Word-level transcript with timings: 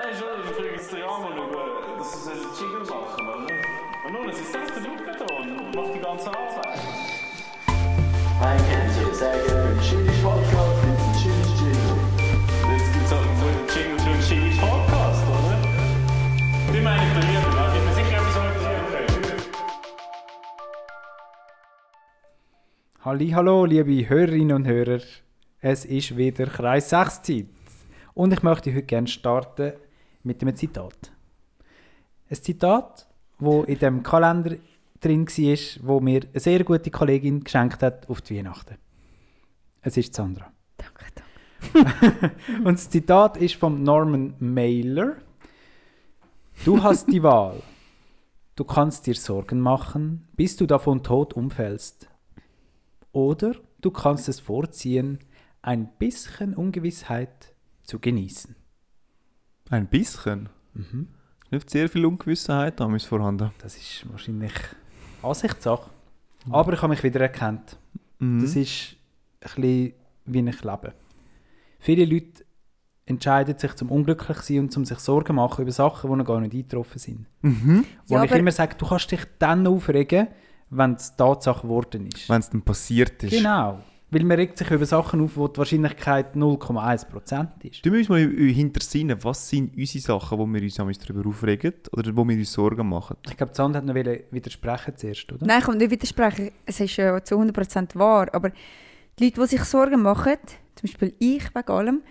Nein, 0.00 0.14
schon, 0.14 0.28
ich 0.44 0.54
frage 0.54 0.70
jetzt 0.76 0.92
den 0.92 1.02
Ramon 1.02 1.32
über, 1.32 1.98
dass 1.98 2.24
sie 2.24 2.30
einen 2.30 2.40
Jingle 2.54 2.86
machen, 2.86 3.26
oder? 3.26 3.50
Und 4.06 4.12
nun, 4.12 4.28
es 4.30 4.38
ist 4.38 4.52
selbst 4.52 4.76
der 4.76 4.82
da 4.84 5.26
und 5.34 5.74
macht 5.74 5.92
die 5.92 5.98
ganze 5.98 6.28
Arbeit. 6.28 6.78
Ein 8.40 8.58
Kennzeichen, 8.70 9.12
sehr 9.12 9.32
gerne 9.32 9.66
für 9.66 9.74
den 9.74 9.80
Chili 9.82 10.14
Podcast, 10.22 10.82
gibt 10.84 10.94
es 10.94 11.02
einen 11.02 11.14
Chili 11.18 11.42
Jingle. 11.58 11.98
Jetzt 12.70 12.92
gibt 12.92 13.06
es 13.06 13.10
halt 13.10 13.26
so 13.40 13.46
einen 13.50 13.66
Jingle 13.74 13.98
für 13.98 14.10
einen 14.10 14.22
Jingle 14.22 14.54
Podcast, 14.60 15.24
oder? 15.26 15.56
Die 16.72 16.80
meine 16.80 17.02
ich 17.02 17.12
bei 17.14 17.22
mir, 17.26 17.40
da 17.42 17.66
bin 17.72 17.82
mir 17.84 17.94
sicher 17.94 18.18
etwas 18.18 18.34
können. 18.94 19.42
Halli, 23.04 23.28
hallo, 23.30 23.64
liebe 23.64 24.08
Hörerinnen 24.08 24.54
und 24.54 24.66
Hörer. 24.68 25.02
Es 25.60 25.84
ist 25.84 26.16
wieder 26.16 26.46
Kreis 26.46 26.90
6 26.90 27.22
Zeit. 27.22 27.46
Und 28.14 28.32
ich 28.32 28.44
möchte 28.44 28.72
heute 28.72 28.82
gerne 28.82 29.08
starten 29.08 29.72
mit 30.22 30.42
einem 30.42 30.56
Zitat. 30.56 31.12
Ein 32.30 32.36
Zitat, 32.36 33.06
wo 33.38 33.62
in 33.62 33.78
dem 33.78 34.02
Kalender 34.02 34.56
drin 35.00 35.26
war, 35.26 35.86
wo 35.86 36.00
mir 36.00 36.22
eine 36.30 36.40
sehr 36.40 36.64
gute 36.64 36.90
Kollegin 36.90 37.44
geschenkt 37.44 37.82
hat 37.82 38.08
auf 38.08 38.20
die 38.20 38.36
Weihnachten. 38.36 38.76
Es 39.80 39.96
ist 39.96 40.14
Sandra. 40.14 40.52
Danke, 40.76 41.04
danke. 41.14 42.34
Und 42.64 42.74
das 42.74 42.90
Zitat 42.90 43.36
ist 43.36 43.54
von 43.54 43.82
Norman 43.82 44.34
Mailer. 44.38 45.16
Du 46.64 46.82
hast 46.82 47.10
die 47.12 47.22
Wahl. 47.22 47.62
Du 48.56 48.64
kannst 48.64 49.06
dir 49.06 49.14
Sorgen 49.14 49.60
machen, 49.60 50.26
bis 50.34 50.56
du 50.56 50.66
davon 50.66 51.04
tot 51.04 51.34
umfällst. 51.34 52.08
Oder 53.12 53.54
du 53.80 53.92
kannst 53.92 54.28
es 54.28 54.40
vorziehen, 54.40 55.20
ein 55.62 55.88
bisschen 55.98 56.54
Ungewissheit 56.54 57.54
zu 57.84 58.00
genießen. 58.00 58.56
Ein 59.70 59.86
bisschen. 59.86 60.48
Nicht 61.50 61.70
sehr 61.70 61.88
viel 61.88 62.04
Ungewissheit 62.06 62.78
damals 62.78 63.04
vorhanden. 63.04 63.50
Das 63.58 63.76
ist 63.76 64.10
wahrscheinlich 64.10 64.52
Ansichtssache. 65.22 65.90
Aber 66.50 66.72
ich 66.72 66.82
habe 66.82 66.90
mich 66.90 67.02
wieder 67.02 67.20
erkannt. 67.20 67.76
Mhm. 68.18 68.40
Das 68.42 68.54
ist 68.56 68.96
ein 69.40 69.62
bisschen 69.62 69.92
wie 70.26 70.48
ich 70.48 70.62
lebe. 70.62 70.92
Viele 71.80 72.04
Leute 72.04 72.44
entscheiden 73.06 73.56
sich 73.58 73.74
zum 73.74 73.90
unglücklich 73.90 74.38
sein 74.38 74.60
und 74.60 74.72
zum 74.72 74.84
sich 74.84 74.98
Sorgen 74.98 75.36
machen 75.36 75.62
über 75.62 75.72
Sachen, 75.72 76.10
die 76.10 76.16
noch 76.16 76.24
gar 76.24 76.40
nicht 76.40 76.52
eingetroffen 76.52 76.98
sind. 76.98 77.26
Mhm. 77.40 77.84
Wo 78.06 78.16
Ja, 78.16 78.24
ich 78.24 78.32
immer 78.32 78.52
sage, 78.52 78.74
du 78.76 78.86
kannst 78.86 79.10
dich 79.10 79.22
dann 79.38 79.66
aufregen, 79.66 80.28
wenn 80.70 80.94
es 80.94 81.16
Tatsache 81.16 81.62
geworden 81.62 82.08
ist. 82.08 82.28
Wenn 82.28 82.40
es 82.40 82.50
dann 82.50 82.62
passiert 82.62 83.22
ist. 83.22 83.30
Genau. 83.30 83.80
Weil 84.10 84.24
man 84.24 84.38
regt 84.38 84.56
sich 84.56 84.70
über 84.70 84.86
Sachen 84.86 85.20
auf, 85.22 85.36
wo 85.36 85.48
die 85.48 85.58
Wahrscheinlichkeit 85.58 86.34
0,1% 86.34 87.48
ist. 87.70 87.84
Du 87.84 87.90
musst 87.90 88.08
mal 88.08 88.20
hintersinnen, 88.26 89.22
was 89.22 89.48
sind 89.50 89.76
unsere 89.76 90.02
Sachen, 90.02 90.38
wo 90.38 90.46
wir 90.46 90.62
uns 90.62 90.98
darüber 90.98 91.28
aufregen 91.28 91.74
oder 91.92 92.16
wo 92.16 92.24
wir 92.26 92.36
uns 92.36 92.52
Sorgen 92.52 92.88
machen. 92.88 93.16
Ich 93.28 93.36
glaube, 93.36 93.54
Sand 93.54 93.76
hat 93.76 93.84
noch 93.84 93.94
widersprechen 93.94 94.94
zuerst, 94.96 95.30
oder? 95.32 95.44
Nein, 95.46 95.58
ich 95.58 95.64
kann 95.66 95.76
nicht 95.76 95.90
widersprechen. 95.90 96.50
Es 96.64 96.80
ist 96.80 96.96
ja 96.96 97.22
zu 97.22 97.34
100% 97.36 97.96
wahr. 97.96 98.28
Aber 98.32 98.50
die 99.18 99.24
Leute, 99.24 99.40
die 99.42 99.46
sich 99.46 99.64
Sorgen 99.64 100.00
machen, 100.02 100.36
zum 100.74 100.88
Beispiel 100.88 101.12
ich 101.18 101.54
wegen 101.54 101.68
allem, 101.70 102.02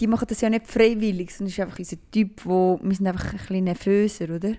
die 0.00 0.06
machen 0.06 0.26
das 0.28 0.40
ja 0.42 0.50
nicht 0.50 0.66
freiwillig, 0.66 1.30
sondern 1.30 1.48
es 1.48 1.54
ist 1.54 1.60
einfach 1.60 1.78
unser 1.78 1.96
Typ, 2.10 2.44
wo 2.44 2.78
wir 2.82 2.94
sind 2.94 3.06
einfach 3.06 3.32
ein 3.32 3.38
bisschen 3.38 3.64
nervöser, 3.64 4.24
oder? 4.34 4.52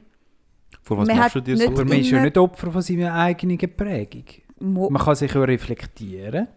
Vor 0.81 0.97
was 0.97 1.07
Man 1.07 1.17
machst 1.17 1.35
hat 1.35 1.35
du 1.35 1.41
dir 1.41 1.55
nicht- 1.55 1.67
Aber 1.67 1.75
Sorgen? 1.77 1.89
man 1.89 1.99
ist 1.99 2.09
ja 2.09 2.21
nicht 2.23 2.37
Opfer 2.37 2.71
von 2.71 2.81
seiner 2.81 3.13
eigenen 3.13 3.57
Prägung. 3.57 4.23
Mo 4.59 4.89
Man 4.89 5.01
kann 5.03 5.15
sich 5.15 5.31
ja 5.33 5.41
reflektieren. 5.41 6.47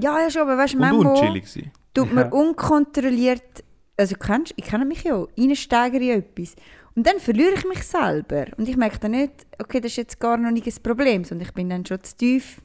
Ja, 0.00 0.20
ja 0.20 0.30
schon, 0.30 0.42
aber 0.42 0.56
weißt 0.58 0.74
du, 0.74 0.78
manchmal 0.78 1.06
unchillig 1.06 1.48
sein. 1.48 1.70
tut 1.94 2.12
man 2.12 2.26
Ja. 2.26 2.32
unkontrolliert, 2.32 3.64
also 3.96 4.14
kennst, 4.16 4.52
ich 4.56 4.64
kenne 4.64 4.84
mich 4.84 5.02
ja, 5.04 5.24
reinsteigere 5.38 6.02
in 6.02 6.18
etwas. 6.20 6.54
Und 6.94 7.06
dann 7.06 7.18
verliere 7.18 7.52
ich 7.54 7.64
mich 7.66 7.82
selber. 7.82 8.46
Und 8.56 8.68
ich 8.68 8.76
merke 8.76 8.98
dann 8.98 9.10
nicht, 9.10 9.32
okay, 9.58 9.80
das 9.80 9.92
ist 9.92 9.96
jetzt 9.96 10.20
gar 10.20 10.36
noch 10.38 10.50
nicht 10.50 10.66
ein 10.66 10.82
Problem, 10.82 11.24
sondern 11.24 11.46
ich 11.46 11.52
bin 11.54 11.68
dann 11.68 11.84
schon 11.84 12.02
zu 12.02 12.16
tief 12.16 12.62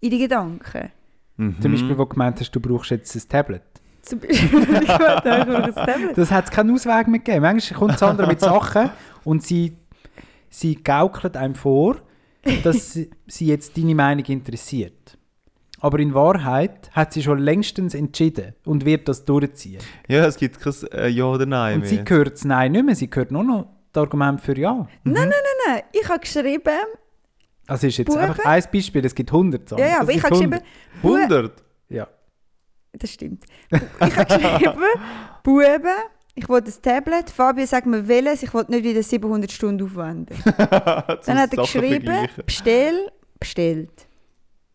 in 0.00 0.10
die 0.10 0.18
Gedanken. 0.18 0.90
Mhm. 1.38 1.60
Zum 1.60 1.72
Beispiel, 1.72 1.96
wo 1.96 2.02
du 2.04 2.08
gemeint 2.10 2.38
hast, 2.40 2.50
du 2.50 2.60
brauchst 2.60 2.90
jetzt 2.90 3.14
ein 3.16 3.22
Tablet. 3.28 3.62
Zum 4.02 4.18
Beispiel, 4.18 4.36
ich 4.82 4.88
wollte 4.88 5.32
einfach 5.32 5.62
ein 5.64 5.74
Tablet. 5.74 6.18
Das 6.18 6.30
hat 6.30 6.44
es 6.46 6.50
keinen 6.50 6.74
Ausweg 6.74 7.08
mehr 7.08 7.20
gegeben. 7.20 7.40
Manchmal 7.42 7.78
kommt 7.80 7.98
Sandra 7.98 8.26
mit 8.26 8.40
Sachen 8.40 8.90
und 9.24 9.42
sie, 9.42 9.74
sie 10.50 10.74
gaukelt 10.74 11.36
einem 11.38 11.54
vor, 11.54 11.96
dass 12.64 12.92
sie- 12.92 13.08
sie 13.26 13.46
jetzt 13.46 13.76
deine 13.78 13.94
Meinung 13.94 14.24
interessiert. 14.26 15.16
Aber 15.84 15.98
in 15.98 16.14
Wahrheit 16.14 16.90
hat 16.92 17.12
sie 17.12 17.22
schon 17.24 17.38
längstens 17.38 17.94
entschieden 17.94 18.54
und 18.64 18.84
wird 18.84 19.08
das 19.08 19.24
durchziehen. 19.24 19.80
Ja, 20.08 20.26
es 20.26 20.36
gibt 20.36 20.60
kein 20.60 20.72
äh, 20.92 21.08
Ja 21.08 21.24
oder 21.24 21.44
Nein 21.44 21.80
Und 21.80 21.86
sie 21.88 21.96
mehr. 21.96 22.04
hört 22.08 22.32
das 22.34 22.44
Nein 22.44 22.70
nicht 22.72 22.84
mehr, 22.84 22.94
sie 22.94 23.10
hört 23.12 23.32
nur 23.32 23.42
noch 23.42 23.66
das 23.92 24.02
Argument 24.02 24.40
für 24.40 24.56
Ja. 24.56 24.74
Nein, 24.74 25.14
nein, 25.14 25.28
nein, 25.28 25.32
nein. 25.66 25.82
Ich 25.92 26.08
habe 26.08 26.20
geschrieben, 26.20 26.78
Also 27.66 27.88
ist 27.88 27.96
jetzt 27.98 28.06
Buben? 28.06 28.20
einfach 28.20 28.44
ein 28.44 28.62
Beispiel, 28.72 29.04
es 29.04 29.14
gibt 29.14 29.32
100. 29.32 29.68
Sandra. 29.68 29.84
ja, 29.84 29.92
ja, 29.94 30.00
aber 30.02 30.12
ich 30.12 30.22
habe 30.22 30.30
geschrieben, 30.30 30.60
100. 31.02 31.02
Bu- 31.02 31.14
100? 31.16 31.62
Ja. 31.88 32.06
das 32.92 33.10
stimmt. 33.10 33.44
Ich 33.70 33.80
habe 34.16 34.24
geschrieben, 34.24 34.74
Buben, 35.42 35.82
ich 36.36 36.48
will 36.48 36.60
das 36.60 36.80
Tablet. 36.80 37.28
Fabian 37.28 37.66
sagt 37.66 37.86
mir 37.88 38.06
welches, 38.06 38.44
ich 38.44 38.54
will 38.54 38.64
nicht 38.68 38.84
wieder 38.84 39.02
700 39.02 39.50
Stunden 39.50 39.84
aufwenden. 39.84 40.36
Dann 40.46 41.38
hat 41.38 41.52
er 41.52 41.56
geschrieben, 41.62 42.28
bestell, 42.46 43.10
bestellt. 43.40 44.06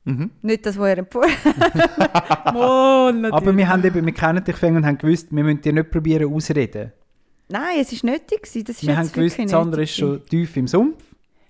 Mhm. 0.07 0.31
Nicht 0.41 0.65
das, 0.65 0.77
was 0.79 0.87
er 0.87 0.97
empfohlen 0.99 1.29
hat. 1.43 2.45
Aber 2.45 3.57
wir, 3.57 3.67
haben 3.67 3.83
eben, 3.83 4.05
wir 4.05 4.13
kennen 4.13 4.43
dich 4.43 4.63
und 4.63 4.85
haben 4.85 4.97
gewusst, 4.97 5.27
wir 5.31 5.43
müssen 5.43 5.61
dir 5.61 5.73
nicht 5.73 5.91
probieren 5.91 6.33
ausreden. 6.33 6.93
Nein, 7.49 7.79
es 7.81 7.91
war 8.03 8.11
nötig. 8.11 8.41
gewesen. 8.41 8.63
Das 8.65 8.75
ist 8.77 8.83
Wir 8.83 8.89
jetzt 8.89 8.97
haben 8.97 9.11
gewusst, 9.11 9.49
Sandra 9.49 9.81
ist 9.81 9.95
schon 9.95 10.25
tief 10.25 10.55
im 10.55 10.67
Sumpf. 10.67 11.03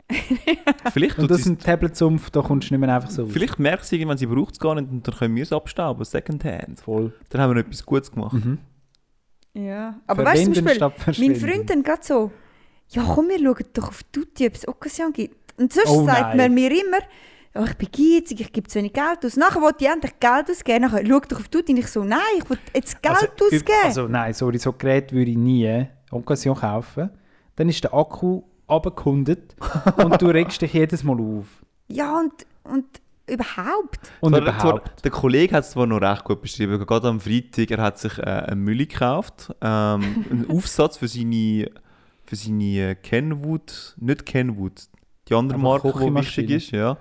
Vielleicht, 0.93 1.19
Und 1.19 1.29
das 1.29 1.41
ist 1.41 1.47
ein 1.47 1.59
Tablet-Sumpf, 1.59 2.29
da 2.31 2.41
kommst 2.41 2.69
du 2.69 2.73
nicht 2.73 2.79
mehr 2.81 2.95
einfach 2.95 3.09
so 3.09 3.23
raus. 3.23 3.31
vielleicht 3.33 3.59
merkt 3.59 3.85
sie 3.85 3.97
irgendwann, 3.97 4.17
sie 4.17 4.25
braucht 4.25 4.53
es 4.53 4.59
gar 4.59 4.73
nicht 4.75 4.89
und 4.89 5.05
dann 5.07 5.15
können 5.15 5.35
wir 5.35 5.43
es 5.43 5.51
abstauben, 5.51 6.05
Secondhand. 6.05 6.79
Voll. 6.79 7.13
Dann 7.29 7.41
haben 7.41 7.53
wir 7.53 7.59
etwas 7.61 7.85
Gutes 7.85 8.09
gemacht. 8.11 8.33
Mhm. 8.33 8.57
Ja. 9.53 9.99
Aber 10.07 10.23
weißt 10.23 10.47
du, 10.47 10.53
zum 10.53 10.65
Beispiel, 10.65 10.91
mein. 11.29 11.35
Freund 11.35 11.69
dann 11.69 11.83
gerade 11.83 12.01
so, 12.03 12.31
ja 12.89 13.03
komm, 13.03 13.27
wir 13.27 13.37
schauen 13.39 13.65
doch 13.73 13.89
auf 13.89 14.01
Tutti, 14.11 14.47
ob 14.47 14.53
es 14.55 14.67
Occasion 14.67 15.11
gibt. 15.11 15.59
Und 15.59 15.73
sonst 15.73 15.89
Oh 15.89 16.05
sagt 16.05 16.35
nein. 16.35 16.37
man 16.37 16.53
mir 16.53 16.71
immer, 16.71 16.99
ja, 17.57 17.65
ich 17.65 17.73
bin 17.75 17.89
geizig, 17.91 18.41
ich 18.41 18.53
gebe 18.53 18.67
zu 18.67 18.79
wenig 18.79 18.93
Geld 18.93 19.25
aus. 19.25 19.35
Nachher 19.35 19.61
wollte 19.61 19.85
ich 19.85 19.91
endlich 19.91 20.19
Geld 20.19 20.49
ausgeben. 20.49 20.81
Nachher 20.83 21.05
schau 21.05 21.19
doch 21.19 21.39
auf 21.39 21.47
Tutti 21.49 21.71
und 21.71 21.79
ich 21.79 21.87
so, 21.87 22.03
nein, 22.03 22.19
ich 22.37 22.49
will 22.49 22.59
jetzt 22.73 23.01
Geld 23.01 23.15
also, 23.15 23.27
ausgeben. 23.45 23.73
Also 23.83 24.07
nein, 24.07 24.33
sorry, 24.33 24.57
so 24.57 24.73
Gerät 24.73 25.11
würde 25.11 25.31
ich 25.31 25.37
nie 25.37 25.87
Occasion 26.11 26.55
kaufen. 26.55 27.09
Dann 27.55 27.69
ist 27.69 27.83
der 27.83 27.93
Akku 27.93 28.43
abgekundet 28.67 29.55
und 29.97 30.21
du 30.21 30.27
regst 30.27 30.61
dich 30.61 30.73
jedes 30.73 31.03
Mal 31.03 31.19
auf. 31.19 31.45
ja, 31.87 32.19
und, 32.19 32.33
und 32.63 32.85
überhaupt. 33.25 34.11
Und 34.19 34.33
Zwar- 34.33 34.41
überhaupt. 34.41 34.61
Zwar, 34.61 35.01
der 35.03 35.11
Kollege 35.11 35.55
hat 35.55 35.63
es 35.63 35.71
zwar 35.71 35.87
noch 35.87 36.01
recht 36.01 36.23
gut 36.23 36.41
beschrieben. 36.41 36.85
Gerade 36.85 37.07
am 37.07 37.19
Freitag, 37.19 37.71
er 37.71 37.81
hat 37.81 37.97
sich 37.97 38.17
äh, 38.19 38.21
eine 38.21 38.55
Mülle 38.55 38.85
gekauft. 38.85 39.53
Ähm, 39.61 40.25
einen 40.31 40.45
Aufsatz 40.49 40.97
für 40.97 41.07
seine, 41.07 41.71
für 42.25 42.35
seine 42.35 42.95
Kenwood, 42.95 43.95
nicht 43.97 44.25
Kenwood, 44.25 44.83
die 45.27 45.33
andere 45.33 45.57
Marke, 45.57 45.91
die 45.91 46.13
wichtig 46.13 46.49
ist. 46.51 46.71
Ja. 46.71 46.97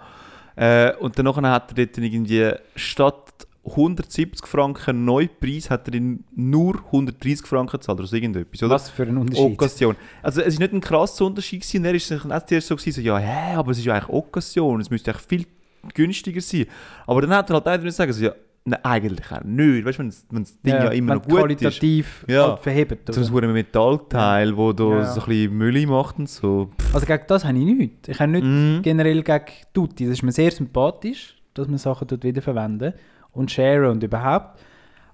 Äh, 0.57 0.95
und 0.97 1.19
dann 1.19 1.27
nachher 1.27 1.51
hat 1.51 1.71
er 1.71 1.87
dort 1.87 1.99
irgendwie 1.99 2.53
statt 2.75 3.47
170 3.67 4.47
Franken 4.47 5.05
Neupreis 5.05 5.71
hat 5.71 5.89
er 5.89 5.95
in 5.95 6.25
nur 6.35 6.77
130 6.87 7.47
Franken 7.47 7.79
gezahlt 7.79 7.99
oder 7.99 8.07
so 8.07 8.17
irgendetwas, 8.17 8.63
oder? 8.63 8.75
Was 8.75 8.89
für 8.89 9.03
ein 9.03 9.17
Unterschied. 9.17 9.45
Okkasion. 9.45 9.97
Also 10.23 10.41
es 10.41 10.49
ist 10.55 10.61
nicht 10.61 10.73
ein 10.73 10.81
krasser 10.81 11.27
Unterschied 11.27 11.63
gewesen. 11.63 11.85
Er 11.85 11.95
ist 11.95 12.13
auch 12.13 12.47
zuerst 12.47 12.69
so, 12.69 12.77
gewesen, 12.77 12.93
so 12.93 13.01
ja, 13.01 13.19
hä, 13.19 13.55
aber 13.57 13.73
es 13.73 13.79
ist 13.79 13.85
ja 13.85 13.95
eigentlich 13.95 14.09
Okkasion, 14.09 14.81
es 14.81 14.91
müsste 14.91 15.11
eigentlich 15.11 15.27
viel 15.27 15.47
günstiger 15.95 16.41
sein. 16.41 16.67
Aber 17.07 17.21
dann 17.23 17.35
hat 17.35 17.51
er 17.51 17.55
halt 17.55 17.67
einer 17.67 17.91
sagen, 17.91 18.13
so, 18.13 18.25
ja, 18.25 18.33
nein, 18.67 18.81
eigentlich 18.85 19.33
auch 19.33 19.43
nicht. 19.45 19.85
Weißt 19.87 19.99
du, 19.99 20.03
wenn 20.03 20.09
das, 20.11 20.27
wenn 20.31 20.43
das 20.43 20.61
Ding 20.61 20.75
ja, 20.75 20.89
immer 20.91 21.11
wenn 21.13 21.17
noch 21.19 21.23
gut 21.25 21.33
ist. 21.33 21.39
qualitativ 21.61 22.25
Ja. 22.29 22.49
halt 22.51 22.61
verhebt. 22.61 23.15
So 23.15 23.35
Oder? 23.35 23.49
ein 23.49 23.53
Metallteil, 23.55 24.57
wo 24.57 24.73
du 24.73 24.93
Ja. 24.93 25.05
so 25.07 25.21
ein 25.23 25.27
bisschen 25.29 25.57
Müll 25.57 25.87
macht 25.87 26.19
und 26.19 26.29
so. 26.29 26.71
Pff, 26.79 26.95
Also 26.95 27.07
gegen 27.07 27.25
das 27.27 27.45
habe 27.45 27.57
ich 27.59 27.65
nichts. 27.65 28.09
Ich 28.09 28.21
habe 28.21 28.33
nicht 28.33 28.45
Mhm. 28.45 28.83
generell 28.83 29.23
gegen 29.23 29.45
Tutti. 29.73 30.05
Das 30.05 30.13
ist 30.15 30.23
mir 30.23 30.33
sehr 30.33 30.51
sympathisch, 30.51 31.37
dass 31.55 31.67
man 31.69 31.79
Sachen 31.79 32.07
dort 32.09 32.23
wiederverwenden 32.25 32.93
und 33.33 33.51
share 33.51 33.91
und 33.91 34.03
überhaupt. 34.03 34.59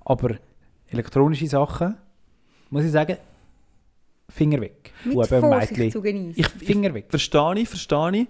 Aber 0.04 0.34
elektronische 0.88 1.46
Sachen, 1.46 1.96
muss 2.70 2.84
ich 2.84 2.90
sagen, 2.90 3.16
Finger 4.28 4.60
weg. 4.62 4.92
Mit 5.04 5.14
Buben 5.14 5.40
Vorsicht 5.40 5.92
zu 5.92 6.00
genießen. 6.00 6.34
Ich, 6.40 6.48
Finger 6.48 6.94
weg. 6.94 7.06
Verstehe 7.10 7.54
ich, 7.56 7.68
verstehe 7.68 8.10
ich. 8.22 8.26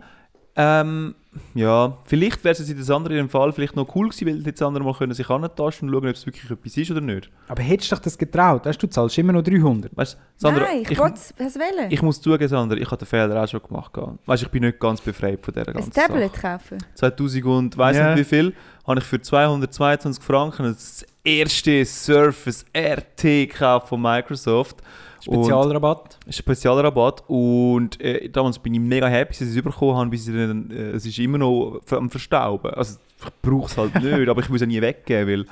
Ähm, 0.56 1.14
ja, 1.54 1.96
vielleicht 2.04 2.44
wäre 2.44 2.52
es 2.52 2.68
in 2.68 2.76
das 2.76 2.90
andere 2.90 3.26
Fall 3.28 3.52
vielleicht 3.52 3.74
noch 3.74 3.94
cool 3.94 4.08
gewesen, 4.10 4.26
weil 4.26 4.46
jetzt 4.46 4.60
andere 4.62 4.84
mal 4.84 4.94
können 4.94 5.14
sich 5.14 5.28
antasten 5.30 5.88
und 5.88 5.94
schauen, 5.94 6.08
ob 6.08 6.14
es 6.14 6.26
wirklich 6.26 6.50
etwas 6.50 6.76
ist 6.76 6.90
oder 6.90 7.00
nicht. 7.00 7.30
Aber 7.48 7.62
hättest 7.62 7.90
du 7.90 7.96
dich 7.96 8.02
das 8.04 8.18
getraut? 8.18 8.66
Weißt 8.66 8.82
du, 8.82 8.86
du 8.86 8.92
zahlst 8.92 9.16
immer 9.18 9.32
noch 9.32 9.42
300. 9.42 9.96
Weißt 9.96 10.18
Sandra, 10.36 10.64
Nein, 10.64 10.82
ich, 10.82 10.90
ich, 10.90 10.98
wollte 10.98 11.20
es 11.38 11.54
wählen. 11.56 11.90
ich 11.90 12.02
muss 12.02 12.20
zugeben, 12.20 12.48
Sandra, 12.48 12.76
ich 12.76 12.86
habe 12.86 12.98
den 12.98 13.06
Fehler 13.06 13.42
auch 13.42 13.48
schon 13.48 13.62
gemacht. 13.62 13.92
Weißt 14.26 14.42
du, 14.42 14.46
ich 14.46 14.52
bin 14.52 14.62
nicht 14.62 14.78
ganz 14.78 15.00
befreit 15.00 15.44
von 15.44 15.54
dieser 15.54 15.68
ein 15.68 15.74
ganzen 15.74 15.92
Tablet 15.92 16.32
Sache. 16.36 16.58
kaufen. 16.58 16.78
2000 16.94 17.44
und 17.46 17.78
weiss 17.78 17.96
Ja. 17.96 18.14
nicht 18.14 18.20
wie 18.20 18.36
viel, 18.36 18.54
habe 18.86 19.00
ich 19.00 19.04
für 19.06 19.20
222 19.20 20.22
Franken 20.22 20.66
ein 20.66 20.76
erste 21.24 21.84
Surface 21.84 22.64
RT 22.76 23.22
gekauft 23.22 23.88
von 23.88 24.02
Microsoft. 24.02 24.76
Spezialrabatt. 25.22 26.18
Und 26.26 26.34
Spezialrabatt. 26.34 27.24
Und 27.28 28.00
äh, 28.00 28.28
damals 28.28 28.58
bin 28.58 28.74
ich 28.74 28.80
mega 28.80 29.06
happy, 29.06 29.32
dass 29.32 29.42
ich 29.42 29.56
es 29.56 29.62
bekommen 29.62 29.96
habe, 29.96 30.10
bis 30.10 30.26
ich 30.28 30.34
dann, 30.34 30.70
äh, 30.70 30.90
es 30.90 31.06
ist 31.06 31.18
immer 31.18 31.38
noch 31.38 31.80
am 31.90 32.10
Verstauben. 32.10 32.72
Also 32.74 32.98
ich 33.18 33.30
brauche 33.40 33.66
es 33.66 33.76
halt 33.76 33.94
nicht, 34.02 34.28
aber 34.28 34.40
ich 34.42 34.48
muss 34.48 34.60
es 34.60 34.66
nie 34.66 34.80
weggeben, 34.80 35.28
weil 35.28 35.46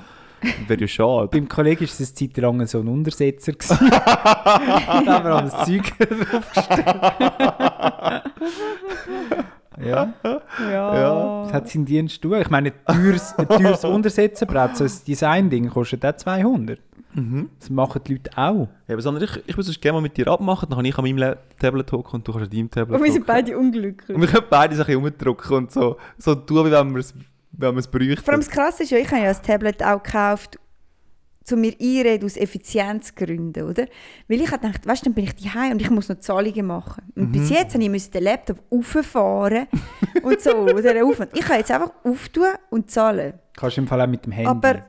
wäre 0.67 0.81
ja 0.81 0.89
schade. 0.89 1.29
Beim 1.29 1.49
Kollegen 1.49 1.81
war 1.81 1.85
es 1.89 1.99
eine 2.01 2.15
Zeit 2.15 2.37
lang 2.39 2.67
so 2.67 2.81
ein 2.81 2.89
Untersetzer. 2.89 3.53
da 3.71 5.05
haben 5.07 5.07
wir 5.07 5.35
alles 5.35 5.53
Zeug 5.67 5.93
draufgestellt. 5.99 6.87
ja, 9.85 10.13
Ja. 10.71 11.43
das 11.45 11.53
hat 11.53 11.69
seinen 11.69 11.85
Dienst 11.85 12.21
tun. 12.23 12.41
Ich 12.41 12.51
meine, 12.51 12.73
ein 12.87 12.95
teures, 12.97 13.39
ein 13.39 13.49
teures 13.49 13.85
Untersetzerbrett, 13.85 14.77
so 14.77 14.85
ein 14.85 14.93
Design-Ding, 15.07 15.69
kostet 15.71 16.05
auch 16.05 16.17
200. 16.17 16.79
Mhm. 17.15 17.51
Das 17.59 17.71
machen 17.71 18.01
die 18.07 18.13
Leute 18.15 18.31
auch. 18.37 18.69
Ja, 18.87 18.95
aber 18.95 19.03
Sandra, 19.03 19.25
ich, 19.25 19.43
ich 19.47 19.57
muss 19.57 19.69
es 19.69 19.81
gerne 19.81 19.95
mal 19.99 20.03
mit 20.03 20.17
dir 20.17 20.29
abmachen, 20.29 20.69
dann 20.69 20.77
kann 20.79 20.85
ich 20.85 20.97
an 20.99 21.05
meinem 21.05 21.19
Le- 21.19 21.39
Tablet 21.59 21.91
hocken 21.93 22.15
und 22.17 22.29
du 22.29 22.33
kannst 22.33 22.45
an 22.51 22.57
deinem 22.57 22.71
Tablet 22.71 22.99
Und 22.99 23.05
wir 23.05 23.13
sind 23.13 23.27
beide 23.27 23.59
unglücklich. 23.59 24.15
Und 24.15 24.21
wir 24.23 24.29
können 24.29 24.47
beide 24.49 24.75
so 24.77 24.83
ein 24.83 24.87
bisschen 24.87 25.03
rumdrücken 25.03 25.57
und 25.57 25.73
so, 25.73 25.97
so 26.19 26.35
tun, 26.35 26.67
wie 26.67 26.71
wenn 26.71 26.93
wir 26.93 27.01
es 27.01 27.15
wenn 27.53 27.75
wir 27.75 27.81
es 27.81 27.89
bräuchten. 27.89 28.17
Vor 28.25 28.33
allem 28.33 28.41
das 28.43 28.49
Krasse 28.51 28.85
ist 28.85 28.91
ja, 28.91 28.99
ich 28.99 29.09
habe 29.11 29.23
ja 29.23 29.29
das 29.29 29.43
Tablet 29.43 29.83
auch 29.83 30.01
gekauft, 30.03 30.59
um 31.53 31.61
mir 31.61 31.75
einreden 31.81 32.25
aus 32.27 32.37
Effizienzgründen, 32.37 33.65
oder? 33.65 33.87
Weil 34.29 34.41
ich 34.41 34.51
habe 34.53 34.65
gedacht, 34.65 34.87
weißt 34.87 35.03
du, 35.03 35.05
dann 35.07 35.15
bin 35.15 35.25
ich 35.25 35.35
daheim 35.35 35.73
und 35.73 35.83
ich 35.83 35.91
muss 35.91 36.09
noch 36.09 36.21
Zahlungen 36.21 36.65
machen. 36.67 37.03
Und 37.17 37.33
bis 37.33 37.51
jetzt 37.51 37.75
habe 37.75 37.85
ich 37.85 38.11
den 38.11 38.23
Laptop 38.23 38.63
auffahren 38.71 39.67
und 40.23 40.41
so, 40.41 40.51
oder? 40.57 41.05
Aufwand. 41.05 41.31
Ich 41.35 41.41
kann 41.41 41.59
jetzt 41.59 41.73
einfach 41.73 41.91
auftun 42.05 42.47
und 42.71 42.89
zahlen. 42.91 43.33
Kannst 43.57 43.77
du 43.77 43.81
im 43.81 43.89
Fall 43.89 44.01
auch 44.01 44.07
mit 44.07 44.25
dem 44.25 44.33
Handy. 44.33 44.49
Aber 44.49 44.85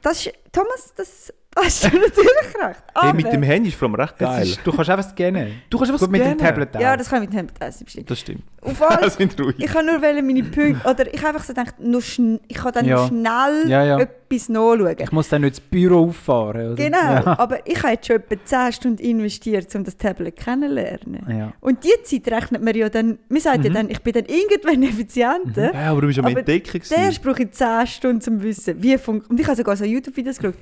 das 0.00 0.24
ist, 0.26 0.32
Thomas, 0.50 0.94
das 0.96 1.32
hast 1.64 1.84
du 1.84 1.88
natürlich 1.88 2.54
recht. 2.62 2.82
hey, 2.94 3.12
mit 3.12 3.32
dem 3.32 3.42
Handy 3.42 3.68
ist 3.68 3.76
vor 3.78 3.88
allem 3.88 3.94
recht 3.96 4.18
geil. 4.18 4.42
ist, 4.42 4.60
du 4.64 4.72
kannst 4.72 4.90
einfach 4.90 5.10
scannen. 5.10 5.62
du 5.70 5.78
kannst 5.78 5.92
einfach 5.92 6.04
Gut, 6.06 6.10
mit 6.12 6.20
dem 6.20 6.24
scannen. 6.38 6.38
Tablet 6.38 6.76
auch. 6.76 6.80
ja, 6.80 6.96
das 6.96 7.08
kann 7.08 7.22
ich 7.22 7.28
mit 7.30 7.38
dem 7.38 7.46
Tablet 7.48 7.68
essen, 7.68 7.84
bestimmt. 7.84 8.10
Das 8.10 8.18
stimmt. 8.20 8.42
Auf 8.60 8.82
alles, 8.90 9.14
sind 9.18 9.40
ruhig. 9.40 9.54
ich 9.58 9.66
kann 9.66 9.86
nur 9.86 9.98
meine 10.00 10.42
Punkte, 10.42 10.80
oder 10.88 11.06
ich 11.14 11.18
habe 11.20 11.28
einfach 11.28 11.44
so 11.44 11.52
gedacht, 11.54 11.74
nur 11.78 12.00
ich 12.48 12.56
kann 12.56 12.72
dann 12.72 12.86
Ja. 12.86 13.06
schnell 13.06 13.68
Ja, 13.68 13.84
ja. 13.84 13.98
etwas 14.00 14.48
nachschauen. 14.48 14.96
Ich 14.98 15.12
muss 15.12 15.28
dann 15.28 15.42
nicht 15.42 15.58
ins 15.58 15.60
Büro 15.60 16.08
auffahren. 16.08 16.72
Oder? 16.72 16.74
Genau, 16.74 16.98
Ja. 16.98 17.38
aber 17.38 17.66
ich 17.66 17.80
habe 17.82 17.92
jetzt 17.92 18.06
schon 18.08 18.16
etwa 18.16 18.34
10 18.44 18.72
Stunden 18.72 19.02
investiert, 19.02 19.72
um 19.76 19.84
das 19.84 19.96
Tablet 19.96 20.36
kennenzulernen. 20.36 21.24
Ja. 21.28 21.52
Und 21.60 21.84
die 21.84 21.94
Zeit 22.02 22.32
rechnet 22.32 22.62
man 22.62 22.74
ja 22.74 22.88
dann, 22.88 23.18
man 23.28 23.40
sagt 23.40 23.64
ja 23.64 23.70
dann, 23.70 23.88
ich 23.90 24.00
bin 24.02 24.12
dann 24.12 24.24
irgendwann 24.26 24.82
effizienter. 24.88 25.72
Ja, 25.72 25.90
aber 25.92 26.00
du 26.02 26.06
bist 26.08 26.18
am 26.18 26.26
Aber 26.26 26.38
Entdecken. 26.38 26.66
gewesen. 26.80 26.94
Zuerst 26.94 27.22
brauche 27.22 27.42
ich 27.44 27.50
10 27.52 27.86
Stunden, 27.86 28.16
um 28.16 28.20
zu 28.40 28.42
wissen, 28.42 28.82
wie 28.82 28.98
funktioniert. 28.98 29.30
Und 29.30 29.40
ich 29.40 29.46
habe 29.46 29.56
sogar 29.56 29.76
so 29.76 29.84
YouTube-Videos 29.84 30.38
geschaut, 30.38 30.54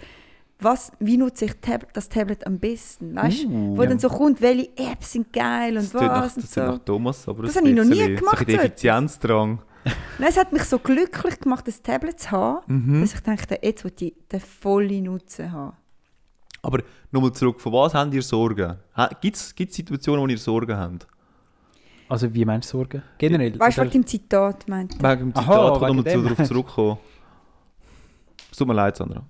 was, 0.58 0.91
wie 1.00 1.17
nutze 1.19 1.44
ich 1.47 1.55
Tab 1.61 1.93
das 1.93 2.08
Tablet 2.08 2.47
am 2.47 2.58
besten, 2.58 3.14
weißt 3.14 3.44
du? 3.44 3.49
Uh. 3.49 3.76
Wo 3.76 3.82
dann 3.85 3.99
so 3.99 4.08
kommt, 4.08 4.41
welche 4.41 4.70
Apps 4.76 5.12
sind 5.12 5.32
geil 5.32 5.76
und 5.76 5.93
Das 5.93 6.03
nach, 6.03 6.23
was 6.23 6.37
und 6.37 6.44
das 6.44 6.50
tönt 6.53 6.67
so. 6.67 6.73
nach 6.73 6.85
Thomas, 6.85 7.29
aber 7.29 7.43
Das 7.43 7.56
ein 7.56 7.61
habe 7.64 7.69
ich 7.70 7.76
noch 7.76 7.85
nie 7.85 8.14
gemacht, 8.17 8.38
So 8.38 8.44
ein. 8.53 8.58
Effizienzdrang. 8.58 9.58
Nein, 10.19 10.29
es 10.31 10.37
hat 10.37 10.53
mich 10.53 10.64
so 10.64 10.79
glücklich 10.79 11.38
gemacht, 11.41 11.69
das 11.69 11.82
Tablet 11.82 12.19
zu 12.19 12.31
haben, 12.31 12.61
Mhm. 12.67 13.00
dass 13.03 13.14
ich 13.14 13.20
dachte, 13.20 13.58
jetzt 13.62 13.85
will 13.85 13.93
ich 14.00 14.14
den 14.32 14.41
vollen 14.41 15.05
Nutzen 15.05 15.53
haben. 15.53 15.76
Aber 16.62 16.82
nochmal 17.12 17.32
zurück, 17.32 17.61
von 17.61 17.73
was 17.73 17.94
habt 17.94 18.12
ihr 18.14 18.23
Sorgen? 18.23 18.76
Gibt 19.20 19.37
es 19.37 19.50
Situationen, 19.56 20.23
wo 20.23 20.26
ihr 20.26 20.38
Sorgen 20.38 20.76
habt? 20.76 21.06
Also 22.09 22.32
wie 22.32 22.44
meinst 22.44 22.73
du 22.73 22.79
Sorgen? 22.79 23.02
Generell? 23.19 23.59
Weißt 23.59 23.79
du, 23.79 23.87
was 23.87 23.94
im 23.94 24.06
Zitat 24.06 24.69
meint? 24.69 24.94
Wegen 24.94 25.32
dem 25.32 25.37
Aha, 25.37 25.43
Zitat, 25.43 25.81
wegen 25.82 25.97
nochmal 25.97 26.05
zu, 26.12 26.19
dem. 26.23 26.25
darauf 26.25 26.49
zurückkommen. 26.49 26.99
Es 28.50 28.56
tut 28.59 28.67
mir 28.69 28.75
leid, 28.75 28.97
Sandra. 28.97 29.25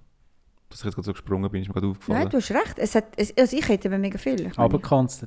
Dass 0.77 0.83
ich 0.83 0.85
jetzt 0.89 0.95
gerade 0.97 1.07
so 1.07 1.13
gesprungen 1.13 1.51
bin, 1.51 1.63
ist 1.63 1.69
mir 1.69 1.73
gerade 1.75 1.87
aufgefallen. 1.87 2.19
Nein, 2.19 2.29
du 2.29 2.37
hast 2.37 2.51
recht. 2.51 2.79
Es 2.79 2.95
hat, 2.95 3.05
es, 3.17 3.35
also 3.39 3.57
ich 3.57 3.67
hätte 3.67 3.89
eben 3.89 3.99
mega 3.99 4.19
viel. 4.19 4.47
Ich 4.47 4.59
Aber 4.59 4.79
kannst 4.79 5.23
du 5.23 5.27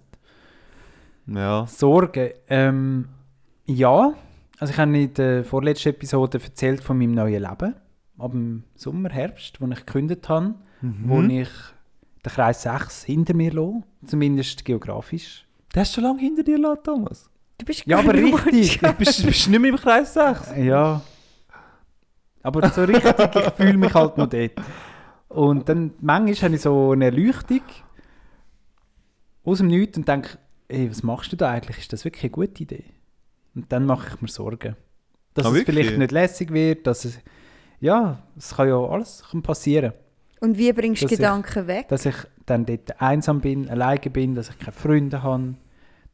Ja. 1.33 1.65
Sorgen? 1.65 2.29
Ähm, 2.49 3.07
ja. 3.65 4.13
Also 4.59 4.71
ich 4.71 4.77
habe 4.77 4.95
in 4.95 5.11
der 5.15 5.43
vorletzten 5.43 5.89
Episode 5.89 6.39
erzählt 6.39 6.83
von 6.83 6.99
meinem 6.99 7.13
neuen 7.15 7.41
Leben. 7.41 7.73
Ab 8.19 8.29
dem 8.31 8.63
Sommer, 8.75 9.09
Herbst, 9.09 9.59
wo 9.59 9.65
ich 9.65 9.85
gekündigt 9.87 10.29
habe. 10.29 10.53
Wo 10.81 11.15
Mhm. 11.15 11.29
ich 11.31 11.49
den 12.23 12.31
Kreis 12.31 12.61
6 12.61 13.05
hinter 13.05 13.33
mir 13.33 13.51
lasse. 13.51 13.81
Zumindest 14.05 14.63
geografisch. 14.63 15.47
Das 15.73 15.81
hast 15.81 15.91
du 15.97 16.01
schon 16.01 16.03
lange 16.11 16.19
hinter 16.19 16.43
dir 16.43 16.57
gelassen, 16.57 16.83
Thomas. 16.83 17.27
du 17.57 17.65
bist 17.65 17.87
Ja, 17.87 17.97
aber 17.97 18.13
richtig. 18.13 18.77
Du 18.81 18.93
bist, 18.93 19.25
bist 19.25 19.49
nicht 19.49 19.59
mehr 19.59 19.71
im 19.71 19.77
Kreis 19.77 20.13
6. 20.13 20.51
Ja. 20.57 21.01
Aber 22.43 22.69
so 22.69 22.83
richtig, 22.83 23.03
ich 23.35 23.53
fühle 23.55 23.77
mich 23.77 23.93
halt 23.95 24.15
noch 24.15 24.27
dort. 24.27 24.51
Und 25.29 25.69
dann 25.69 25.93
manchmal 26.01 26.35
habe 26.49 26.55
ich 26.55 26.61
so 26.61 26.91
eine 26.91 27.05
Erleuchtung 27.05 27.61
aus 29.43 29.59
dem 29.59 29.67
Nichts 29.67 29.97
und 29.97 30.07
denke, 30.07 30.37
ey, 30.67 30.89
was 30.89 31.03
machst 31.03 31.31
du 31.31 31.35
da 31.37 31.49
eigentlich? 31.51 31.77
Ist 31.79 31.93
das 31.93 32.03
wirklich 32.05 32.23
eine 32.23 32.31
gute 32.31 32.63
Idee? 32.63 32.83
Und 33.55 33.71
dann 33.71 33.85
mache 33.85 34.09
ich 34.15 34.21
mir 34.21 34.27
Sorgen. 34.27 34.75
Dass 35.33 35.45
Ah, 35.45 35.49
es 35.49 35.55
wirklich? 35.55 35.85
vielleicht 35.85 35.97
nicht 35.97 36.11
lässig 36.11 36.51
wird, 36.51 36.85
dass 36.87 37.05
es... 37.05 37.19
Ja, 37.79 38.21
es 38.37 38.55
kann 38.55 38.67
ja 38.67 38.77
alles 38.77 39.23
kann 39.31 39.41
passieren. 39.41 39.93
Und 40.41 40.57
wie 40.57 40.71
bringst 40.73 41.01
du 41.01 41.05
Dass 41.05 41.11
ich- 41.13 41.17
Gedanken 41.17 41.67
weg? 41.67 41.87
Dass 41.87 42.05
ich 42.05 42.15
dann 42.45 42.65
dort 42.65 42.99
einsam 43.01 43.39
bin, 43.39 43.69
alleine 43.69 43.99
bin, 44.09 44.35
dass 44.35 44.49
ich 44.49 44.57
keine 44.59 44.71
Freunde 44.73 45.21
habe, 45.23 45.55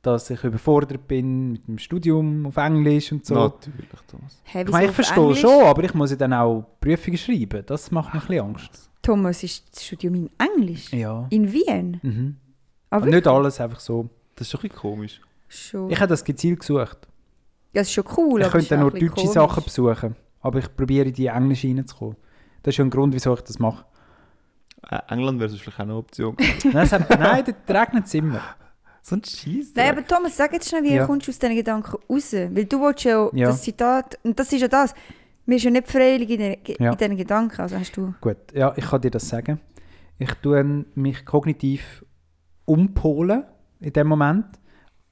dass 0.01 0.29
ich 0.29 0.43
überfordert 0.43 1.07
bin 1.07 1.53
mit 1.53 1.67
dem 1.67 1.77
Studium 1.79 2.45
auf 2.45 2.57
Englisch 2.57 3.11
und 3.11 3.25
so. 3.25 3.33
Natürlich, 3.35 3.87
Thomas. 4.07 4.39
Hey, 4.43 4.63
Ich 4.65 4.71
meine, 4.71 4.87
ich 4.87 4.91
verstehe 4.91 5.23
Englisch? 5.23 5.39
schon, 5.41 5.63
aber 5.63 5.83
ich 5.83 5.93
muss 5.95 6.11
ja 6.11 6.17
dann 6.17 6.33
auch 6.33 6.65
Prüfungen 6.79 7.17
schreiben. 7.17 7.63
Das 7.65 7.89
macht 7.91 8.13
mir 8.13 8.21
ein 8.21 8.27
bisschen 8.27 8.45
Angst. 8.45 8.89
Thomas 9.05 9.43
ist 9.43 9.63
das 9.75 9.85
Studium 9.85 10.15
in 10.15 10.29
Englisch. 10.37 10.91
Ja. 10.91 11.27
In 11.29 11.51
Wien. 11.51 11.99
Mhm. 12.01 12.35
Aber 12.89 13.05
Und 13.05 13.11
nicht 13.11 13.27
alles 13.27 13.59
einfach 13.61 13.79
so. 13.79 14.09
Das 14.35 14.47
ist 14.47 14.51
schon 14.51 14.59
ein 14.59 14.69
bisschen 14.69 14.79
komisch. 14.81 15.21
Schon. 15.47 15.89
Ich 15.89 15.97
habe 15.99 16.09
das 16.09 16.23
gezielt 16.23 16.59
gesucht. 16.59 16.97
ja, 17.73 17.81
das 17.81 17.87
ist 17.87 17.93
schon 17.93 18.05
cool. 18.17 18.41
ich 18.41 18.49
könnte 18.49 18.77
nur 18.77 18.91
deutsche 18.91 19.07
komisch. 19.09 19.31
Sachen 19.31 19.63
besuchen. 19.63 20.15
Aber 20.41 20.59
ich 20.59 20.75
probiere 20.75 21.07
in 21.07 21.13
die 21.13 21.27
Englisch 21.27 21.63
reinzukommen. 21.63 22.15
Das 22.63 22.73
ist 22.73 22.77
ja 22.77 22.85
ein 22.85 22.89
Grund, 22.89 23.13
wieso 23.13 23.33
ich 23.33 23.41
das 23.41 23.59
mache. 23.59 23.85
Äh, 24.89 24.99
England 25.09 25.39
wäre 25.39 25.49
vielleicht 25.49 25.77
auch 25.77 25.83
eine 25.83 25.95
Option. 25.95 26.35
Nein, 26.73 26.91
hat, 26.91 27.09
nein 27.19 27.43
dort 27.45 27.69
regnet 27.77 28.05
es 28.05 28.13
immer. 28.13 28.41
so 29.01 29.15
ein 29.15 29.23
Scheiß. 29.23 29.71
Nein, 29.75 29.89
aber 29.91 30.05
Thomas, 30.05 30.35
sag 30.37 30.53
jetzt 30.53 30.69
schnell, 30.69 30.83
wie 30.83 30.93
Ja. 30.95 31.05
kommst 31.05 31.27
du 31.27 31.31
aus 31.31 31.39
diesen 31.39 31.55
Gedanken 31.55 31.95
raus? 32.09 32.33
Weil 32.33 32.65
du 32.65 32.79
willst 32.81 33.03
ja, 33.03 33.29
Ja. 33.33 33.47
das 33.47 33.61
Zitat, 33.63 34.17
und 34.23 34.37
das 34.39 34.51
ist 34.53 34.61
ja 34.61 34.67
das, 34.67 34.93
mir 35.45 35.55
ist 35.57 35.63
ja 35.63 35.71
nicht 35.71 35.87
freiwillig 35.87 36.29
in, 36.29 36.39
den, 36.39 36.55
Ja. 36.79 36.91
in 36.91 36.97
diesen 36.97 37.17
Gedanken. 37.17 37.61
Also 37.61 37.77
hast 37.77 37.95
du... 37.97 38.13
Gut, 38.21 38.37
ja, 38.53 38.73
ich 38.75 38.85
kann 38.85 39.01
dir 39.01 39.11
das 39.11 39.27
sagen. 39.29 39.59
Ich 40.17 40.33
tue 40.35 40.85
mich 40.95 41.25
kognitiv 41.25 42.03
umpolen 42.65 43.43
in 43.79 43.93
dem 43.93 44.07
Moment, 44.07 44.45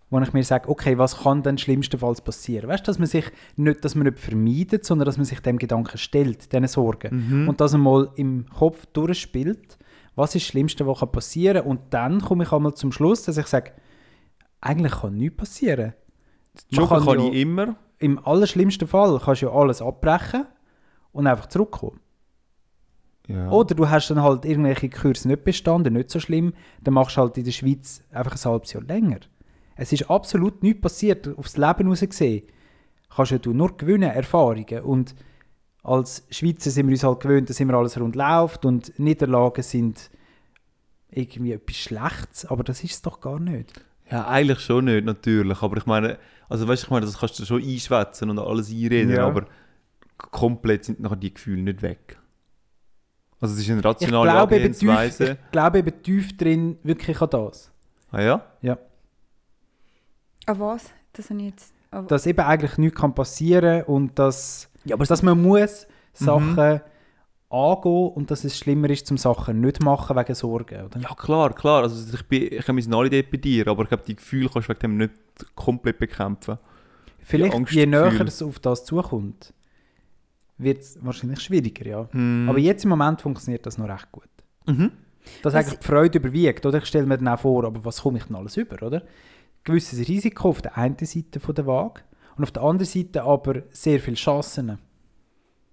wo 0.09 0.19
ich 0.19 0.33
mir 0.33 0.43
sage, 0.43 0.69
okay, 0.69 0.97
was 0.97 1.23
kann 1.23 1.43
denn 1.43 1.57
schlimmstenfalls 1.57 2.21
passieren? 2.21 2.69
Weißt 2.69 2.83
du, 2.85 2.89
dass 2.89 2.99
man 2.99 3.07
sich 3.07 3.25
nicht, 3.55 3.83
dass 3.83 3.95
man 3.95 4.05
nicht 4.05 4.19
vermeidet, 4.19 4.85
sondern 4.85 5.05
dass 5.05 5.17
man 5.17 5.25
sich 5.25 5.39
dem 5.39 5.57
Gedanken 5.57 5.97
stellt, 5.97 6.51
diesen 6.51 6.67
Sorgen. 6.67 7.27
Mhm. 7.43 7.49
Und 7.49 7.59
dass 7.61 7.73
einmal 7.73 8.11
im 8.15 8.45
Kopf 8.49 8.85
durchspielt, 8.87 9.77
was 10.15 10.35
ist 10.35 10.43
das 10.45 10.49
Schlimmste, 10.51 10.85
was 10.87 10.99
kann 10.99 11.11
passieren 11.11 11.63
kann. 11.63 11.67
Und 11.71 11.81
dann 11.93 12.21
komme 12.21 12.43
ich 12.43 12.51
einmal 12.51 12.73
zum 12.75 12.91
Schluss, 12.91 13.23
dass 13.23 13.37
ich 13.37 13.47
sage, 13.47 13.71
eigentlich 14.61 14.93
kann 14.93 15.15
nichts 15.15 15.37
passieren. 15.37 15.93
Joggen 16.69 17.03
kann 17.05 17.19
ja- 17.19 17.25
ich 17.29 17.33
immer. 17.41 17.75
Im 18.03 18.19
allerschlimmsten 18.25 18.87
Fall 18.87 19.19
kannst 19.23 19.41
du 19.41 19.45
ja 19.47 19.51
alles 19.53 19.81
abbrechen 19.81 20.45
und 21.11 21.27
einfach 21.27 21.47
zurückkommen. 21.47 21.99
Ja. 23.27 23.49
Oder 23.49 23.75
du 23.75 23.89
hast 23.89 24.09
dann 24.09 24.21
halt 24.21 24.43
irgendwelche 24.43 24.89
Kurse 24.89 25.29
nicht 25.29 25.45
bestanden, 25.45 25.93
nicht 25.93 26.09
so 26.09 26.19
schlimm, 26.19 26.53
dann 26.81 26.95
machst 26.95 27.15
du 27.15 27.21
halt 27.21 27.37
in 27.37 27.45
der 27.45 27.51
Schweiz 27.51 28.03
einfach 28.11 28.35
ein 28.35 28.51
halbes 28.51 28.73
Jahr 28.73 28.83
länger. 28.83 29.19
Es 29.75 29.93
ist 29.93 30.09
absolut 30.09 30.61
nichts 30.61 30.81
passiert, 30.81 31.27
aufs 31.37 31.55
Leben 31.55 31.87
raus 31.87 32.01
gesehen. 32.01 32.43
Kannst 33.15 33.31
ja 33.31 33.37
du 33.37 33.53
nur 33.53 33.77
gewinnen, 33.77 34.09
Erfahrungen. 34.09 34.81
Und 34.83 35.15
als 35.83 36.25
Schweizer 36.29 36.69
sind 36.71 36.87
wir 36.87 36.93
uns 36.93 37.03
halt 37.03 37.21
gewöhnt, 37.21 37.49
dass 37.49 37.59
immer 37.59 37.75
alles 37.75 37.99
rund 37.99 38.15
läuft 38.15 38.65
und 38.65 38.97
Niederlagen 38.99 39.63
sind 39.63 40.09
irgendwie 41.09 41.53
etwas 41.53 41.77
Schlechtes, 41.77 42.45
aber 42.45 42.63
das 42.63 42.83
ist 42.83 42.93
es 42.93 43.01
doch 43.01 43.21
gar 43.21 43.39
nicht. 43.39 43.71
Ja, 44.11 44.27
eigentlich 44.27 44.59
schon 44.59 44.85
nicht, 44.85 45.05
natürlich. 45.05 45.61
Aber 45.61 45.77
ich 45.77 45.85
meine, 45.85 46.17
also 46.49 46.67
weißt 46.67 46.83
du, 46.83 46.87
ich 46.87 46.91
meine, 46.91 47.05
das 47.05 47.17
kannst 47.19 47.39
du 47.39 47.45
schon 47.45 47.61
einschwätzen 47.63 48.29
und 48.29 48.39
alles 48.39 48.69
einreden, 48.69 49.11
Ja. 49.15 49.25
aber 49.27 49.45
komplett 50.17 50.85
sind 50.85 50.99
nachher 50.99 51.15
die 51.15 51.33
Gefühle 51.33 51.61
nicht 51.61 51.81
weg. 51.81 52.17
Also 53.39 53.55
es 53.55 53.61
ist 53.61 53.69
eine 53.69 53.79
Ich 53.79 53.85
rationale 53.85 54.31
glaube, 54.31 54.55
eben 54.57 54.73
tief, 54.73 54.89
Angehensweise. 54.89 55.31
ich 55.43 55.51
glaube 55.51 55.79
eben 55.79 56.03
tief 56.03 56.37
drin 56.37 56.77
wirklich 56.83 57.19
an 57.21 57.29
das. 57.29 57.71
Ah 58.11 58.21
ja? 58.21 58.45
Ja. 58.61 58.77
Ah 60.45 60.55
was? 60.57 60.91
Das 61.13 61.29
habe 61.29 61.39
ich 61.39 61.47
jetzt... 61.47 61.73
Dass 62.07 62.25
eben 62.25 62.39
eigentlich 62.39 62.77
nichts 62.79 62.99
kann 62.99 63.13
passieren 63.13 63.83
und 63.83 64.17
dass, 64.17 64.69
Ja, 64.85 64.95
aber 64.95 65.05
dass 65.05 65.21
man 65.21 65.39
muss 65.41 65.85
Sachen 66.13 66.81
angehen 67.53 68.09
und 68.13 68.31
dass 68.31 68.43
es 68.43 68.57
schlimmer 68.57 68.89
ist, 68.89 69.07
zum 69.07 69.17
Sachen 69.17 69.61
nicht 69.61 69.81
machen 69.83 70.15
wegen 70.17 70.35
Sorgen, 70.35 70.85
oder? 70.85 70.99
Ja, 70.99 71.13
klar, 71.15 71.53
klar. 71.53 71.83
Also 71.83 72.15
ich, 72.15 72.23
bin, 72.27 72.51
ich 72.51 72.65
sind 72.65 72.93
alle 72.93 73.09
dort 73.09 73.31
bei 73.31 73.37
dir, 73.37 73.67
aber 73.67 73.83
ich 73.83 73.89
glaube, 73.89 74.03
die 74.07 74.15
Gefühle 74.15 74.49
kannst 74.51 74.67
du 74.69 74.73
wegen 74.73 74.79
dem 74.81 74.97
nicht 74.97 75.13
komplett 75.55 75.99
bekämpfen. 75.99 76.57
Vielleicht 77.19 77.53
Angst- 77.53 77.73
je 77.73 77.85
näher 77.85 78.09
Gefühl. 78.09 78.27
es 78.27 78.41
auf 78.41 78.59
das 78.59 78.83
zukommt, 78.85 79.53
wird 80.57 80.81
es 80.81 80.97
wahrscheinlich 81.03 81.39
schwieriger, 81.41 81.85
ja. 81.85 82.09
Mhm. 82.11 82.49
Aber 82.49 82.59
jetzt 82.59 82.83
im 82.83 82.89
Moment 82.89 83.21
funktioniert 83.21 83.65
das 83.65 83.77
noch 83.77 83.87
recht 83.87 84.11
gut. 84.11 84.27
Mhm. 84.65 84.91
Dass 85.41 85.55
eigentlich 85.55 85.79
die 85.79 85.87
Freude 85.87 86.19
überwiegt, 86.19 86.65
oder? 86.65 86.79
Ich 86.79 86.85
stelle 86.85 87.05
mir 87.05 87.17
dann 87.17 87.29
auch 87.29 87.39
vor, 87.39 87.63
aber 87.63 87.85
was 87.85 88.01
komme 88.01 88.17
ich 88.17 88.25
denn 88.25 88.35
alles 88.35 88.57
über, 88.57 88.85
oder? 88.85 89.03
Gewisses 89.63 90.05
Risiko 90.07 90.49
auf 90.49 90.61
der 90.61 90.77
einen 90.77 90.97
Seite 90.99 91.39
von 91.39 91.55
der 91.55 91.65
Waage 91.65 92.01
und 92.35 92.43
auf 92.43 92.51
der 92.51 92.63
anderen 92.63 92.85
Seite 92.87 93.23
aber 93.23 93.63
sehr 93.71 93.99
viele 94.01 94.17
Chancen. 94.17 94.77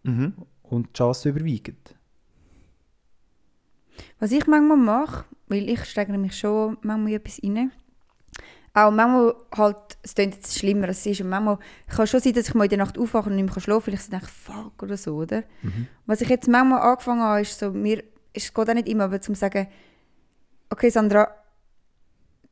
Mhm. 0.05 0.35
Und 0.71 0.89
die 0.89 0.93
Chancen 0.95 1.31
überwiegen. 1.31 1.77
Was 4.19 4.33
ich 4.33 4.47
manchmal 4.47 4.77
mache, 4.77 5.25
weil 5.49 5.69
ich 5.69 5.85
steigere 5.85 6.17
mich 6.17 6.39
schon 6.39 6.79
manchmal 6.83 7.15
etwas 7.15 7.43
rein. 7.43 7.73
Auch 8.73 8.93
manchmal 8.93 9.35
halt, 9.57 9.77
es 10.03 10.15
klingt 10.15 10.37
jetzt 10.37 10.57
schlimmer 10.57 10.87
als 10.89 11.01
es 11.01 11.07
ist, 11.07 11.21
und 11.23 11.29
manchmal 11.29 11.59
kann 11.89 12.07
schon 12.07 12.21
sein, 12.21 12.35
dass 12.35 12.49
ich 12.49 12.55
mal 12.55 12.65
in 12.65 12.71
der 12.71 12.79
Nacht 12.79 12.97
aufwache 12.97 13.29
und 13.29 13.37
nicht 13.37 13.53
mehr 13.53 13.61
schlafen 13.61 13.93
kann, 13.93 13.93
weil 13.93 13.95
ich 13.95 14.03
so 14.03 14.11
denke, 14.13 14.27
fuck 14.27 14.83
oder 14.83 14.97
so, 14.97 15.17
oder? 15.17 15.43
Was 16.07 16.21
ich 16.21 16.29
jetzt 16.29 16.49
manchmal 16.49 16.81
angefangen 16.81 17.21
habe, 17.21 17.41
ist 17.41 17.59
so, 17.59 17.73
mir, 17.73 18.05
es 18.33 18.55
geht 18.55 18.71
auch 18.71 18.75
nicht 18.75 18.89
immer, 18.89 19.05
aber 19.05 19.21
zum 19.21 19.35
sagen, 19.35 19.67
okay 20.71 20.89
Sandra, 20.89 21.29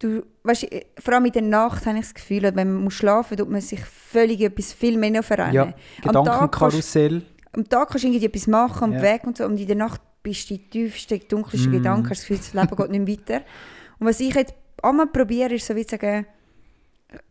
du, 0.00 0.24
weißt, 0.42 0.64
du, 0.64 0.66
vor 0.98 1.14
allem 1.14 1.26
in 1.26 1.32
der 1.32 1.42
Nacht 1.42 1.86
habe 1.86 1.98
ich 1.98 2.04
das 2.04 2.14
Gefühl, 2.14 2.42
wenn 2.42 2.54
man 2.54 2.82
muss 2.82 2.94
schlafen 2.94 3.34
muss, 3.34 3.38
tut 3.38 3.50
man 3.50 3.60
sich 3.60 3.80
völlig 3.84 4.40
etwas 4.40 4.72
viel 4.72 4.98
mehr 4.98 5.10
noch 5.10 5.24
verrennen. 5.24 5.54
Ja, 5.54 5.74
Gedankenkarussell. 6.02 7.22
Am 7.52 7.68
Tag 7.68 7.88
kannst 7.90 8.04
du 8.04 8.08
irgendwie 8.08 8.26
etwas 8.26 8.46
machen, 8.46 8.84
am 8.84 8.92
Ja. 8.94 9.02
Weg 9.02 9.24
und 9.24 9.36
so, 9.36 9.44
und 9.44 9.58
in 9.58 9.66
der 9.66 9.76
Nacht 9.76 10.00
bist 10.22 10.50
du 10.50 10.54
die 10.56 10.68
tiefsten, 10.68 11.20
dunkelsten 11.28 11.70
Mm. 11.70 11.76
Gedanken, 11.76 12.10
hast 12.10 12.20
das 12.22 12.28
Gefühl, 12.28 12.38
das 12.38 12.54
Leben 12.54 12.76
geht 12.90 13.06
nicht 13.06 13.28
weiter. 13.28 13.44
Und 13.98 14.06
was 14.06 14.20
ich 14.20 14.34
jetzt 14.34 14.54
einmal 14.82 15.06
probiere, 15.06 15.54
ist 15.54 15.66
so 15.66 15.74
wie 15.74 15.86
zu 15.86 15.96
sagen, 15.96 16.26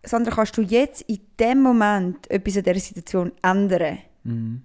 Sandra, 0.03 0.31
kannst 0.31 0.57
du 0.57 0.61
jetzt 0.61 1.01
in 1.03 1.19
dem 1.39 1.61
Moment 1.61 2.29
etwas 2.31 2.57
an 2.57 2.63
dieser 2.63 2.79
Situation 2.79 3.31
ändern? 3.43 3.99
Mhm. 4.23 4.61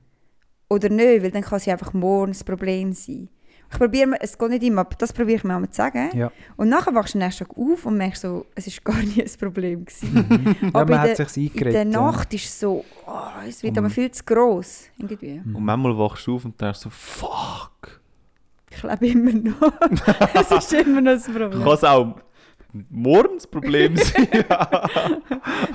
Oder 0.71 0.89
nicht? 0.89 1.23
Weil 1.23 1.31
dann 1.31 1.43
kann 1.43 1.59
sie 1.61 1.71
einfach 1.71 1.93
morgen 1.93 2.33
das 2.33 2.43
Problem 2.45 2.93
sein. 2.95 3.29
Ich 3.73 3.79
probiere 3.79 4.07
mir, 4.07 4.17
es 4.21 4.37
geht 4.37 4.51
nicht 4.51 4.63
immer, 4.63 4.83
aber 4.83 4.95
das 4.99 5.13
probiere 5.13 5.39
ich 5.39 5.45
mir 5.45 5.55
einmal 5.55 5.71
zu 5.71 5.77
sagen. 5.77 6.11
Ja. 6.15 6.31
Und 6.57 6.69
nachher 6.69 6.95
wachst 6.95 7.15
du 7.15 7.19
am 7.19 7.25
nächsten 7.25 7.47
Tag 7.47 7.57
auf 7.57 7.87
und 7.87 7.97
merkst 7.97 8.21
so, 8.23 8.45
es 8.55 8.67
war 8.85 8.93
gar 8.95 9.03
nie 9.03 9.23
ein 9.23 9.31
Problem. 9.41 9.85
Gewesen. 9.85 10.57
ja, 10.63 10.69
Aber 10.75 10.85
man 10.97 11.05
in 11.07 11.11
hat 11.11 11.19
der- 11.19 11.27
sich 11.27 11.37
In 11.55 11.59
der 11.59 11.67
eingeredet. 11.67 11.95
ja. 11.95 12.01
Nacht 12.03 12.35
ist 12.35 12.45
es 12.45 12.61
so, 12.61 12.85
oh, 13.07 13.13
es 13.49 13.63
wird 13.63 13.73
Um- 13.73 13.85
aber 13.85 13.91
viel 13.91 14.11
zu 14.11 14.23
gross. 14.25 14.85
Irgendwie. 14.99 15.41
Und 15.45 15.65
manchmal 15.65 15.97
wachst 15.99 16.27
du 16.27 16.37
auf 16.37 16.45
und 16.45 16.61
denkst 16.61 16.81
so, 16.81 16.91
fuck. 16.91 18.01
Ich 18.71 18.83
lebe 18.83 19.07
immer 19.07 19.33
noch. 19.33 19.73
Es 20.35 20.51
ist 20.51 20.73
immer 20.75 21.01
noch 21.01 21.13
das 21.13 21.25
Kann 21.27 21.35
Problem. 21.35 21.67
es 21.69 21.85
auch 21.85 22.15
morgen 22.91 23.35
das 23.37 23.47
Problem 23.47 23.97
sein? 23.99 24.29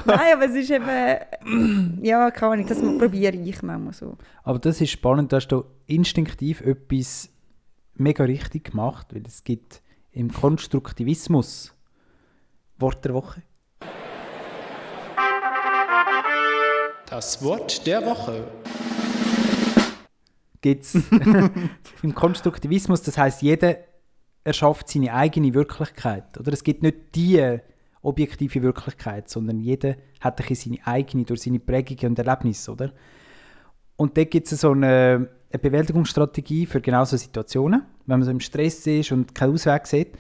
Nein, 0.06 0.20
aber 0.34 0.46
es 0.46 0.56
ist 0.56 0.72
eben. 0.72 2.02
Ja, 2.04 2.32
keine 2.32 2.54
Ahnung, 2.54 2.68
das 2.68 2.80
probiere 2.80 3.36
ich 3.36 3.62
manchmal 3.62 3.94
so. 3.94 4.18
Aber 4.44 4.58
das 4.60 4.82
ist 4.82 4.90
spannend, 4.92 5.32
da 5.32 5.38
hast 5.38 5.48
du 5.50 5.64
instinktiv 5.86 6.62
etwas 6.62 7.30
mega 8.00 8.24
richtig 8.24 8.72
gemacht, 8.72 9.08
weil 9.14 9.24
es 9.26 9.44
gibt 9.44 9.82
im 10.12 10.32
Konstruktivismus 10.32 11.74
Wort 12.78 13.04
der 13.06 13.14
Woche. 13.14 13.42
Das 17.10 17.42
Wort 17.44 17.88
der 17.88 18.06
Woche. 18.06 18.44
Gibt's 20.62 20.96
im 22.04 22.14
Konstruktivismus, 22.14 23.02
das 23.02 23.18
heißt, 23.18 23.42
jeder 23.42 23.78
erschafft 24.44 24.90
seine 24.90 25.14
eigene 25.14 25.54
Wirklichkeit. 25.54 26.38
Oder 26.40 26.54
es 26.54 26.64
gibt 26.64 26.84
nicht 26.84 27.16
die 27.16 27.60
objektive 28.02 28.62
Wirklichkeit, 28.62 29.30
sondern 29.30 29.60
jeder 29.60 29.96
hat 30.20 30.42
seine 30.56 30.86
eigene 30.86 31.26
durch 31.26 31.42
seine 31.42 31.60
Prägungen 31.60 32.12
und 32.12 32.20
Erlebnisse, 32.20 32.72
oder? 32.72 32.94
Und 33.96 34.18
dort 34.18 34.32
gibt 34.32 34.52
es 34.52 34.62
so 34.62 34.72
eine, 34.72 35.30
eine 35.52 35.60
Bewältigungsstrategie 35.60 36.66
für 36.66 36.80
genau 36.82 37.06
so 37.06 37.16
Situationen, 37.18 37.84
wenn 38.06 38.20
man 38.20 38.26
so 38.26 38.32
im 38.32 38.40
Stress 38.40 38.88
ist 38.88 39.12
und 39.12 39.36
keinen 39.36 39.54
Ausweg 39.54 39.86
sieht. 39.88 40.18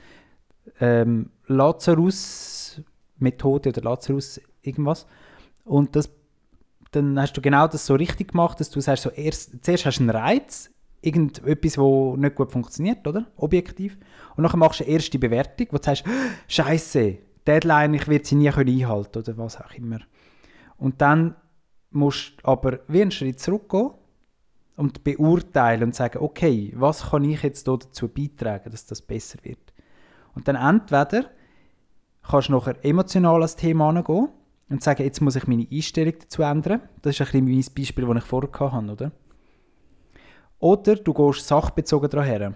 Ähm, 0.79 1.31
Lazarus-Methode 1.48 3.69
oder 3.69 3.81
Lazarus 3.81 4.39
irgendwas. 4.62 5.07
Und 5.65 5.96
das, 5.96 6.12
dann 6.91 7.19
hast 7.19 7.34
du 7.34 7.41
genau 7.41 7.67
das 7.67 7.84
so 7.86 7.96
richtig 7.96 8.31
gemacht, 8.31 8.60
dass 8.60 8.69
du 8.69 8.79
sagst, 8.79 9.03
so 9.03 9.10
erst, 9.10 9.63
zuerst 9.63 9.86
hast 9.86 9.98
du 9.98 10.03
einen 10.03 10.12
Reiz, 10.12 10.69
irgendetwas, 11.01 11.77
wo 11.77 12.15
nicht 12.15 12.36
gut 12.36 12.51
funktioniert, 12.51 13.05
oder? 13.07 13.25
Objektiv. 13.36 13.98
Und 14.36 14.43
dann 14.43 14.60
machst 14.60 14.79
du 14.79 14.86
eine 14.86 14.93
erste 14.93 15.19
Bewertung, 15.19 15.67
wo 15.72 15.77
du 15.77 15.84
sagst, 15.84 16.05
Scheiße, 16.48 17.17
Deadline, 17.46 17.96
ich 17.96 18.07
werde 18.07 18.25
sie 18.25 18.36
nie 18.36 18.50
können 18.50 18.69
einhalten 18.69 19.19
oder 19.19 19.38
was 19.38 19.60
auch 19.60 19.74
immer. 19.74 20.00
Und 20.77 21.01
dann 21.01 21.36
musst 21.91 22.34
du 22.38 22.48
aber 22.48 22.79
wie 22.88 23.01
einen 23.01 23.12
Schritt 23.12 23.39
zurückgehen 23.39 23.91
und 24.77 25.03
beurteilen 25.03 25.84
und 25.84 25.96
sagen, 25.96 26.19
okay, 26.19 26.72
was 26.75 27.10
kann 27.10 27.25
ich 27.25 27.41
jetzt 27.41 27.67
dazu 27.67 28.07
beitragen, 28.07 28.72
dass 28.72 28.86
das 28.86 29.01
besser 29.01 29.39
wird. 29.41 29.74
Und 30.36 30.48
dann 30.48 30.55
entweder 30.55 31.25
kannst 32.22 32.50
du 32.50 32.53
nachher 32.53 32.86
emotional 32.86 33.41
das 33.41 33.55
Thema 33.55 33.89
angehen 33.89 34.29
und 34.69 34.84
sagen, 34.84 35.03
jetzt 35.03 35.19
muss 35.19 35.36
ich 35.36 35.48
meine 35.48 35.67
Einstellung 35.69 36.13
dazu 36.19 36.43
ändern. 36.43 36.81
Das 37.01 37.19
ist 37.19 37.22
ein 37.22 37.46
bisschen 37.46 37.46
mein 37.46 37.75
Beispiel, 37.75 38.05
das 38.05 38.17
ich 38.17 38.24
vorher 38.24 38.72
hatte, 38.72 38.91
oder? 38.91 39.12
Oder 40.60 40.96
du 40.96 41.13
gehst 41.13 41.48
sachbezogen 41.48 42.10
daran 42.10 42.55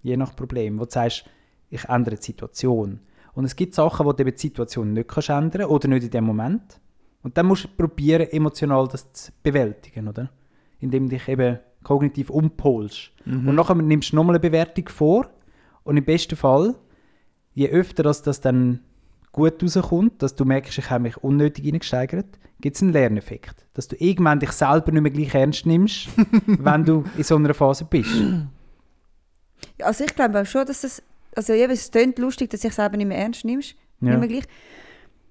je 0.00 0.16
nach 0.16 0.34
Problem, 0.34 0.78
wo 0.78 0.84
du 0.84 0.90
sagst, 0.90 1.24
ich 1.68 1.84
ändere 1.84 2.16
die 2.16 2.22
Situation. 2.22 3.00
Und 3.34 3.44
es 3.44 3.54
gibt 3.54 3.74
Sachen, 3.74 4.06
wo 4.06 4.12
du 4.12 4.22
eben 4.22 4.34
die 4.34 4.40
Situation 4.40 4.94
nicht 4.94 5.08
kannst 5.08 5.28
ändern 5.28 5.66
oder 5.66 5.86
nicht 5.88 6.04
in 6.04 6.10
dem 6.10 6.24
Moment. 6.24 6.80
Und 7.22 7.36
dann 7.36 7.46
musst 7.46 7.64
du 7.64 7.68
probieren, 7.68 8.28
emotional 8.30 8.88
das 8.88 9.12
zu 9.12 9.32
bewältigen, 9.42 10.08
oder? 10.08 10.30
Indem 10.80 11.08
du 11.08 11.16
dich 11.16 11.28
eben 11.28 11.58
kognitiv 11.82 12.30
umpolst. 12.30 13.12
Und 13.24 13.54
nachher 13.54 13.74
nimmst 13.74 14.12
du 14.12 14.16
nochmal 14.16 14.36
eine 14.36 14.40
Bewertung 14.40 14.88
vor 14.88 15.28
und 15.84 15.96
im 15.96 16.04
besten 16.04 16.36
Fall, 16.36 16.74
je 17.54 17.68
öfter 17.68 18.02
dass 18.02 18.22
das 18.22 18.40
dann 18.40 18.80
gut 19.32 19.62
rauskommt, 19.62 20.22
dass 20.22 20.34
du 20.34 20.44
merkst, 20.44 20.78
ich 20.78 20.90
habe 20.90 21.04
mich 21.04 21.16
unnötig 21.18 21.66
reingesteigert, 21.66 22.38
gibt 22.60 22.76
es 22.76 22.82
einen 22.82 22.92
Lerneffekt. 22.92 23.66
Dass 23.74 23.88
du 23.88 23.96
irgendwann 23.96 24.40
dich 24.40 24.52
selber 24.52 24.92
nicht 24.92 25.02
mehr 25.02 25.12
gleich 25.12 25.34
ernst 25.34 25.66
nimmst, 25.66 26.08
wenn 26.46 26.84
du 26.84 27.04
in 27.16 27.22
so 27.22 27.36
einer 27.36 27.54
Phase 27.54 27.84
bist. 27.84 28.10
Ja, 29.78 29.86
Also 29.86 30.04
ich 30.04 30.14
glaube 30.14 30.40
auch 30.40 30.46
schon, 30.46 30.66
dass 30.66 30.82
das. 30.82 31.02
Also 31.36 31.52
eben, 31.52 31.72
es 31.72 31.90
klingt 31.90 32.18
lustig, 32.18 32.50
dass 32.50 32.60
du 32.60 32.68
dich 32.68 32.74
selber 32.74 32.96
nicht 32.96 33.06
mehr 33.06 33.18
ernst 33.18 33.44
nimmst. 33.44 33.76
Ja. 34.00 34.10
Nicht 34.10 34.18
mehr 34.18 34.28
gleich. 34.28 34.44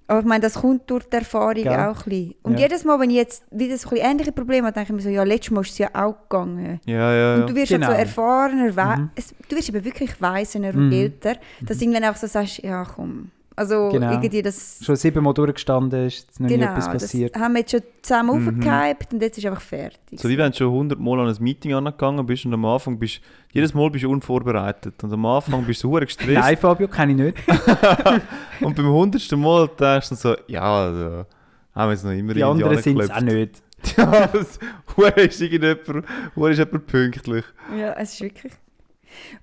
Aber 0.10 0.20
ich 0.20 0.26
meine, 0.26 0.42
das 0.42 0.54
kommt 0.54 0.90
durch 0.90 1.04
die 1.10 1.18
Erfahrung 1.18 1.54
Gell? 1.56 1.68
auch 1.68 1.98
ein 1.98 2.10
bisschen. 2.10 2.36
Und 2.44 2.54
Ja. 2.54 2.60
jedes 2.60 2.86
Mal, 2.86 2.98
wenn 3.00 3.10
ich 3.10 3.18
jetzt 3.18 3.44
wieder 3.52 3.78
so 3.78 3.90
ein 3.90 3.98
ähnliche 3.98 4.32
Probleme 4.32 4.68
habe, 4.68 4.74
denke 4.74 4.94
ich 4.94 4.96
mir 4.96 5.02
so, 5.02 5.10
ja, 5.10 5.24
letztes 5.24 5.52
Mal 5.52 5.62
ist 5.62 5.72
es 5.72 5.78
ja 5.80 5.90
auch 5.94 6.16
gegangen. 6.30 6.80
ja, 6.86 7.14
ja, 7.14 7.34
Und 7.36 7.40
ja. 7.42 7.46
du 7.48 7.56
wirst 7.56 7.72
Genau. 7.74 7.88
halt 7.88 7.96
so 7.98 8.02
erfahrener, 8.02 8.76
we- 8.76 8.98
Mhm. 9.02 9.10
es, 9.16 9.36
du 9.50 9.56
wirst 9.56 9.68
eben 9.70 9.84
wirklich 9.84 10.22
weisener 10.22 10.70
und 10.70 10.88
Mhm. 10.88 10.94
älter, 10.94 11.36
dass 11.62 11.78
du 11.78 11.84
irgendwann 11.84 12.06
auch 12.10 12.16
so 12.16 12.26
sagst, 12.28 12.60
ja 12.60 12.86
komm. 12.86 13.32
Also 13.60 13.90
Genau. 13.90 14.12
irgendwie 14.12 14.42
das... 14.44 14.80
Schon 14.84 14.96
siebenmal 14.96 15.34
durchgestanden, 15.34 16.06
ist 16.06 16.28
jetzt 16.28 16.40
noch 16.40 16.48
nie 16.48 16.58
Genau, 16.58 16.72
etwas 16.72 16.86
das 16.86 16.94
passiert. 17.04 17.36
haben 17.36 17.54
wir 17.56 17.62
jetzt 17.62 17.72
schon 17.72 17.82
zusammen 18.04 18.40
Mhm. 18.40 18.60
aufgehypt 18.60 19.14
und 19.14 19.22
jetzt 19.24 19.38
ist 19.40 19.46
einfach 19.48 19.62
fertig. 19.62 20.20
So 20.20 20.30
wie 20.30 20.38
wenn 20.38 20.52
du 20.52 20.58
schon 20.58 20.68
100 20.68 21.00
Mal 21.00 21.20
an 21.22 21.28
ein 21.28 21.36
Meeting 21.44 21.74
angegangen 21.74 22.24
bist 22.26 22.46
und 22.46 22.54
am 22.54 22.64
Anfang 22.66 23.00
bist 23.00 23.20
jedes 23.52 23.74
Mal 23.74 23.90
bist 23.90 24.04
du 24.06 24.12
unvorbereitet. 24.12 25.04
Und 25.04 25.12
am 25.12 25.26
Anfang 25.26 25.66
bist 25.66 25.84
du 25.84 25.90
hure 25.90 26.06
gestresst. 26.06 26.40
Nein, 26.40 26.56
Fabio, 26.56 26.88
kenne 26.88 27.12
ich 27.14 27.18
nicht. 27.18 27.38
Und 28.62 28.76
beim 28.76 28.86
100. 28.86 29.32
Mal 29.34 29.68
denkst 29.70 30.10
du 30.10 30.16
so, 30.16 30.36
ja, 30.48 30.62
also, 30.62 31.26
haben 31.74 31.88
wir 31.90 31.92
jetzt 31.92 32.04
noch 32.06 32.12
immer 32.12 32.34
Die 32.36 32.44
anderen 32.44 32.78
sind 32.78 33.00
es 33.00 33.10
auch 33.10 33.22
nicht. 33.22 33.64
Ja, 33.98 34.28
das 34.28 34.60
hure 34.96 35.12
ist 35.22 35.40
irgendjemand, 35.40 36.06
hure 36.36 36.52
ist 36.52 36.58
jemand 36.58 36.88
pünktlich. 36.88 37.46
Ja, 37.78 37.94
es 37.94 38.14
ist 38.14 38.22
wirklich... 38.22 38.54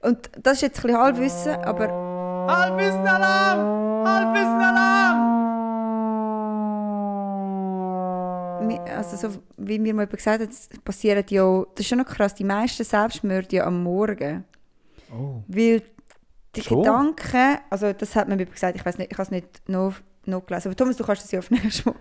Und 0.00 0.28
das 0.42 0.54
ist 0.54 0.62
jetzt 0.62 0.78
ein 0.78 0.83
bisschen 0.83 0.99
Halbwissen, 1.00 1.54
aber 1.64 1.88
Halbwissen 2.46 3.06
Alarm! 3.06 4.06
Halbwissen 4.06 4.60
Alarm! 4.60 5.20
mi- 8.66 8.80
also 8.90 9.16
so, 9.16 9.28
wie 9.56 9.78
mir 9.78 9.94
mal 9.94 10.02
jemand 10.02 10.16
gesagt 10.16 10.42
hat, 10.42 10.84
passieren 10.84 11.24
ja, 11.28 11.62
das 11.74 11.80
ist 11.80 11.88
schon 11.88 11.98
noch 11.98 12.06
krass, 12.06 12.34
die 12.34 12.44
meisten 12.44 12.84
Selbstmorde 12.84 13.56
ja 13.56 13.64
am 13.66 13.82
Morgen. 13.82 14.44
Oh. 15.12 15.42
Weil 15.48 15.82
die 16.56 16.62
Schon? 16.62 16.78
Gedanken, 16.82 17.58
also 17.70 17.92
das 17.92 18.14
hat 18.16 18.28
mir 18.28 18.34
jemand 18.36 18.52
gesagt, 18.52 18.76
ich 18.76 18.84
weiß 18.86 18.98
nicht, 18.98 19.12
ich 19.12 19.18
habe 19.18 19.24
es 19.24 19.30
nicht 19.30 19.68
noch, 19.68 19.94
noch 20.26 20.44
gelesen, 20.46 20.68
aber 20.68 20.76
Thomas, 20.76 20.96
du 20.96 21.04
kannst 21.04 21.22
das 21.24 21.30
ja 21.32 21.38
auf 21.38 21.50
nächstes 21.50 21.84
Mal. 21.84 21.94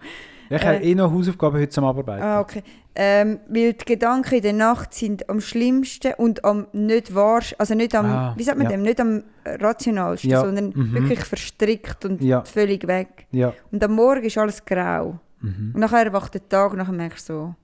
Ich 0.49 0.63
habe 0.63 0.77
Äh. 0.77 0.91
eh 0.91 0.95
noch 0.95 1.11
Hausaufgaben 1.11 1.57
heute 1.57 1.69
zum 1.69 1.85
Abarbeiten. 1.85 2.23
Ah, 2.23 2.39
okay. 2.41 2.61
Ähm, 2.95 3.39
weil 3.47 3.73
die 3.73 3.85
Gedanken 3.85 4.35
in 4.35 4.41
der 4.41 4.53
Nacht 4.53 4.93
sind 4.93 5.27
am 5.29 5.41
schlimmsten 5.41 6.13
und 6.15 6.43
am 6.45 6.67
nicht 6.73 7.15
wahr, 7.15 7.41
also 7.57 7.73
nicht 7.73 7.95
am, 7.95 8.05
Ah, 8.05 8.33
wie 8.37 8.43
sagt 8.43 8.57
man 8.57 8.65
ja. 8.65 8.71
dem, 8.71 8.81
nicht 8.83 8.99
am 8.99 9.23
rationalsten, 9.45 10.29
Ja, 10.29 10.41
sondern 10.41 10.71
mhm. 10.75 10.93
wirklich 10.93 11.19
verstrickt 11.25 12.05
und 12.05 12.21
Ja. 12.21 12.43
völlig 12.43 12.85
weg. 12.87 13.25
Und 13.71 13.83
am 13.83 13.93
Morgen 13.93 14.23
ist 14.23 14.37
alles 14.37 14.63
grau. 14.63 15.19
Mhm. 15.41 15.71
Und 15.73 15.79
nachher 15.79 16.05
erwacht 16.05 16.33
der 16.35 16.47
Tag 16.47 16.71
und 16.71 16.77
nachher 16.77 16.93
merkst 16.93 17.29
du 17.29 17.33
so, 17.33 17.55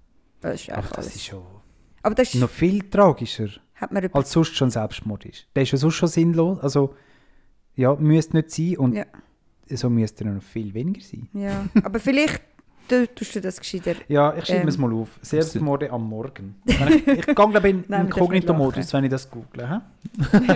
das 0.42 0.56
ist 0.62 0.72
Ach, 0.72 0.88
das 0.90 0.98
alles. 1.06 1.16
ist 1.16 1.26
schon 1.26 1.44
Aber 2.02 2.16
das 2.16 2.34
ist, 2.34 2.40
noch 2.42 2.50
viel 2.50 2.90
tragischer, 2.90 3.50
als 4.14 4.32
sonst 4.32 4.56
schon 4.56 4.70
Selbstmord 4.72 5.26
ist. 5.26 5.48
Der 5.56 5.64
ist 5.64 5.72
ja 5.72 5.78
sonst 5.78 5.96
schon 5.96 6.08
sinnlos. 6.10 6.60
Also, 6.60 6.96
ja, 7.76 7.94
müsste 7.96 8.36
nicht 8.38 8.52
sein 8.52 8.78
und. 8.78 9.06
So 9.78 9.90
müsste 9.90 10.26
er 10.26 10.32
noch 10.32 10.44
viel 10.44 10.74
weniger 10.74 11.02
sein. 11.02 11.28
Ja, 11.34 11.66
aber 11.84 12.00
vielleicht 12.00 12.42
du, 12.88 13.08
tust 13.14 13.36
du 13.36 13.42
das 13.42 13.60
gescheiter? 13.60 13.96
Ja, 14.08 14.36
ich 14.36 14.46
schreibe 14.46 14.62
Ähm. 14.62 14.68
es 14.68 14.78
mal 14.78 14.92
auf. 14.94 15.20
Selbstmorde 15.22 15.92
am 15.92 16.08
Morgen. 16.10 16.56
Ich 16.66 16.80
ich 16.80 17.06
gehe, 17.06 17.36
glaube 17.36 17.70
ich, 17.70 17.76
in 17.76 17.84
den 17.88 18.10
Kognito-Modus, 18.10 18.94
wenn 18.94 19.04
ich 19.06 19.12
das 19.12 19.30
google. 19.30 19.82
ich 20.34 20.50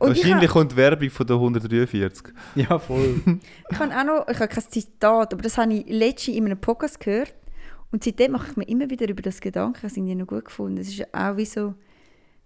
Wahrscheinlich 0.00 0.50
kommt 0.50 0.74
Werbung 0.76 1.10
von 1.10 1.26
der 1.26 1.36
143. 1.36 2.34
Ja, 2.56 2.78
voll. 2.78 3.20
Ich 3.70 3.78
habe 3.78 3.94
auch 3.96 4.04
noch, 4.04 4.28
ich 4.28 4.38
habe 4.38 4.48
kein 4.48 4.64
Zitat, 4.68 5.32
aber 5.32 5.42
das 5.42 5.56
habe 5.58 5.74
ich 5.74 5.86
letztens 5.88 6.36
in 6.36 6.44
einem 6.46 6.58
Podcast 6.58 7.00
gehört. 7.00 7.34
Und 7.90 8.02
seitdem 8.02 8.32
mache 8.32 8.50
ich 8.50 8.56
mir 8.56 8.68
immer 8.68 8.90
wieder 8.90 9.08
über 9.08 9.22
das 9.22 9.40
Gedanken, 9.40 9.78
das 9.82 9.96
habe 9.96 10.08
ich 10.08 10.16
noch 10.16 10.26
gut 10.26 10.46
gefunden. 10.46 10.78
Es 10.78 10.88
ist 10.88 10.96
ja 10.98 11.06
auch 11.12 11.36
wie 11.36 11.44
so, 11.44 11.74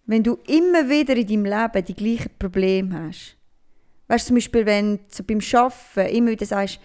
wenn 0.05 0.23
du 0.23 0.39
immer 0.47 0.89
wieder 0.91 1.17
in 1.17 1.27
deinem 1.27 1.45
Leben 1.47 1.85
die 1.87 1.95
gleichen 1.95 2.31
Probleme 2.39 3.07
hast. 3.09 3.38
Weißt 4.09 4.25
du, 4.25 4.29
zum 4.29 4.37
Beispiel, 4.37 4.67
wenn 4.67 5.01
du 5.17 5.23
beim 5.23 5.41
Arbeiten 5.53 6.17
immer 6.17 6.31
wieder 6.31 6.47
sagst, 6.47 6.81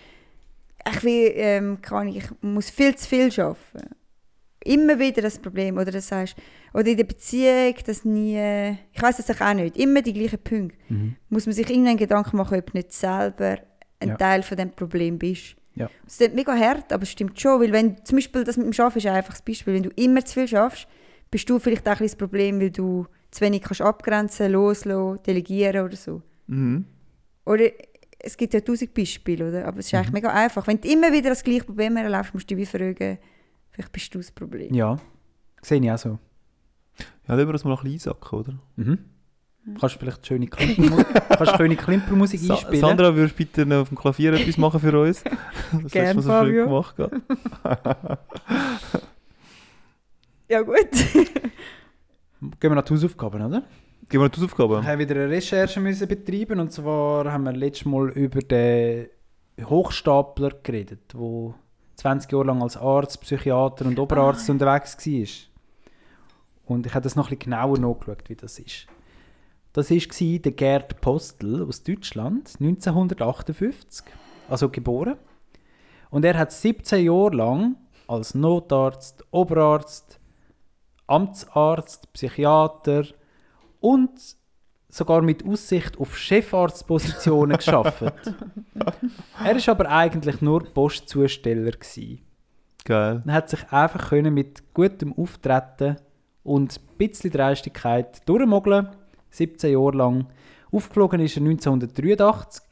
ich, 0.91 1.03
will, 1.03 1.31
ähm, 1.35 1.77
Ahnung, 1.89 2.15
ich 2.15 2.25
muss 2.41 2.69
viel 2.69 2.95
zu 2.95 3.07
viel 3.07 3.31
arbeiten. 3.39 3.95
Immer 4.65 4.99
wieder 4.99 5.21
das 5.21 5.39
Problem. 5.39 5.77
Oder 5.77 5.91
das 5.91 6.07
sagst, 6.07 6.35
oder 6.73 6.87
in 6.87 6.97
der 6.97 7.03
Beziehung, 7.05 7.75
das 7.85 8.05
nie, 8.05 8.37
ich 8.91 9.01
weiß 9.01 9.19
es 9.19 9.41
auch 9.41 9.53
nicht, 9.53 9.77
immer 9.77 10.01
die 10.01 10.13
gleichen 10.13 10.39
Punkte. 10.39 10.77
Mhm. 10.89 11.15
Muss 11.29 11.45
man 11.45 11.53
sich 11.53 11.69
irgendeinen 11.69 11.97
Gedanken 11.97 12.37
machen, 12.37 12.59
ob 12.59 12.71
du 12.71 12.77
nicht 12.77 12.91
selber 12.93 13.57
ein 13.99 14.09
Ja. 14.09 14.15
Teil 14.17 14.43
von 14.43 14.57
dem 14.57 14.71
Problem 14.71 15.17
bist. 15.17 15.55
Ja. 15.75 15.89
Es 16.05 16.17
klingt 16.17 16.35
mega 16.35 16.55
hart, 16.55 16.91
aber 16.93 17.03
es 17.03 17.11
stimmt 17.11 17.39
schon. 17.39 17.61
Weil 17.61 17.71
wenn 17.71 18.03
zum 18.05 18.17
Beispiel 18.17 18.43
das 18.43 18.57
mit 18.57 18.65
dem 18.67 18.79
Arbeiten 18.79 18.99
ist 18.99 19.05
ein 19.05 19.15
einfaches 19.15 19.41
Beispiel. 19.41 19.73
Wenn 19.73 19.83
du 19.83 19.89
immer 19.95 20.23
zu 20.23 20.33
viel 20.33 20.47
schaffst, 20.47 20.87
bist 21.31 21.49
du 21.49 21.59
vielleicht 21.59 21.87
auch 21.87 21.99
ein 21.99 22.05
das 22.05 22.15
Problem, 22.15 22.59
weil 22.59 22.71
du 22.71 23.07
zu 23.31 23.41
wenig 23.41 23.61
kannst 23.63 23.81
abgrenzen, 23.81 24.51
loslassen, 24.51 25.19
delegieren 25.25 25.85
oder 25.85 25.95
so. 25.95 26.21
Mhm. 26.47 26.85
Oder 27.45 27.65
es 28.19 28.37
gibt 28.37 28.53
ja 28.53 28.61
tausend 28.61 28.93
Beispiele, 28.93 29.49
oder? 29.49 29.65
aber 29.67 29.79
es 29.79 29.87
ist 29.87 29.93
eigentlich 29.93 30.07
Mhm. 30.09 30.13
mega 30.13 30.29
einfach. 30.33 30.65
Wenn 30.67 30.79
du 30.79 30.87
immer 30.87 31.11
wieder 31.11 31.29
das 31.29 31.43
gleiche 31.43 31.63
Problem 31.65 31.97
erlebst, 31.97 32.33
musst 32.33 32.49
du 32.49 32.55
dich 32.55 32.67
wie 32.69 32.77
fragen, 32.77 33.17
vielleicht 33.71 33.91
bist 33.91 34.13
du 34.15 34.19
das 34.19 34.31
Problem. 34.31 34.73
Ja, 34.73 34.97
sehe 35.61 35.81
ich 35.81 35.91
auch 35.91 35.97
so. 35.97 36.19
Ja, 37.27 37.35
lassen 37.35 37.47
wir 37.47 37.53
das 37.53 37.63
mal 37.63 37.71
ein 37.71 37.83
bisschen 37.83 38.11
einsacken, 38.11 38.39
oder? 38.39 38.53
Mhm. 38.77 38.99
Kannst 39.79 39.95
du 39.95 39.99
vielleicht 39.99 40.27
schöne 40.27 40.47
Klimpermusik, 40.47 41.07
kannst 41.29 41.55
schöne 41.55 41.75
Klimpermusik 41.77 42.39
Sa 42.41 42.53
einspielen? 42.55 42.81
Sandra, 42.81 43.15
würdest 43.15 43.33
du 43.33 43.37
bitte 43.37 43.65
noch 43.65 43.81
auf 43.83 43.87
dem 43.89 43.97
Klavier 43.97 44.33
etwas 44.33 44.57
machen 44.57 44.79
für 44.79 44.99
uns? 44.99 45.23
Das 45.83 45.91
Gern, 45.91 46.07
hast 46.07 46.15
du 46.17 46.21
so 46.21 46.43
schön 46.43 46.53
gemacht. 46.65 46.95
Ja 50.49 50.61
gut. 50.61 50.91
Gehen 50.91 51.31
wir 52.59 52.75
nach 52.75 52.83
die 52.83 52.93
Hausaufgaben, 52.93 53.41
oder? 53.41 53.63
Noch 54.03 54.09
die 54.09 54.17
Wir 54.19 54.29
Hausaufgaben. 54.29 54.85
haben 54.85 54.99
wieder 54.99 55.15
eine 55.15 55.29
Recherche 55.29 55.79
müssen 55.79 56.07
betreiben 56.07 56.59
und 56.59 56.71
zwar 56.71 57.31
haben 57.31 57.45
wir 57.45 57.53
letztes 57.53 57.85
Mal 57.85 58.09
über 58.11 58.39
den 58.41 59.07
Hochstapler 59.61 60.51
geredet, 60.61 61.13
der 61.13 61.53
20 61.95 62.31
Jahre 62.31 62.45
lang 62.45 62.61
als 62.61 62.75
Arzt, 62.75 63.21
Psychiater 63.21 63.85
und 63.85 63.97
Oberarzt 63.99 64.49
unterwegs 64.49 64.97
war. 64.97 65.27
Und 66.65 66.85
ich 66.85 66.93
habe 66.93 67.03
das 67.03 67.15
noch 67.15 67.27
ein 67.31 67.37
bisschen 67.37 67.51
genauer 67.51 67.79
nachgeschaut, 67.79 68.29
wie 68.29 68.35
das 68.35 68.59
ist. 68.59 68.87
Das 69.71 69.89
war 69.89 70.39
der 70.39 70.51
Gerd 70.51 71.01
Postel 71.01 71.63
aus 71.63 71.83
Deutschland, 71.83 72.55
1958, 72.59 74.05
also 74.49 74.69
geboren. 74.69 75.15
Und 76.09 76.25
er 76.25 76.37
hat 76.37 76.51
17 76.51 77.05
Jahre 77.05 77.35
lang 77.35 77.75
als 78.07 78.35
Notarzt, 78.35 79.23
Oberarzt, 79.31 80.19
Amtsarzt, 81.07 82.11
Psychiater 82.13 83.05
und 83.83 84.37
sogar 84.87 85.21
mit 85.21 85.45
Aussicht 85.45 85.99
auf 85.99 86.17
Chefarztpositionen 86.17 87.57
geschafft. 87.57 88.03
er 89.43 89.55
ist 89.55 89.67
aber 89.67 89.89
eigentlich 89.89 90.41
nur 90.41 90.63
Postzusteller 90.63 91.71
gsi. 91.71 92.21
Geil. 92.85 93.21
Er 93.25 93.33
hat 93.33 93.49
sich 93.49 93.71
einfach 93.71 94.09
können 94.09 94.33
mit 94.33 94.73
gutem 94.73 95.13
Auftreten 95.13 95.97
und 96.43 96.79
ein 96.79 96.97
bisschen 96.97 97.31
Dreistigkeit 97.31 98.27
durchmogeln. 98.27 98.87
17 99.31 99.73
Jahre 99.73 99.97
lang. 99.97 100.27
Aufgeflogen 100.71 101.19
ist 101.19 101.35
er 101.35 101.43
1983 101.43 102.63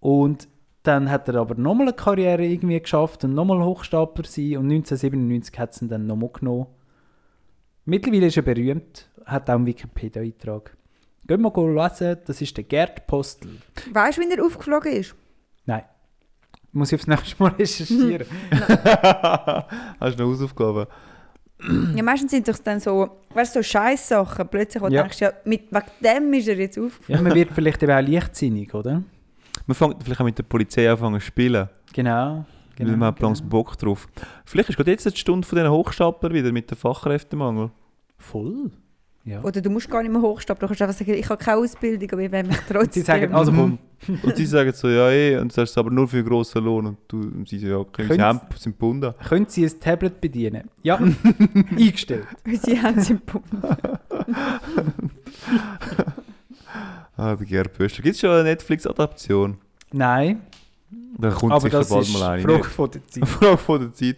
und 0.00 0.48
dann 0.82 1.10
hat 1.10 1.28
er 1.28 1.36
aber 1.36 1.54
nochmal 1.54 1.88
eine 1.88 1.96
Karriere 1.96 2.44
irgendwie 2.44 2.80
geschafft 2.80 3.22
und 3.24 3.34
nochmal 3.34 3.62
Hochstapler 3.62 4.24
sein 4.26 4.56
und 4.56 4.70
1997 4.70 5.58
hat 5.58 5.74
es 5.74 5.82
ihn 5.82 5.88
dann 5.88 6.06
nochmal 6.06 6.30
genommen. 6.32 6.66
Mittlerweile 7.84 8.26
ist 8.26 8.36
er 8.36 8.42
berühmt, 8.42 9.10
hat 9.26 9.48
auch 9.50 9.54
einen 9.54 9.66
Wikipedia-Eintrag. 9.66 10.76
Gehen 11.26 11.40
wir 11.40 11.50
mal 11.50 11.84
lesen, 11.88 12.18
das 12.26 12.40
ist 12.42 12.56
der 12.56 12.64
Gerd 12.64 13.06
Postel. 13.06 13.50
Weißt 13.92 14.18
du, 14.18 14.22
wie 14.22 14.30
er 14.32 14.44
aufgeflogen 14.44 14.92
ist? 14.92 15.14
Nein, 15.64 15.84
muss 16.72 16.92
ich 16.92 16.98
aufs 17.00 17.06
nächste 17.06 17.42
Mal 17.42 17.48
recherchieren. 17.58 18.26
Hast 20.00 20.18
du 20.18 20.22
noch 20.22 20.30
Hausaufgaben? 20.30 20.86
Ja, 21.94 22.02
meistens 22.02 22.32
sind 22.32 22.46
doch 22.46 22.58
dann 22.58 22.78
so, 22.80 23.08
weißt 23.32 23.54
du, 23.56 23.60
so 23.60 23.62
Scheißsachen 23.62 24.48
plötzlich, 24.48 24.82
wo 24.82 24.88
du 24.88 24.94
Ja. 24.94 25.02
denkst, 25.02 25.20
ja, 25.20 25.32
mit, 25.44 25.72
wegen 25.72 25.84
dem 26.02 26.32
ist 26.34 26.48
er 26.48 26.56
jetzt 26.56 26.78
aufgeflogen. 26.78 27.14
ja, 27.14 27.22
man 27.22 27.34
wird 27.34 27.52
vielleicht 27.52 27.82
eben 27.82 27.92
auch 27.92 28.06
leichtsinnig, 28.06 28.74
oder? 28.74 29.02
Man 29.66 29.74
fängt 29.74 30.02
vielleicht 30.02 30.20
auch 30.20 30.24
mit 30.26 30.36
der 30.36 30.42
Polizei 30.42 30.90
anfangen 30.90 31.20
zu 31.20 31.26
spielen. 31.26 31.68
Genau. 31.94 32.44
Genau, 32.76 32.90
weil 32.90 32.96
man 32.96 33.08
hat 33.08 33.20
langsam 33.20 33.48
Bock 33.48 33.78
drauf. 33.78 34.08
Vielleicht 34.44 34.68
ist 34.68 34.76
gerade 34.76 34.90
jetzt 34.90 35.06
die 35.06 35.16
Stunde 35.16 35.46
von 35.46 35.56
diesen 35.56 35.70
Hochstapler 35.70 36.32
wieder 36.32 36.50
mit 36.52 36.68
dem 36.70 36.76
Fachkräftemangel. 36.76 37.70
Voll. 38.18 38.72
Ja. 39.26 39.42
Oder 39.42 39.62
du 39.62 39.70
musst 39.70 39.88
gar 39.90 40.02
nicht 40.02 40.12
mehr 40.12 40.20
hochstapeln, 40.20 40.60
du 40.60 40.66
kannst 40.66 40.82
einfach 40.82 40.98
sagen, 40.98 41.14
ich 41.18 41.26
habe 41.30 41.42
keine 41.42 41.56
Ausbildung, 41.58 42.10
aber 42.12 42.20
ich 42.22 42.30
will 42.30 42.42
mich 42.44 42.56
trotzdem... 42.68 42.90
Sie 42.92 43.00
sagen, 43.00 43.32
also 43.34 43.52
komm, 43.52 43.78
Und 44.22 44.36
die 44.36 44.44
sagen 44.44 44.70
so, 44.74 44.86
ja 44.88 45.08
eh, 45.10 45.38
und 45.38 45.48
du 45.50 45.54
sagst 45.54 45.78
aber 45.78 45.90
nur 45.90 46.06
für 46.06 46.18
einen 46.18 46.26
grossen 46.26 46.62
Lohn. 46.62 46.84
Und 46.84 46.98
du 47.08 47.20
und 47.20 47.48
sie 47.48 47.58
so, 47.58 47.66
ja, 47.68 47.76
okay, 47.78 48.02
unsere 48.02 48.18
Können's- 48.18 48.40
Hemden 48.42 48.58
sind 48.58 48.72
gebunden. 48.72 49.14
können 49.26 49.46
Sie 49.48 49.64
ein 49.64 49.80
Tablet 49.80 50.20
bedienen? 50.20 50.68
Ja, 50.82 50.96
eingestellt. 51.70 52.26
Sie 52.62 52.78
haben 52.82 52.98
es 52.98 53.08
im 53.08 53.20
Punkt. 53.20 53.48
Ah, 57.16 57.36
der 57.36 57.46
Gerd 57.46 57.72
Pöstler. 57.72 58.02
Gibt 58.02 58.14
es 58.16 58.20
schon 58.20 58.30
eine 58.30 58.42
Netflix-Adaption? 58.44 59.56
Nein, 59.92 60.40
Da 61.18 61.30
kommt 61.30 61.52
aber 61.52 61.60
sicher 61.62 61.78
das 61.78 61.88
bald 61.88 62.02
ist 62.06 62.12
mal 62.18 62.30
eine. 62.32 62.42
Frage 62.42 62.64
von 62.64 62.90
der 62.90 63.06
Zeit. 63.06 63.28
Frage 63.28 63.58
von 63.58 63.80
der 63.80 63.92
Zeit. 63.94 64.16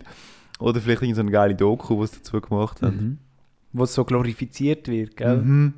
Oder 0.59 0.81
vielleicht 0.81 1.03
irgendeine 1.03 1.31
geile 1.31 1.55
Doku, 1.55 1.99
was 2.01 2.12
sie 2.12 2.19
dazu 2.19 2.40
gemacht 2.40 2.81
haben. 2.83 2.97
Mhm. 2.97 3.19
Wo 3.76 3.84
es 3.84 3.94
so 3.94 4.04
glorifiziert 4.04 4.88
wird, 4.88 5.16
gell? 5.16 5.36
Mhm. 5.38 5.74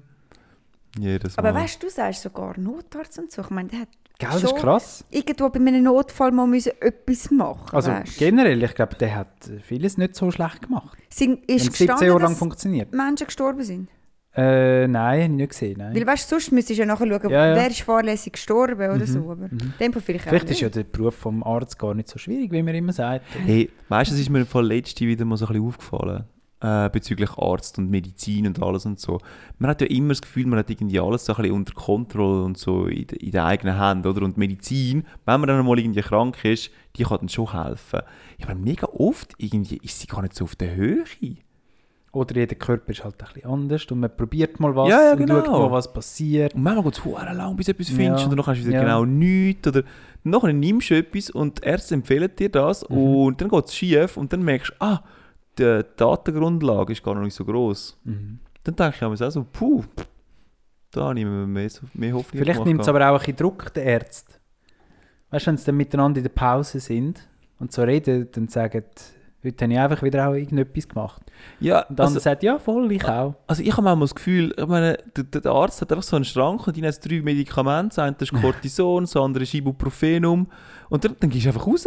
Jedes 0.98 1.36
Mal. 1.36 1.46
Aber 1.46 1.58
weißt 1.60 1.82
du, 1.82 1.86
du 1.86 1.92
sagst 1.92 2.22
sogar 2.22 2.58
Notarzt 2.58 3.18
und 3.18 3.30
so. 3.30 3.42
Ich 3.42 3.50
meine, 3.50 3.68
der 3.68 3.80
hat 3.80 3.88
Gell, 4.20 4.30
das 4.32 4.42
ist 4.42 4.56
krass. 4.56 5.04
irgendwo 5.10 5.48
bei 5.48 5.60
einem 5.60 5.84
Notfall 5.84 6.32
mal 6.32 6.46
müssen 6.48 6.72
etwas 6.80 7.30
machen 7.30 7.68
Also 7.72 7.92
weißt? 7.92 8.18
generell, 8.18 8.60
ich 8.64 8.74
glaube, 8.74 8.96
der 8.96 9.14
hat 9.14 9.28
vieles 9.62 9.96
nicht 9.96 10.16
so 10.16 10.28
schlecht 10.32 10.62
gemacht. 10.62 10.98
Sind, 11.08 11.40
Wenn 11.46 11.56
ist 11.56 11.72
17 11.76 12.08
Jahre 12.08 12.22
lang 12.22 12.34
funktioniert. 12.34 12.92
Menschen 12.92 13.26
gestorben 13.26 13.62
sind? 13.62 13.88
Äh, 14.34 14.88
nein, 14.88 15.22
habe 15.22 15.22
ich 15.22 15.28
nicht 15.36 15.48
gesehen. 15.50 15.76
Nein. 15.78 15.94
Weil 15.94 16.06
weißt 16.06 16.24
du, 16.30 16.34
sonst 16.34 16.50
müsstest 16.52 16.78
du 16.78 16.82
ja 16.82 16.86
nachher 16.86 17.06
schauen, 17.06 17.30
Ja, 17.30 17.46
ja. 17.48 17.54
wer 17.56 17.68
ist 17.70 17.80
fahrlässig 17.82 18.32
gestorben 18.32 18.74
oder 18.90 18.96
Mhm, 18.96 19.06
so. 19.06 19.20
Aber 19.30 19.36
mhm. 19.48 19.72
dem 19.80 19.92
vielleicht 19.92 20.24
auch 20.26 20.30
Vielleicht 20.30 20.50
ist 20.50 20.60
ja 20.60 20.68
der 20.68 20.82
Beruf 20.84 21.14
vom 21.14 21.42
Arzt 21.44 21.78
gar 21.78 21.94
nicht 21.94 22.08
so 22.08 22.18
schwierig, 22.18 22.50
wie 22.50 22.62
man 22.62 22.74
immer 22.74 22.92
sagt. 22.92 23.24
Hey, 23.46 23.70
weißt 23.88 24.10
du, 24.10 24.14
es 24.14 24.20
ist 24.20 24.30
mir 24.30 24.40
im 24.40 24.46
Fall 24.46 24.66
letzte 24.66 25.06
wieder 25.06 25.24
mal 25.24 25.36
so 25.36 25.46
ein 25.46 25.52
bisschen 25.52 25.66
aufgefallen. 25.68 26.24
Äh, 26.60 26.90
bezüglich 26.90 27.30
Arzt 27.38 27.78
und 27.78 27.88
Medizin 27.88 28.44
und 28.48 28.60
alles 28.60 28.84
und 28.84 28.98
so. 28.98 29.20
Man 29.58 29.70
hat 29.70 29.80
ja 29.80 29.86
immer 29.86 30.08
das 30.08 30.20
Gefühl, 30.22 30.44
man 30.46 30.58
hat 30.58 30.68
irgendwie 30.68 30.98
alles 30.98 31.24
so 31.24 31.32
ein 31.32 31.36
bisschen 31.42 31.54
unter 31.54 31.72
Kontrolle 31.72 32.42
und 32.42 32.58
so 32.58 32.86
in, 32.86 33.06
de- 33.06 33.16
in 33.20 33.30
den 33.30 33.42
eigenen 33.42 33.78
Händen, 33.80 34.08
oder? 34.08 34.22
Und 34.22 34.36
Medizin, 34.38 35.04
wenn 35.24 35.40
man 35.40 35.46
dann 35.46 35.64
mal 35.64 35.78
irgendwie 35.78 36.00
krank 36.00 36.44
ist, 36.44 36.70
die 36.96 37.04
kann 37.04 37.18
dann 37.20 37.28
schon 37.28 37.52
helfen. 37.52 38.00
Ja, 38.38 38.46
aber 38.48 38.56
mega 38.56 38.88
oft 38.88 39.34
irgendwie 39.38 39.78
ist 39.84 40.00
sie 40.00 40.08
gar 40.08 40.20
nicht 40.22 40.34
so 40.34 40.46
auf 40.46 40.56
der 40.56 40.74
Höhe. 40.74 41.04
Oder 42.10 42.34
jeder 42.36 42.56
Körper 42.56 42.90
ist 42.90 43.04
halt 43.04 43.14
ein 43.22 43.28
bisschen 43.34 43.50
anders 43.50 43.84
und 43.86 44.00
man 44.00 44.16
probiert 44.16 44.58
mal 44.58 44.74
was 44.74 44.88
Ja, 44.88 45.00
ja, 45.04 45.12
und 45.12 45.18
genau. 45.18 45.44
schaut 45.44 45.52
mal, 45.52 45.70
was 45.70 45.92
passiert. 45.92 46.54
Und 46.54 46.62
manchmal 46.64 46.84
geht 46.84 46.94
es 46.94 46.98
verdammt 46.98 47.36
lang, 47.36 47.54
bis 47.56 47.66
du 47.66 47.72
etwas 47.72 47.90
Ja. 47.90 47.96
findest, 47.96 48.24
und 48.24 48.30
dann 48.36 48.46
hast 48.46 48.60
du 48.62 48.66
wieder 48.66 48.80
genau 48.80 49.04
nichts. 49.04 49.68
Oder 49.68 49.82
nachher 50.24 50.52
nimmst 50.52 50.90
du 50.90 50.94
etwas 50.96 51.30
und 51.30 51.62
Ärzte 51.62 51.94
empfehlen 51.94 52.30
dir 52.36 52.48
das 52.48 52.88
Mhm. 52.88 52.96
und 52.96 53.40
dann 53.40 53.48
geht 53.48 53.64
es 53.66 53.76
schief 53.76 54.16
und 54.16 54.32
dann 54.32 54.42
merkst 54.42 54.70
du, 54.70 54.74
ah, 54.84 55.04
die 55.58 55.82
Datengrundlage 55.96 56.92
ist 56.92 57.02
gar 57.02 57.14
noch 57.14 57.22
nicht 57.22 57.34
so 57.34 57.44
groß. 57.44 57.98
Mhm. 58.04 58.38
Dann 58.64 58.76
denke 58.76 58.94
ich 58.94 59.00
mir 59.00 59.26
auch 59.26 59.30
so, 59.30 59.44
puh, 59.44 59.84
da 60.90 61.04
habe 61.04 61.18
ich 61.18 61.24
mir 61.24 61.46
mehr, 61.46 61.68
mehr 61.94 62.12
Hoffnung 62.14 62.42
Vielleicht 62.42 62.64
nimmt 62.64 62.82
es 62.82 62.88
aber 62.88 63.08
auch 63.08 63.14
ein 63.14 63.18
bisschen 63.18 63.36
Druck, 63.36 63.72
der 63.74 63.84
Ärzte. 63.84 64.34
Weißt 65.30 65.46
du, 65.46 65.50
wenn 65.50 65.56
sie 65.58 65.66
dann 65.66 65.76
miteinander 65.76 66.18
in 66.18 66.24
der 66.24 66.30
Pause 66.30 66.80
sind 66.80 67.28
und 67.58 67.72
so 67.72 67.82
reden, 67.82 68.28
dann 68.32 68.48
sagen, 68.48 68.84
heute 69.44 69.64
habe 69.64 69.72
ich 69.72 69.78
einfach 69.78 70.02
wieder 70.02 70.28
auch 70.28 70.34
irgendetwas 70.34 70.88
gemacht. 70.88 71.22
Ja, 71.60 71.82
Und 71.82 71.98
dann 71.98 72.06
also, 72.06 72.18
sagt, 72.18 72.42
ja, 72.42 72.58
voll, 72.58 72.90
ich 72.92 73.04
auch. 73.06 73.34
also 73.46 73.62
ich 73.62 73.72
habe 73.72 73.82
manchmal 73.82 74.04
das 74.04 74.14
Gefühl, 74.14 74.54
ich 74.56 74.66
meine, 74.66 74.98
der, 75.16 75.24
der 75.24 75.40
der 75.42 75.52
Arzt 75.52 75.80
hat 75.80 75.92
einfach 75.92 76.02
so 76.02 76.16
einen 76.16 76.24
Schrank 76.24 76.66
und 76.66 76.76
die 76.76 76.86
hat 76.86 77.04
drei 77.04 77.20
Medikamente, 77.20 77.96
das 77.96 77.98
eine 77.98 78.16
ist 78.18 78.32
Cortison, 78.40 79.04
das 79.04 79.16
andere 79.16 79.44
ist 79.44 79.54
Ibuprofenum 79.54 80.46
und 80.88 81.04
dann, 81.04 81.16
dann 81.20 81.30
gehst 81.30 81.44
du 81.44 81.50
einfach 81.50 81.66
raus. 81.66 81.86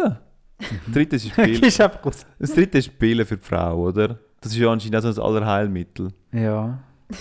Das 0.86 0.93
dritte 0.93 1.15
ist 1.17 1.34
Pille. 1.36 1.60
Gehst 1.60 1.82
einfach 1.82 2.06
raus. 2.06 2.26
Das 2.39 2.54
dritte 2.54 2.78
ist 2.78 2.97
Pille 3.00 3.26
für 3.26 3.38
die 3.38 3.43
Frau, 3.45 3.88
oder? 3.88 4.19
Das 4.41 4.52
ist 4.52 4.58
ja 4.58 4.71
anscheinend 4.71 4.95
auch 4.97 5.02
so 5.02 5.08
das 5.10 5.19
Allerheilmittel. 5.19 6.10
Ja. 6.32 6.80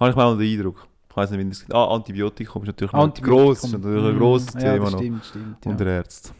Habe 0.00 0.10
ich 0.10 0.16
mal 0.16 0.36
den 0.36 0.52
Eindruck. 0.58 0.86
Ich 1.10 1.16
weiß 1.16 1.30
nicht, 1.30 1.40
wie 1.40 1.48
das 1.48 1.64
Ah, 1.72 1.94
Antibiotikum 1.94 2.62
ist 2.62 2.66
natürlich 2.68 2.92
Antibiotikum. 2.92 3.46
gross, 3.46 3.64
ist 3.64 3.72
natürlich 3.72 4.04
ein 4.04 4.14
Mhm. 4.14 4.18
grosses 4.18 4.54
ja, 4.54 4.60
Thema 4.60 4.84
das 4.84 4.92
noch 4.92 4.98
stimmt, 5.00 5.24
stimmt. 5.26 5.64
Ja. 5.64 5.70
unter 5.70 5.86
Ärzten. 5.86 6.30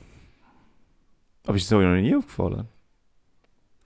Aber 1.46 1.56
ist 1.56 1.64
es 1.64 1.72
euch 1.72 1.84
noch 1.84 1.94
nie 1.94 2.16
aufgefallen? 2.16 2.66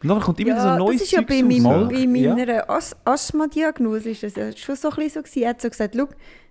Und 0.01 0.09
dann 0.09 0.21
kommt 0.21 0.39
immer 0.41 0.51
wieder 0.53 0.63
so 0.63 0.69
ein 0.69 0.79
neues 0.79 0.99
das 1.01 1.03
ist 1.03 1.11
ja 1.13 1.21
bei, 1.23 1.43
meinem, 1.43 1.89
bei 1.89 2.19
Ja. 2.21 2.35
meiner 2.35 2.71
As 2.71 2.97
Asthma-Diagnose 3.05 4.11
ist 4.11 4.23
das 4.23 4.37
ja 4.37 4.57
schon 4.57 4.77
so 4.77 4.89
ein 4.91 4.97
bisschen 4.97 5.11
so 5.11 5.23
gewesen. 5.23 5.43
Er 5.43 5.49
hat 5.51 5.61
so 5.61 5.69
gesagt, 5.69 5.95
«Schau, 5.97 6.09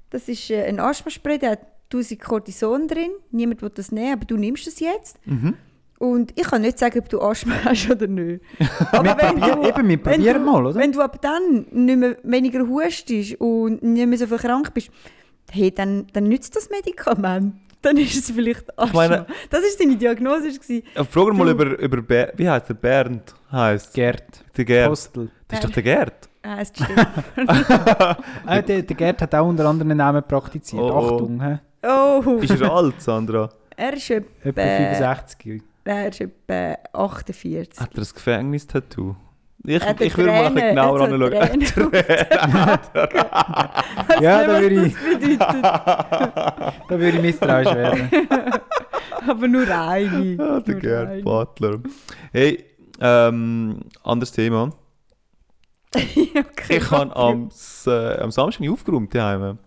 das 0.10 0.28
ist 0.28 0.50
äh, 0.52 0.66
ein 0.66 0.80
Asthmaspray, 0.80 1.40
der 1.40 1.52
hat 1.52 1.60
1000 1.92 2.20
Cortison 2.22 2.88
drin. 2.88 3.12
Niemand 3.32 3.62
will 3.62 3.72
das 3.74 3.92
nehmen, 3.92 4.14
aber 4.14 4.26
du 4.26 4.38
nimmst 4.38 4.68
es 4.68 4.80
jetzt. 4.80 5.18
Mhm. 5.26 5.56
Und 6.00 6.32
ich 6.40 6.46
kann 6.46 6.62
nicht 6.62 6.78
sagen, 6.78 7.00
ob 7.00 7.10
du 7.10 7.20
Asthma 7.22 7.56
hast 7.66 7.90
oder 7.90 8.06
nicht. 8.06 8.44
Aber 8.92 9.18
wenn 9.18 9.40
probier- 9.40 9.56
du, 9.56 9.68
eben, 9.68 9.90
wir 9.90 9.90
wenn 9.90 10.02
probieren 10.04 10.46
du, 10.46 10.52
mal, 10.52 10.66
oder? 10.68 10.80
Wenn 10.80 10.92
du 10.92 11.02
ab 11.02 11.20
dann 11.24 11.66
nicht 11.72 11.98
mehr 11.98 12.18
weniger 12.22 12.68
hustest 12.68 13.34
und 13.42 13.82
nicht 13.82 14.06
mehr 14.08 14.18
so 14.20 14.28
viel 14.28 14.38
krank 14.38 14.72
bist, 14.76 14.92
hey, 15.50 15.72
dann, 15.74 16.06
dann 16.14 16.26
nützt 16.26 16.56
das 16.56 16.70
Medikament. 16.70 17.56
Dann 17.84 17.96
ist 17.98 18.16
es 18.16 18.32
vielleicht 18.32 18.78
Asthma. 18.78 19.08
meine- 19.08 19.26
das 19.52 19.62
war 19.62 19.70
seine 19.78 19.96
Diagnose. 19.96 20.52
gewesen. 20.52 20.82
Ja, 20.96 21.04
Frag 21.04 21.34
mal 21.36 21.48
über, 21.50 21.78
über 21.80 22.02
Ber 22.02 22.34
wie 22.36 22.50
heißt 22.50 22.70
der? 22.70 22.74
Bernd 22.74 23.36
heißt 23.52 23.94
Gerd. 23.94 24.44
Der 24.58 24.66
Gerd. 24.66 24.90
Postel. 24.90 25.30
Das 25.48 25.60
ist 25.60 25.66
doch 25.68 25.72
der 25.74 25.84
Gerd. 25.84 26.30
Ah, 26.42 26.58
es 26.60 26.70
stimmt. 26.70 27.08
Ah, 28.46 28.62
der, 28.62 28.82
der 28.82 28.96
Gerd 28.96 29.22
hat 29.22 29.34
auch 29.36 29.48
unter 29.48 29.66
anderem 29.68 29.96
Namen 29.96 30.24
praktiziert. 30.28 30.82
Oh, 30.82 30.92
oh. 30.92 31.14
Achtung, 31.16 31.42
hä? 31.42 31.60
Oh, 31.84 32.40
Ist 32.42 32.60
er 32.62 32.72
alt, 32.72 33.02
Sandra? 33.02 33.50
er 33.76 33.94
ist 33.94 34.10
etwa, 34.10 34.50
Etwa 34.50 34.62
Äh. 34.62 34.96
65. 34.96 35.62
er 35.86 36.08
ist 36.10 36.22
etwa 36.22 36.78
48. 36.94 37.80
Hat 37.80 37.90
er 37.94 38.02
ein 38.02 38.08
Gefängnis-Tattoo? 38.14 39.16
Ich, 39.64 39.84
hat 39.84 40.00
ich 40.02 40.16
würde 40.18 40.32
mal 40.32 40.46
ein 40.46 40.54
bisschen 40.54 40.70
genauer 40.70 41.32
er 41.34 41.52
anschauen. 41.52 41.92
Ja, 44.22 44.48
da 44.48 44.62
würde 44.62 44.86
ich-. 44.86 44.96
Da 45.40 46.74
würde 46.90 47.18
ich 47.18 47.22
misstrauisch 47.22 47.74
werden. 47.74 48.10
Aber 49.28 49.48
nur 49.48 49.64
eine. 49.68 50.38
Ah, 50.42 50.60
der 50.62 50.74
Nur 50.74 50.82
Gerd 50.82 51.10
eine. 51.10 51.22
Butler. 51.22 51.80
Hey, 52.32 52.64
ähm, 53.02 53.80
anderes 54.04 54.32
Thema. 54.32 54.72
Okay, 55.94 56.78
Ich 56.78 56.92
habe 56.92 57.14
am, 57.16 57.50
äh, 57.88 58.18
am 58.20 58.32
Samstag 58.32 58.62
nicht 58.62 58.70
aufgeräumt 58.70 59.14
daheim. 59.14 59.58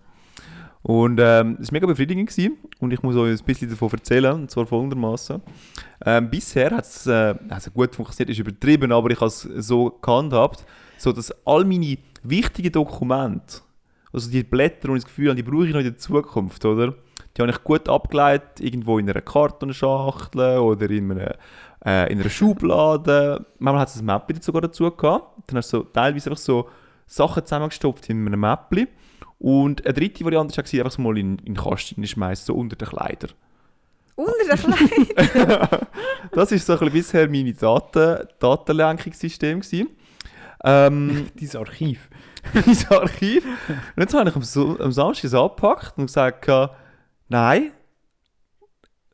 Und 0.82 1.20
ähm, 1.20 1.58
es 1.60 1.68
war 1.68 1.76
mega 1.76 1.86
befriedigend 1.86 2.30
gewesen. 2.30 2.56
und 2.78 2.92
ich 2.92 3.02
muss 3.02 3.14
euch 3.14 3.38
ein 3.38 3.44
bisschen 3.44 3.68
davon 3.68 3.90
erzählen, 3.92 4.32
und 4.32 4.50
zwar 4.50 4.66
folgendermaßen. 4.66 5.42
Ähm, 6.06 6.30
bisher 6.30 6.70
hat 6.70 6.84
es 6.84 7.06
äh, 7.06 7.34
also 7.50 7.70
gut 7.70 7.94
funktioniert, 7.94 8.30
ist 8.30 8.38
übertrieben, 8.38 8.90
aber 8.90 9.10
ich 9.10 9.20
habe 9.20 9.28
es 9.28 9.42
so 9.42 9.90
gehandhabt, 9.90 10.64
so 10.96 11.12
dass 11.12 11.34
all 11.46 11.64
meine 11.64 11.98
wichtigen 12.22 12.72
Dokumente, 12.72 13.58
also 14.12 14.30
die 14.30 14.42
Blätter, 14.42 14.88
und 14.88 14.96
das 14.96 15.04
Gefühl 15.04 15.34
die 15.34 15.42
brauche 15.42 15.66
ich 15.66 15.72
noch 15.72 15.80
in 15.80 15.86
der 15.86 15.98
Zukunft, 15.98 16.64
oder? 16.64 16.94
Die 17.36 17.42
habe 17.42 17.50
ich 17.50 17.62
gut 17.62 17.88
abgeleitet, 17.88 18.60
irgendwo 18.60 18.98
in 18.98 19.08
einer 19.08 19.20
Kartonschachtel 19.20 20.58
oder 20.58 20.90
in 20.90 21.12
einer, 21.12 21.36
äh, 21.84 22.12
in 22.12 22.20
einer 22.20 22.30
Schublade. 22.30 23.46
Manchmal 23.58 23.82
hat 23.82 23.88
es 23.88 24.00
ein 24.00 24.06
Mäppli 24.06 24.36
sogar 24.40 24.62
dazu 24.62 24.90
gehabt. 24.90 25.48
Dann 25.48 25.58
hast 25.58 25.72
du 25.72 25.78
so, 25.78 25.82
teilweise 25.84 26.30
einfach 26.30 26.42
so 26.42 26.68
Sachen 27.06 27.44
zusammengestopft 27.44 28.10
in 28.10 28.26
einem 28.26 28.40
Mäppli. 28.40 28.88
Und 29.40 29.86
eine 29.86 29.94
dritte 29.94 30.22
Variante 30.22 30.56
war, 30.58 30.84
einfach 30.84 30.98
mal 30.98 31.16
in, 31.16 31.38
in 31.38 31.54
den 31.54 31.56
Kasten 31.56 32.06
schmeißen, 32.06 32.44
so 32.44 32.54
unter 32.54 32.76
den 32.76 32.86
Kleider. 32.86 33.28
Unter 34.14 34.32
der 34.44 34.58
Kleid. 34.58 35.80
Das 36.32 36.52
war 36.52 36.58
so 36.58 36.72
ein 36.74 36.78
bisschen 36.78 36.92
bisher 36.92 37.28
meine 37.28 37.54
Daten, 37.54 38.28
Datenlenkungssystem. 38.38 39.60
gewesen. 39.60 39.88
Ähm, 40.62 41.28
Dein 41.40 41.56
Archiv. 41.56 42.10
mein 42.52 42.86
Archiv. 42.90 43.44
Und 43.46 44.02
jetzt 44.02 44.12
habe 44.12 44.28
ich 44.28 44.36
am, 44.36 44.42
so 44.42 44.78
am 44.78 44.92
Samstag 44.92 45.24
es 45.24 45.34
angepackt 45.34 45.96
und 45.96 46.06
gesagt, 46.06 46.46
nein, 47.28 47.72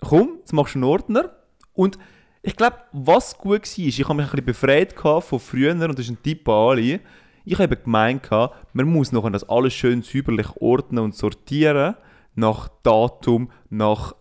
komm, 0.00 0.38
jetzt 0.40 0.52
machst 0.52 0.74
du 0.74 0.78
einen 0.78 0.84
Ordner. 0.84 1.30
Und 1.72 1.98
ich 2.42 2.56
glaube, 2.56 2.76
was 2.90 3.38
gut 3.38 3.52
war, 3.52 3.62
ist, 3.62 3.78
ich 3.78 4.04
habe 4.04 4.14
mich 4.14 4.26
ein 4.26 4.30
bisschen 4.30 4.46
befreit 4.46 4.94
von 4.98 5.38
früher, 5.38 5.70
und 5.70 5.80
das 5.80 6.00
ist 6.00 6.10
ein 6.10 6.22
Tipp 6.22 6.48
an 6.48 6.54
alle. 6.54 7.00
Ich 7.48 7.60
habe 7.60 7.76
gemeint, 7.76 8.28
man 8.30 8.86
muss 8.86 9.12
nachher 9.12 9.30
das 9.30 9.48
alles 9.48 9.72
schön 9.72 10.02
säuberlich 10.02 10.48
ordnen 10.56 10.98
und 10.98 11.14
sortieren, 11.14 11.94
nach 12.34 12.68
Datum, 12.82 13.50
nach 13.70 14.16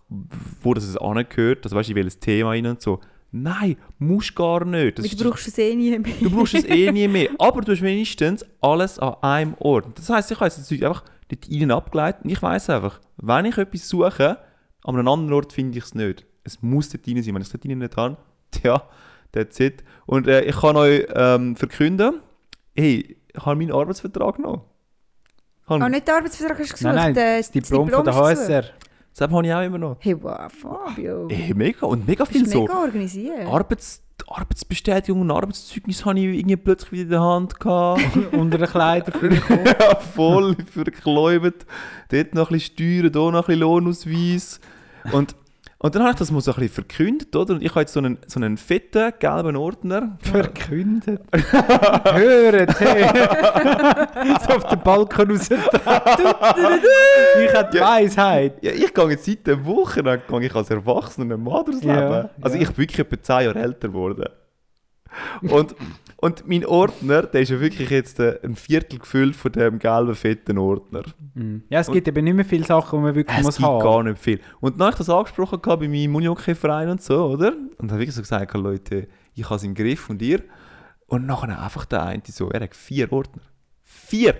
wo 0.62 0.76
das 0.76 0.84
es 0.86 0.96
angehört, 0.96 1.66
also 1.66 1.76
weißt 1.76 1.90
du, 1.90 1.96
welches 1.96 2.20
Thema 2.20 2.50
rein 2.50 2.68
und 2.68 2.82
so. 2.82 3.02
Nein, 3.32 3.78
musst 3.98 4.36
gar 4.36 4.64
nicht. 4.64 5.00
Das 5.00 5.10
Du 5.10 5.28
brauchst 5.30 5.48
es 5.48 5.58
eh 5.58 5.76
nie 5.76 5.98
mehr. 5.98 6.14
Du 6.22 6.30
brauchst 6.30 6.54
es 6.54 6.66
eh 6.66 6.92
nie 6.92 7.08
mehr. 7.08 7.32
Aber 7.40 7.62
du 7.62 7.72
hast 7.72 7.82
wenigstens 7.82 8.46
alles 8.62 9.00
an 9.00 9.16
einem 9.22 9.56
Ort. 9.56 9.98
Das 9.98 10.10
heisst, 10.10 10.32
ich 10.32 10.40
habe 10.40 10.46
jetzt 10.46 10.72
einfach 10.72 11.04
dort 11.28 11.50
rein 11.52 11.72
abgeleitet 11.72 12.24
und 12.24 12.30
ich 12.30 12.42
weiss 12.44 12.70
einfach, 12.70 13.02
wenn 13.18 13.46
ich 13.46 13.58
etwas 13.58 13.90
suche, 13.90 14.38
an 14.84 14.96
einem 14.96 15.08
anderen 15.08 15.34
Ort 15.34 15.52
finde 15.52 15.80
ich 15.80 15.84
es 15.84 15.96
nicht. 15.96 16.26
Es 16.44 16.62
muss 16.62 16.90
dort 16.90 17.08
rein 17.08 17.24
sein. 17.24 17.34
Wenn 17.34 17.42
ich 17.42 17.48
es 17.48 17.52
dort 17.52 17.66
rein 17.66 17.80
nicht 17.80 17.98
habe, 17.98 18.18
tja, 18.52 18.84
that's 19.32 19.60
it. 19.60 19.84
Und 20.06 20.28
äh, 20.28 20.44
ich 20.44 20.56
kann 20.56 20.78
euch 20.78 21.06
ähm, 21.14 21.56
verkünden, 21.56 22.22
hey, 22.76 23.18
ich 23.34 23.46
habe 23.46 23.56
meinen 23.56 23.72
Arbeitsvertrag 23.72 24.40
noch. 24.40 24.66
Ich 25.64 25.70
habe- 25.70 25.84
Ah, 25.84 25.90
nicht 25.90 26.08
den 26.08 26.16
Arbeitsvertrag 26.16 26.60
hast 26.60 26.70
du 26.70 26.74
gesucht? 26.74 26.94
Nein, 26.94 27.14
nein, 27.14 27.18
äh, 27.18 27.38
das 27.38 27.52
Diplom 27.52 27.90
von 27.90 28.04
der 28.06 28.14
hast 28.16 28.20
du 28.22 28.30
gesucht? 28.36 28.48
HSR. 28.50 28.64
Das 29.18 29.32
habe 29.32 29.48
ich 29.48 29.54
auch 29.54 29.62
immer 29.64 29.78
noch. 29.78 29.98
Hey, 30.00 30.22
wow, 30.22 30.52
Fabio. 30.52 31.28
Hey, 31.30 31.54
mega. 31.54 31.86
Und 31.86 32.06
mega 32.06 32.26
viel 32.26 32.42
bist 32.42 32.52
so. 32.54 32.62
mega 32.62 32.80
organisiert. 32.82 33.48
Arbeits 33.48 34.02
Arbeitsbestätigung 34.28 35.22
und 35.22 35.32
Arbeitszeugnis 35.32 36.06
habe 36.06 36.20
ich 36.20 36.40
irgendwie 36.40 36.56
plötzlich 36.56 36.92
wieder 36.94 37.02
in 37.04 37.10
der 37.10 37.22
Hand 37.22 37.60
gehabt. 37.60 38.02
Unter 38.34 38.58
den 38.58 38.68
Kleidern. 38.68 39.42
ja, 39.66 39.96
voll 40.00 40.56
verkläubert. 40.72 41.66
Dort 42.10 42.34
noch 42.34 42.50
ein 42.50 42.54
bisschen 42.58 42.74
Steuern, 42.76 43.12
hier 43.14 43.32
noch 43.32 43.34
ein 43.34 43.42
bisschen 43.46 43.60
Lohnausweis. 43.60 44.60
Und, 45.12 45.36
und 45.86 45.93
dann 45.93 46.02
habe 46.02 46.13
ich 46.13 46.17
das 46.17 46.32
mal 46.32 46.41
so 46.41 46.50
ein 46.52 46.56
bisschen 46.56 46.74
verkündet, 46.74 47.36
oder? 47.36 47.54
Und 47.54 47.62
ich 47.62 47.69
habe 47.69 47.82
jetzt 47.82 47.93
so 47.93 48.00
einen, 48.00 48.17
so 48.26 48.39
einen 48.39 48.58
fetten, 48.58 49.13
gelben 49.19 49.56
Ordner. 49.56 50.17
Verkündet. 50.24 51.21
Höret, 51.32 52.80
hey. 52.80 53.04
so 54.48 54.54
auf 54.56 54.63
den 54.65 54.80
Balkon 54.80 55.30
raus. 55.30 55.48
ich 55.52 55.58
habe 57.54 57.69
die 57.71 57.78
Ja. 57.78 57.88
Weisheit. 57.88 58.63
Ja, 58.63 58.71
ich 58.71 58.91
gehe 58.91 59.10
jetzt 59.12 59.26
seit 59.26 59.48
einer 59.48 59.63
Woche 59.63 60.02
ich 60.41 60.56
als 60.56 60.71
erwachsener 60.71 61.38
Mann 61.38 61.65
durchs 61.65 61.84
Ja, 61.84 61.93
Leben. 61.93 62.30
Also 62.41 62.56
ja. 62.58 62.63
ich 62.63 62.69
bin 62.69 62.78
wirklich 62.80 63.00
etwa 63.00 63.21
10 63.21 63.45
Jahre 63.45 63.60
älter 63.60 63.88
geworden. 63.89 64.26
Und, 65.41 65.75
und 66.17 66.47
mein 66.47 66.65
Ordner, 66.65 67.23
der 67.23 67.41
ist 67.41 67.49
ja 67.49 67.60
wirklich 67.60 67.89
jetzt 67.89 68.19
äh, 68.19 68.39
ein 68.43 68.56
Viertel 68.56 68.99
gefüllt 68.99 69.36
von 69.36 69.51
dem 69.51 69.80
gelben, 69.80 70.15
fetten 70.15 70.58
Ordner. 70.58 71.04
Ja, 71.69 71.80
es 71.80 71.91
gibt 71.91 72.08
eben 72.08 72.23
nicht 72.23 72.34
mehr 72.36 72.45
viele 72.45 72.63
Sachen, 72.65 72.99
die 72.99 73.04
man 73.04 73.15
wirklich 73.15 73.38
Es 73.38 73.43
muss 73.43 73.58
gibt 73.58 73.67
haben. 73.67 73.84
gar 73.84 74.04
nicht 74.04 74.19
viel. 74.19 74.39
Und 74.62 74.80
dann 74.80 74.88
habe 74.88 74.91
ich 74.93 74.97
das 74.97 75.10
angesprochen 75.10 75.62
gehabt 75.62 75.82
bei 75.82 75.88
meinem 75.88 76.15
Unihockey-Verein 76.15 76.89
und 76.89 77.01
so, 77.01 77.25
oder? 77.25 77.54
Und 77.78 77.91
habe 77.91 77.99
wirklich 77.99 78.15
so 78.15 78.21
gesagt, 78.21 78.54
Leute, 78.54 79.08
ich 79.34 79.45
habe 79.45 79.56
es 79.56 79.63
im 79.63 79.73
Griff 79.75 80.10
und 80.10 80.21
ihr? 80.21 80.41
Und 81.08 81.25
nachher 81.25 81.62
einfach 81.62 81.86
der 81.86 82.04
eine 82.04 82.21
so, 82.28 82.49
er 82.49 82.62
hat 82.62 82.75
vier 82.75 83.12
Ordner. 83.12 83.41
Vier! 83.84 84.36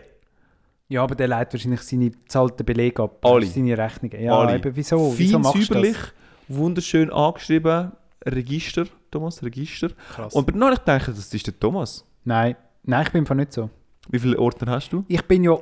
Ja, 0.88 1.04
aber 1.04 1.16
der 1.16 1.28
leitet 1.28 1.54
wahrscheinlich 1.54 1.82
seine 1.82 2.12
bezahlten 2.12 2.66
Belege 2.66 3.04
ab. 3.04 3.26
Alle. 3.26 3.46
Seine 3.46 3.78
Rechnungen. 3.78 4.22
Ja, 4.22 4.38
Alle. 4.38 4.56
eben 4.58 4.76
wieso? 4.76 5.14
wieso 5.18 5.34
Fein 5.34 5.42
machst 5.42 5.70
du 5.70 5.82
das? 5.82 6.14
wunderschön 6.48 7.12
angeschrieben, 7.12 7.92
Register, 8.24 8.86
Thomas, 9.16 9.42
Register. 9.42 9.92
Krass. 10.14 10.34
Und 10.34 10.46
habe 10.62 10.74
ich 10.74 10.80
gedacht, 10.80 11.08
das 11.08 11.34
ist 11.34 11.48
der 11.48 11.58
Thomas. 11.58 12.06
Nein, 12.26 12.58
nein, 12.84 13.04
ich 13.06 13.12
bin 13.14 13.22
einfach 13.22 13.36
nicht 13.36 13.54
so. 13.54 13.70
Wie 14.10 14.20
viele 14.20 14.38
Ordner 14.38 14.74
hast 14.74 14.90
du? 14.90 15.06
Ich 15.08 15.22
bin 15.22 15.42
ja... 15.46 15.58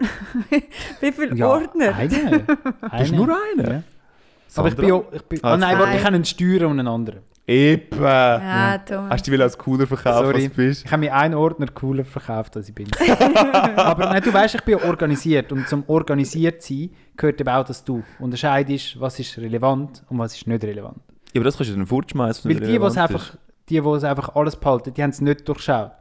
Wie 0.99 1.11
viele 1.11 1.35
ja 1.35 1.47
Ordner? 1.47 1.95
Eine. 1.95 2.43
Du 2.47 2.89
hast 2.89 3.11
nur 3.11 3.29
einen? 3.29 3.67
Ja. 3.67 3.83
Aber 4.55 4.67
ich 4.69 4.75
bin 4.75 4.89
ja... 4.89 5.01
Ich 5.11 5.21
bin, 5.21 5.39
Ah, 5.43 5.53
ah, 5.53 5.57
nein, 5.57 5.77
warte, 5.77 5.97
ich 5.97 6.03
habe 6.03 6.15
einen 6.15 6.25
Steuer 6.25 6.67
und 6.67 6.79
einen 6.79 6.87
anderen. 6.87 7.19
Eben! 7.45 8.01
Ja, 8.01 8.79
Thomas. 8.79 9.11
Hast 9.11 9.27
du 9.27 9.31
dich 9.31 9.41
als 9.41 9.55
cooler 9.55 9.85
verkauft, 9.85 10.25
Sorry. 10.25 10.33
als 10.35 10.43
du 10.45 10.49
bist? 10.49 10.85
Ich 10.85 10.91
habe 10.91 11.01
mir 11.01 11.13
einen 11.13 11.35
Ordner 11.35 11.67
cooler 11.67 12.05
verkauft, 12.05 12.57
als 12.57 12.69
ich 12.69 12.73
bin. 12.73 12.87
Aber 13.75 14.05
nein, 14.05 14.23
du 14.23 14.33
weißt, 14.33 14.55
ich 14.55 14.61
bin 14.61 14.79
ja 14.79 14.85
organisiert. 14.85 15.51
Und 15.51 15.67
zum 15.69 15.83
organisiert 15.85 16.63
sein 16.63 16.89
gehört 17.15 17.39
eben 17.39 17.49
auch, 17.49 17.65
dass 17.65 17.83
du 17.83 18.01
unterscheidest, 18.19 18.99
was 18.99 19.19
ist 19.19 19.37
relevant 19.37 20.03
und 20.09 20.17
was 20.17 20.35
ist 20.35 20.47
nicht 20.47 20.63
relevant. 20.63 20.97
Ja, 21.33 21.39
aber 21.39 21.45
das 21.45 21.57
kannst 21.57 21.71
du 21.71 21.75
dann 21.75 21.87
fortschmeißen. 21.87 22.49
Weil 22.49 22.59
die, 22.59 22.77
die 22.77 22.85
es 22.85 22.97
einfach, 22.97 23.35
die, 23.69 23.81
die 23.81 23.87
es 23.87 24.03
einfach 24.03 24.35
alles 24.35 24.55
behalten, 24.55 24.93
die 24.93 25.01
haben 25.03 25.09
es 25.09 25.21
nicht 25.21 25.47
durchschaut. 25.47 25.91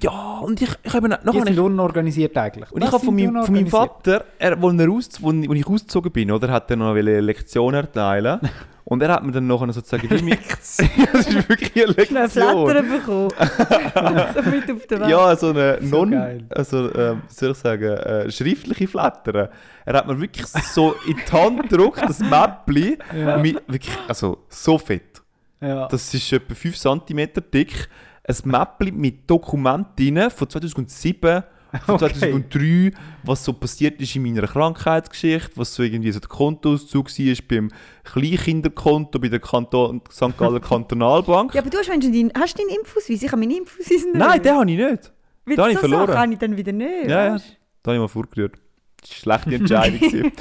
Ja, 0.00 0.38
und 0.38 0.62
ich, 0.62 0.70
ich 0.84 0.92
habe 0.92 1.08
nachher... 1.08 1.32
Die 1.32 1.40
sind 1.40 1.58
unorganisiert 1.58 2.36
eigentlich. 2.36 2.70
Und 2.70 2.78
ich 2.78 2.84
Das 2.84 2.94
habe 2.94 3.04
von 3.04 3.14
meinem, 3.14 3.42
von 3.42 3.54
meinem. 3.54 3.66
Vater, 3.66 4.24
er, 4.38 4.60
wo, 4.60 4.70
er 4.70 4.90
aus, 4.90 5.08
wo, 5.20 5.32
wo 5.32 5.52
ich 5.52 5.66
ausgezogen 5.66 6.12
bin, 6.12 6.30
oder, 6.30 6.52
hat 6.52 6.70
er 6.70 6.76
noch 6.76 6.94
eine 6.94 7.20
Lektion 7.20 7.74
erteilen 7.74 8.38
Und 8.90 9.00
er 9.04 9.12
hat 9.12 9.22
mir 9.24 9.30
dann 9.30 9.46
nachher 9.46 9.72
sozusagen... 9.72 10.10
wie 10.10 10.20
mir- 10.20 10.36
das 10.48 10.80
ist 10.80 11.48
wirklich 11.48 11.84
eine 11.84 11.92
Schnell 12.04 12.22
Lektion. 12.24 12.68
Flattern 12.70 12.90
bekommen. 12.90 13.30
so 14.34 14.50
mit 14.50 14.70
auf 14.72 14.86
der 14.88 15.00
Welt. 15.00 15.10
Ja, 15.10 15.36
so 15.36 15.50
eine 15.50 15.78
So 15.80 15.96
non... 16.04 16.10
geil. 16.10 16.44
Also, 16.50 16.92
ähm, 16.96 17.22
soll 17.28 17.52
ich 17.52 17.56
sagen, 17.58 17.84
äh, 17.84 18.30
schriftliche 18.32 18.88
Flattern. 18.88 19.48
Er 19.84 19.94
hat 19.94 20.08
mir 20.08 20.20
wirklich 20.20 20.44
so 20.46 20.96
in 21.06 21.14
die 21.16 21.32
Hand 21.32 21.68
gedruckt, 21.70 22.02
das 22.02 22.18
Mäppli. 22.18 22.98
Ja. 23.16 23.36
mit, 23.38 23.62
wirklich, 23.68 23.96
also 24.08 24.38
so 24.48 24.76
fett. 24.76 25.22
Ja. 25.60 25.86
Das 25.86 26.12
ist 26.12 26.32
etwa 26.32 26.52
5 26.54 26.76
cm 26.76 27.28
dick. 27.54 27.88
Ein 28.24 28.36
Mäppli 28.42 28.90
mit 28.90 29.30
Dokumenten 29.30 30.30
von 30.32 30.50
2007, 30.50 31.44
von 31.86 31.94
Okay. 31.96 32.14
2003, 32.18 32.92
was 33.22 33.44
so 33.44 33.52
passiert 33.52 34.00
ist 34.00 34.16
in 34.16 34.22
meiner 34.22 34.46
Krankheitsgeschichte, 34.46 35.50
was 35.56 35.74
so 35.74 35.82
irgendwie 35.82 36.10
so 36.12 36.20
der 36.20 36.28
Kontoauszug 36.28 37.08
war 37.08 37.36
beim 37.48 37.70
Kleinkinderkonto 38.04 39.18
bei 39.18 39.28
der 39.28 39.40
Kanton 39.40 40.00
St. 40.10 40.36
Galler 40.36 40.60
Kantonalbank. 40.70 41.54
Ja, 41.54 41.60
aber 41.60 41.70
du 41.70 41.78
hast, 41.78 41.88
Menschen, 41.88 42.12
deinen, 42.12 42.32
hast 42.38 42.58
du 42.58 42.62
deinen 42.62 42.76
Impfausweis? 42.78 43.22
Ich 43.22 43.28
habe 43.30 43.40
meinen 43.40 43.58
Impfausweis 43.58 44.04
nicht. 44.04 44.14
Nein, 44.14 44.42
den 44.42 44.54
habe 44.54 44.70
ich 44.70 44.76
nicht. 44.76 45.12
Weil 45.44 45.56
den 45.56 45.62
habe 45.62 45.70
ich 45.70 45.76
so 45.76 45.80
verloren. 45.80 46.06
Sachen 46.06 46.20
habe 46.20 46.32
ich 46.32 46.38
dann 46.38 46.56
wieder 46.56 46.72
nicht. 46.72 47.08
Ja, 47.08 47.26
ja. 47.26 47.36
Da 47.82 47.90
habe 47.90 47.96
ich 47.96 48.00
mal 48.00 48.08
vorgerührt. 48.08 48.56
Das 49.00 49.26
war 49.26 49.34
eine 49.34 49.42
schlechte 49.42 49.54
Entscheidung. 49.54 50.32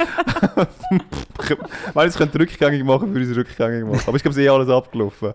Wenn 1.93 2.05
ich 2.07 2.09
es 2.09 2.17
könnte 2.17 2.39
rückgängig 2.39 2.83
machen 2.83 3.13
würde 3.13 3.23
ich 3.23 3.31
es 3.31 3.37
rückgängig 3.37 3.85
machen. 3.85 4.03
Aber 4.05 4.17
ich 4.17 4.23
glaube, 4.23 4.31
es 4.31 4.37
ist 4.37 4.43
eh 4.43 4.49
alles 4.49 4.69
abgelaufen. 4.69 5.33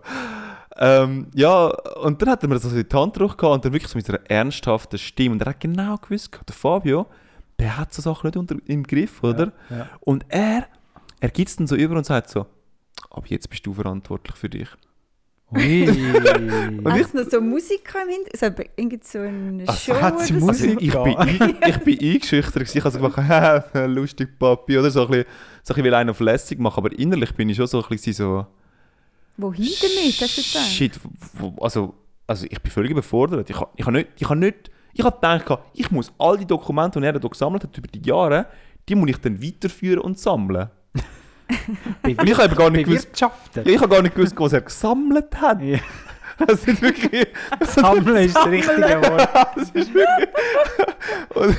Ähm, 0.76 1.28
ja, 1.34 1.66
und 2.02 2.20
dann 2.20 2.30
hat 2.30 2.42
er 2.42 2.48
mir 2.48 2.56
das 2.56 2.64
so 2.64 2.76
in 2.76 2.88
die 2.88 2.96
Hand 2.96 3.14
gehabt 3.14 3.42
und 3.42 3.64
dann 3.64 3.72
wirklich 3.72 3.90
so 3.92 3.96
mit 3.98 4.08
einer 4.08 4.20
ernsthaften 4.28 4.98
Stimme. 4.98 5.32
Und 5.34 5.42
er 5.42 5.50
hat 5.50 5.60
genau 5.60 5.96
gewusst, 5.98 6.30
der 6.48 6.54
Fabio, 6.54 7.06
der 7.58 7.76
hat 7.78 7.94
so 7.94 8.02
Sachen 8.02 8.26
nicht 8.26 8.37
unter, 8.37 8.56
im 8.66 8.82
Griff, 8.82 9.22
oder? 9.22 9.52
ja. 9.70 9.88
Und 10.00 10.24
er, 10.28 10.66
er 11.20 11.30
gibt 11.30 11.48
es 11.48 11.56
dann 11.56 11.66
so 11.68 11.76
über 11.76 11.96
und 11.96 12.04
sagt 12.04 12.28
so, 12.30 12.46
ab 13.10 13.24
jetzt 13.28 13.48
bist 13.48 13.64
du 13.66 13.72
verantwortlich 13.72 14.37
für 14.37 14.48
dich. 14.48 14.68
Ui. 15.52 15.87
Und 16.84 16.90
Hast 16.90 17.00
ich- 17.00 17.06
du 17.12 17.22
noch 17.22 17.30
so 17.30 17.40
Musik 17.40 17.82
im 18.02 18.08
Hintergrund? 18.08 18.58
So, 18.58 18.64
irgend 18.82 19.04
so 19.04 19.18
eine 19.20 19.64
Also, 19.68 19.92
Show 19.94 20.00
hat 20.00 20.20
sie 20.20 20.40
so? 20.40 20.48
Also 20.48 20.66
Musik? 20.66 20.82
ich, 20.82 20.92
Ja. 20.94 21.02
bin, 21.04 21.16
ein- 21.16 21.56
ich 21.68 21.78
bin 21.78 21.98
eingeschüchtert, 22.00 22.74
ich 22.74 22.80
habe 22.82 22.90
so 22.90 22.98
gemacht, 22.98 23.16
«Haha, 23.18 23.84
lustig 23.84 24.37
Papi, 24.38 24.78
oder 24.78 24.90
so 24.90 25.02
ein 25.02 25.08
bisschen, 25.08 25.24
so 25.24 25.28
ein 25.28 25.62
bisschen 25.76 25.84
will 25.84 25.94
einen 25.94 26.10
auf 26.10 26.18
lässig 26.20 26.58
machen, 26.58 26.78
aber 26.84 26.98
innerlich 26.98 27.32
bin 27.37 27.48
ich 27.50 27.56
schon 27.56 27.66
so 27.68 27.80
ein 27.82 27.88
bisschen 27.88 28.14
so, 28.14 28.46
Wohin 29.37 29.73
damit, 29.81 30.20
hast 30.20 30.38
du 30.38 30.42
gedacht? 30.42 30.70
shit, 30.70 31.01
also, 31.61 31.94
also 32.27 32.47
ich 32.49 32.61
bin 32.61 32.70
völlig 32.70 32.92
überfordert. 32.92 33.51
Ich 33.51 33.57
habe 33.57 33.70
ich 33.77 33.85
hab 33.85 33.92
nicht, 33.92 34.09
ich 34.16 34.29
habe 34.29 34.38
nicht, 34.38 34.70
ich 34.92 35.05
habe 35.05 35.16
gedacht, 35.16 35.62
ich 35.75 35.90
muss 35.90 36.12
all 36.18 36.38
die 36.38 36.47
Dokumente, 36.47 37.01
die 37.01 37.07
er 37.07 37.18
da 37.18 37.29
gesammelt 37.29 37.64
hat 37.64 37.77
über 37.77 37.88
die 37.88 38.07
Jahre, 38.09 38.47
die 38.88 38.94
muss 38.94 39.11
ich 39.11 39.18
dann 39.18 39.42
weiterführen 39.42 40.01
und 40.01 40.18
sammeln. 40.18 40.70
Und 42.03 42.29
ich 42.29 42.38
habe 42.38 42.55
gar 42.55 42.70
nicht 42.70 42.87
gewusst, 42.87 43.09
ja, 43.20 43.31
ich 43.64 43.79
habe 43.79 43.88
gar 43.88 44.03
nicht 44.03 44.14
gewusst, 44.14 44.35
was 44.38 44.53
er 44.55 44.62
gesammelt 44.62 45.35
hat. 45.40 45.61
Ja. 45.62 45.79
Das 46.49 46.62
sind 46.62 46.83
wirklich, 46.83 47.29
Sammeln 47.61 48.16
ist 48.16 48.35
das 48.35 48.47
richtige 48.49 48.77
Wort. 49.03 49.29
das 49.55 49.70
ist 49.70 49.94
wirklich. 49.94 50.29
Und 51.35 51.57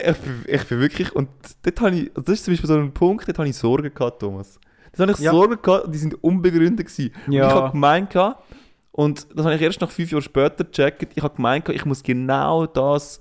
ich, 0.00 0.16
bin, 0.16 0.44
ich 0.46 0.64
bin 0.64 0.80
wirklich. 0.80 1.14
Und 1.14 1.28
dort 1.62 1.80
habe 1.82 1.94
ich. 1.94 2.10
Das 2.14 2.28
ist 2.28 2.44
zum 2.44 2.52
Beispiel 2.52 2.68
so 2.68 2.76
ein 2.78 2.92
Punkt, 2.92 3.28
dort 3.28 3.38
habe 3.38 3.48
ich 3.48 3.56
Sorgen 3.56 3.92
gehabt, 3.92 4.20
Thomas. 4.20 4.58
Dort 4.96 5.10
habe 5.10 5.12
ich 5.12 5.18
Ja. 5.18 5.30
Sorgen 5.32 5.58
gehabt 5.60 5.84
und 5.86 5.94
die 5.94 5.98
sind 5.98 6.22
unbegründet. 6.22 6.86
Gewesen. 6.86 7.12
Und 7.26 7.32
Ja. 7.32 7.48
ich 7.48 7.54
habe 7.54 7.70
gemeint, 7.72 8.10
gehabt, 8.10 8.42
und 8.92 9.26
das 9.34 9.44
habe 9.44 9.54
ich 9.54 9.62
erst 9.62 9.80
nach 9.80 9.90
fünf 9.90 10.10
Jahren 10.10 10.22
später 10.22 10.64
gecheckt, 10.64 11.12
ich 11.14 11.22
habe 11.22 11.36
gemeint, 11.36 11.64
gehabt, 11.64 11.78
ich 11.78 11.84
muss 11.86 12.02
genau 12.02 12.66
das 12.66 13.20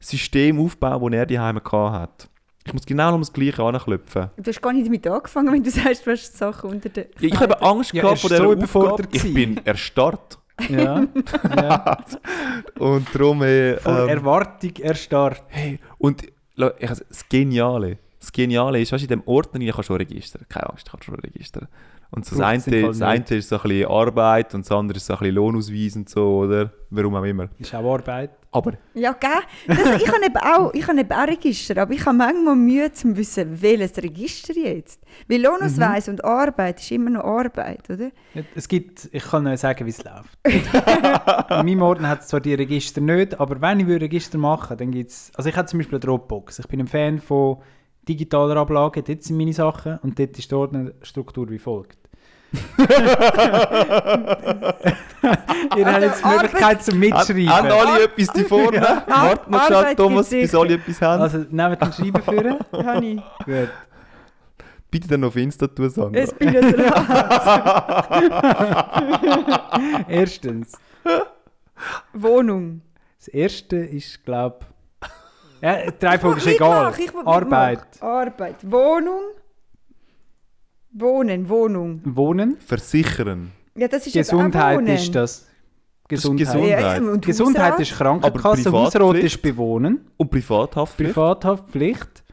System 0.00 0.58
aufbauen, 0.60 1.12
das 1.12 1.18
er 1.18 1.26
die 1.26 1.38
Heime 1.38 1.60
hat. 1.64 2.28
Ich 2.64 2.72
muss 2.72 2.84
genau 2.84 3.10
noch 3.12 3.18
das 3.18 3.32
Gleiche 3.32 3.62
anklopfen. 3.62 4.30
Du 4.36 4.50
hast 4.50 4.60
gar 4.60 4.72
nicht 4.74 4.86
damit 4.86 5.06
angefangen, 5.06 5.52
wenn 5.52 5.62
du 5.62 5.70
sagst, 5.70 6.06
du 6.06 6.10
hast 6.10 6.36
Sachen 6.36 6.70
unter 6.70 6.90
der... 6.90 7.06
Ja, 7.18 7.28
ich 7.28 7.40
habe 7.40 7.60
Angst 7.62 7.94
Ja, 7.94 8.02
gehabt 8.02 8.20
vor 8.20 8.30
dieser 8.30 8.42
so 8.42 8.80
Aufgabe. 8.80 9.08
Ich 9.10 9.34
bin 9.34 9.58
erstarrt. 9.64 10.38
Ja. 10.68 11.04
ja. 11.56 11.98
Und 12.78 13.06
darum... 13.14 13.42
Äh, 13.42 13.72
ähm, 13.72 14.08
Erwartung 14.08 14.76
erstarrt. 14.76 15.42
Hey, 15.48 15.78
und 15.96 16.24
ich, 16.24 16.32
das 16.88 17.26
Geniale, 17.28 17.98
das 18.20 18.32
Geniale 18.32 18.80
ist, 18.80 18.92
weißt 18.92 19.02
du, 19.02 19.14
in 19.14 19.20
dem 19.20 19.26
Ordner 19.28 19.60
ich 19.60 19.72
kann 19.74 19.84
schon 19.84 19.96
Register. 19.96 20.40
Keine 20.48 20.70
Angst, 20.70 20.86
ich 20.86 20.92
kann 20.92 21.02
schon 21.02 21.14
Register. 21.16 21.68
Und 22.10 22.24
so 22.24 22.36
das, 22.36 22.66
eine, 22.66 22.82
das 22.86 23.02
eine 23.02 23.22
ist 23.28 23.48
so 23.50 23.56
ein 23.56 23.62
bisschen 23.62 23.86
Arbeit 23.90 24.54
und 24.54 24.64
das 24.64 24.72
andere 24.72 24.96
ist 24.96 25.04
so 25.04 25.12
ein 25.12 25.18
bisschen 25.18 25.34
Lohnausweis 25.34 25.94
und 25.96 26.08
so, 26.08 26.38
oder? 26.38 26.72
Warum 26.88 27.14
auch 27.16 27.22
immer. 27.24 27.48
Ist 27.58 27.74
auch 27.74 27.84
Arbeit. 27.92 28.30
Aber 28.50 28.72
Ja, 28.94 29.12
gell? 29.12 29.30
Das, 29.66 29.78
ich 30.02 30.08
habe 30.08 30.24
eben 30.24 30.36
auch, 30.38 30.72
ich 30.72 30.88
eben 30.88 31.12
auch 31.12 31.26
Register, 31.28 31.82
aber 31.82 31.92
ich 31.92 32.06
habe 32.06 32.16
manchmal 32.16 32.56
Mühe 32.56 32.90
zu 32.92 33.14
wissen, 33.14 33.60
welches 33.60 33.98
Register 33.98 34.54
jetzt. 34.54 35.02
Weil 35.28 35.42
Lohnausweis 35.42 36.06
Mhm. 36.06 36.14
und 36.14 36.24
Arbeit 36.24 36.80
ist 36.80 36.90
immer 36.90 37.10
noch 37.10 37.24
Arbeit, 37.24 37.90
oder? 37.90 38.10
Es 38.54 38.66
gibt, 38.66 39.10
ich 39.12 39.22
kann 39.24 39.44
nicht 39.44 39.58
sagen, 39.60 39.84
wie 39.84 39.90
es 39.90 40.02
läuft. 40.02 40.38
In 40.44 41.66
meinem 41.66 41.82
Ordner 41.82 42.08
hat 42.08 42.20
es 42.22 42.28
zwar 42.28 42.40
die 42.40 42.54
Register 42.54 43.02
nicht, 43.02 43.38
aber 43.38 43.60
wenn 43.60 43.80
ich 43.80 43.86
würde 43.86 44.06
Register 44.06 44.38
machen 44.38 44.78
dann 44.78 44.90
gibt 44.92 45.10
es. 45.10 45.30
Also 45.34 45.50
ich 45.50 45.56
habe 45.56 45.66
zum 45.68 45.78
Beispiel 45.78 45.96
eine 45.96 46.00
Dropbox. 46.00 46.58
Ich 46.60 46.68
bin 46.68 46.80
ein 46.80 46.88
Fan 46.88 47.18
von 47.18 47.58
digitaler 48.08 48.56
Ablage. 48.56 49.02
Dort 49.02 49.22
sind 49.22 49.36
meine 49.36 49.52
Sachen 49.52 49.98
und 50.02 50.18
dort 50.18 50.38
ist 50.38 50.50
die 50.50 50.54
Ordnerstruktur 50.54 51.48
wie 51.50 51.58
folgt. 51.58 51.98
Ihr 55.76 55.84
habt 55.86 56.02
jetzt 56.02 56.20
die 56.20 56.24
Arbeit- 56.24 56.42
Möglichkeit 56.42 56.82
zum 56.82 56.98
Mitschreiben. 56.98 57.48
haben 57.50 57.70
alle 57.70 58.04
etwas 58.04 58.26
da 58.28 58.42
vorne? 58.44 58.80
Warte 58.80 59.50
noch 59.50 59.66
schnell, 59.66 59.76
Arbeit 59.78 59.96
Thomas, 59.98 60.30
bis 60.30 60.54
alle 60.54 60.74
etwas 60.74 61.02
haben. 61.02 61.22
Also 61.22 61.38
nehmt 61.50 61.80
den 61.82 61.92
Schreiben 61.92 62.22
führen. 62.22 62.56
Habe 62.86 63.04
ich. 63.06 63.16
Gut. 63.44 63.68
Bitte 64.90 65.08
dann 65.08 65.24
auf 65.24 65.36
Insta 65.36 65.66
tun, 65.66 65.90
Sandra. 65.90 66.20
Es 66.22 66.32
bin 66.32 66.48
ich. 66.48 66.54
Erstens. 70.08 70.72
Wohnung. 72.14 72.80
Das 73.18 73.28
erste 73.28 73.76
ist, 73.76 74.24
glaube 74.24 74.60
ich. 74.62 74.67
Ja, 75.60 75.76
Reihenfolge 76.02 76.38
ist 76.38 76.46
egal. 76.46 76.90
mach, 76.90 76.98
ich 76.98 77.12
will 77.12 77.22
Arbeit. 77.24 77.78
mitmachen. 77.92 78.08
Arbeit. 78.08 78.56
Wohnung. 78.70 79.20
Wohnen, 80.92 81.48
Wohnung. 81.48 82.00
Wohnen. 82.04 82.56
Versichern. 82.60 83.52
Ja, 83.76 83.88
das 83.88 84.06
ist 84.06 84.14
jetzt 84.14 84.30
Gesundheit 84.30 84.76
auch 84.76 84.80
Wohnen. 84.80 84.94
ist 84.94 85.14
das. 85.14 85.32
ist 85.40 85.48
Gesundheit. 86.08 86.46
Gesundheit. 86.46 86.70
Ja, 86.80 86.96
ja, 86.96 87.10
und 87.12 87.24
Gesundheit 87.24 87.80
ist 87.80 87.92
Krankenkasse, 87.96 88.68
Aber 88.68 88.78
Hausrat 88.84 89.16
ist 89.16 89.40
Bewohnen, 89.42 90.00
Und 90.16 90.30
Privathaftpflicht. 90.30 91.14
Privathaftpflicht. 91.14 92.24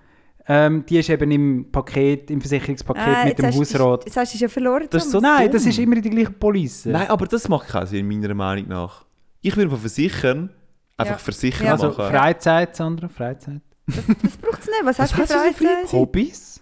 Ähm, 0.48 0.86
die 0.86 1.00
ist 1.00 1.10
eben 1.10 1.32
im 1.32 1.72
Paket, 1.72 2.30
im 2.30 2.40
Versicherungspaket 2.40 3.04
Ah, 3.04 3.26
mit 3.26 3.40
jetzt 3.40 3.54
dem 3.54 3.60
Hausrat. 3.60 4.06
Jetzt 4.06 4.16
hast 4.18 4.34
du 4.36 4.38
ja 4.38 4.48
verloren. 4.48 4.88
Das 4.92 5.06
ist 5.06 5.12
so. 5.12 5.20
Nein, 5.20 5.46
dumm. 5.46 5.54
das 5.54 5.66
ist 5.66 5.80
immer 5.80 5.96
die 6.00 6.10
gleiche 6.10 6.32
Police. 6.32 6.86
Nein, 6.86 7.10
aber 7.10 7.26
das 7.26 7.50
macht 7.50 7.68
keinen 7.68 7.88
Sinn, 7.88 8.08
meiner 8.08 8.34
Meinung 8.36 8.68
nach. 8.68 9.06
Ich 9.42 9.58
würde 9.58 9.76
versichern 9.76 10.52
einfach 10.98 11.14
Ja. 11.14 11.18
versichern 11.20 11.66
Ja. 11.68 11.72
also 11.74 11.88
machen. 11.90 12.06
Freizeit, 12.06 12.76
Sandra, 12.76 13.08
Freizeit. 13.10 13.62
Das 13.88 13.96
braucht 14.38 14.60
es 14.62 14.66
nicht. 14.68 14.80
Was, 14.84 15.00
hast 15.00 15.14
du 15.14 15.18
hat 15.18 15.28
für 15.28 15.36
Freizeit? 15.64 15.94
Hobbys, 15.94 16.62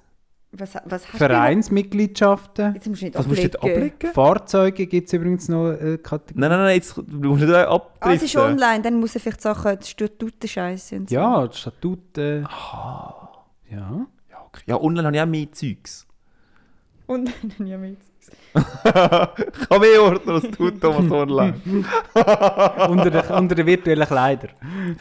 Was, 0.52 0.76
was 0.86 1.08
hast 1.08 1.18
Vereinsmitgliedschaften, 1.18 2.74
Du? 2.74 2.76
Jetzt 2.76 2.88
musst 2.88 3.02
du 3.02 3.06
nicht 3.06 3.18
Was 3.18 3.28
musst 3.28 3.44
du 3.44 3.58
ablegen. 3.60 4.14
Fahrzeuge 4.14 4.86
gibt 4.88 5.08
es 5.08 5.14
übrigens 5.14 5.48
noch 5.50 5.72
äh, 5.72 5.98
Kategorien. 5.98 6.40
Nein, 6.42 6.50
nein, 6.50 6.60
nein, 6.60 6.76
jetzt, 6.76 6.98
du 6.98 7.04
musst 7.30 7.42
nicht 7.44 7.54
abdriften. 7.54 7.98
Ah, 8.02 8.14
es 8.14 8.24
ist 8.24 8.36
online, 8.36 8.82
dann 8.82 9.00
muss 9.00 9.16
er 9.16 9.22
vielleicht 9.22 9.42
Sachen, 9.42 9.80
die 9.80 9.88
Statuten 9.88 10.48
scheiße 10.48 10.96
und 10.98 11.10
so. 11.10 11.16
Ja, 11.16 11.48
die 11.48 11.58
Statuten. 11.58 12.44
Ja. 12.44 13.30
Ja, 13.72 14.06
okay. 14.46 14.62
ja, 14.68 14.80
online 14.80 15.08
habe 15.08 15.16
ich 15.16 15.22
auch 15.24 15.26
mehr 15.26 15.52
Zeugs. 15.52 16.06
Und 17.08 17.32
dann 17.58 17.66
ja 17.68 17.78
mit. 17.78 17.98
Ich 18.86 19.70
habe 19.70 19.80
mehr 19.80 20.04
Ordner 20.04 20.34
als 20.34 20.52
du, 20.52 20.70
Thomas, 20.72 21.12
online. 21.12 21.56
unter, 22.14 23.10
den, 23.10 23.26
unter 23.32 23.56
den 23.56 23.66
virtuellen 23.66 24.08
Kleidern. 24.08 24.52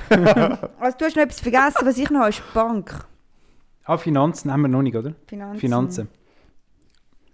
Also 0.81 0.99
du 0.99 1.05
hast 1.05 1.17
noch 1.17 1.23
etwas 1.23 1.41
vergessen, 1.41 1.81
was 1.85 1.99
ich 1.99 2.11
noch 2.11 2.21
habe, 2.21 2.31
ist 2.31 2.39
die 2.39 2.55
Bank. 2.55 3.07
Ah, 3.85 3.97
Finanzen 3.99 4.53
haben 4.53 4.63
wir 4.63 4.69
noch 4.69 4.83
nicht, 4.83 4.97
oder? 4.97 5.13
Finanzen. 5.27 5.61
Finanzen. 5.61 6.09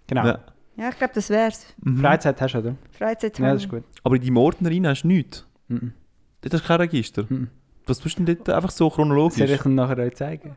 Genau. 0.07 0.25
Ja. 0.25 0.39
Ja, 0.75 0.89
ich 0.89 0.97
glaube, 0.97 1.13
das 1.13 1.29
wär's. 1.29 1.65
Mhm. 1.83 1.97
Freizeit 1.97 2.41
hast 2.41 2.53
du, 2.53 2.59
oder? 2.59 2.75
Freizeit 2.91 3.37
Ja, 3.37 3.53
das 3.53 3.63
ist 3.63 3.69
gut. 3.69 3.83
Aber 4.03 4.15
in 4.15 4.21
deinem 4.21 4.37
Ordner 4.37 4.69
rein 4.71 4.87
hast 4.87 5.03
du 5.03 5.07
nichts. 5.07 5.45
Mhm. 5.67 5.93
Dort 6.41 6.53
hast 6.53 6.63
du 6.63 6.67
kein 6.67 6.81
Register. 6.81 7.25
Mhm. 7.27 7.49
Was 7.85 7.99
tust 7.99 8.17
du 8.17 8.23
denn 8.23 8.37
dort 8.37 8.49
einfach 8.49 8.71
so 8.71 8.89
Soll 8.89 8.95
chronologisch? 8.95 9.49
ich 9.49 9.65
Ihnen 9.65 9.75
nachher 9.75 9.97
euch 9.97 10.15
zeigen? 10.15 10.55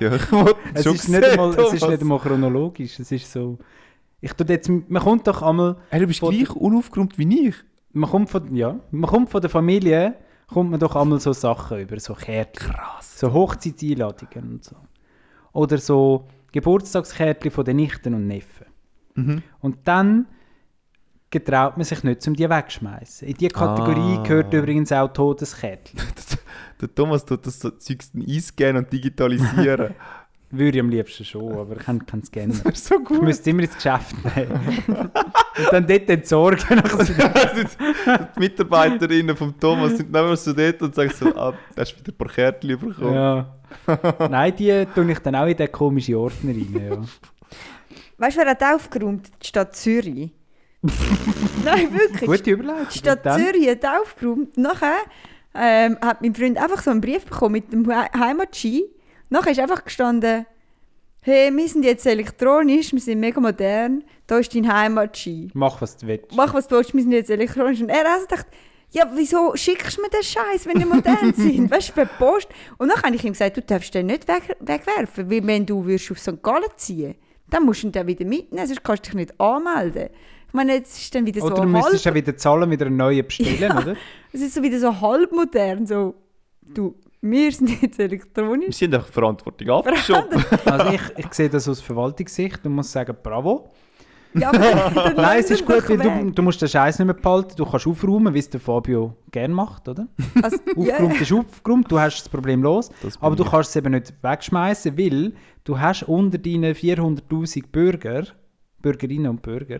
Ja, 0.00 0.14
ich 0.14 0.32
wollte 0.32 0.56
Es 0.74 0.84
schon 0.84 0.94
ist, 0.94 1.08
nicht 1.08 1.20
gesehen, 1.20 1.40
einmal, 1.40 1.58
es 1.58 1.72
ist 1.72 1.88
nicht 1.88 2.00
einmal 2.00 2.18
chronologisch. 2.18 2.98
Es 3.00 3.10
ist 3.10 3.30
so. 3.32 3.58
Ich 4.20 4.32
tu 4.32 4.44
jetzt, 4.44 4.68
man 4.68 5.02
kommt 5.02 5.26
doch 5.26 5.42
einmal. 5.42 5.76
Hey, 5.90 6.00
du 6.00 6.06
bist 6.06 6.20
Von- 6.20 6.34
gleich 6.34 6.50
unaufgeräumt 6.50 7.18
wie 7.18 7.48
ich. 7.48 7.54
Man 7.92 8.10
kommt 8.10 8.30
von, 8.30 8.54
ja, 8.54 8.78
man 8.90 9.10
kommt 9.10 9.30
von 9.30 9.40
der 9.40 9.50
Familie, 9.50 10.16
kommt 10.48 10.70
man 10.70 10.80
doch 10.80 10.96
einmal 10.96 11.20
so 11.20 11.32
Sachen 11.32 11.80
über, 11.80 11.98
so 12.00 12.14
Kärtchen. 12.14 12.72
Krass. 12.72 13.18
So 13.18 13.32
Hochzeitseinladungen 13.32 14.52
und 14.52 14.64
so. 14.64 14.76
Oder 15.52 15.78
so 15.78 16.26
Geburtstagskärtchen 16.52 17.50
von 17.50 17.64
den 17.64 17.76
Nichten 17.76 18.14
und 18.14 18.26
Neffen. 18.26 18.66
Mhm. 19.14 19.42
Und 19.60 19.78
dann 19.84 20.26
getraut 21.30 21.76
man 21.76 21.84
sich 21.84 22.02
nicht, 22.04 22.26
um 22.28 22.34
die 22.34 22.48
wegschmeißen. 22.48 23.26
In 23.28 23.34
diese 23.34 23.50
Kategorie 23.50 24.18
Ah. 24.18 24.22
gehört 24.22 24.52
übrigens 24.54 24.92
auch 24.92 25.08
Todeskärtchen. 25.08 25.98
Der 26.80 26.94
Thomas 26.94 27.24
tut 27.24 27.46
das 27.46 27.58
so 27.58 27.70
Zeugs 27.70 28.12
einscannen 28.14 28.84
und 28.84 28.92
digitalisieren. 28.92 29.94
Würde 30.50 30.78
ich 30.78 30.80
am 30.84 30.90
liebsten 30.90 31.24
schon, 31.24 31.52
aber 31.58 31.76
ich 31.76 31.82
kann 31.82 32.06
keinen 32.06 32.22
Scanner. 32.24 32.54
das 32.64 32.74
ist 32.74 32.86
so 32.86 32.96
Ich 32.98 33.04
gut. 33.04 33.22
müsste 33.22 33.50
immer 33.50 33.62
ins 33.64 33.74
Geschäft 33.74 34.14
nehmen. 34.36 34.80
und 34.86 35.72
dann 35.72 35.86
dort 35.86 36.08
entsorgen. 36.08 36.82
die 38.36 38.40
Mitarbeiterinnen 38.40 39.36
vom 39.36 39.58
Thomas 39.58 39.96
sind 39.96 40.14
dann 40.14 40.26
immer 40.26 40.36
so 40.36 40.52
dort 40.52 40.80
und 40.82 40.94
sagen 40.94 41.10
so, 41.18 41.34
ah, 41.36 41.52
du 41.74 41.80
hast 41.80 41.98
wieder 41.98 42.12
ein 42.12 42.16
paar 42.16 42.28
Kärtchen 42.28 42.78
bekommen. 42.78 43.14
ja. 43.14 43.52
Nein, 44.30 44.54
die 44.56 44.86
tue 44.94 45.10
ich 45.10 45.18
dann 45.18 45.34
auch 45.34 45.46
in 45.46 45.56
den 45.56 45.70
komischen 45.72 46.14
Ordner 46.14 46.52
rein. 46.52 46.88
Ja. 46.88 46.96
Weißt 48.18 48.36
du, 48.36 48.40
wer 48.42 48.50
hat 48.50 48.62
aufgeräumt? 48.62 49.28
Die 49.42 49.46
Stadt 49.48 49.74
Zürich. 49.74 50.30
Nein, 51.64 51.92
wirklich. 51.92 52.30
Gute 52.30 52.50
Überleitung. 52.52 52.86
Die 52.92 52.98
Stadt 52.98 53.22
Zürich 53.24 53.68
hat 53.68 53.84
aufgeräumt. 53.84 54.56
Nachher 54.56 54.94
ähm, 55.54 55.98
hat 56.00 56.22
mein 56.22 56.34
Freund 56.34 56.56
einfach 56.58 56.80
so 56.82 56.90
einen 56.92 57.00
Brief 57.00 57.24
bekommen 57.24 57.52
mit 57.52 57.72
dem 57.72 57.84
He- 57.90 58.18
Heimatschein. 58.18 58.82
Nachher 59.30 59.50
ist 59.52 59.60
einfach 59.60 59.84
gestanden, 59.84 60.46
hey, 61.20 61.50
wir 61.54 61.68
sind 61.68 61.84
jetzt 61.84 62.06
elektronisch, 62.06 62.92
wir 62.92 63.00
sind 63.00 63.20
mega 63.20 63.40
modern, 63.40 64.04
da 64.26 64.38
ist 64.38 64.54
dein 64.54 64.72
Heimatschein. 64.72 65.50
Mach, 65.54 65.80
was 65.82 65.96
du 65.96 66.06
willst. 66.06 66.34
Mach 66.36 66.54
was 66.54 66.68
du 66.68 66.76
willst, 66.76 66.94
wir 66.94 67.02
sind 67.02 67.12
jetzt 67.12 67.30
elektronisch. 67.30 67.80
Und 67.80 67.88
er 67.88 68.00
hat 68.00 68.06
also 68.06 68.26
gedacht, 68.26 68.46
ja, 68.90 69.10
wieso 69.14 69.54
schickst 69.56 69.98
du 69.98 70.02
mir 70.02 70.08
den 70.10 70.22
Scheiß, 70.22 70.66
wenn 70.66 70.78
wir 70.78 70.86
modern 70.86 71.34
sind? 71.36 71.70
Weißt 71.70 71.88
du, 71.88 71.92
per 71.94 72.06
Post. 72.06 72.48
Und 72.78 72.88
dann 72.88 73.02
habe 73.02 73.16
ich 73.16 73.24
ihm 73.24 73.32
gesagt, 73.32 73.56
du 73.56 73.62
darfst 73.62 73.92
den 73.94 74.06
nicht 74.06 74.28
weg, 74.28 74.56
wegwerfen, 74.60 75.28
weil 75.30 75.44
wenn 75.46 75.66
du 75.66 75.84
würdest 75.84 76.10
auf 76.12 76.18
St. 76.18 76.42
Gallen 76.42 76.70
ziehen 76.76 77.16
dann 77.48 77.64
musst 77.64 77.82
du 77.82 77.86
ihn 77.86 77.92
dann 77.92 78.06
wieder 78.06 78.24
mitnehmen, 78.24 78.66
sonst 78.66 78.82
kannst 78.82 79.06
du 79.06 79.10
dich 79.10 79.14
nicht 79.14 79.40
anmelden. 79.40 80.08
Ich 80.48 80.52
meine, 80.52 80.74
jetzt 80.74 80.98
ist 80.98 81.14
dann 81.14 81.26
wieder 81.26 81.42
Oder 81.44 81.56
so 81.56 81.62
du 81.62 81.68
müsstest 81.68 82.04
ja 82.04 82.10
halb, 82.10 82.16
wieder 82.26 82.36
zahlen, 82.36 82.70
wieder 82.70 82.86
einen 82.86 82.96
neuen 82.96 83.24
bestellen, 83.24 83.60
Ja. 83.60 83.78
oder? 83.78 83.96
es 84.32 84.40
ist 84.40 84.54
so 84.54 84.62
wieder 84.62 84.80
so 84.80 85.00
halb 85.00 85.30
modern, 85.32 85.86
so, 85.86 86.14
du, 86.62 86.96
wir 87.20 87.52
sind 87.52 87.82
jetzt 87.82 87.98
Wir 87.98 88.06
elektronisch. 88.06 88.76
sind 88.76 88.92
doch 88.94 89.06
Verantwortung 89.06 89.70
abgeschoben. 89.70 90.44
Also 90.64 90.92
ich, 90.92 91.00
ich 91.24 91.32
sehe 91.34 91.48
das 91.48 91.68
aus 91.68 91.80
Verwaltungssicht 91.80 92.64
und 92.66 92.72
muss 92.74 92.90
sagen, 92.92 93.16
bravo. 93.22 93.70
Ja, 94.34 94.52
Nein, 95.16 95.38
es 95.40 95.50
ist 95.50 95.64
gut, 95.64 95.88
weil 95.88 95.96
du, 95.96 96.30
du 96.30 96.42
musst 96.42 96.60
den 96.60 96.68
Scheiß 96.68 96.98
nicht 96.98 97.06
mehr 97.06 97.14
behalten, 97.14 97.54
du 97.56 97.64
kannst 97.64 97.86
aufräumen, 97.86 98.34
wie 98.34 98.38
es 98.38 98.50
der 98.50 98.60
Fabio 98.60 99.16
gerne 99.30 99.54
macht, 99.54 99.88
oder? 99.88 100.08
Also, 100.42 100.58
Aufgeräumt 100.76 101.20
ist 101.22 101.32
aufgeräumt, 101.32 101.90
du 101.90 101.98
hast 101.98 102.20
das 102.20 102.28
Problem 102.28 102.62
los, 102.62 102.90
Das 103.02 103.20
aber 103.22 103.34
du 103.34 103.44
ich. 103.44 103.50
kannst 103.50 103.70
es 103.70 103.76
eben 103.76 103.92
nicht 103.92 104.12
wegschmeißen, 104.22 104.98
weil 104.98 105.32
du 105.64 105.80
hast 105.80 106.02
unter 106.02 106.36
deinen 106.36 106.74
400'000 106.74 107.64
Bürger, 107.72 108.24
Bürgerinnen 108.82 109.28
und 109.30 109.40
Bürger, 109.40 109.78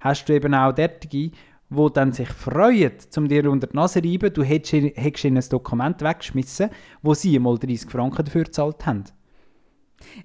hast 0.00 0.28
du 0.28 0.34
eben 0.34 0.54
auch 0.54 0.70
derartige, 0.72 1.32
die 1.68 1.86
dann 1.94 2.12
sich 2.12 2.28
freuen, 2.28 2.92
um 3.16 3.28
dir 3.28 3.50
unter 3.50 3.66
die 3.66 3.76
Nase 3.76 4.00
zu 4.00 4.08
reiben, 4.08 4.32
du 4.32 4.42
hättest, 4.44 4.72
ihnen- 4.74 4.92
hättest 4.94 5.24
ihnen 5.24 5.36
ein 5.38 5.48
Dokument 5.48 6.00
weggeschmissen, 6.00 6.70
wo 7.02 7.14
sie 7.14 7.38
mal 7.38 7.58
30 7.58 7.90
Franken 7.90 8.24
dafür 8.24 8.44
gezahlt 8.44 8.86
haben. 8.86 9.04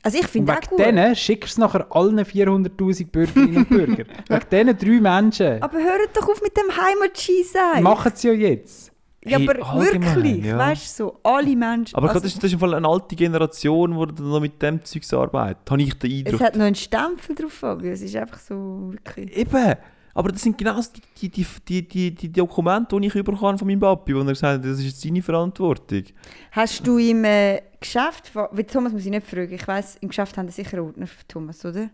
also 0.04 0.18
ich 0.20 0.28
finde 0.28 0.54
auch 0.54 0.58
wegen 0.58 0.70
gut. 0.70 0.80
denen 0.80 1.16
schickst 1.16 1.58
du 1.58 1.62
es 1.64 1.74
nachher 1.74 1.88
allen 1.96 2.20
400'000 2.20 3.12
Bürgerinnen 3.12 3.58
und 3.58 3.70
Bürger. 3.70 4.04
wegen 4.28 4.76
diesen 4.76 4.78
drei 4.78 5.02
Menschen. 5.02 5.64
Aber 5.64 5.78
hört 5.78 6.16
doch 6.16 6.30
auf 6.30 6.42
mit 6.42 6.56
dem 6.56 6.70
Heimatschein 6.76 7.44
sein. 7.52 7.84
Machen 7.84 8.12
sie 8.16 8.28
ja 8.28 8.34
jetzt. 8.34 8.92
Ja, 9.24 9.38
Hey, 9.38 9.48
aber 9.50 9.80
wirklich, 9.82 10.46
ja. 10.46 10.58
weißt 10.58 11.00
du, 11.00 11.04
so 11.04 11.20
alle 11.22 11.56
Menschen. 11.56 11.96
Aber 11.96 12.08
also, 12.10 12.20
das, 12.22 12.34
ist, 12.34 12.44
das 12.44 12.52
ist 12.52 12.60
Fall 12.60 12.74
eine 12.74 12.88
alte 12.88 13.16
Generation, 13.16 13.92
die 14.16 14.24
noch 14.24 14.40
mit 14.40 14.60
dem 14.62 14.84
Zeugs 14.84 15.14
arbeitet. 15.14 15.70
Habe 15.70 15.82
ich 15.82 15.94
den 15.94 16.12
es 16.12 16.26
Eindruck. 16.26 16.42
hat 16.42 16.56
noch 16.56 16.66
einen 16.66 16.76
Stempel 16.76 17.36
drauf, 17.36 17.54
Fabio. 17.54 17.92
Es 17.92 18.02
ist 18.02 18.16
einfach 18.16 18.40
so 18.40 18.90
wirklich. 18.92 19.36
Eben. 19.38 19.76
Aber 20.14 20.32
das 20.32 20.42
sind 20.42 20.58
genau 20.58 20.80
die, 21.22 21.30
die, 21.30 21.46
die, 21.68 21.88
die, 21.88 22.16
die 22.16 22.32
Dokumente, 22.32 23.00
die 23.00 23.08
ich 23.08 23.16
habe 23.16 23.36
von 23.36 23.68
meinem 23.68 23.80
Papi, 23.80 24.14
wo 24.16 24.20
er 24.20 24.26
gesagt 24.26 24.60
hat, 24.60 24.66
das 24.66 24.80
ist 24.80 24.86
jetzt 24.86 25.02
seine 25.02 25.22
Verantwortung. 25.22 26.04
Hast 26.52 26.86
du 26.86 26.98
im 26.98 27.24
äh, 27.24 27.62
Geschäft, 27.80 28.32
weil 28.34 28.64
Thomas 28.66 28.92
muss 28.94 29.06
ich 29.06 29.12
nicht 29.12 29.26
fragen, 29.26 29.54
ich 29.54 29.68
weiss, 29.68 29.96
im 30.02 30.10
Geschäft 30.10 30.38
haben 30.38 30.48
sie 30.50 30.64
sicher 30.64 30.78
einen 30.78 30.88
Ordner 30.88 31.08
für 31.08 31.28
Thomas, 31.28 31.64
oder? 31.66 31.90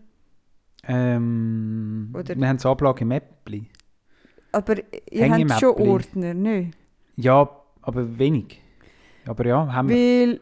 Ähm, 0.84 2.12
Oder- 2.14 2.36
wir 2.36 2.48
haben 2.48 2.58
so 2.58 2.70
Ablage 2.70 3.02
im 3.02 3.10
Äppli. 3.12 3.68
Aber 4.52 4.76
ihr 4.76 4.82
habt 5.24 5.32
Hängemäppli. 5.34 5.60
schon 5.60 5.76
Ordner, 5.76 6.34
nicht? 6.34 6.76
Ja, 7.16 7.48
aber 7.82 8.18
wenig. 8.18 8.60
Aber 9.26 9.46
ja, 9.46 9.72
haben 9.72 9.88
wir. 9.88 9.96
Weil 9.96 10.40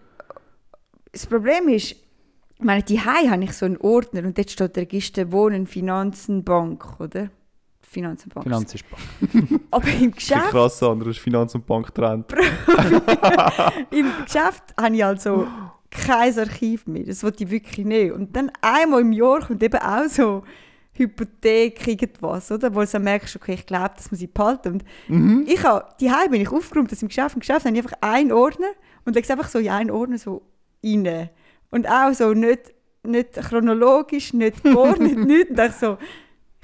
das 1.13 1.27
Problem 1.27 1.69
ist, 1.69 1.93
ich 1.93 2.65
meine, 2.65 2.83
die 2.83 3.01
habe 3.01 3.43
ich 3.45 3.53
so 3.53 3.67
einen 3.67 3.77
Ordner 3.79 4.25
und 4.25 4.39
dort 4.39 4.51
steht 4.51 4.77
Register 4.77 5.33
Wohnen, 5.33 5.67
Finanzen, 5.67 6.45
Bank, 6.45 7.01
oder? 7.01 7.31
Finanzen, 7.89 8.29
Bank. 8.31 8.45
Finanz 8.45 8.75
ist 8.75 8.85
spannend. 8.85 9.63
Aber 9.71 9.89
im 9.89 10.11
ist 10.11 10.17
Geschäft, 10.17 10.51
krass 10.51 10.83
anderes 10.83 11.19
Finanz- 11.19 11.55
und 11.55 11.67
Banktrend. 11.67 12.33
im 13.91 14.07
Geschäft 14.25 14.75
habe 14.79 14.95
ich 14.95 15.05
also 15.05 15.47
kein 15.91 16.39
Archiv 16.39 16.87
mehr. 16.87 17.05
Das 17.05 17.23
wollte 17.23 17.45
ich 17.45 17.51
wirklich 17.51 17.87
nicht. 17.87 18.13
Und 18.13 18.35
dann 18.37 18.51
einmal 18.61 19.01
im 19.01 19.13
Jahr 19.13 19.41
kommt 19.41 19.63
eben 19.63 19.79
auch 19.79 20.09
so 20.09 20.43
Hypothek, 20.93 21.87
irgendwas, 21.87 22.51
oder? 22.51 22.75
Wo 22.75 22.81
du 22.81 22.87
so 22.87 22.99
merkst, 22.99 23.37
okay, 23.37 23.55
ich 23.55 23.67
glaube, 23.67 23.93
dass 23.97 24.11
man 24.11 24.19
sie 24.19 24.27
behalten. 24.27 24.83
Und 25.09 25.49
ich 25.49 25.63
habe, 25.63 25.87
die 26.01 26.11
bin 26.31 26.41
ich 26.41 26.51
aufgeräumt, 26.51 26.91
das 26.91 27.03
im 27.03 27.09
Geschäft. 27.09 27.35
Im 27.35 27.41
Geschäft 27.41 27.65
habe 27.65 27.77
ich 27.77 27.83
einfach 27.83 27.99
einen 28.01 28.33
Ordner 28.33 28.69
und 29.05 29.15
lege 29.15 29.25
es 29.25 29.31
einfach 29.31 29.49
so 29.49 29.59
in 29.59 29.69
einen 29.69 29.91
Ordner 29.91 30.19
so 30.19 30.43
rein. 30.85 31.31
Und 31.71 31.89
auch 31.89 32.13
so 32.13 32.33
nicht, 32.33 32.73
nicht 33.03 33.35
chronologisch, 33.35 34.33
nicht 34.33 34.63
geordnet, 34.63 35.17
nichts. 35.27 35.51
Und 35.51 35.61
ich 35.61 35.73
so, 35.73 35.99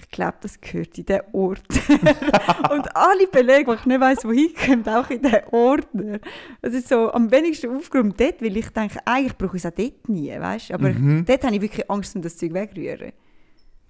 ich 0.03 0.11
glaube, 0.11 0.35
das 0.43 0.61
gehört 0.61 0.97
in 0.99 1.07
diesen 1.07 1.23
Ordner. 1.33 1.81
und 2.73 2.97
alle 2.97 3.27
Belege, 3.29 3.73
die 3.73 3.79
ich 3.81 3.87
nicht 3.87 4.01
weiss, 4.01 4.25
wohin 4.25 4.53
kommen, 4.55 4.89
auch 4.89 5.09
in 5.11 5.23
diesen 5.23 5.41
Ordner. 5.51 6.19
Es 6.61 6.75
ist 6.75 6.89
so 6.89 7.13
am 7.13 7.31
wenigsten 7.31 7.75
aufgeräumt 7.75 8.21
dort, 8.21 8.43
weil 8.43 8.57
ich 8.57 8.69
denke, 8.71 8.99
eigentlich 9.05 9.37
brauche 9.39 9.57
ich 9.57 9.65
es 9.65 9.71
auch 9.73 9.77
dort 9.77 10.09
nie, 10.09 10.31
weißt? 10.39 10.73
Aber 10.73 10.91
Mhm. 10.91 11.25
dort 11.25 11.45
habe 11.45 11.55
ich 11.55 11.63
wirklich 11.63 11.91
Angst, 11.91 12.15
um 12.17 12.23
das 12.23 12.37
Zeug 12.37 12.53
wegrühren. 12.53 13.13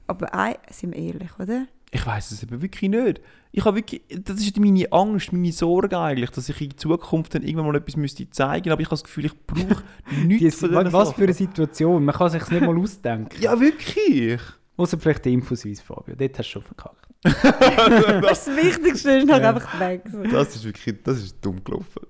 Aber 0.07 0.35
ei, 0.35 0.57
sind 0.71 0.95
wir 0.95 1.03
ehrlich, 1.03 1.31
oder? 1.39 1.67
Ich 1.95 2.07
weiß 2.07 2.31
es 2.31 2.43
eben 2.43 2.63
wirklich 2.63 2.91
nicht. 2.91 3.21
Ich 3.53 3.65
habe 3.67 3.77
wirklich, 3.77 4.01
das 4.25 4.41
ist 4.41 4.59
meine 4.59 4.91
Angst, 4.93 5.31
meine 5.33 5.53
Sorge 5.53 5.99
eigentlich, 5.99 6.31
dass 6.31 6.49
ich 6.49 6.59
in 6.61 6.77
Zukunft 6.79 7.35
dann 7.35 7.43
irgendwann 7.43 7.67
mal 7.67 7.77
etwas 7.77 7.97
müsste 7.97 8.29
zeigen, 8.31 8.71
aber 8.71 8.81
ich 8.81 8.87
habe 8.87 8.95
das 8.95 9.05
Gefühl, 9.05 9.27
ich 9.27 9.47
brauche 9.47 9.83
nichts 10.25 10.59
Die, 10.59 10.69
von 10.69 10.91
was 10.93 11.13
für 11.13 11.25
eine 11.25 11.33
Sachen. 11.35 11.47
Situation. 11.49 12.05
Man 12.05 12.15
kann 12.15 12.31
sich 12.31 12.49
nicht 12.51 12.63
mal 12.65 12.79
ausdenken. 12.79 13.37
Ja, 13.43 13.61
wirklich. 13.61 14.41
Außer 14.77 14.99
vielleicht 14.99 15.25
der 15.25 15.33
Infosuisse, 15.33 15.83
Fabio. 15.83 16.15
Dort 16.17 16.39
hast 16.39 16.49
du 16.49 16.53
schon 16.53 16.63
verkackt. 16.63 17.07
Das, 18.23 18.47
das 18.47 18.57
Wichtigste 18.57 19.13
ist 19.13 19.27
noch 19.29 19.39
Ja. 19.39 19.51
einfach 19.51 19.79
weg. 19.81 20.03
Das 20.31 20.57
ist 20.57 20.65
wirklich, 20.65 21.03
das 21.05 21.19
ist 21.19 21.37
dumm 21.45 21.63
gelaufen. 21.63 22.03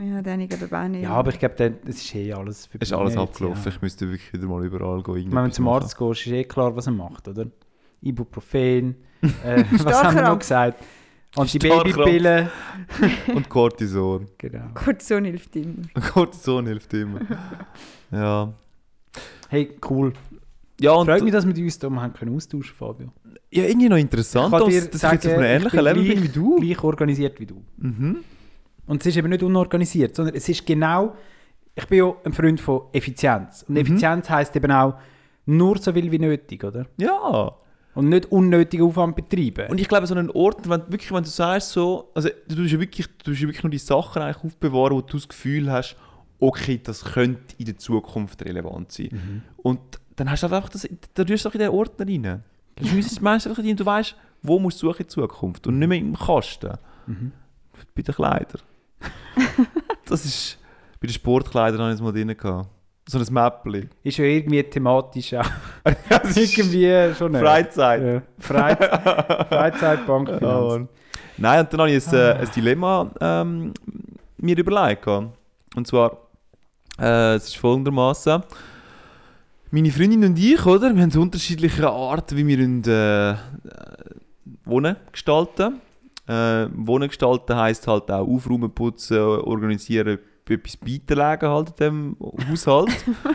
Ja, 0.00 0.22
dann 0.22 0.40
ich 0.40 0.48
glaube 0.48 0.78
auch 0.78 0.86
nicht. 0.86 1.02
Ja, 1.02 1.10
aber 1.10 1.30
ich 1.32 1.38
glaube, 1.40 1.74
es 1.86 1.96
ist 2.04 2.14
eh 2.14 2.32
alles 2.32 2.66
vorbei. 2.66 2.78
Es 2.82 2.88
ist 2.90 2.96
alles 2.96 3.16
abgelaufen. 3.16 3.62
Ja. 3.64 3.70
Ich 3.70 3.82
müsste 3.82 4.08
wirklich 4.08 4.32
wieder 4.32 4.46
mal 4.46 4.64
überall 4.64 5.02
gehen. 5.02 5.32
Wenn 5.32 5.44
du 5.46 5.50
zum 5.50 5.64
machen. 5.64 5.82
Arzt 5.82 5.96
gehst, 5.98 6.26
ist 6.26 6.32
eh 6.32 6.44
klar, 6.44 6.76
was 6.76 6.86
er 6.86 6.92
macht, 6.92 7.26
oder? 7.26 7.46
Ibuprofen, 8.00 8.94
äh, 9.44 9.64
was 9.72 10.04
haben 10.04 10.14
wir 10.14 10.22
noch 10.22 10.38
gesagt? 10.38 10.84
Antibabypillen. 11.34 12.48
Und 13.34 13.48
Cortison. 13.48 14.28
Genau. 14.38 14.68
Cortison 14.74 15.24
hilft 15.24 15.56
immer. 15.56 15.82
Cortison 16.12 16.66
hilft 16.66 16.94
immer. 16.94 17.20
Ja. 18.12 18.52
Hey, 19.48 19.76
cool. 19.90 20.12
Ja, 20.80 20.92
und 20.92 21.06
Freut 21.06 21.22
mich, 21.22 21.32
dass 21.32 21.46
wir 21.46 21.64
uns 21.64 21.78
da 21.78 21.90
haben 21.90 22.12
können 22.12 22.36
austauschen 22.36 22.74
Fabio. 22.74 23.12
ja, 23.50 23.64
irgendwie 23.64 23.88
noch 23.88 23.96
interessant, 23.96 24.52
Ich 24.52 24.58
kann 24.60 24.68
dir 24.70 24.80
dass, 24.82 24.90
dass 24.90 25.02
ich 25.04 25.12
jetzt 25.12 25.26
auf 25.26 25.32
einem 25.34 25.42
ähnlichen 25.44 25.66
ich 25.66 25.72
bin 25.72 25.84
Level 25.84 26.02
bin 26.02 26.12
gleich- 26.12 26.22
wie 26.22 26.28
du. 26.28 26.56
Gleich 26.60 26.84
organisiert 26.84 27.40
wie 27.40 27.46
du. 27.46 27.62
Mhm. 27.78 28.16
Und 28.86 29.00
es 29.02 29.06
ist 29.06 29.16
eben 29.16 29.28
nicht 29.28 29.42
unorganisiert, 29.42 30.14
sondern 30.16 30.34
es 30.36 30.48
ist 30.48 30.64
genau. 30.64 31.14
Ich 31.74 31.86
bin 31.86 31.98
ja 31.98 32.14
ein 32.24 32.32
Freund 32.32 32.60
von 32.60 32.82
Effizienz. 32.92 33.64
Und 33.68 33.74
Mhm. 33.74 33.80
Effizienz 33.80 34.30
heisst 34.30 34.54
eben 34.56 34.70
auch 34.72 34.94
nur 35.46 35.78
so 35.78 35.92
viel 35.92 36.10
wie 36.10 36.18
nötig, 36.18 36.62
oder? 36.64 36.86
Ja. 36.98 37.52
Und 37.94 38.08
nicht 38.10 38.26
unnötigen 38.30 38.84
Aufwand 38.86 39.16
betreiben. 39.16 39.68
Und 39.70 39.80
ich 39.80 39.88
glaube, 39.88 40.06
so 40.06 40.14
einen 40.14 40.30
Ort, 40.30 40.68
wenn, 40.68 40.82
wirklich, 40.92 41.10
wenn 41.10 41.24
du 41.24 41.28
sagst, 41.30 41.70
so, 41.70 42.10
also 42.14 42.28
du 42.46 42.54
tust 42.54 42.70
ja 42.72 42.78
wirklich, 42.80 43.06
du 43.08 43.30
tust 43.30 43.40
ja 43.40 43.48
wirklich 43.48 43.64
nur 43.64 43.70
die 43.70 43.78
Sachen 43.78 44.22
eigentlich 44.22 44.44
aufbewahren, 44.44 44.96
wo 44.96 45.00
du 45.00 45.16
das 45.16 45.26
Gefühl 45.28 45.70
hast, 45.72 45.96
okay, 46.38 46.80
das 46.82 47.04
könnte 47.04 47.54
in 47.58 47.64
der 47.66 47.76
Zukunft 47.78 48.44
relevant 48.44 48.92
sein. 48.92 49.08
Mhm. 49.12 49.42
Und 49.56 49.80
dann 50.18 50.30
hast 50.30 50.42
du 50.42 50.46
einfach 50.46 50.68
das, 50.68 50.88
da 51.14 51.24
tust 51.24 51.44
du 51.44 51.48
doch 51.48 51.54
in 51.54 51.60
den 51.60 51.70
Ordner 51.70 52.06
rein. 52.06 52.44
Du 52.76 52.86
meinst 53.20 53.46
einfach 53.46 53.62
rein 53.62 53.70
und 53.70 53.80
du 53.80 53.86
weißt, 53.86 54.16
wo 54.42 54.58
musst 54.58 54.82
du 54.82 54.88
suchen 54.88 55.02
in 55.02 55.08
Zukunft 55.08 55.66
und 55.66 55.78
nicht 55.78 55.88
mehr 55.88 55.98
im 55.98 56.16
Kasten. 56.16 56.76
Mhm. 57.06 57.32
Bei 57.94 58.02
den 58.02 58.14
Kleidern. 58.14 58.62
das 60.06 60.24
ist, 60.24 60.58
bei 61.00 61.06
den 61.06 61.12
Sportkleidern 61.12 61.80
habe 61.80 61.90
ich 61.90 61.96
es 61.96 62.02
mal 62.02 62.12
drin 62.12 62.36
gehabt. 62.36 62.68
So 63.08 63.18
ein 63.18 63.26
Mäppli. 63.32 63.88
ist 64.02 64.18
ja 64.18 64.24
irgendwie 64.24 64.62
thematisch 64.64 65.34
auch. 65.34 65.46
irgendwie 66.34 67.14
schon 67.14 67.32
nicht. 67.32 67.40
Freizeit. 67.40 68.02
Ja. 68.02 68.22
Freizeit, 68.38 69.48
Freizeitbank. 69.48 70.28
Ja, 70.32 70.38
Finanz. 70.38 70.72
Mann. 70.72 70.88
Nein, 71.38 71.60
und 71.60 71.72
dann 71.72 71.80
habe 71.80 71.90
ich 71.90 72.06
ein, 72.06 72.14
äh, 72.14 72.32
ein 72.32 72.50
Dilemma 72.54 73.10
ähm, 73.20 73.72
mir 74.36 74.58
überlegt. 74.58 75.06
Und 75.06 75.86
zwar, 75.86 76.18
äh, 77.00 77.36
es 77.36 77.44
ist 77.44 77.56
folgendermaßen: 77.56 78.42
Meine 79.70 79.90
Freundin 79.90 80.24
und 80.24 80.38
ich, 80.38 80.64
oder? 80.64 80.94
Wir 80.94 81.02
haben 81.02 81.10
so 81.10 81.20
unterschiedliche 81.20 81.90
Arten, 81.90 82.38
wie 82.38 82.46
wir 82.46 82.58
wollen, 82.58 82.84
äh, 82.84 83.36
Wohnen 84.64 84.96
gestalten. 85.12 85.82
Äh, 86.26 86.68
Wohnen 86.72 87.08
gestalten 87.08 87.54
heisst 87.54 87.86
halt 87.86 88.10
auch 88.10 88.26
aufräumen, 88.26 88.70
putzen, 88.70 89.18
organisieren, 89.18 90.20
etwas 90.48 90.78
beitragen 90.78 91.50
halt 91.50 91.68
in 91.68 91.76
diesem 91.76 92.16
Haushalt. 92.50 92.88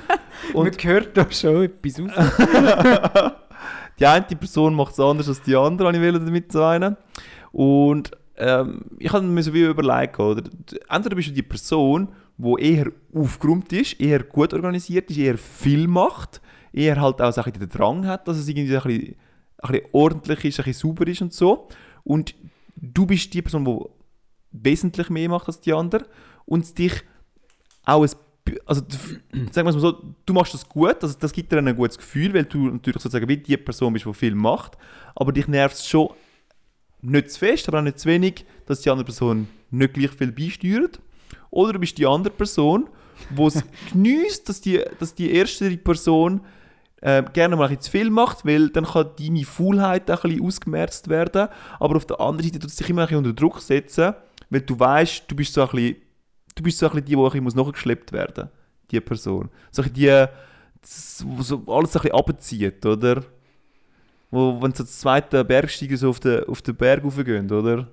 Man 0.56 0.66
Und 0.66 0.84
hört 0.84 1.16
da 1.16 1.30
schon 1.30 1.66
etwas 1.66 2.00
raus. 2.00 3.32
die 4.00 4.08
eine 4.08 4.26
Person 4.26 4.74
macht 4.74 4.94
es 4.94 5.00
anders 5.00 5.28
als 5.28 5.44
die 5.44 5.56
andere, 5.56 5.90
habe 5.90 5.98
ich 5.98 6.02
will 6.02 6.14
damit 6.14 6.52
sagen. 6.52 6.98
Und 7.52 8.10
ähm, 8.38 8.86
ich 8.98 9.14
habe 9.14 9.24
mir 9.24 9.44
so 9.44 9.54
wie 9.54 9.66
überlegt, 9.66 10.20
oder? 10.20 10.42
entweder 10.90 11.16
bist 11.16 11.28
du 11.28 11.34
die 11.34 11.44
Person, 11.44 12.08
die 12.38 12.62
eher 12.62 12.92
aufgeräumt 13.14 13.72
ist, 13.74 14.00
eher 14.00 14.24
gut 14.24 14.54
organisiert 14.54 15.10
ist, 15.10 15.18
eher 15.18 15.38
viel 15.38 15.88
macht, 15.88 16.42
eher 16.72 17.00
halt 17.00 17.22
auch 17.22 17.50
den 17.50 17.70
Drang 17.70 18.06
hat, 18.06 18.28
dass 18.28 18.38
es 18.38 18.48
irgendwie 18.48 18.76
ein 18.76 18.84
bisschen, 18.84 19.16
ein 19.60 19.72
bisschen 19.72 19.88
ordentlich 19.92 20.46
ist, 20.46 20.60
ein 20.60 20.66
bisschen 20.66 20.90
sauber 20.90 21.08
ist 21.08 21.22
und 21.22 21.34
so. 21.34 21.68
Und 22.04 22.36
du 22.76 23.06
bist 23.06 23.34
die 23.34 23.42
Person, 23.42 23.66
die 23.66 23.80
wesentlich 24.52 25.10
mehr 25.10 25.30
macht 25.30 25.48
als 25.48 25.60
die 25.60 25.74
andere 25.74 26.06
und 26.46 26.78
dich 26.78 27.04
auch 27.84 28.04
ein, 28.04 28.10
also 28.66 28.82
sagen 28.90 29.68
wir 29.68 29.68
es 29.68 29.76
mal 29.76 29.80
so, 29.80 30.16
du 30.26 30.34
machst 30.34 30.54
das 30.54 30.68
gut, 30.68 31.02
also 31.02 31.18
das 31.18 31.32
gibt 31.32 31.52
dir 31.52 31.58
ein 31.58 31.76
gutes 31.76 31.98
Gefühl, 31.98 32.34
weil 32.34 32.46
du 32.46 32.68
natürlich 32.68 33.02
sozusagen 33.02 33.28
wie 33.28 33.38
die 33.38 33.58
Person 33.58 33.94
bist, 33.94 34.06
die 34.06 34.14
viel 34.14 34.36
macht, 34.36 34.78
aber 35.16 35.32
dich 35.32 35.48
nervt 35.48 35.76
es 35.76 35.88
schon 35.88 36.10
nicht 37.02 37.32
zu 37.32 37.40
fest, 37.40 37.68
aber 37.68 37.80
auch 37.80 37.84
nicht 37.84 38.00
zu 38.00 38.08
wenig, 38.08 38.46
dass 38.66 38.82
die 38.82 38.90
andere 38.90 39.06
Person 39.06 39.48
nicht 39.72 39.94
gleich 39.94 40.12
viel 40.12 40.32
beisteuert. 40.32 41.00
Oder 41.50 41.74
du 41.74 41.80
bist 41.80 41.98
die 41.98 42.06
andere 42.06 42.34
Person, 42.34 42.90
die 43.30 43.44
es 43.44 43.64
genießt, 43.92 44.48
dass 44.48 44.62
die, 44.62 44.84
dass 45.00 45.16
die 45.16 45.34
erste 45.34 45.76
Person 45.78 46.42
äh, 47.02 47.24
gerne 47.34 47.56
mal 47.56 47.66
ein 47.66 47.70
bisschen 47.70 47.82
zu 47.82 47.92
viel 47.92 48.10
macht, 48.10 48.46
weil 48.46 48.70
dann 48.70 48.86
kann 48.86 49.10
deine 49.20 49.44
Faulheit 49.44 50.10
auch 50.10 50.24
ein 50.24 50.30
bisschen 50.30 50.46
ausgemerzt 50.46 51.10
werden. 51.10 51.50
Aber 51.80 51.98
auf 51.98 52.06
der 52.06 52.20
anderen 52.20 52.48
Seite 52.48 52.60
tut 52.60 52.70
es 52.70 52.78
dich 52.78 52.90
immer 52.90 53.02
ein 53.02 53.08
bisschen 53.08 53.26
unter 53.26 53.34
Druck 53.34 53.60
setzen, 53.60 54.14
weil 54.50 54.62
du 54.62 54.80
weißt, 54.80 55.26
du 55.28 55.36
bist 55.36 55.54
so 55.54 55.62
ein 55.62 55.70
bisschen, 55.70 55.96
du 56.56 56.64
bist 56.64 56.80
so 56.80 56.86
ein 56.86 56.92
bisschen 56.92 57.06
die, 57.06 57.16
die 57.16 57.18
ein 57.18 57.24
bisschen 57.24 57.44
muss 57.44 57.56
nachgeschleppt 57.56 58.12
werden 58.12 58.50
die 58.90 59.02
Person. 59.02 59.50
So 59.72 59.82
ein 59.82 59.92
bisschen 59.92 60.30
die, 61.26 61.36
wo 61.38 61.42
so 61.42 61.64
alles 61.68 61.96
ein 61.96 62.02
bisschen 62.02 62.12
abzieht, 62.12 62.86
oder? 62.86 63.24
Wo, 64.32 64.62
wenn 64.62 64.74
so 64.74 64.84
das 64.84 65.00
zweite 65.00 65.44
Bergsteiger 65.44 65.98
so 65.98 66.10
auf 66.10 66.20
den, 66.20 66.44
auf 66.46 66.62
den 66.62 66.76
Berg 66.76 67.04
raufgehen, 67.04 67.52
oder? 67.52 67.88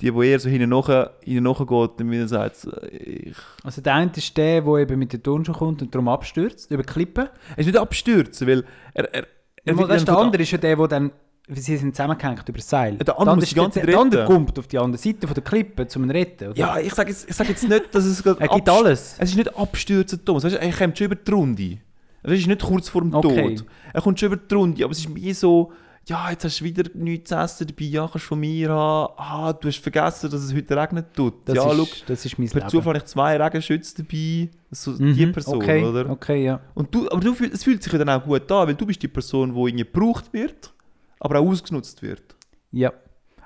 Die, 0.00 0.10
die 0.10 0.26
eher 0.26 0.38
so 0.38 0.50
hinten 0.50 0.70
geht, 0.70 1.90
dann 1.96 2.10
wieder 2.10 2.28
sagt, 2.28 2.56
so, 2.56 2.70
ich... 2.90 3.34
Also 3.64 3.80
der 3.80 3.94
eine 3.94 4.10
ist 4.14 4.36
der, 4.36 4.60
der 4.60 4.74
eben 4.76 4.98
mit 4.98 5.12
den 5.12 5.22
Turnschuhen 5.22 5.56
kommt 5.56 5.82
und 5.82 5.94
darum 5.94 6.08
abstürzt, 6.08 6.70
über 6.70 6.82
die 6.82 6.92
Klippe. 6.92 7.30
Er 7.52 7.58
ist 7.58 7.66
nicht 7.66 7.78
abstürzen, 7.78 8.46
weil 8.46 8.64
er... 8.92 9.14
er, 9.14 9.26
er 9.64 9.74
Mal, 9.74 9.88
der 9.88 10.18
andere 10.18 10.42
ist 10.42 10.50
ja 10.50 10.58
der, 10.58 10.76
der 10.76 10.88
dann, 10.88 11.12
sie 11.48 11.76
sind 11.78 11.96
zusammengehängt 11.96 12.46
über 12.46 12.58
das 12.58 12.68
Seil. 12.68 12.96
Der 12.96 13.18
andere 13.18 13.40
die 13.40 13.54
ganze 13.54 13.80
der, 13.80 13.86
der 13.86 13.98
andere 13.98 14.24
kommt 14.26 14.58
auf 14.58 14.66
die 14.66 14.78
andere 14.78 15.00
Seite 15.00 15.26
von 15.26 15.34
der 15.34 15.44
Klippe, 15.44 15.82
um 15.82 16.04
ihn 16.04 16.08
zu 16.08 16.14
retten. 16.14 16.48
Oder? 16.50 16.58
Ja, 16.58 16.78
ich 16.78 16.92
sage 16.92 17.10
jetzt, 17.10 17.28
ich 17.28 17.34
sag 17.34 17.48
jetzt 17.48 17.66
nicht, 17.66 17.94
dass 17.94 18.04
es 18.04 18.20
er 18.26 18.48
gibt 18.48 18.68
alles. 18.68 19.16
Es 19.18 19.30
ist 19.30 19.36
nicht 19.36 19.56
abstürzen, 19.56 20.24
Thomas. 20.24 20.44
Weißt 20.44 20.56
er 20.56 20.72
kommt 20.72 20.98
schon 20.98 21.06
über 21.06 21.16
die 21.16 21.30
Runde. 21.32 21.78
Es 22.22 22.40
ist 22.40 22.46
nicht 22.48 22.62
kurz 22.62 22.88
vor 22.88 23.02
dem 23.02 23.14
Okay. 23.14 23.56
Tod. 23.56 23.64
Er 23.92 24.02
kommt 24.02 24.18
schon 24.18 24.26
über 24.26 24.36
die 24.36 24.54
Runde, 24.54 24.84
aber 24.84 24.92
es 24.92 24.98
ist 24.98 25.08
mehr 25.08 25.34
so, 25.34 25.72
ja, 26.08 26.30
jetzt 26.30 26.44
hast 26.44 26.60
du 26.60 26.64
wieder 26.64 26.84
nichts 26.94 27.30
zu 27.30 27.34
essen 27.34 27.66
dabei, 27.66 27.84
ja, 27.84 28.02
kannst 28.06 28.14
du 28.26 28.28
von 28.28 28.38
mir 28.40 28.70
haben. 28.70 29.12
Ah, 29.16 29.52
du 29.52 29.66
hast 29.68 29.78
vergessen, 29.78 30.30
dass 30.30 30.42
es 30.42 30.54
heute 30.54 30.76
regnet 30.76 31.12
tut. 31.14 31.34
Das, 31.48 31.56
ja, 31.56 31.68
ist, 31.70 31.76
schau, 31.76 31.86
das 32.06 32.24
ist 32.24 32.38
mein 32.38 32.48
per 32.48 32.60
Leben. 32.60 32.70
Zufall 32.70 32.94
habe 32.94 32.98
ich 32.98 33.04
zwei 33.06 33.36
Regenschütze 33.42 34.02
dabei. 34.02 34.50
So 34.70 34.92
Mhm, 34.92 35.14
die 35.14 35.26
Person, 35.26 35.56
okay, 35.56 35.84
oder? 35.84 36.08
Okay, 36.10 36.44
ja. 36.44 36.60
Und 36.74 36.94
du, 36.94 37.10
aber 37.10 37.20
du, 37.20 37.34
es 37.52 37.64
fühlt 37.64 37.82
sich 37.82 37.92
ja 37.92 37.98
dann 37.98 38.08
auch 38.10 38.24
gut 38.24 38.50
an, 38.52 38.68
weil 38.68 38.74
du 38.74 38.86
bist 38.86 39.02
die 39.02 39.08
Person, 39.08 39.52
die 39.52 39.58
irgendwie 39.60 39.84
gebraucht 39.84 40.32
wird, 40.32 40.72
aber 41.18 41.40
auch 41.40 41.46
ausgenutzt 41.48 42.00
wird. 42.02 42.36
Ja. 42.70 42.92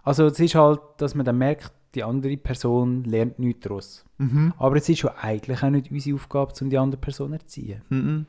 Also 0.03 0.27
es 0.27 0.39
ist 0.39 0.55
halt, 0.55 0.81
dass 0.99 1.15
man 1.15 1.25
dann 1.25 1.39
merkt, 1.39 1.73
die 1.95 2.05
andere 2.05 2.37
Person 2.37 3.05
lernt 3.05 3.39
nichts 3.39 3.63
daraus. 3.63 4.05
Mhm. 4.19 4.53
Aber 4.59 4.77
es 4.77 4.89
ist 4.89 5.03
ja 5.03 5.15
eigentlich 5.21 5.63
auch 5.63 5.71
nicht 5.71 5.91
unsere 5.91 6.15
Aufgabe, 6.17 6.53
um 6.61 6.71
die 6.71 6.79
andere 6.79 7.01
Person 7.01 7.29
zu 7.31 7.35
erziehen. 7.35 7.83
Mhm. 7.89 8.27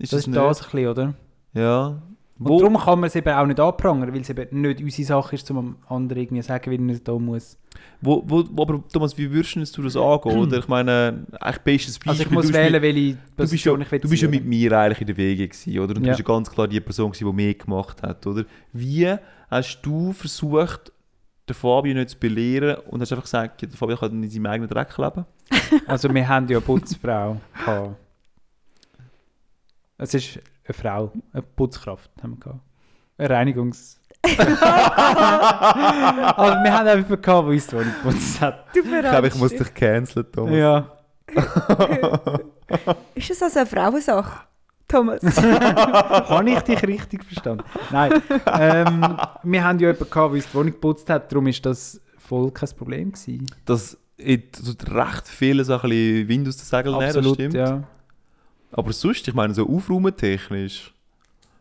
Ist 0.00 0.12
Das 0.12 0.18
das, 0.18 0.20
ist 0.20 0.26
nicht? 0.28 0.38
das 0.38 0.60
ein 0.60 0.70
bisschen, 0.70 0.88
oder? 0.88 1.14
Ja. 1.52 2.02
Und 2.36 2.60
darum 2.60 2.76
kann 2.76 2.98
man 3.00 3.06
es 3.06 3.14
eben 3.14 3.32
auch 3.32 3.46
nicht 3.46 3.60
anprangern, 3.60 4.12
weil 4.12 4.20
es 4.20 4.28
eben 4.28 4.60
nicht 4.60 4.80
unsere 4.80 5.06
Sache 5.06 5.36
ist, 5.36 5.48
um 5.52 5.76
anderen 5.88 6.22
irgendwie 6.22 6.42
zu 6.42 6.48
sagen, 6.48 6.70
wie 6.70 6.76
er 6.88 6.92
es 6.94 7.02
da 7.04 7.12
muss. 7.16 7.56
Wo, 8.00 8.22
wo, 8.26 8.44
wo, 8.50 8.62
aber 8.62 8.82
Thomas, 8.92 9.16
wie 9.16 9.30
würdest 9.30 9.76
du 9.76 9.82
das 9.82 9.96
angehen? 9.96 10.36
Oder 10.38 10.58
ich 10.58 10.68
meine, 10.68 11.26
eigentlich 11.40 11.58
bestes 11.62 11.98
Beispiel. 11.98 12.10
Also 12.10 12.22
ich 12.24 12.30
muss 12.30 12.52
wählen, 12.52 12.72
mit, 12.72 12.82
welche 12.82 12.94
du 12.94 13.14
bist, 13.14 13.18
ja, 13.28 13.36
Position 13.36 13.80
ich 13.82 13.92
will 13.92 13.98
du 14.00 14.08
bist 14.08 14.22
ja 14.22 14.28
mit 14.28 14.44
mir 14.44 14.72
eigentlich 14.72 15.00
in 15.02 15.06
der 15.06 15.16
Wege 15.16 15.48
gewesen, 15.48 15.78
oder? 15.78 15.94
Und 15.96 16.00
du 16.02 16.06
Ja. 16.06 16.08
bist 16.08 16.18
ja 16.20 16.24
ganz 16.24 16.50
klar 16.50 16.66
die 16.68 16.80
Person 16.80 17.12
gewesen, 17.12 17.26
die 17.26 17.32
mehr 17.32 17.54
gemacht 17.54 18.02
hat, 18.02 18.26
oder? 18.26 18.44
Wie 18.72 19.14
hast 19.48 19.80
du 19.82 20.12
versucht, 20.12 20.92
den 21.48 21.54
Fabio 21.54 21.94
nicht 21.94 22.10
zu 22.10 22.18
belehren 22.18 22.78
und 22.90 23.00
hast 23.00 23.12
einfach 23.12 23.24
gesagt, 23.24 23.62
der 23.62 23.68
Fabio 23.70 23.96
kann 23.96 24.22
in 24.22 24.28
seinem 24.28 24.46
eigenen 24.46 24.68
Dreck 24.68 24.96
leben? 24.98 25.24
Also 25.86 26.12
wir 26.12 26.28
haben 26.28 26.48
ja 26.48 26.56
eine 26.58 26.66
Putzfrau 26.66 27.36
gehabt. 27.58 27.96
Es 29.98 30.14
ist 30.14 30.40
eine 30.66 30.74
Frau, 30.74 31.12
eine 31.32 31.42
Putzkraft 31.42 32.10
haben 32.22 32.32
wir 32.32 32.40
gehabt. 32.40 32.60
Eine 33.18 33.30
Reinigungs... 33.30 34.00
also 34.24 34.38
wir 36.62 36.72
haben 36.72 36.88
einfach 36.88 37.20
gehabt, 37.20 37.48
die 37.48 37.52
uns 37.52 37.66
die 37.66 37.76
Wohnung 37.76 37.92
geputzt 38.02 38.40
hat. 38.40 38.74
Du 38.74 38.80
Ich 38.80 38.86
glaube, 38.86 39.28
ich 39.28 39.34
muss 39.34 39.50
dich 39.50 39.74
canceln, 39.74 40.26
Thomas. 40.32 40.54
Ja. 40.54 40.90
Ist 43.14 43.30
das 43.30 43.42
also 43.42 43.58
eine 43.58 43.66
Frauensache, 43.68 44.46
Thomas? 44.88 45.20
Habe 45.36 46.50
ich 46.50 46.60
dich 46.60 46.82
richtig 46.84 47.22
verstanden? 47.22 47.64
Nein. 47.90 48.22
Ähm, 48.46 49.16
wir 49.42 49.64
haben 49.64 49.78
ja 49.78 49.88
jemanden 49.88 50.10
gehabt, 50.10 50.14
der 50.14 50.36
uns 50.36 50.46
die 50.48 50.54
Wohnung 50.54 50.72
geputzt 50.72 51.10
hat, 51.10 51.30
darum 51.30 51.46
ist 51.46 51.66
das 51.66 52.00
voll 52.16 52.50
kein 52.50 52.70
Problem 52.70 53.12
gewesen. 53.12 53.46
Das 53.66 53.98
tut 54.16 54.90
recht 54.90 55.28
viele 55.28 55.64
so 55.64 55.74
ein 55.74 55.80
bisschen 55.82 56.28
Wind 56.28 56.48
aus 56.48 56.56
den 56.56 56.64
Segeln 56.64 56.94
nehmen, 56.94 57.06
das 57.06 57.16
Absolut, 57.16 57.34
stimmt. 57.34 57.54
ja. 57.54 57.82
Aber 58.76 58.92
sonst, 58.92 59.26
ich 59.28 59.34
meine, 59.34 59.54
so 59.54 59.68
aufräumentechnisch, 59.68 60.92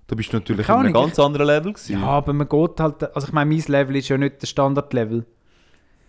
da 0.07 0.15
bist 0.15 0.33
du 0.33 0.37
natürlich 0.37 0.67
auf 0.67 0.79
einem 0.79 0.93
ganz 0.93 1.19
anderen 1.19 1.45
Level 1.47 1.73
gewesen. 1.73 2.01
Ja, 2.01 2.07
aber 2.07 2.33
man 2.33 2.49
geht 2.49 2.79
halt, 2.79 3.15
also 3.15 3.27
ich 3.27 3.33
meine, 3.33 3.53
mein 3.53 3.63
Level 3.67 3.95
ist 3.95 4.09
ja 4.09 4.17
nicht 4.17 4.41
der 4.41 4.47
Standardlevel. 4.47 5.23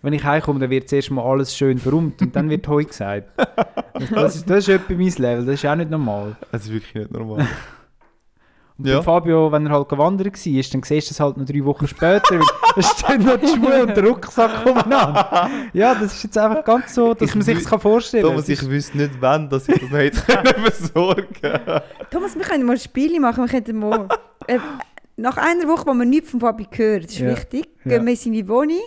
Wenn 0.00 0.12
ich 0.12 0.24
heimkomme, 0.24 0.60
dann 0.60 0.70
wird 0.70 0.88
zuerst 0.88 1.10
mal 1.10 1.22
alles 1.22 1.56
schön 1.56 1.78
verräumt 1.78 2.20
und 2.20 2.34
dann 2.34 2.48
wird 2.50 2.66
Heu 2.68 2.84
gesagt. 2.84 3.28
Das 4.10 4.34
ist, 4.34 4.50
das 4.50 4.58
ist 4.58 4.68
etwa 4.70 4.92
mein 4.92 5.06
Level, 5.06 5.46
das 5.46 5.54
ist 5.54 5.66
auch 5.66 5.76
nicht 5.76 5.88
normal. 5.88 6.36
Das 6.50 6.64
ist 6.64 6.72
wirklich 6.72 6.94
nicht 6.94 7.12
normal. 7.12 7.46
Und 8.76 8.86
Ja. 8.88 9.02
Fabio, 9.02 9.52
wenn 9.52 9.66
er 9.66 9.72
halt 9.72 9.88
gewandert 9.88 10.26
war, 10.26 10.32
dann 10.32 10.42
siehst 10.42 10.74
du 10.74 10.78
es 11.14 11.20
halt 11.20 11.36
noch 11.36 11.44
drei 11.46 11.64
Wochen 11.64 11.86
später, 11.86 12.40
weil 12.40 12.40
da 12.76 12.82
stehen 12.82 13.24
noch 13.24 13.36
die 13.36 13.46
Schuhe 13.46 13.82
und 13.84 13.96
der 13.96 14.04
Rucksack 14.04 14.66
umeinander. 14.66 15.48
Ja, 15.72 15.94
das 15.94 16.14
ist 16.14 16.24
jetzt 16.24 16.38
einfach 16.38 16.64
ganz 16.64 16.92
so, 16.94 17.14
dass 17.14 17.28
Ich 17.28 17.34
man 17.36 17.42
sich 17.44 17.64
kann 17.64 17.78
vorstellen 17.80 18.24
Thomas, 18.24 18.48
ich 18.48 18.68
wüsste 18.68 18.96
nicht, 18.98 19.12
wann, 19.20 19.48
dass 19.48 19.68
ich 19.68 19.80
das 19.80 19.90
noch 19.90 19.98
hätte 19.98 20.20
können 20.26 20.64
besorgen 20.64 21.26
Thomas, 22.10 22.34
wir 22.34 22.42
können 22.42 22.64
mal 22.66 22.76
Spiele 22.78 23.20
machen. 23.20 23.44
Wir 23.44 23.48
könnten 23.48 23.78
mal, 23.78 24.08
äh, 24.48 24.58
nach 25.16 25.36
einer 25.36 25.68
Woche, 25.68 25.86
wo 25.86 25.94
wir 25.94 26.04
nichts 26.04 26.30
von 26.32 26.40
Fabi 26.40 26.66
hören, 26.72 27.02
das 27.02 27.12
ist 27.12 27.18
Ja. 27.20 27.30
wichtig, 27.30 27.68
Ja. 27.84 27.92
gehen 27.92 28.04
wir 28.06 28.12
in 28.12 28.16
seine 28.18 28.48
Wohnung 28.48 28.80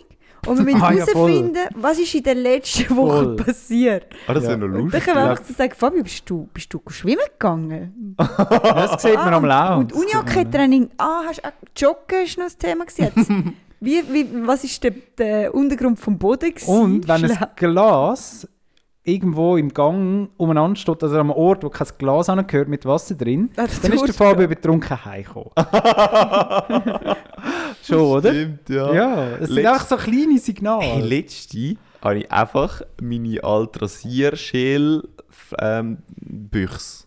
und 0.48 0.58
wir 0.58 0.64
müssen 0.66 0.82
Ah, 0.82 0.92
ja, 0.94 1.06
herausfinden, 1.06 1.60
was 1.76 2.00
ist 2.00 2.16
in 2.16 2.24
der 2.24 2.36
letzten 2.36 2.96
Woche 2.96 3.24
Voll. 3.24 3.36
passiert. 3.38 4.06
Ah, 4.28 4.34
das 4.34 4.44
Ja. 4.44 4.50
wäre 4.50 4.60
noch 4.60 4.66
Und 4.68 4.74
dann 4.74 4.82
lustig. 4.84 5.04
können 5.04 5.18
wir 5.18 5.30
einfach 5.32 5.44
so 5.46 5.54
sagen, 5.54 5.74
Fabi, 5.76 6.02
bist 6.04 6.30
du, 6.30 6.50
bist 6.54 6.74
du 6.74 6.82
schwimmen 6.88 7.26
gegangen? 7.34 8.16
Das 8.18 9.02
sieht 9.02 9.16
man 9.16 9.34
am 9.34 9.46
Lauf. 9.46 9.80
Und 9.80 9.94
Unihockey-Training, 9.94 10.90
ah, 10.98 11.22
hast 11.28 11.42
du 11.44 11.48
auch 11.48 11.52
Joggen 11.76 12.24
ist 12.26 12.38
noch 12.38 12.46
das 12.46 12.58
Thema 12.58 12.86
jetzt. 12.96 13.16
wie, 13.80 14.04
wie, 14.12 14.28
was 14.48 14.64
ist 14.64 14.84
der, 14.84 14.92
der 15.18 15.54
Untergrund 15.54 16.00
vom 16.00 16.18
Boden 16.18 16.50
gewesen? 16.54 16.70
Und 16.70 17.08
wenn 17.08 17.26
ein 17.26 17.38
Glas 17.56 18.48
irgendwo 19.08 19.56
im 19.58 19.74
Gang 19.74 20.30
umeinander 20.38 20.76
steht, 20.76 21.02
also 21.02 21.16
an 21.16 21.22
einem 21.22 21.32
Ort, 21.32 21.64
wo 21.64 21.70
kein 21.70 21.88
Glas 21.98 22.30
angehört 22.30 22.68
mit 22.68 22.86
Wasser 22.86 23.16
drin, 23.16 23.50
Ah, 23.56 23.66
dann 23.82 23.94
ist 23.94 24.08
der 24.08 24.14
Fabio 24.14 24.48
betrunken 24.48 25.06
heimgekommen. 25.06 25.52
Schon, 27.84 28.00
oder? 28.00 28.30
Stimmt, 28.30 28.70
ja. 28.70 28.94
Ja, 28.94 29.28
es 29.38 29.50
sind 29.50 29.66
einfach 29.66 29.86
so 29.88 29.96
kleine 29.96 30.38
Signale. 30.38 30.84
Hey, 30.84 31.02
letzte 31.02 31.78
habe 32.02 32.20
ich 32.20 32.32
einfach 32.32 32.82
meine 33.02 33.44
alte 33.44 33.82
Rasierschäl 33.84 35.04
ähm. 35.60 36.00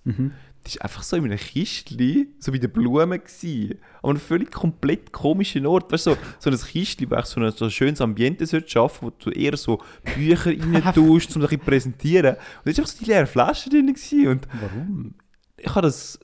Mhm. 0.04 0.32
War 0.76 0.84
einfach 0.84 1.02
so 1.02 1.16
in 1.16 1.24
einem 1.24 1.38
Kistchen, 1.38 2.34
so 2.38 2.52
bei 2.52 2.58
den 2.58 2.70
Blumen. 2.70 3.20
Gewesen. 3.20 3.78
Aber 3.98 4.08
an 4.08 4.16
einem 4.16 4.20
völlig 4.20 4.50
komplett 4.50 5.12
komischen 5.12 5.66
Ort. 5.66 5.92
Weißt 5.92 6.06
du, 6.06 6.10
so, 6.12 6.16
so 6.38 6.50
ein 6.50 6.56
Kistchen, 6.56 7.10
wo 7.10 7.20
so 7.22 7.40
ein, 7.40 7.52
so 7.52 7.64
ein 7.66 7.70
schönes 7.70 8.00
Ambiente 8.00 8.46
sollte 8.46 8.68
schaffen 8.68 9.08
wo 9.08 9.10
du 9.10 9.30
eher 9.30 9.56
so 9.56 9.80
Bücher 10.14 10.50
rein 10.50 10.94
tust, 10.94 11.34
um 11.36 11.42
dich 11.42 11.50
zu 11.50 11.58
präsentieren. 11.58 12.36
Und 12.36 12.40
da 12.64 12.72
war 12.72 12.78
einfach 12.78 12.86
so 12.86 12.98
die 13.04 13.10
leere 13.10 13.26
Flasche 13.26 13.70
drin. 13.70 13.86
Gewesen. 13.86 14.28
Und 14.28 14.48
Warum? 14.60 15.14
ich 15.56 15.74
habe 15.74 15.82
das 15.82 16.18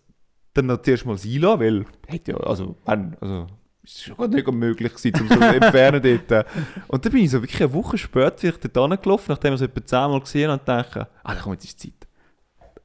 dann 0.54 0.66
noch 0.66 0.82
zuerst 0.82 1.04
mal 1.04 1.18
sein 1.18 1.40
lassen, 1.40 1.60
weil, 1.60 1.84
hätte 2.06 2.32
ja, 2.32 2.38
also, 2.38 2.76
wenn, 2.86 3.16
also, 3.20 3.46
ist 3.82 4.02
schon 4.02 4.16
gar 4.16 4.28
nicht 4.28 4.50
möglich 4.50 4.94
gewesen, 4.94 5.20
um 5.20 5.28
so 5.28 5.34
zu 5.36 5.54
entfernen 5.54 6.02
dort. 6.28 6.46
Und 6.88 7.04
dann 7.04 7.12
bin 7.12 7.24
ich 7.24 7.30
so 7.30 7.42
wirklich 7.42 7.62
eine 7.62 7.72
Woche 7.72 7.98
später 7.98 8.38
vielleicht 8.38 8.76
dort 8.76 8.90
hingelaufen, 8.90 9.26
nachdem 9.28 9.50
wir 9.50 9.54
es 9.54 9.60
etwa 9.60 9.84
zehnmal 9.84 10.20
gesehen 10.20 10.50
haben, 10.50 10.60
und 10.60 10.68
dachte, 10.68 11.08
ah, 11.22 11.34
komm, 11.36 11.52
jetzt 11.52 11.64
ist 11.64 11.80
Zeit. 11.80 12.05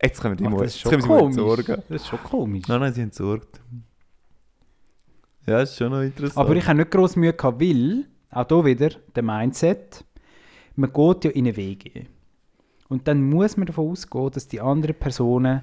Jetzt 0.03 0.19
können 0.21 0.33
wir 0.33 0.37
die 0.37 0.45
Ach, 0.47 0.49
mal, 0.51 0.63
das 0.63 0.75
ist 0.75 0.79
schon 0.81 0.99
komisch. 1.01 1.25
entsorgen. 1.37 1.83
Das 1.89 2.01
ist 2.01 2.07
schon 2.07 2.23
komisch. 2.23 2.63
Nein, 2.67 2.79
nein, 2.79 2.93
sie 2.93 3.01
haben 3.01 3.07
entsorgt. 3.07 3.61
Ja, 5.45 5.59
ist 5.61 5.75
schon 5.77 5.91
noch 5.91 6.01
interessant. 6.01 6.37
Aber 6.37 6.55
ich 6.55 6.67
habe 6.67 6.77
nicht 6.79 6.91
gross 6.91 7.15
Mühe 7.15 7.33
gehabt, 7.33 7.59
weil, 7.61 8.05
auch 8.29 8.47
hier 8.47 8.65
wieder, 8.65 8.89
der 9.15 9.23
Mindset, 9.23 10.05
man 10.75 10.91
geht 10.93 11.25
ja 11.25 11.31
in 11.31 11.45
eine 11.47 11.55
WG. 11.57 12.05
Und 12.89 13.07
dann 13.07 13.23
muss 13.29 13.57
man 13.57 13.65
davon 13.67 13.89
ausgehen, 13.91 14.31
dass 14.31 14.47
die 14.47 14.61
anderen 14.61 14.95
Personen 14.95 15.61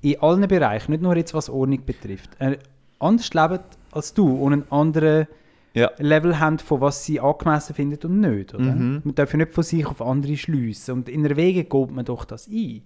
in 0.00 0.20
allen 0.20 0.46
Bereichen, 0.46 0.92
nicht 0.92 1.02
nur 1.02 1.16
jetzt 1.16 1.34
was 1.34 1.48
Ordnung 1.50 1.84
betrifft, 1.84 2.30
äh, 2.40 2.58
anders 3.00 3.32
leben 3.34 3.58
als 3.90 4.14
du 4.14 4.28
und 4.30 4.52
einen 4.52 4.70
anderen 4.72 5.26
Ja. 5.74 5.90
Level 5.98 6.38
haben, 6.38 6.58
von 6.58 6.80
was 6.80 7.04
sie 7.04 7.20
angemessen 7.20 7.74
finden 7.74 7.98
und 8.06 8.20
nicht. 8.20 8.54
Oder? 8.54 8.64
Mhm. 8.64 9.00
Man 9.04 9.14
darf 9.14 9.32
ja 9.32 9.38
nicht 9.38 9.52
von 9.52 9.64
sich 9.64 9.86
auf 9.86 10.00
andere 10.02 10.36
schliessen. 10.36 10.94
Und 10.94 11.08
in 11.08 11.24
einer 11.24 11.36
WG 11.36 11.64
geht 11.64 11.90
man 11.90 12.04
doch 12.04 12.24
das 12.24 12.48
ein. 12.48 12.82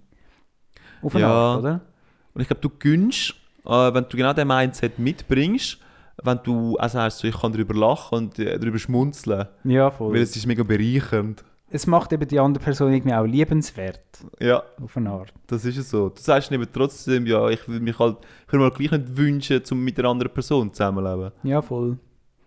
Auf 1.03 1.15
eine 1.15 1.23
Ja. 1.25 1.31
Art, 1.31 1.59
oder? 1.61 1.81
Und 2.35 2.41
ich 2.41 2.47
glaube, 2.49 2.61
du 2.63 2.71
gönnst, 2.71 3.35
äh, 3.67 3.95
wenn 3.95 4.05
du 4.09 4.17
genau 4.17 4.33
den 4.33 4.49
Mindset 4.49 4.99
mitbringst, 4.99 5.79
wenn 6.23 6.39
du 6.45 6.79
auch 6.79 6.89
sagst, 6.89 7.19
so, 7.19 7.29
ich 7.29 7.39
kann 7.39 7.53
darüber 7.53 7.75
lachen 7.75 8.17
und 8.19 8.39
äh, 8.39 8.59
darüber 8.59 8.79
schmunzeln, 8.79 9.47
Ja, 9.65 9.91
voll. 9.91 10.15
weil 10.15 10.21
es 10.23 10.37
ist 10.37 10.47
mega 10.47 10.63
bereichernd. 10.63 11.43
es 11.71 11.87
macht 11.87 12.13
eben 12.13 12.29
die 12.29 12.39
andere 12.39 12.63
Person 12.63 12.93
irgendwie 12.93 13.15
auch 13.15 13.25
liebenswert. 13.25 14.01
Ja, 14.39 14.63
Auf 14.83 14.97
eine 14.97 15.11
Art. 15.11 15.33
das 15.47 15.65
ist 15.65 15.79
es 15.79 15.91
so. 15.91 16.11
Du 16.11 16.21
sagst 16.21 16.53
eben 16.53 16.67
trotzdem, 16.73 17.27
ja, 17.27 17.49
ich 17.49 17.67
würde 17.67 17.83
mich 17.83 17.99
halt, 17.99 18.19
ich 18.47 18.53
würde 18.53 18.65
mir 18.67 18.71
gleich 18.71 18.91
nicht 18.93 19.17
wünschen, 19.17 19.63
um 19.71 19.83
mit 19.83 19.99
einer 19.99 20.09
anderen 20.11 20.33
Person 20.33 20.73
zusammenleben. 20.73 21.33
Ja, 21.43 21.63
voll. 21.63 21.99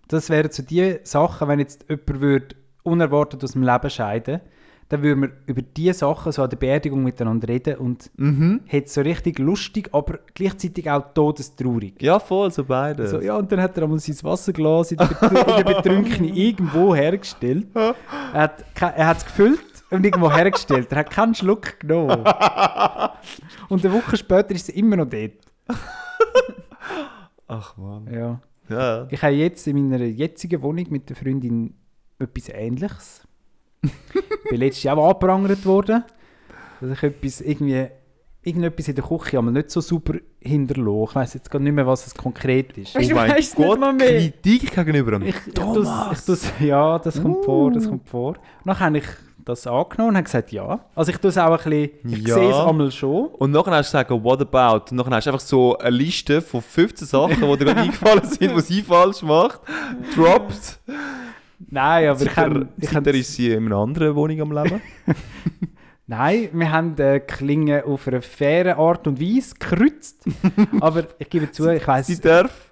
Das 0.08 0.30
wären 0.30 0.52
so 0.52 0.62
die 0.62 1.00
Sachen, 1.04 1.48
wenn 1.48 1.60
jetzt 1.60 1.86
jemand 1.90 2.22
würde 2.22 2.56
unerwartet 2.84 3.44
aus 3.44 3.54
dem 3.54 3.64
Leben 3.64 3.90
scheiden 3.90 4.42
dann 4.90 5.02
würde 5.02 5.16
man 5.16 5.32
über 5.48 5.62
diese 5.64 5.94
Sachen 5.96 6.32
so 6.32 6.44
an 6.44 6.50
der 6.50 6.58
Beerdigung 6.58 7.04
miteinander 7.04 7.48
reden 7.48 7.78
und 7.78 8.12
Mhm. 8.18 8.62
hat 8.72 8.88
so 8.88 9.02
richtig 9.02 9.40
lustig, 9.40 9.90
aber 9.94 10.20
gleichzeitig 10.36 10.90
auch 10.92 11.14
todestraurig. 11.14 12.00
Ja, 12.02 12.20
voll, 12.20 12.52
so 12.52 12.64
beide. 12.64 13.08
So, 13.08 13.20
ja, 13.20 13.36
und 13.36 13.52
dann 13.52 13.62
hat 13.62 13.76
er 13.78 13.84
einmal 13.84 13.98
sein 14.00 14.16
Wasserglas 14.22 14.92
in 14.92 14.98
der, 14.98 15.06
Bet- 15.08 15.32
in 15.32 15.66
der 15.66 15.74
Betrunkene 15.74 16.28
irgendwo 16.36 16.94
hergestellt. 16.96 17.68
Er 17.76 17.96
hat 18.34 18.64
er 18.80 19.12
es 19.16 19.26
gefüllt 19.26 19.60
und 19.90 20.06
irgendwo 20.06 20.32
hergestellt. 20.32 20.92
Er 20.92 21.00
hat 21.00 21.10
keinen 21.10 21.34
Schluck 21.36 21.80
genommen. 21.80 22.24
Und 23.70 23.84
eine 23.84 23.94
Woche 23.94 24.18
später 24.18 24.52
ist 24.52 24.70
er 24.70 24.76
immer 24.76 24.98
noch 24.98 25.10
dort. 25.10 25.32
Ach 27.48 27.76
man. 27.78 28.12
Ja. 28.14 28.40
Ja. 28.70 29.08
Ich 29.10 29.22
habe 29.22 29.34
jetzt 29.34 29.68
in 29.68 29.90
meiner 29.90 30.04
jetzigen 30.06 30.62
Wohnung 30.62 30.86
mit 30.90 31.10
der 31.10 31.16
Freundin 31.16 31.74
etwas 32.20 32.50
Ähnliches. 32.50 33.25
Bin 34.50 34.60
letztes 34.60 34.84
Jahr 34.84 34.98
auch 34.98 35.08
angeprangert 35.10 35.66
worden, 35.66 36.04
dass 36.82 36.92
ich 36.92 37.04
etwas, 37.04 37.42
irgendwie, 37.42 37.88
irgendetwas 38.44 38.88
in 38.88 38.96
der 38.96 39.04
Küche 39.04 39.38
einmal 39.40 39.54
nicht 39.54 39.72
so 39.72 39.82
super 39.82 40.14
hinterlasse. 40.40 41.10
Ich 41.10 41.16
weiß 41.16 41.34
jetzt 41.36 41.50
gar 41.52 41.60
nicht 41.60 41.74
mehr, 41.74 41.88
was 41.88 42.06
es 42.08 42.14
konkret 42.14 42.78
ist. 42.78 42.96
Weißt 42.96 43.10
du, 43.12 43.14
oh 43.16 43.18
mein 43.18 43.36
nicht 43.36 43.56
Gott, 43.56 43.80
mal 43.80 43.94
mehr. 43.94 44.08
Kritik 44.32 44.74
gegenüber 44.76 45.12
dem 45.12 45.24
Ich, 45.24 45.36
ich 45.48 45.54
Thomas. 45.54 46.20
ich 46.20 46.26
tu's- 46.26 46.52
ja, 46.60 47.00
das 47.00 47.22
kommt 47.22 47.44
vor, 47.46 47.72
das 47.72 47.88
kommt 47.88 48.08
vor. 48.08 48.30
Und 48.30 48.38
dann 48.66 48.80
habe 48.80 48.98
ich 49.00 49.06
das 49.44 49.68
angenommen 49.68 50.10
und 50.10 50.16
habe 50.18 50.24
gesagt, 50.24 50.52
ja. 50.52 50.80
Also 50.96 51.12
ich 51.12 51.18
tue 51.20 51.30
es 51.30 51.38
auch 51.38 51.52
ein 51.52 51.58
bisschen, 51.58 51.90
ich 52.20 52.28
Ja. 52.28 52.34
sehe 52.36 52.50
es 52.50 52.56
einmal 52.56 52.92
schon. 52.92 53.28
Und 53.28 53.52
nachher 53.52 53.72
hast 53.72 53.94
du 53.94 53.98
gesagt, 53.98 54.12
what 54.24 54.42
about? 54.42 54.86
Und 54.92 54.98
nachher 54.98 55.12
hast 55.16 55.26
du 55.28 55.30
einfach 55.32 55.46
so 55.46 55.78
eine 55.78 55.90
Liste 55.96 56.42
von 56.42 56.62
15 56.64 57.08
Sachen, 57.08 57.36
die 57.42 57.58
dir 57.58 57.66
gerade 57.66 57.82
eingefallen 57.82 58.24
sind, 58.26 58.56
die 58.56 58.62
sie 58.62 58.82
falsch 58.82 59.22
macht, 59.22 59.62
dropped. 60.16 60.80
Nein, 61.60 62.10
aber 62.10 62.22
ich 62.22 62.36
habe... 62.36 62.68
Ich 62.80 62.90
seither 62.90 63.14
ist 63.14 63.34
sie 63.34 63.52
in 63.52 63.66
einer 63.66 63.78
anderen 63.78 64.16
Wohnung 64.16 64.42
am 64.42 64.52
Leben. 64.52 64.82
nein, 66.08 66.50
wir 66.54 66.72
haben 66.72 66.98
äh, 66.98 67.20
Klingen 67.20 67.84
auf 67.84 68.08
eine 68.08 68.22
faire 68.22 68.78
Art 68.78 69.08
und 69.08 69.20
Weise 69.20 69.56
gekreuzt. 69.56 70.26
aber 70.80 71.06
ich 71.18 71.30
gebe 71.30 71.52
zu, 71.52 71.68
ich 71.70 71.82
sie 71.82 71.88
weiß 71.88 72.22
darf, 72.22 72.72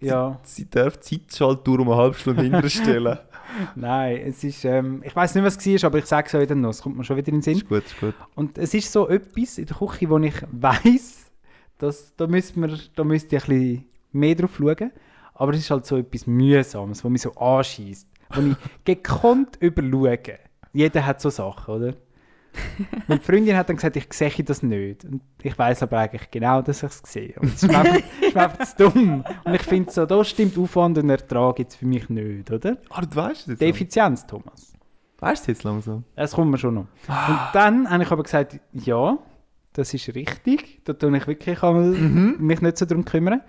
ja, 0.00 0.38
sie 0.42 0.68
darf 0.68 0.98
die 0.98 1.26
Zeitschaltuhr 1.26 1.80
um 1.80 1.88
eine 1.88 1.96
halbe 1.96 2.16
Stunde 2.16 2.42
hinterstellen. 2.42 3.18
nein, 3.74 4.22
es 4.26 4.44
ist, 4.44 4.64
ähm, 4.64 5.02
ich 5.04 5.14
weiß 5.14 5.34
nicht, 5.34 5.44
was 5.44 5.56
es 5.56 5.82
war, 5.82 5.88
aber 5.88 5.98
ich 5.98 6.06
sage 6.06 6.28
es 6.28 6.34
euch 6.34 6.46
dann 6.46 6.60
noch, 6.60 6.70
es 6.70 6.82
kommt 6.82 6.96
mir 6.96 7.04
schon 7.04 7.16
wieder 7.16 7.28
in 7.28 7.36
den 7.36 7.42
Sinn. 7.42 7.56
ist 7.56 7.68
gut, 7.68 7.84
ist 7.84 8.00
gut. 8.00 8.14
Und 8.34 8.58
es 8.58 8.74
ist 8.74 8.90
so 8.90 9.08
etwas 9.08 9.58
in 9.58 9.66
der 9.66 9.76
Küche, 9.76 10.08
wo 10.10 10.18
ich 10.18 10.34
weiß, 10.50 11.30
dass 11.78 12.14
da 12.16 12.26
müsst 12.26 12.56
wir, 12.56 12.78
da 12.94 13.04
müsst 13.04 13.32
ihr 13.32 13.40
ein 13.40 13.48
bisschen 13.48 13.84
mehr 14.12 14.34
drauf 14.34 14.56
schauen. 14.56 14.90
Aber 15.34 15.52
es 15.52 15.60
ist 15.60 15.70
halt 15.70 15.84
so 15.86 15.96
etwas 15.96 16.26
Mühsames, 16.26 17.04
wo 17.04 17.08
mich 17.08 17.22
so 17.22 17.32
anschießt, 17.34 18.08
wo 18.34 18.40
ich 18.40 18.56
gekonnt 18.84 19.56
überschaue. 19.60 20.38
Jeder 20.72 21.06
hat 21.06 21.20
so 21.20 21.30
Sachen, 21.30 21.74
oder? 21.74 21.94
Meine 23.08 23.20
Freundin 23.20 23.56
hat 23.56 23.68
dann 23.68 23.76
gesagt, 23.76 23.96
ich 23.96 24.12
sehe 24.12 24.44
das 24.44 24.62
nicht. 24.62 25.04
Und 25.04 25.22
ich 25.42 25.58
weiß 25.58 25.82
aber 25.82 25.98
eigentlich 25.98 26.30
genau, 26.30 26.62
dass 26.62 26.82
ich 26.82 26.90
es 26.90 27.02
sehe. 27.04 27.34
Und 27.40 27.54
es 27.54 27.62
ist 27.62 27.74
einfach, 27.74 27.98
es 28.20 28.28
ist 28.28 28.34
mir 28.34 28.42
einfach 28.42 28.64
zu 28.64 28.90
dumm. 28.90 29.24
Und 29.44 29.54
ich 29.54 29.62
finde 29.62 29.90
so, 29.90 30.06
da 30.06 30.24
stimmt 30.24 30.56
Aufwand 30.58 30.98
und 30.98 31.10
Ertrag 31.10 31.58
jetzt 31.58 31.76
für 31.76 31.86
mich 31.86 32.08
nicht, 32.08 32.50
oder? 32.50 32.78
Ah, 32.90 33.02
du 33.02 33.16
weißt 33.16 33.40
es. 33.40 33.44
Die 33.44 33.50
langsam. 33.50 33.68
Effizienz, 33.68 34.26
Thomas. 34.26 34.72
Weißt 35.18 35.46
du 35.48 35.52
es 35.52 35.58
jetzt 35.58 35.64
langsam? 35.64 36.04
Das 36.16 36.32
kommt 36.32 36.50
mir 36.50 36.58
schon 36.58 36.74
noch. 36.74 36.86
Und 37.08 37.38
dann 37.52 37.90
habe 37.90 38.02
ich 38.02 38.10
aber 38.10 38.22
gesagt, 38.22 38.60
ja, 38.72 39.18
das 39.72 39.92
ist 39.94 40.14
richtig. 40.14 40.80
Da 40.84 40.92
tue 40.92 41.16
ich 41.16 41.26
wirklich 41.26 41.62
einmal 41.62 41.90
mich 41.90 42.60
nicht 42.60 42.78
so 42.78 42.84
darum 42.84 43.04
kümmern. 43.04 43.40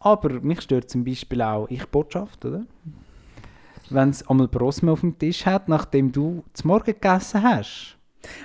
Aber 0.00 0.40
mich 0.40 0.60
stört 0.60 0.90
zum 0.90 1.04
Beispiel 1.04 1.42
auch 1.42 1.68
ich 1.68 1.84
Botschaft, 1.86 2.44
oder? 2.44 2.66
Wenn 3.90 4.10
es 4.10 4.28
einmal 4.28 4.48
Brosme 4.48 4.92
auf 4.92 5.00
dem 5.00 5.18
Tisch 5.18 5.46
hat, 5.46 5.68
nachdem 5.68 6.12
du 6.12 6.44
zum 6.52 6.68
Morgen 6.68 6.92
gegessen 6.92 7.42
hast. 7.42 7.96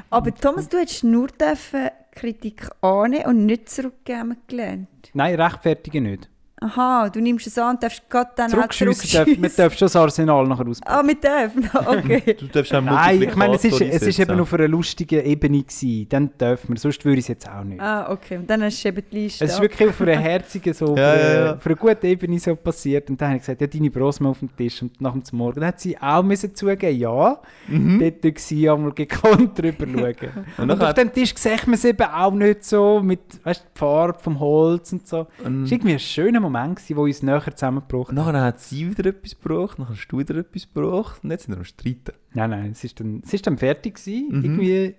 Aber 0.10 0.34
Thomas, 0.34 0.70
du 0.70 0.78
hättest 0.78 1.04
nur 1.04 1.28
dürfen 1.28 1.89
Kritik 2.12 2.70
annehmen 2.82 3.26
und 3.26 3.45
nicht 3.45 3.70
zurückgeben 3.70 4.38
gelernt. 4.47 5.10
Nein, 5.14 5.39
rechtfertigen 5.39 6.04
nicht. 6.04 6.30
Aha, 6.64 7.09
du 7.09 7.20
nimmst 7.20 7.45
es 7.47 7.57
an 7.57 7.72
und 7.76 7.84
darfst 7.84 8.09
gerade 8.09 8.32
dann 8.36 8.45
auch 8.47 8.70
Zurückschiessen 8.70 9.09
darf, 9.11 9.26
zurückschiessen. 9.26 9.55
darf 9.57 9.74
schon 9.78 9.86
das 9.88 9.95
Arsenal 9.97 10.47
nachher 10.47 10.68
auspacken. 10.68 10.97
Ah, 10.99 11.03
mit 11.03 11.24
dürfen? 11.24 11.70
Okay. 11.86 12.36
Du 12.39 12.45
darfst 12.47 12.74
auch 12.74 12.82
Nein, 12.82 13.22
ich 13.22 13.36
meine, 13.36 13.55
es 13.55 13.64
ist, 13.66 13.72
Multiplikator 13.72 14.07
es 14.07 14.07
ist 14.07 14.20
eben 14.20 14.39
auf 14.39 14.53
einer 14.53 14.68
lustigen 14.70 15.26
Ebene 15.26 15.61
gewesen. 15.64 16.07
Dann 16.09 16.30
dürfen 16.39 16.70
wir, 16.70 16.80
sonst 16.80 17.03
würde 17.03 17.20
ich 17.20 17.26
es 17.26 17.28
jetzt 17.30 17.49
auch 17.49 17.64
nicht. 17.64 17.82
ah, 17.82 18.09
okay. 18.11 18.38
Und 18.38 18.49
dann 18.49 18.64
hast 18.64 18.82
du 18.84 18.88
eben 18.89 19.03
die 19.11 19.16
Liste. 19.24 19.43
Es 19.45 19.53
ist 19.53 19.61
wirklich 19.61 19.89
auf 19.89 20.01
einer 20.01 20.18
herzigen, 20.18 20.74
so, 20.74 20.86
auf, 20.88 20.97
Ja, 20.97 21.11
einer, 21.11 21.22
ja, 21.24 21.45
ja. 21.45 21.53
auf 21.55 21.66
einer 21.66 21.76
guten 21.76 22.05
Ebene 22.05 22.39
so 22.39 22.55
passiert. 22.55 23.09
Und 23.09 23.20
dann 23.20 23.28
habe 23.30 23.38
ich 23.38 23.41
gesagt, 23.43 23.59
ja, 23.61 23.68
deine 23.68 23.91
Brosme 23.91 24.30
auf 24.30 24.39
dem 24.39 24.55
Tisch. 24.55 24.82
Und 24.82 24.99
nach 25.01 25.11
dem 25.14 25.22
Morgen 25.34 25.59
dann 25.59 25.68
hat 25.68 25.80
sie 25.82 25.97
auch 25.97 26.24
müssen 26.24 26.55
zugeben, 26.55 26.97
ja, 26.97 27.39
Mhm. 27.68 27.99
dort 27.99 28.24
war 28.24 28.32
sie 28.38 28.70
einmal 28.70 28.91
gekonnt 28.93 29.57
drüber 29.59 29.86
schauen. 29.86 30.45
Und 30.57 30.72
und 30.72 30.82
auf 30.84 30.93
dem 30.93 31.11
Tisch 31.14 31.34
sieht 31.36 31.66
man 31.68 31.74
es 31.76 31.86
eben 31.86 32.03
auch 32.03 32.32
nicht 32.32 32.64
so, 32.64 33.01
mit 33.01 33.20
weißt, 33.43 33.66
die 33.76 33.80
Farbe 33.80 34.20
vom 34.20 34.39
Holz 34.39 34.91
und 34.93 35.07
so. 35.07 35.28
Es 35.39 35.45
Und 35.45 35.64
war 35.66 35.72
irgendwie 35.72 35.93
ein 35.93 35.99
schöner 35.99 36.39
Moment, 36.39 36.53
gewesen, 36.54 36.95
wo 36.97 37.04
uns 37.04 37.22
näher 37.24 37.43
zusammengebracht 37.56 38.08
hat. 38.10 38.16
nachher 38.16 38.41
hat 38.41 38.60
sie 38.62 38.89
wieder 38.89 39.10
etwas 39.10 39.39
gebraucht, 39.39 39.80
dann 39.80 39.89
hast 39.89 40.08
du 40.08 40.20
wieder 40.20 40.36
etwas 40.36 40.68
gebraucht 40.74 41.24
und 41.24 41.32
jetzt 41.32 41.45
sind 41.45 41.54
wir 41.56 41.60
am 41.60 41.66
Streiten. 41.66 42.14
Nein, 42.34 42.49
nein, 42.49 42.72
es 42.72 42.84
ist 42.84 42.99
dann, 42.99 43.22
es 43.26 43.34
ist 43.34 43.45
dann 43.47 43.58
fertig 43.58 43.95
gewesen. 43.95 44.28
Mhm. 44.38 44.43
Irgendwie, 44.45 44.95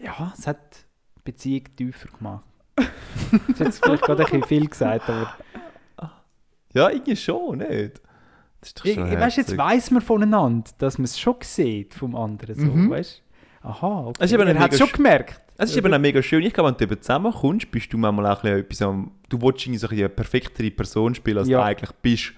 ja, 0.00 0.32
es 0.36 0.46
hat 0.46 0.86
die 1.18 1.22
Beziehung 1.24 1.64
tiefer 1.76 2.08
gemacht. 2.16 2.44
das 2.76 2.86
ist 3.48 3.60
jetzt 3.60 3.84
vielleicht 3.84 4.02
gerade 4.02 4.22
ein 4.24 4.30
bisschen 4.30 4.44
viel 4.44 4.68
gesagt, 4.68 5.08
aber... 5.08 5.34
Ja, 6.72 6.88
irgendwie 6.88 7.16
schon, 7.16 7.58
nicht? 7.58 8.00
Das 8.60 8.70
ist 8.70 8.86
Ich, 8.86 8.96
weißt, 8.96 9.36
jetzt 9.38 9.56
weiss 9.58 9.90
man 9.90 10.02
voneinander, 10.02 10.70
dass 10.78 10.98
man 10.98 11.04
es 11.06 11.18
schon 11.18 11.34
sieht 11.40 11.94
vom 11.94 12.14
anderen. 12.14 12.54
So, 12.54 12.66
Mhm. 12.66 12.90
weißt? 12.90 13.22
Aha, 13.62 14.06
okay. 14.06 14.34
Er 14.36 14.58
hat 14.58 14.72
es 14.72 14.78
schon 14.78 14.92
gemerkt. 14.92 15.42
Es 15.62 15.70
ist 15.70 15.76
eben 15.76 15.92
auch 15.92 15.98
mega 15.98 16.22
schön. 16.22 16.42
Ich 16.42 16.54
glaube, 16.54 16.70
wenn 16.70 16.76
du 16.76 16.84
eben 16.84 17.02
zusammenkommst, 17.02 17.70
bist 17.70 17.92
du 17.92 17.98
manchmal 17.98 18.26
auch 18.26 18.42
ein 18.42 18.64
bisschen 18.64 18.64
etwas 18.64 18.82
am... 18.82 19.10
Du 19.28 19.40
willst 19.42 19.66
irgendwie 19.66 19.78
so 19.78 19.88
eine 19.88 20.08
perfektere 20.08 20.70
Person 20.70 21.14
spielen, 21.14 21.38
als 21.38 21.48
Ja. 21.48 21.58
du 21.58 21.64
eigentlich 21.64 21.92
bist. 22.02 22.32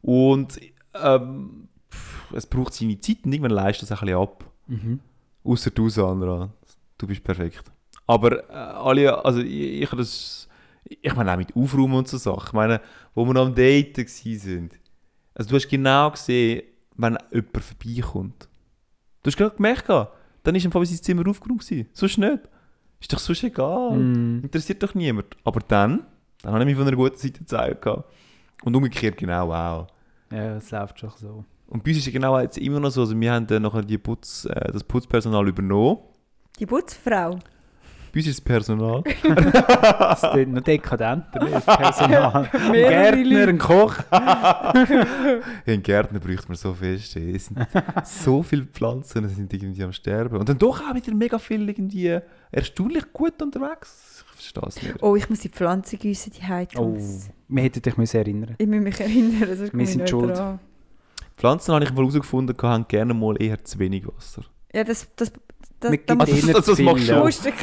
Und 0.00 0.58
ähm, 0.94 1.68
es 2.32 2.46
braucht 2.46 2.72
seine 2.72 2.98
Zeit 2.98 3.18
und 3.24 3.32
irgendwann 3.32 3.52
leistet 3.52 3.90
es 3.90 3.92
auch 3.92 4.00
ein 4.00 4.06
bisschen 4.06 4.20
ab. 4.22 4.44
Mhm. 4.68 5.00
Außer 5.44 5.70
du, 5.70 5.88
Sandra. 5.90 6.50
Du 6.96 7.06
bist 7.06 7.22
perfekt. 7.22 7.62
Aber 8.06 8.48
äh, 8.48 8.52
alle, 8.52 9.24
also 9.24 9.40
ich, 9.40 9.82
ich 9.82 9.90
das... 9.90 10.48
Ich 10.84 11.14
meine 11.14 11.32
auch 11.32 11.36
mit 11.36 11.54
Aufräumen 11.54 11.94
und 11.94 12.08
so 12.08 12.16
Sachen. 12.16 12.46
Ich 12.48 12.52
meine, 12.52 12.80
wo 13.14 13.24
wir 13.24 13.32
noch 13.34 13.46
am 13.46 13.54
Daten 13.54 13.96
waren. 13.96 14.70
Also 15.34 15.50
du 15.50 15.56
hast 15.56 15.68
genau 15.68 16.10
gesehen, 16.10 16.62
wenn 16.96 17.18
jemand 17.30 17.64
vorbeikommt. 17.64 18.48
Du 19.22 19.28
hast 19.30 19.36
gerade 19.36 19.56
gemerkt, 19.56 19.88
dann 19.88 20.54
ist 20.54 20.64
im 20.64 20.72
Fall 20.72 20.84
sein 20.86 20.98
Zimmer 21.02 21.26
aufgeräumt. 21.28 21.64
Sonst 21.92 22.18
nicht. 22.18 22.38
Ist 23.02 23.12
doch 23.12 23.18
sonst 23.18 23.42
egal. 23.42 23.98
Mm. 23.98 24.44
Interessiert 24.44 24.82
doch 24.82 24.94
niemand. 24.94 25.36
Aber 25.42 25.60
dann, 25.66 26.06
dann 26.40 26.52
habe 26.52 26.62
ich 26.62 26.66
mich 26.66 26.76
von 26.76 26.86
einer 26.86 26.96
guten 26.96 27.16
Seite 27.16 27.40
gezeigt. 27.40 27.84
Und 28.64 28.76
umgekehrt 28.76 29.16
genau 29.16 29.52
auch. 29.52 29.88
Ja, 30.30 30.56
es 30.56 30.70
läuft 30.70 31.00
schon 31.00 31.10
so. 31.16 31.44
Und 31.66 31.82
bei 31.82 31.90
uns 31.90 31.98
ist 31.98 32.06
es 32.06 32.12
genau 32.12 32.38
jetzt 32.38 32.58
immer 32.58 32.78
noch 32.78 32.90
so, 32.90 33.00
also 33.00 33.18
wir 33.18 33.32
haben 33.32 33.46
dann 33.46 33.62
nachher 33.62 33.82
die 33.82 33.98
Putz, 33.98 34.44
äh, 34.44 34.72
das 34.72 34.84
Putzpersonal 34.84 35.48
übernommen. 35.48 35.98
Die 36.60 36.66
Putzfrau. 36.66 37.38
Bei 38.12 38.18
uns 38.20 38.26
ist 38.28 38.38
das 38.38 38.44
Personal. 38.44 39.02
Das 39.32 40.22
ist 40.22 40.48
noch 40.48 40.60
dekadenter, 40.62 41.38
das 41.40 41.64
Personal. 41.64 42.48
ein 42.52 42.72
Gärtner, 42.72 43.48
ein 43.48 43.58
Koch. 43.58 43.94
In 45.66 45.82
Gärtner 45.82 46.18
bräuchte 46.20 46.48
man 46.48 46.56
so 46.56 46.74
fest. 46.74 47.16
ey. 47.16 47.36
Es 47.36 47.46
sind 47.46 47.58
so 48.04 48.42
viele 48.42 48.64
Pflanzen, 48.66 49.26
die 49.26 49.34
sind 49.34 49.52
irgendwie 49.52 49.82
am 49.84 49.92
Sterben. 49.92 50.36
Und 50.36 50.48
dann 50.48 50.58
doch 50.58 50.80
auch 50.82 50.94
wieder 50.94 51.14
mega 51.14 51.38
viel 51.38 51.66
irgendwie 51.68 52.18
erstaunlich 52.50 53.12
gut 53.12 53.40
unterwegs. 53.40 54.24
Ich 54.36 54.50
verstehe 54.52 54.68
es 54.68 54.82
nicht. 54.82 55.02
Oh, 55.02 55.16
ich 55.16 55.28
muss 55.30 55.40
die 55.40 55.48
Pflanze 55.48 55.96
gießen, 55.96 56.32
die 56.32 56.42
Oh, 56.42 56.48
Heizungs. 56.48 57.30
wir 57.48 57.62
hätten 57.62 57.80
dich 57.82 57.96
müssen 57.96 58.16
erinnern 58.16 58.54
Ich 58.58 58.66
muss 58.66 58.80
mich 58.80 59.00
erinnern, 59.00 59.56
sonst 59.56 59.74
ich 59.74 59.90
sind 59.90 60.08
schuld. 60.08 60.36
dran. 60.36 60.58
Pflanzen 61.36 61.74
habe 61.74 61.84
ich 61.84 61.90
mal 61.92 62.00
herausgefunden, 62.02 62.56
haben 62.62 62.86
gerne 62.88 63.14
mal 63.14 63.40
eher 63.42 63.64
zu 63.64 63.78
wenig 63.78 64.06
Wasser. 64.06 64.42
Ja, 64.72 64.84
das... 64.84 65.06
das, 65.16 65.32
das 65.80 65.90
Mit 65.90 66.08
da 66.08 66.14
Ah, 66.14 66.24
das- 66.24 66.40
das- 66.46 66.64
das 66.66 66.78
machst 66.78 67.08
du. 67.08 67.14
musst 67.16 67.44
machen. 67.44 67.56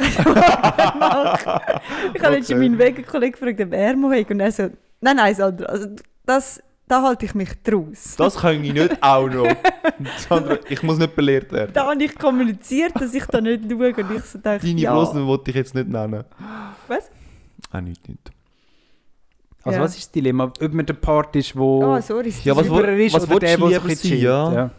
Ich 2.14 2.22
habe 2.22 2.34
letztens 2.36 2.50
Okay. 2.50 2.54
meinen 2.58 2.78
Wegenkollegen 2.78 3.32
gefragt, 3.32 3.60
ob 3.60 3.72
er 3.72 3.96
mal 3.96 4.24
und 4.28 4.40
er 4.40 4.52
so, 4.52 4.70
nein, 5.00 5.16
nein, 5.16 5.34
Sandra, 5.34 5.66
also 5.66 5.86
das, 6.26 6.62
da 6.86 7.02
halte 7.02 7.24
ich 7.26 7.34
mich 7.34 7.50
draus. 7.62 8.14
Das 8.18 8.36
kann 8.36 8.62
ich 8.62 8.72
nicht 8.72 9.02
auch 9.02 9.28
noch. 9.28 9.46
Sandra, 10.28 10.58
ich 10.68 10.82
muss 10.82 10.98
nicht 10.98 11.14
belehrt 11.16 11.50
werden. 11.52 11.70
Da 11.72 11.86
habe 11.88 12.02
ich 12.02 12.16
kommuniziert, 12.18 12.92
dass 13.00 13.14
ich 13.14 13.24
da 13.26 13.40
nicht 13.40 13.64
schaue 13.70 13.94
und 13.94 14.16
ich 14.16 14.24
so 14.24 14.38
dachte, 14.38 14.66
Deine 14.66 14.80
ja. 14.80 14.92
Blosen 14.92 15.26
wollte 15.26 15.50
ich 15.50 15.56
jetzt 15.56 15.74
nicht 15.74 15.88
nennen. 15.88 16.24
Was? 16.88 17.10
Ah, 17.70 17.80
nicht, 17.80 18.06
nicht. 18.08 18.30
Also 19.62 19.78
Ja. 19.78 19.84
was 19.84 19.92
ist 19.92 20.04
das 20.06 20.10
Dilemma? 20.12 20.44
Ob 20.44 20.72
man 20.72 20.86
der 20.86 20.94
Part 20.94 21.36
ist, 21.36 21.54
wo 21.56 21.84
Oh, 21.84 22.00
sorry. 22.00 22.32
Ja, 22.44 22.56
was 22.56 22.66
sauberer 22.66 22.92
ist 22.96 23.14
was 23.14 23.24
oder 23.24 23.30
willst 23.32 23.42
der, 23.42 23.56
du 23.58 23.68
der 23.68 23.78
lieber 23.78 23.88
sich 23.90 23.98
sein, 24.00 24.10
chillt. 24.10 24.22
ja? 24.22 24.70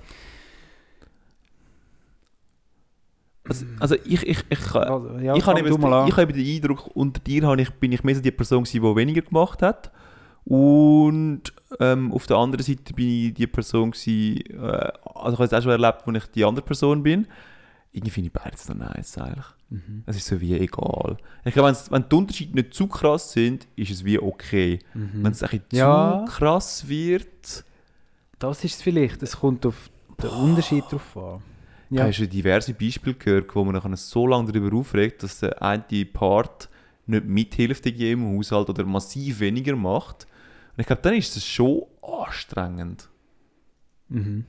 Also, 3.47 3.65
also 3.79 3.95
ich, 4.05 4.23
ich, 4.27 4.39
ich, 4.49 4.75
Also, 4.75 5.17
ja, 5.17 5.35
ich, 5.35 5.45
habe 5.45 5.59
an. 5.59 6.07
ich 6.07 6.15
habe 6.17 6.33
den 6.33 6.45
Eindruck, 6.55 6.87
unter 6.95 7.19
dir 7.19 7.43
habe 7.47 7.61
ich, 7.61 7.69
bin 7.71 7.91
ich 7.91 8.03
mehr 8.03 8.15
so 8.15 8.21
die 8.21 8.31
Person 8.31 8.63
gewesen, 8.63 8.81
die 8.83 8.95
weniger 8.95 9.21
gemacht 9.21 9.61
hat. 9.61 9.91
Und 10.45 11.43
ähm, 11.79 12.11
auf 12.11 12.27
der 12.27 12.37
anderen 12.37 12.63
Seite 12.65 12.93
bin 12.93 13.07
ich 13.27 13.33
die 13.33 13.47
Person 13.47 13.91
gewesen, 13.91 14.37
äh, 14.59 14.91
also 15.15 15.33
ich 15.33 15.39
habe 15.39 15.43
es 15.45 15.53
auch 15.53 15.61
schon 15.61 15.71
erlebt, 15.71 16.01
wo 16.05 16.11
ich 16.11 16.25
die 16.27 16.43
andere 16.45 16.65
Person 16.65 17.03
bin. 17.03 17.27
Irgendwie 17.91 18.11
finde 18.11 18.27
ich 18.27 18.33
beides 18.33 18.67
noch 18.69 18.75
nice 18.75 19.17
eigentlich. 19.17 19.45
Mhm. 19.69 20.03
Es 20.05 20.15
ist 20.17 20.27
so 20.27 20.39
wie 20.39 20.53
egal. 20.55 21.17
Ich 21.45 21.53
glaube, 21.53 21.75
wenn 21.89 22.05
die 22.09 22.15
Unterschiede 22.15 22.55
nicht 22.55 22.73
zu 22.73 22.87
krass 22.87 23.33
sind, 23.33 23.67
ist 23.75 23.91
es 23.91 24.05
wie 24.05 24.17
okay. 24.19 24.79
Wenn 24.93 25.31
es 25.31 25.43
ein 25.43 25.49
bisschen 25.49 25.63
Mhm. 25.71 25.77
Ja. 25.77 26.23
zu 26.25 26.31
krass 26.33 26.87
wird, 26.87 27.63
Das 28.39 28.63
ist 28.63 28.75
es 28.75 28.81
vielleicht. 28.81 29.21
Es 29.23 29.37
kommt 29.37 29.65
auf 29.65 29.89
den 30.21 30.29
Unterschied 30.29 30.83
drauf 30.89 31.15
an. 31.17 31.41
Ja. 31.91 32.05
Hast 32.05 32.19
du 32.19 32.27
diverse 32.27 32.73
Beispiele 32.73 33.15
gehört, 33.15 33.53
wo 33.53 33.65
man 33.65 33.75
nachher 33.75 33.95
so 33.97 34.25
lange 34.25 34.51
darüber 34.51 34.77
aufregt, 34.77 35.23
dass 35.23 35.39
der 35.41 35.61
eine 35.61 36.05
Part 36.05 36.69
nicht 37.05 37.25
mithilft 37.25 37.85
in 37.85 37.95
jedem 37.95 38.37
Haushalt 38.37 38.69
oder 38.69 38.85
massiv 38.85 39.41
weniger 39.41 39.75
macht. 39.75 40.25
Und 40.75 40.81
ich 40.81 40.87
glaube, 40.87 41.01
dann 41.01 41.15
ist 41.15 41.35
es 41.35 41.45
schon 41.45 41.83
anstrengend. 42.01 43.09
Mhm. 44.07 44.45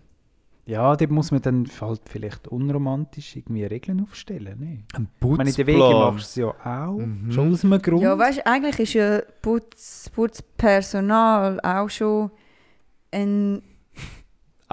Ja, 0.65 0.95
dort 0.95 1.11
muss 1.11 1.33
man 1.33 1.43
dann 1.43 1.69
halt 1.81 2.03
vielleicht 2.05 2.47
unromantisch 2.47 3.35
irgendwie 3.35 3.65
Regeln 3.65 4.01
aufstellen. 4.01 4.61
Ne? 4.61 4.85
Ein 4.95 5.09
Ich 5.21 5.29
meine, 5.29 5.51
in 5.51 5.57
den 5.57 5.67
Wegen 5.67 5.79
machst 5.79 6.37
du 6.37 6.41
es 6.43 6.47
ja 6.47 6.49
auch. 6.65 6.99
Mhm. 6.99 7.33
Schon 7.33 7.53
aus 7.53 7.65
einem 7.65 7.83
Grund. 7.83 8.03
Ja, 8.03 8.17
weißt 8.17 8.39
du, 8.39 8.47
eigentlich 8.47 8.79
ist 8.79 8.93
ja 8.93 9.23
Putz, 9.43 10.09
Putzpersonal 10.11 11.59
auch 11.61 11.91
schon 11.91 12.31
ein, 13.11 13.63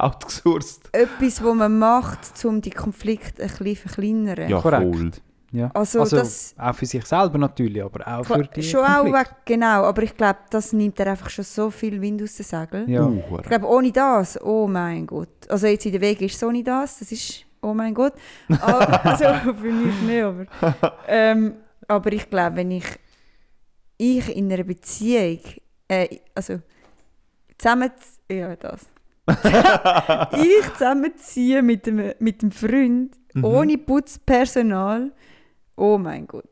Outgesourced. 0.03 0.89
etwas, 0.93 1.43
was 1.43 1.55
man 1.55 1.77
macht, 1.79 2.45
um 2.45 2.61
die 2.61 2.69
Konflikte 2.71 3.43
ein 3.43 3.47
bisschen 3.49 3.75
zu 3.75 3.81
verkleinern. 3.89 4.49
Ja, 4.49 4.59
Korrekt. 4.61 4.95
voll. 4.95 5.11
ja. 5.51 5.71
Also, 5.73 5.99
Also, 6.01 6.17
das 6.17 6.53
auch 6.57 6.75
für 6.75 6.85
sich 6.85 7.05
selber 7.05 7.37
natürlich, 7.37 7.83
aber 7.83 8.07
auch 8.07 8.23
für 8.25 8.43
die 8.43 8.63
schon 8.63 8.81
auch 8.85 9.01
Konflikte. 9.03 9.19
weg, 9.19 9.35
genau, 9.45 9.83
aber 9.83 10.03
ich 10.03 10.15
glaube, 10.15 10.39
das 10.49 10.73
nimmt 10.73 10.99
er 10.99 11.07
einfach 11.07 11.29
schon 11.29 11.45
so 11.45 11.69
viel 11.71 11.99
Wind 12.01 12.21
aus 12.21 12.35
den 12.35 12.45
Segeln. 12.45 12.89
Ja. 12.89 13.05
Uh, 13.05 13.39
Ich 13.41 13.47
glaube, 13.47 13.67
ohne 13.67 13.91
das, 13.91 14.39
oh 14.41 14.67
mein 14.67 15.05
Gott. 15.07 15.29
Also 15.49 15.67
jetzt 15.67 15.85
in 15.85 15.91
der 15.93 16.01
Weg 16.01 16.21
ist 16.21 16.35
es 16.35 16.43
ohne 16.43 16.63
das, 16.63 16.99
das 16.99 17.11
ist, 17.11 17.45
oh 17.61 17.73
mein 17.73 17.93
Gott. 17.93 18.13
Aber, 18.61 19.05
also 19.05 19.25
für 19.53 19.71
mich 19.71 20.01
nicht, 20.01 20.23
aber. 20.23 20.45
Ähm, 21.07 21.55
aber 21.87 22.11
ich 22.13 22.29
glaube, 22.29 22.57
wenn 22.57 22.71
ich, 22.71 22.85
ich 23.97 24.35
in 24.35 24.51
einer 24.51 24.63
Beziehung, 24.63 25.39
äh, 25.87 26.19
also 26.35 26.59
zusammen, 27.57 27.89
ja 28.31 28.55
das. 28.55 28.85
ich 30.33 30.73
zusammenziehe 30.73 31.61
mit 31.61 31.85
dem, 31.85 32.11
mit 32.19 32.41
dem 32.41 32.51
Freund, 32.51 33.15
Mhm. 33.35 33.43
ohne 33.45 33.77
Putzpersonal, 33.77 35.11
oh 35.75 35.99
mein 35.99 36.25
Gott. 36.25 36.45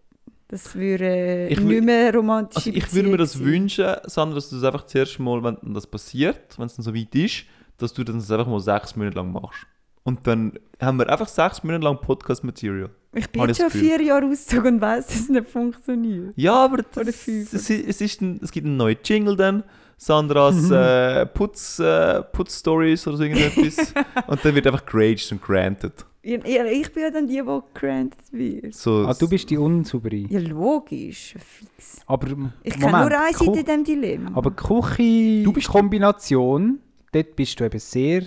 Das 0.47 0.75
würde 0.75 1.47
Ich 1.49 1.59
nicht 1.59 1.83
mehr 1.83 2.13
romantisch 2.13 2.55
Also 2.57 2.69
ich 2.69 2.93
würde 2.93 3.09
mir 3.09 3.17
das 3.17 3.39
wünschen, 3.39 3.95
Sandra, 4.05 4.35
dass 4.35 4.49
du 4.51 4.55
das 4.57 4.63
einfach 4.63 4.85
zuerst 4.85 5.19
mal, 5.19 5.43
wenn 5.43 5.57
das 5.73 5.87
passiert, 5.87 6.57
wenn 6.59 6.67
es 6.67 6.75
dann 6.75 6.83
so 6.85 6.93
weit 6.95 7.13
ist, 7.15 7.45
dass 7.79 7.93
du 7.93 8.03
das 8.03 8.29
einfach 8.31 8.47
mal 8.47 8.59
sechs 8.59 8.95
Monate 8.95 9.17
lang 9.17 9.31
machst. 9.31 9.65
Und 10.03 10.25
dann 10.27 10.53
haben 10.79 10.99
wir 10.99 11.09
einfach 11.09 11.27
sechs 11.27 11.63
Monate 11.63 11.83
lang 11.83 11.99
Podcast-Material. 11.99 12.89
Ich 13.13 13.27
bin 13.29 13.41
jetzt 13.47 13.59
schon 13.59 13.71
vier 13.71 13.99
Jahre 14.01 14.27
ausgezogen 14.27 14.75
und 14.75 14.81
weiss, 14.81 15.07
dass 15.07 15.15
es 15.21 15.29
nicht 15.29 15.49
funktioniert. 15.49 16.33
Ja, 16.37 16.53
aber 16.63 16.75
Oder 16.95 17.05
das, 17.05 17.15
fünf. 17.15 17.51
es, 17.51 17.69
ist- 17.71 17.87
es, 17.87 18.01
ist 18.01 18.21
ein, 18.21 18.39
es 18.41 18.51
gibt 18.51 18.67
einen 18.67 18.77
neuen 18.77 18.97
Jingle 19.03 19.35
dann. 19.35 19.63
Sandras 19.97 20.69
äh, 20.69 21.25
Putz, 21.25 21.79
äh, 21.79 22.21
Putz-Stories 22.21 23.07
oder 23.07 23.17
so 23.17 23.23
irgendetwas. 23.23 23.93
und 24.27 24.45
dann 24.45 24.53
wird 24.55 24.67
einfach 24.67 24.85
geraged 24.85 25.31
und 25.31 25.41
granted. 25.41 26.05
Ich, 26.21 26.43
ich, 26.43 26.93
bin 26.93 27.03
ja 27.03 27.09
dann 27.09 27.25
die, 27.25 27.41
die 27.41 27.59
granted 27.73 28.19
wird. 28.31 28.75
So, 28.75 29.05
Ah, 29.07 29.13
du 29.13 29.29
bist 29.29 29.49
die 29.49 29.57
unsaubere. 29.57 30.17
Ja, 30.17 30.39
logisch. 30.39 31.33
Fix. 31.39 32.01
Aber 32.05 32.27
Ich 32.63 32.73
kenne 32.73 32.91
Moment, 32.91 33.09
nur 33.09 33.19
eine 33.19 33.33
Seite 33.33 33.45
in 33.45 33.53
diesem 33.65 33.83
Dilemma. 33.83 34.31
Aber 34.35 34.51
Küche-Kombination, 34.51 36.79
dort 37.11 37.35
bist 37.35 37.59
du 37.59 37.63
eben 37.63 37.79
sehr 37.79 38.21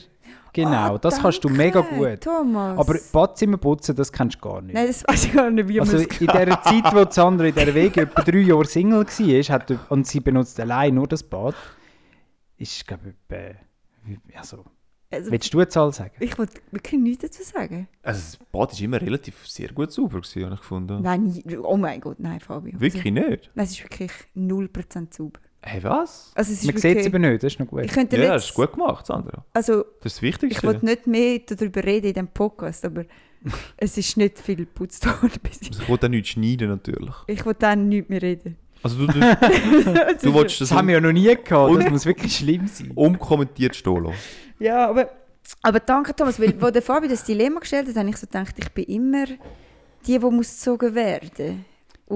genau. 0.52 0.94
Ah, 0.94 0.98
das 0.98 1.20
kannst 1.20 1.42
du 1.44 1.48
mega 1.48 1.80
gut. 1.80 2.20
Thomas. 2.20 2.78
Aber 2.78 2.98
Badzimmer 3.12 3.56
putzen, 3.56 3.94
das 3.96 4.12
kennst 4.12 4.36
du 4.36 4.40
gar 4.48 4.60
nicht. 4.62 4.74
Nein, 4.74 4.86
das 4.86 5.04
weiß 5.06 5.24
ich 5.26 5.32
gar 5.32 5.50
nicht, 5.50 5.68
wie 5.68 5.80
also 5.80 5.92
man 5.92 6.02
in 6.02 6.08
es 6.10 6.18
dieser 6.18 6.62
Zeit, 6.62 6.94
wo 6.94 7.10
Sandra 7.10 7.46
in 7.46 7.54
dieser 7.54 7.74
Wege 7.74 8.02
etwa 8.02 8.22
drei 8.22 8.38
Jahre 8.38 8.64
Single 8.64 9.04
war 9.06 9.54
hat, 9.54 9.74
und 9.90 10.06
sie 10.06 10.20
benutzt 10.20 10.58
allein 10.60 10.94
nur 10.94 11.06
das 11.06 11.22
Bad, 11.22 11.54
ist, 12.56 12.86
glaube 12.86 13.14
ich, 13.28 14.36
also, 14.36 14.64
also, 15.10 15.30
willst 15.30 15.52
du 15.52 15.58
eine 15.58 15.68
Zahl 15.68 15.92
sagen? 15.92 16.14
Ich 16.20 16.38
wollte 16.38 16.60
wirklich 16.70 17.00
nichts 17.00 17.22
dazu 17.22 17.42
sagen. 17.42 17.88
also 18.02 18.20
das 18.20 18.36
Bad 18.52 18.72
ist 18.72 18.80
immer 18.80 19.00
relativ 19.00 19.46
sehr 19.46 19.72
gut 19.72 19.92
sauber, 19.92 20.20
habe 20.22 20.26
ich 20.54 20.60
gefunden. 20.60 21.02
Nein, 21.02 21.42
oh 21.62 21.76
mein 21.76 22.00
Gott, 22.00 22.20
nein, 22.20 22.40
Fabio. 22.40 22.80
Wirklich 22.80 23.04
Also, 23.04 23.28
nicht? 23.28 23.50
nein, 23.54 23.66
es 23.66 23.72
ist 23.72 23.82
wirklich 23.82 24.12
0% 24.36 25.14
sauber. 25.14 25.40
Hey, 25.62 25.82
was? 25.84 26.32
Also, 26.34 26.52
Man 26.66 26.76
sieht 26.78 26.98
es 26.98 27.06
eben 27.06 27.20
nicht, 27.20 27.42
das 27.42 27.52
ist 27.52 27.60
noch 27.60 27.66
gut. 27.66 27.84
Ich 27.84 27.92
könnte 27.92 28.16
Ja, 28.16 28.32
das 28.32 28.46
ist 28.46 28.54
gut 28.54 28.72
gemacht, 28.72 29.04
Sandra. 29.06 29.44
Also, 29.52 29.82
Das 29.82 29.84
ist 29.84 30.04
das 30.04 30.16
ich 30.16 30.22
Wichtigste. 30.22 30.66
wollte 30.66 30.84
nicht 30.86 31.06
mehr 31.06 31.40
darüber 31.46 31.84
reden 31.84 32.06
in 32.08 32.14
diesem 32.14 32.28
Podcast, 32.28 32.84
aber 32.86 33.04
es 33.76 33.96
ist 33.98 34.16
nicht 34.16 34.38
viel 34.38 34.56
geputzt 34.56 35.04
worden. 35.06 35.30
Also 35.44 35.60
ich 35.82 35.88
wollte 35.88 36.06
auch 36.06 36.10
nichts 36.10 36.30
schneiden, 36.30 36.68
natürlich. 36.70 37.14
Ich 37.26 37.44
wollte 37.44 37.60
dann 37.60 37.88
nicht 37.88 38.08
mehr 38.08 38.22
reden. 38.22 38.56
Also 38.82 38.96
du, 39.06 39.06
du, 39.12 39.20
du 40.22 40.34
willst 40.34 40.60
Das 40.60 40.70
das 40.70 40.72
haben 40.72 40.88
wir 40.88 40.94
ja 40.94 41.00
noch 41.02 41.12
nie 41.12 41.24
gehabt, 41.24 41.50
das 41.50 41.68
Und- 41.84 41.90
muss 41.90 42.06
wirklich 42.06 42.34
schlimm 42.36 42.66
sein. 42.66 42.92
unkommentiert 42.94 43.76
stehen 43.76 44.02
lassen. 44.04 44.16
Ja, 44.58 44.88
aber, 44.88 45.10
aber 45.62 45.80
danke 45.80 46.16
Thomas, 46.16 46.40
weil 46.40 46.54
wo 46.60 46.70
der 46.70 46.80
Fabi 46.80 47.06
das 47.08 47.24
Dilemma 47.24 47.60
gestellt 47.60 47.88
hat, 47.88 47.96
habe 47.96 48.08
ich 48.08 48.16
so 48.16 48.26
gedacht, 48.26 48.54
ich 48.58 48.70
bin 48.70 48.84
immer 48.84 49.26
die, 49.26 49.38
die 50.06 50.18
muss 50.18 50.48
gezogen 50.56 50.94
werden. 50.94 51.66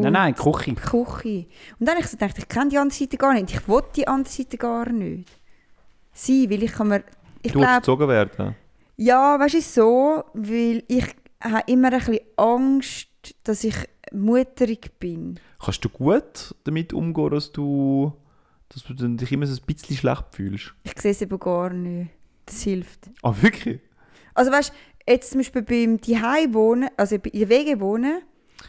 Nein, 0.03 0.13
nein, 0.13 0.35
Küche. 0.35 0.75
Küche. 0.75 1.47
Und 1.79 1.87
dann 1.87 1.97
habe 1.97 2.01
ich 2.01 2.07
so 2.11 2.17
gedacht, 2.17 2.37
ich 2.39 2.49
kenne 2.49 2.69
die 2.71 2.79
andere 2.79 2.99
Seite 2.99 3.17
gar 3.17 3.33
nicht. 3.35 3.53
Ich 3.55 3.69
will 3.69 3.83
die 3.97 4.07
andere 4.09 4.33
Seite 4.33 4.57
gar 4.59 4.89
nicht. 4.91 5.29
Sie, 6.13 6.49
weil 6.51 6.63
ich 6.63 6.73
kann 6.73 6.89
mir... 6.89 7.05
Ich 7.43 7.53
Du 7.53 7.59
glaube, 7.61 7.77
gezogen 7.77 8.09
werden. 8.09 8.55
ja, 8.97 9.39
weißt 9.39 9.55
du, 9.55 9.61
so, 9.61 10.25
weil 10.35 10.83
ich 10.89 11.05
habe 11.43 11.63
immer 11.71 11.93
ein 11.93 11.99
bisschen 11.99 12.21
Angst, 12.37 13.09
dass 13.45 13.65
ich 13.65 13.77
mutterig 14.13 14.99
bin. 14.99 15.39
Kannst 15.63 15.85
du 15.85 15.89
gut 15.89 16.55
damit 16.65 16.93
umgehen, 16.93 17.31
dass 17.31 17.53
du, 17.53 18.13
dass 18.71 18.83
du 18.85 18.95
dich 18.95 19.33
immer 19.33 19.47
so 19.47 19.61
ein 19.61 19.67
bisschen 19.67 19.97
schlecht 19.97 20.25
fühlst? 20.33 20.75
Ich 20.85 21.01
sehe 21.01 21.11
es 21.11 21.21
eben 21.23 21.39
gar 21.39 21.71
nicht. 21.71 22.11
Das 22.47 22.63
hilft. 22.63 23.11
Ah, 23.23 23.35
wirklich? 23.41 23.81
Also 24.35 24.51
weißt 24.51 24.71
du, 25.07 25.13
jetzt 25.13 25.31
zum 25.31 25.41
Beispiel 25.41 25.63
beim 25.63 26.03
Zuhause 26.03 26.55
wohnen, 26.55 26.89
also 26.97 27.17
in 27.17 27.23
der 27.41 27.49
Wege 27.49 27.81
wohnen, 27.81 28.23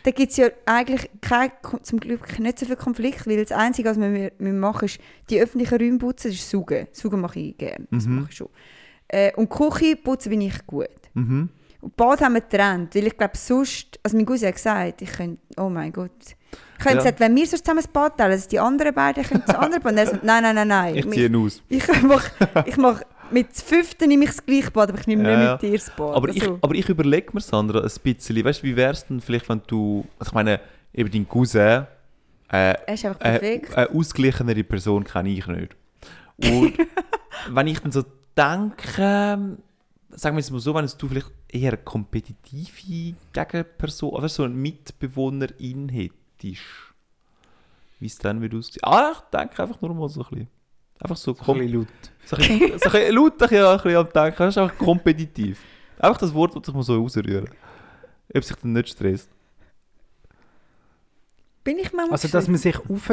da 0.05 0.11
gibt 0.11 0.31
es 0.31 0.37
ja 0.37 0.47
eigentlich 0.65 1.09
kein, 1.19 1.51
zum 1.81 1.99
Glück 1.99 2.37
nicht 2.39 2.59
so 2.59 2.65
viel 2.67 2.75
Konflikt, 2.75 3.25
weil 3.27 3.41
das 3.43 3.51
Einzige, 3.51 3.89
was 3.89 3.99
wir, 3.99 4.31
wir 4.37 4.53
machen, 4.53 4.85
ist 4.85 4.99
die 5.29 5.41
öffentlichen 5.41 5.77
Räume 5.77 5.97
putzen, 5.97 6.29
das 6.29 6.35
ist 6.39 6.49
Saugen. 6.49 6.87
Saugen 6.91 7.19
mache 7.21 7.39
ich 7.39 7.57
gerne, 7.57 7.87
das 7.91 8.05
Mhm. 8.05 8.15
mache 8.19 8.27
ich 8.29 8.37
schon. 8.37 8.49
Äh, 9.07 9.33
und 9.35 9.49
Küche 9.49 9.95
putzen 9.95 10.29
bin 10.29 10.41
ich 10.41 10.65
gut. 10.65 10.87
Mhm. 11.15 11.49
Und 11.81 11.95
Bad 11.95 12.21
haben 12.21 12.33
wir 12.33 12.41
getrennt, 12.41 12.95
weil 12.95 13.07
ich 13.07 13.17
glaube 13.17 13.35
sonst, 13.37 13.99
also 14.03 14.15
mein 14.17 14.25
Cousin 14.25 14.47
hat 14.47 14.55
gesagt, 14.55 15.01
ich 15.01 15.11
könnte, 15.11 15.41
oh 15.57 15.69
mein 15.69 15.91
Gott, 15.93 16.11
ich 16.21 16.83
könnte 16.83 16.97
Ja. 16.97 17.03
gesagt, 17.03 17.19
wenn 17.19 17.35
wir 17.35 17.45
sonst 17.47 17.65
zusammen 17.65 17.81
das 17.81 17.87
Bad 17.87 18.17
teilen, 18.17 18.31
dass 18.31 18.47
die 18.47 18.59
anderen 18.59 18.93
beiden 18.93 19.23
können 19.23 19.43
das 19.45 19.55
andere 19.55 19.79
Bad. 19.79 19.91
Und 19.91 19.97
er 19.97 20.07
sagt, 20.07 20.23
nein, 20.23 20.41
nein, 20.43 20.55
nein, 20.55 20.67
nein. 20.67 20.95
Ich 20.95 21.09
ziehe 21.09 21.27
ihn 21.27 21.35
aus. 21.35 21.61
Ich 21.69 21.87
mache 22.03 22.31
ich 22.65 22.77
mach, 22.77 23.01
mit 23.31 23.47
dem 23.49 23.53
fünften 23.55 24.07
nehme 24.07 24.23
ich 24.25 24.31
das 24.31 24.45
gleiche 24.45 24.71
Bad, 24.71 24.89
aber 24.89 24.99
ich 24.99 25.07
nehme 25.07 25.23
Ja, 25.23 25.37
nicht 25.37 25.45
ja. 25.45 25.51
mit 25.53 25.61
dir 25.61 25.71
das 25.77 25.89
Bad. 25.95 26.15
Aber 26.15 26.29
ich, 26.29 26.41
Also, 26.41 26.59
aber 26.61 26.75
ich 26.75 26.89
überlege 26.89 27.31
mir, 27.33 27.41
Sandra, 27.41 27.79
ein 27.81 27.91
bisschen, 28.03 28.43
weißt 28.45 28.61
du, 28.61 28.67
wie 28.67 28.75
wäre 28.75 28.91
es 28.93 29.05
denn 29.05 29.21
vielleicht, 29.21 29.49
wenn 29.49 29.61
du, 29.67 30.05
also 30.19 30.29
ich 30.29 30.33
meine, 30.33 30.59
eben 30.93 31.11
dein 31.11 31.27
Cousin, 31.27 31.61
äh, 31.61 31.87
er 32.51 32.87
ist 32.93 33.05
einfach 33.05 33.19
äh, 33.21 33.39
perfekt. 33.39 33.75
eine 33.77 33.89
ausgeglichenere 33.89 34.63
Person 34.63 35.03
kenne 35.03 35.29
ich 35.29 35.47
nicht. 35.47 35.75
Und 36.37 36.73
wenn 37.49 37.67
ich 37.67 37.79
dann 37.79 37.91
so 37.91 38.03
denke, 38.37 39.57
sagen 40.11 40.35
wir 40.35 40.39
es 40.39 40.51
mal 40.51 40.59
so, 40.59 40.73
wenn 40.75 40.85
du 40.97 41.07
vielleicht 41.07 41.31
eher 41.47 41.73
eine 41.73 41.77
kompetitive 41.81 43.15
Gegenperson, 43.33 44.09
oder 44.11 44.29
so 44.29 44.43
eine 44.43 44.53
Mitbewohnerin 44.53 45.89
hättest, 45.89 46.61
wie 47.99 48.05
es 48.07 48.17
dann 48.17 48.41
würde 48.41 48.57
aussehen. 48.57 48.81
Ah, 48.83 49.13
ich 49.13 49.19
denke 49.37 49.63
einfach 49.63 49.81
nur 49.81 49.93
mal 49.93 50.09
so 50.09 50.21
ein 50.21 50.29
bisschen. 50.29 50.47
Einfach 50.99 51.17
so, 51.17 51.31
Ein 51.31 51.37
bisschen 51.57 51.73
laut. 51.73 51.87
So 52.25 52.35
ein 52.35 52.47
bisschen, 52.47 52.79
so 52.79 52.85
ein 52.85 52.91
bisschen 52.91 53.15
laut 53.15 53.33
ein 53.33 53.37
bisschen, 53.37 53.65
ein 53.65 53.77
bisschen 53.77 53.97
am 53.97 54.09
Denken. 54.13 54.37
Das 54.37 54.49
ist 54.49 54.57
einfach 54.57 54.77
kompetitiv. 54.77 55.59
Einfach 55.99 56.17
das 56.17 56.33
Wort, 56.33 56.55
das 56.55 56.67
ich 56.67 56.73
mal 56.73 56.83
so 56.83 56.97
rausrühren. 56.99 57.49
Ob 58.33 58.43
sich 58.43 58.55
dann 58.57 58.73
nicht 58.73 58.89
stresst. 58.89 59.29
Bin 61.63 61.79
ich 61.79 61.91
manchmal 61.93 62.11
Also, 62.11 62.27
dass 62.27 62.47
man 62.47 62.57
sich 62.57 62.77
auf... 62.77 63.09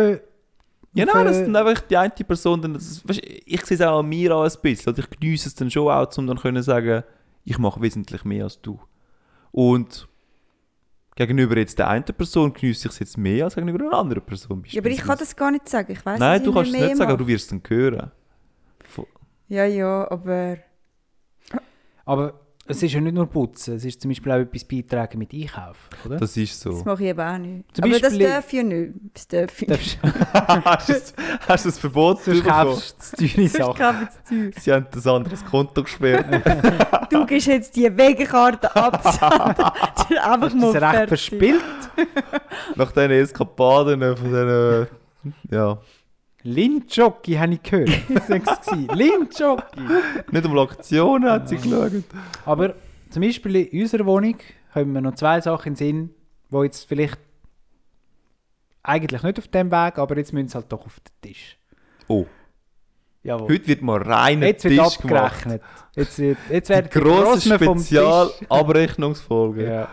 Ja, 0.95 1.07
nein, 1.07 1.25
das 1.25 1.39
ist 1.39 1.47
dann 1.47 1.57
einfach 1.57 1.81
die 1.83 1.97
eine 1.97 2.11
Person. 2.11 2.61
Dann, 2.61 2.75
das, 2.75 3.07
weißt, 3.09 3.21
ich 3.23 3.65
sehe 3.65 3.77
es 3.77 3.81
auch 3.81 4.01
an 4.01 4.09
mir 4.09 4.31
an 4.33 4.45
ein 4.45 4.53
bisschen. 4.61 4.93
Oder 4.93 4.99
ich 5.03 5.11
genieße 5.19 5.49
es 5.49 5.55
dann 5.55 5.71
schon 5.71 5.89
auch, 5.89 6.19
um 6.19 6.27
dann 6.27 6.39
können 6.39 6.63
sagen, 6.63 7.03
ich 7.45 7.59
mache 7.59 7.81
wesentlich 7.81 8.25
mehr 8.25 8.45
als 8.45 8.61
du. 8.61 8.79
Und 9.53 10.07
gegenüber 11.15 11.57
jetzt 11.57 11.79
der 11.79 11.89
einen 11.89 12.05
Person 12.05 12.53
genieße 12.53 12.89
ich 12.89 12.93
es 12.93 12.99
jetzt 12.99 13.19
mehr 13.19 13.45
als 13.45 13.55
gegenüber 13.55 13.85
einer 13.85 13.99
anderen 13.99 14.23
Person. 14.23 14.65
Ja, 14.67 14.83
aber 14.83 14.91
ich 14.91 15.01
kann 15.01 15.19
das 15.19 15.35
gar 15.35 15.51
nicht 15.51 15.69
sagen. 15.69 15.93
Ich 15.93 16.05
weiß 16.05 16.19
Nein, 16.19 16.45
du 16.45 16.53
kannst 16.53 16.75
es 16.75 16.81
nicht 16.81 16.97
sagen, 16.97 17.11
aber 17.11 17.19
du 17.19 17.27
wirst 17.27 17.45
es 17.45 17.51
dann 17.51 17.63
hören. 17.67 18.11
Ja, 19.53 19.67
ja, 19.67 20.11
aber... 20.11 20.57
Aber 22.07 22.41
es 22.67 22.83
ist 22.83 22.95
ja 22.95 23.01
nicht 23.03 23.13
nur 23.13 23.27
Putzen, 23.27 23.75
es 23.75 23.85
ist 23.85 24.01
zum 24.01 24.11
Beispiel 24.11 24.33
auch 24.33 24.37
etwas 24.37 24.65
beitragen 24.65 25.19
mit 25.19 25.35
Einkaufen, 25.35 25.89
oder? 26.07 26.17
Das 26.17 26.35
ist 26.39 26.59
so. 26.59 26.71
Das 26.71 26.85
mache 26.87 27.03
ich 27.03 27.09
eben 27.11 27.21
auch 27.21 27.37
nicht. 27.37 27.65
Zum 27.77 27.85
aber 27.85 27.93
das 27.93 28.03
Beispiel- 28.03 28.29
darf 28.29 28.47
ich 28.47 28.53
ja 28.55 28.63
nicht. 28.63 28.93
Das 29.13 29.29
darf 29.29 29.63
ich 29.63 29.69
nicht. 29.69 29.99
Darfst- 30.03 30.25
hast, 30.65 30.89
du 30.89 30.93
das, 30.95 31.15
hast 31.49 31.65
du 31.67 31.69
das 31.69 31.79
Verbot 31.79 32.23
Sonst 32.23 32.43
bekommen? 32.43 32.65
kaufst 32.65 33.21
du 33.21 33.29
teure 33.29 33.49
Sachen. 33.49 34.09
das. 34.55 34.65
Sie 34.65 34.73
haben 34.73 34.87
das 34.91 35.07
anderes 35.07 35.45
Konto 35.45 35.83
gesperrt. 35.83 36.27
Du 37.11 37.27
gibst 37.27 37.47
jetzt 37.47 37.77
die 37.77 37.95
Wegekarte 37.95 38.75
ab. 38.75 39.05
Einfach 40.25 40.55
mal 40.55 40.73
das 40.73 40.83
recht 40.95 41.09
verspielt? 41.09 41.61
Nach 42.75 42.91
diesen 42.91 43.11
Eskapaden 43.11 44.17
von 44.17 44.25
diesen... 44.25 44.87
Ja, 45.51 45.79
Lindjockey 46.45 47.35
habe 47.35 47.55
ich 47.55 47.63
gehört. 47.63 47.91
Das 48.09 48.29
war. 48.29 48.97
Lindjockey. 48.97 49.81
nicht 50.31 50.45
um 50.47 50.59
Aktionen 50.59 51.31
hat 51.31 51.49
sie 51.49 51.57
geschaut. 51.57 51.93
Aber 52.45 52.75
zum 53.11 53.23
Beispiel 53.23 53.57
in 53.57 53.81
unserer 53.83 54.05
Wohnung 54.07 54.37
haben 54.75 54.93
wir 54.93 55.01
noch 55.01 55.15
zwei 55.15 55.41
Sachen 55.41 55.69
in 55.69 55.75
den 55.75 55.77
Sinn, 55.77 56.11
die 56.51 56.57
jetzt 56.65 56.89
vielleicht 56.89 57.19
eigentlich 58.83 59.23
nicht 59.23 59.39
auf 59.39 59.47
dem 59.49 59.71
Weg, 59.71 59.99
aber 59.99 60.17
jetzt 60.17 60.33
müssen 60.33 60.49
sie 60.49 60.55
halt 60.55 60.73
doch 60.73 60.87
auf 60.87 60.99
den 61.01 61.13
Tisch. 61.31 61.59
Oh, 62.09 62.25
Jawohl. 63.23 63.51
heute 63.51 63.69
wird 63.69 63.83
mal 63.83 64.01
reiner 64.03 64.47
jetzt 64.47 64.65
wird 64.65 64.83
Tisch 64.83 64.99
gemacht. 64.99 65.47
abgerechnet. 65.47 65.63
Jetzt, 65.95 66.19
wird, 66.19 66.39
jetzt 66.51 66.69
werden 66.71 66.89
die 66.93 66.99
grosse. 66.99 67.55
Spezialabrechnungsfolge. 67.55 69.65
Ja. 69.69 69.89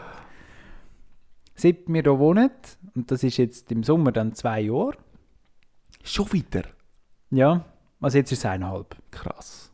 Seit 1.53 1.87
wir 1.87 2.01
hier 2.01 2.17
wohnen, 2.19 2.49
und 2.95 3.11
das 3.11 3.21
ist 3.21 3.37
jetzt 3.37 3.69
im 3.71 3.83
Sommer 3.83 4.11
dann 4.13 4.33
zwei 4.33 4.61
Jahre, 4.61 4.93
Schon 6.03 6.31
wieder? 6.33 6.63
ja, 7.31 7.65
also 8.01 8.17
jetzt 8.17 8.31
ist 8.31 8.39
es 8.39 8.45
eineinhalb, 8.45 8.95
Krass. 9.11 9.71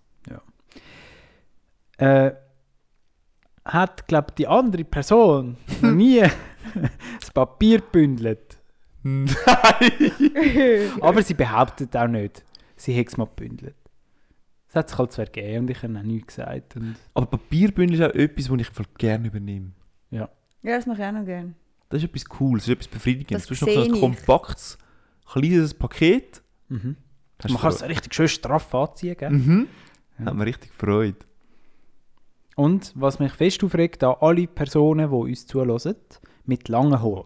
äh, 1.98 2.32
hat, 3.64 4.08
glaube 4.08 4.34
die 4.38 4.48
andere 4.48 4.84
Person 4.84 5.58
noch 5.82 5.92
nie 5.92 6.22
das 7.20 7.32
Papier 7.34 7.80
gebündelt. 7.80 8.58
Nein! 9.04 9.32
Aber 11.02 11.22
sie 11.22 11.36
behauptet 11.36 11.96
auch 11.96 12.08
nicht, 12.08 12.44
sie 12.76 12.94
hätte 12.94 13.12
es 13.12 13.18
mal 13.18 13.26
gebündelt. 13.28 13.76
Das 14.68 14.76
hat 14.76 14.90
sich 14.90 14.98
halt 14.98 15.12
zwar 15.14 15.26
gegeben 15.26 15.60
und 15.60 15.70
ich 15.70 15.82
habe 15.84 15.98
auch 15.98 16.04
nichts 16.04 16.36
gesagt. 16.36 16.76
Und 16.76 16.96
Aber 17.14 17.28
Papierbündel 17.28 18.00
ist 18.00 18.02
auch 18.10 18.16
etwas, 18.20 18.50
was 18.50 18.60
ich 18.60 18.98
gerne 18.98 19.28
übernehme. 19.28 19.72
Ja, 20.12 20.28
das 20.64 20.86
mache 20.86 21.02
ich 21.02 21.08
auch 21.08 21.12
noch 21.14 21.26
gerne. 21.26 21.54
Das 21.90 22.02
ist 22.04 22.10
etwas 22.10 22.26
Cooles, 22.26 22.64
das 22.64 22.70
ist 22.70 22.74
etwas 22.74 22.88
Befriedigendes. 22.90 23.48
Das 23.48 23.60
du 23.60 23.66
hast 23.66 23.76
noch 23.76 23.84
so 23.84 23.90
ein 23.90 23.94
ich. 23.96 24.02
kompaktes, 24.02 24.78
kleines 25.26 25.74
Paket. 25.74 26.42
mhm. 26.70 26.98
Man 27.50 27.58
kann 27.58 27.70
es 27.70 27.84
richtig 27.84 28.14
schön 28.14 28.28
straff 28.30 28.74
anziehen. 28.74 29.16
Gell? 29.18 29.30
Mhm. 29.30 29.68
Ja. 30.20 30.26
Hat 30.28 30.36
mir 30.36 30.46
richtig 30.46 30.72
gefreut. 30.72 31.26
Und 32.56 32.94
was 32.96 33.20
mich 33.20 33.34
fest 33.34 33.64
aufregt, 33.64 34.04
an 34.04 34.16
alle 34.22 34.48
Personen, 34.48 35.10
die 35.10 35.16
uns 35.16 35.46
zuhören, 35.46 35.96
mit 36.46 36.70
langen 36.70 37.02
Haar. 37.02 37.26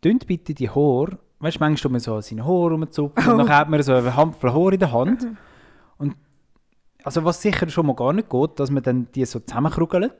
Tönt 0.00 0.26
bitte 0.26 0.54
die 0.54 0.68
Haar, 0.68 1.18
weißt 1.38 1.56
du, 1.56 1.60
manchmal 1.60 1.74
tut 1.76 1.92
man 1.92 2.00
so 2.00 2.16
an 2.16 2.22
seine 2.22 2.44
Haare 2.44 2.70
rumzucken 2.70 3.28
und 3.28 3.38
dann 3.38 3.48
hat 3.56 3.68
man 3.68 3.82
so 3.82 3.94
eine 3.94 4.16
Handvoll 4.16 4.52
Haar 4.52 4.72
in 4.72 4.80
der 4.80 4.92
Hand. 4.92 5.26
Und 5.98 6.14
also 7.02 7.24
was 7.24 7.42
sicher 7.42 7.68
schon 7.68 7.86
mal 7.86 7.94
gar 7.96 8.12
nicht 8.12 8.30
geht, 8.30 8.60
dass 8.60 8.70
man 8.70 8.82
dann 8.84 9.10
die 9.12 9.24
so 9.24 9.40
zusammenkrugelt 9.40 10.14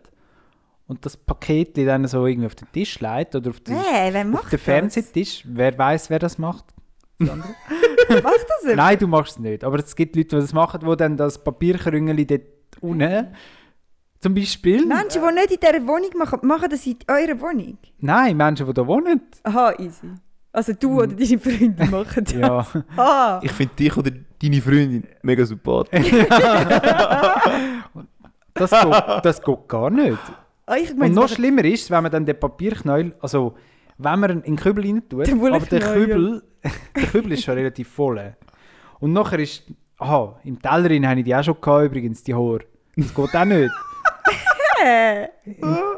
und 0.88 1.04
das 1.06 1.16
Paket 1.16 1.76
dann 1.78 2.06
so 2.08 2.26
irgendwie 2.26 2.46
auf 2.46 2.54
den 2.56 2.66
Tisch 2.72 2.98
legt 3.00 3.34
oder 3.36 3.50
auf 3.50 3.60
den, 3.60 3.76
Hey, 3.76 4.12
wer 4.12 4.22
auf 4.22 4.40
den 4.40 4.50
das? 4.50 4.60
Fernsehtisch. 4.60 5.44
Wer 5.46 5.78
weiß, 5.78 6.10
wer 6.10 6.18
das 6.18 6.36
macht? 6.38 6.64
Macht 7.18 7.38
das 8.08 8.62
jemand? 8.62 8.76
Nein, 8.76 8.98
du 8.98 9.06
machst 9.06 9.32
es 9.32 9.38
nicht. 9.38 9.64
Aber 9.64 9.78
es 9.78 9.94
gibt 9.94 10.16
Leute, 10.16 10.28
die 10.28 10.36
das 10.40 10.52
machen, 10.52 10.80
die 10.88 10.96
dann 10.96 11.16
das 11.16 11.42
Papierkrüngeli 11.42 12.26
dort 12.26 12.42
unten, 12.80 13.28
zum 14.20 14.34
Beispiel. 14.34 14.84
Menschen, 14.86 15.22
die 15.28 15.34
nicht 15.34 15.50
in 15.52 15.58
dieser 15.60 15.86
Wohnung 15.86 16.10
machen, 16.16 16.40
machen 16.42 16.68
das 16.70 16.86
in 16.86 16.96
eurer 17.06 17.40
Wohnung? 17.40 17.78
Nein, 18.00 18.36
Menschen, 18.36 18.66
die 18.66 18.72
da 18.72 18.86
wohnen. 18.86 19.20
Aha, 19.44 19.74
easy. 19.78 20.08
Also 20.52 20.72
du 20.72 21.02
oder 21.02 21.08
deine 21.14 21.38
Freunde 21.38 21.84
machen 21.86 22.24
das? 22.24 22.32
Ja. 22.32 22.66
Ah, 22.96 23.40
Ich 23.44 23.52
finde 23.52 23.74
dich 23.74 23.96
oder 23.96 24.10
deine 24.42 24.62
Freundin 24.62 25.04
mega 25.22 25.44
sympathisch. 25.44 26.10
Das 28.54 28.70
geht, 28.72 29.24
das 29.24 29.40
geht 29.42 29.68
gar 29.68 29.90
nicht. 29.90 30.18
Ah 30.68 30.76
ich 30.76 30.90
Und 30.90 30.98
meine, 30.98 31.14
noch 31.14 31.28
schlimmer 31.28 31.64
ist, 31.64 31.90
wenn 31.90 32.02
man 32.02 32.12
dann 32.12 32.26
den 32.26 32.38
Papierknäuel, 32.38 33.14
also 33.20 33.54
wenn 33.98 34.20
man 34.20 34.30
ihn 34.30 34.36
in 34.38 34.42
den 34.42 34.56
Kübel 34.56 34.84
rein 34.84 35.02
tut, 35.08 35.26
Den 35.26 35.40
aber 35.44 35.66
der. 35.66 35.80
Kübel, 35.80 36.42
der 36.96 37.02
Kübel 37.04 37.32
ist 37.32 37.44
schon 37.44 37.54
relativ 37.54 37.88
voll. 37.88 38.36
Und 39.00 39.12
nachher 39.12 39.38
ist, 39.38 39.64
aha, 39.98 40.38
im 40.44 40.60
Teller 40.60 40.90
rein 40.90 41.08
habe 41.08 41.20
ich 41.20 41.24
die 41.24 41.34
auch 41.34 41.42
schon 41.42 41.60
gehabt, 41.60 41.86
übrigens, 41.86 42.22
die 42.22 42.34
Haare. 42.34 42.60
Das 42.96 43.14
geht 43.14 43.36
auch 43.36 43.44
nicht. 43.44 43.70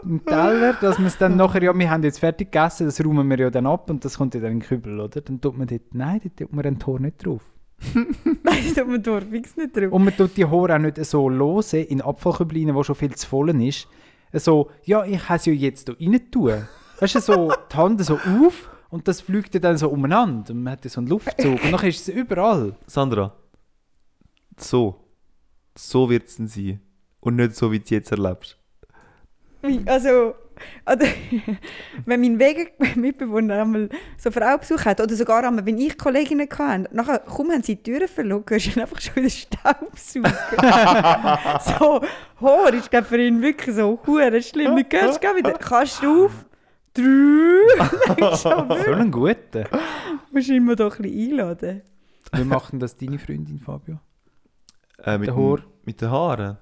Im 0.02 0.24
Teller, 0.24 0.72
dass 0.80 0.98
man 0.98 1.08
es 1.08 1.18
dann 1.18 1.36
nachher, 1.36 1.62
ja, 1.62 1.78
wir 1.78 1.90
haben 1.90 2.02
jetzt 2.02 2.18
fertig 2.18 2.50
gegessen, 2.50 2.86
das 2.86 3.04
räumen 3.04 3.28
wir 3.28 3.38
ja 3.38 3.50
dann 3.50 3.66
ab 3.66 3.90
und 3.90 4.04
das 4.04 4.16
kommt 4.16 4.34
ja 4.34 4.40
dann 4.40 4.52
in 4.52 4.60
den 4.60 4.66
Kübel, 4.66 5.00
oder? 5.00 5.20
Dann 5.20 5.40
tut 5.40 5.58
man 5.58 5.66
dort, 5.66 5.94
nein, 5.94 6.20
dort 6.22 6.36
tut 6.36 6.52
man 6.52 6.64
ein 6.64 6.78
Tor 6.78 6.98
nicht 6.98 7.24
drauf. 7.24 7.42
Nein, 7.94 8.74
tut 8.74 8.88
man 8.88 9.02
da 9.02 9.20
fix 9.20 9.56
nicht 9.56 9.74
drauf. 9.74 9.90
Und 9.90 10.04
man 10.04 10.14
tut 10.14 10.36
die 10.36 10.44
Haare 10.44 10.74
auch 10.74 10.78
nicht 10.78 11.02
so 11.04 11.28
lose 11.28 11.78
in 11.78 12.02
Abfallkübel 12.02 12.58
rein, 12.58 12.74
wo 12.74 12.82
schon 12.82 12.94
viel 12.94 13.14
zu 13.14 13.26
voll 13.26 13.48
ist. 13.62 13.88
So, 14.32 14.70
ja, 14.84 15.04
ich 15.04 15.28
habe 15.28 15.38
es 15.38 15.46
ja 15.46 15.52
jetzt 15.52 15.90
hier 15.98 16.10
rein 16.10 16.30
tun. 16.30 16.66
Weißt 17.00 17.14
du, 17.14 17.20
so 17.20 17.52
die 17.72 17.76
Hand 17.76 18.04
so 18.04 18.14
auf 18.16 18.70
und 18.90 19.08
das 19.08 19.20
fliegt 19.20 19.62
dann 19.62 19.76
so 19.76 19.88
umeinander. 19.88 20.52
Und 20.52 20.62
man 20.62 20.74
hat 20.74 20.84
so 20.84 21.00
einen 21.00 21.08
Luftzug 21.08 21.64
und 21.64 21.72
dann 21.72 21.86
ist 21.86 22.08
es 22.08 22.14
überall. 22.14 22.76
Sandra, 22.86 23.32
so. 24.58 24.96
So 25.76 26.10
wird 26.10 26.28
es 26.28 26.36
dann 26.36 26.48
sein. 26.48 26.80
Und 27.20 27.36
nicht 27.36 27.54
so, 27.54 27.70
wie 27.72 27.78
du 27.78 27.84
es 27.84 27.90
jetzt 27.90 28.10
erlebst. 28.10 28.58
Also, 29.86 30.34
oder, 30.86 31.06
wenn 32.06 32.20
mein 32.20 32.38
Wege-Mitbewohner 32.38 33.62
einmal 33.62 33.88
so 34.18 34.30
Frau 34.30 34.58
Besuch 34.58 34.84
hat, 34.84 35.00
oder 35.00 35.14
sogar 35.14 35.44
einmal, 35.44 35.64
wenn 35.66 35.78
ich 35.78 35.96
Kolleginnen 35.96 36.48
hatte, 36.50 36.88
nachher, 36.94 37.18
kaum 37.20 37.50
haben 37.50 37.62
sie 37.62 37.76
die 37.76 37.82
Türen 37.82 38.08
verloren, 38.08 38.44
du 38.46 38.80
einfach 38.80 39.00
schon 39.00 39.16
wieder 39.16 39.30
Staubsaugen. 39.30 40.32
so, 41.78 42.00
Haar 42.40 42.74
ist 42.74 42.90
glaub, 42.90 43.06
für 43.06 43.22
ihn 43.22 43.40
wirklich 43.42 43.74
so 43.76 43.98
hure 44.06 44.42
schlimm. 44.42 44.76
Du 44.76 44.98
hörst 44.98 45.20
gleich 45.20 45.36
wieder, 45.36 45.52
kannst 45.54 46.02
du 46.02 46.26
auf? 46.26 46.44
Drei. 46.94 48.36
So 48.36 48.50
einen 48.50 49.10
guten. 49.10 49.64
Musst 50.32 50.48
du 50.48 50.54
ihn 50.54 50.66
doch 50.76 50.96
ein 50.98 51.02
bisschen 51.02 51.30
einladen. 51.32 51.82
Wie 52.32 52.44
macht 52.44 52.72
denn 52.72 52.80
das 52.80 52.96
deine 52.96 53.18
Freundin, 53.18 53.58
Fabio? 53.58 53.98
Äh, 55.04 55.18
mit, 55.18 55.28
Der 55.28 55.34
dem- 55.34 55.42
Haar. 55.50 55.58
mit 55.84 56.00
den 56.00 56.10
Haaren. 56.10 56.58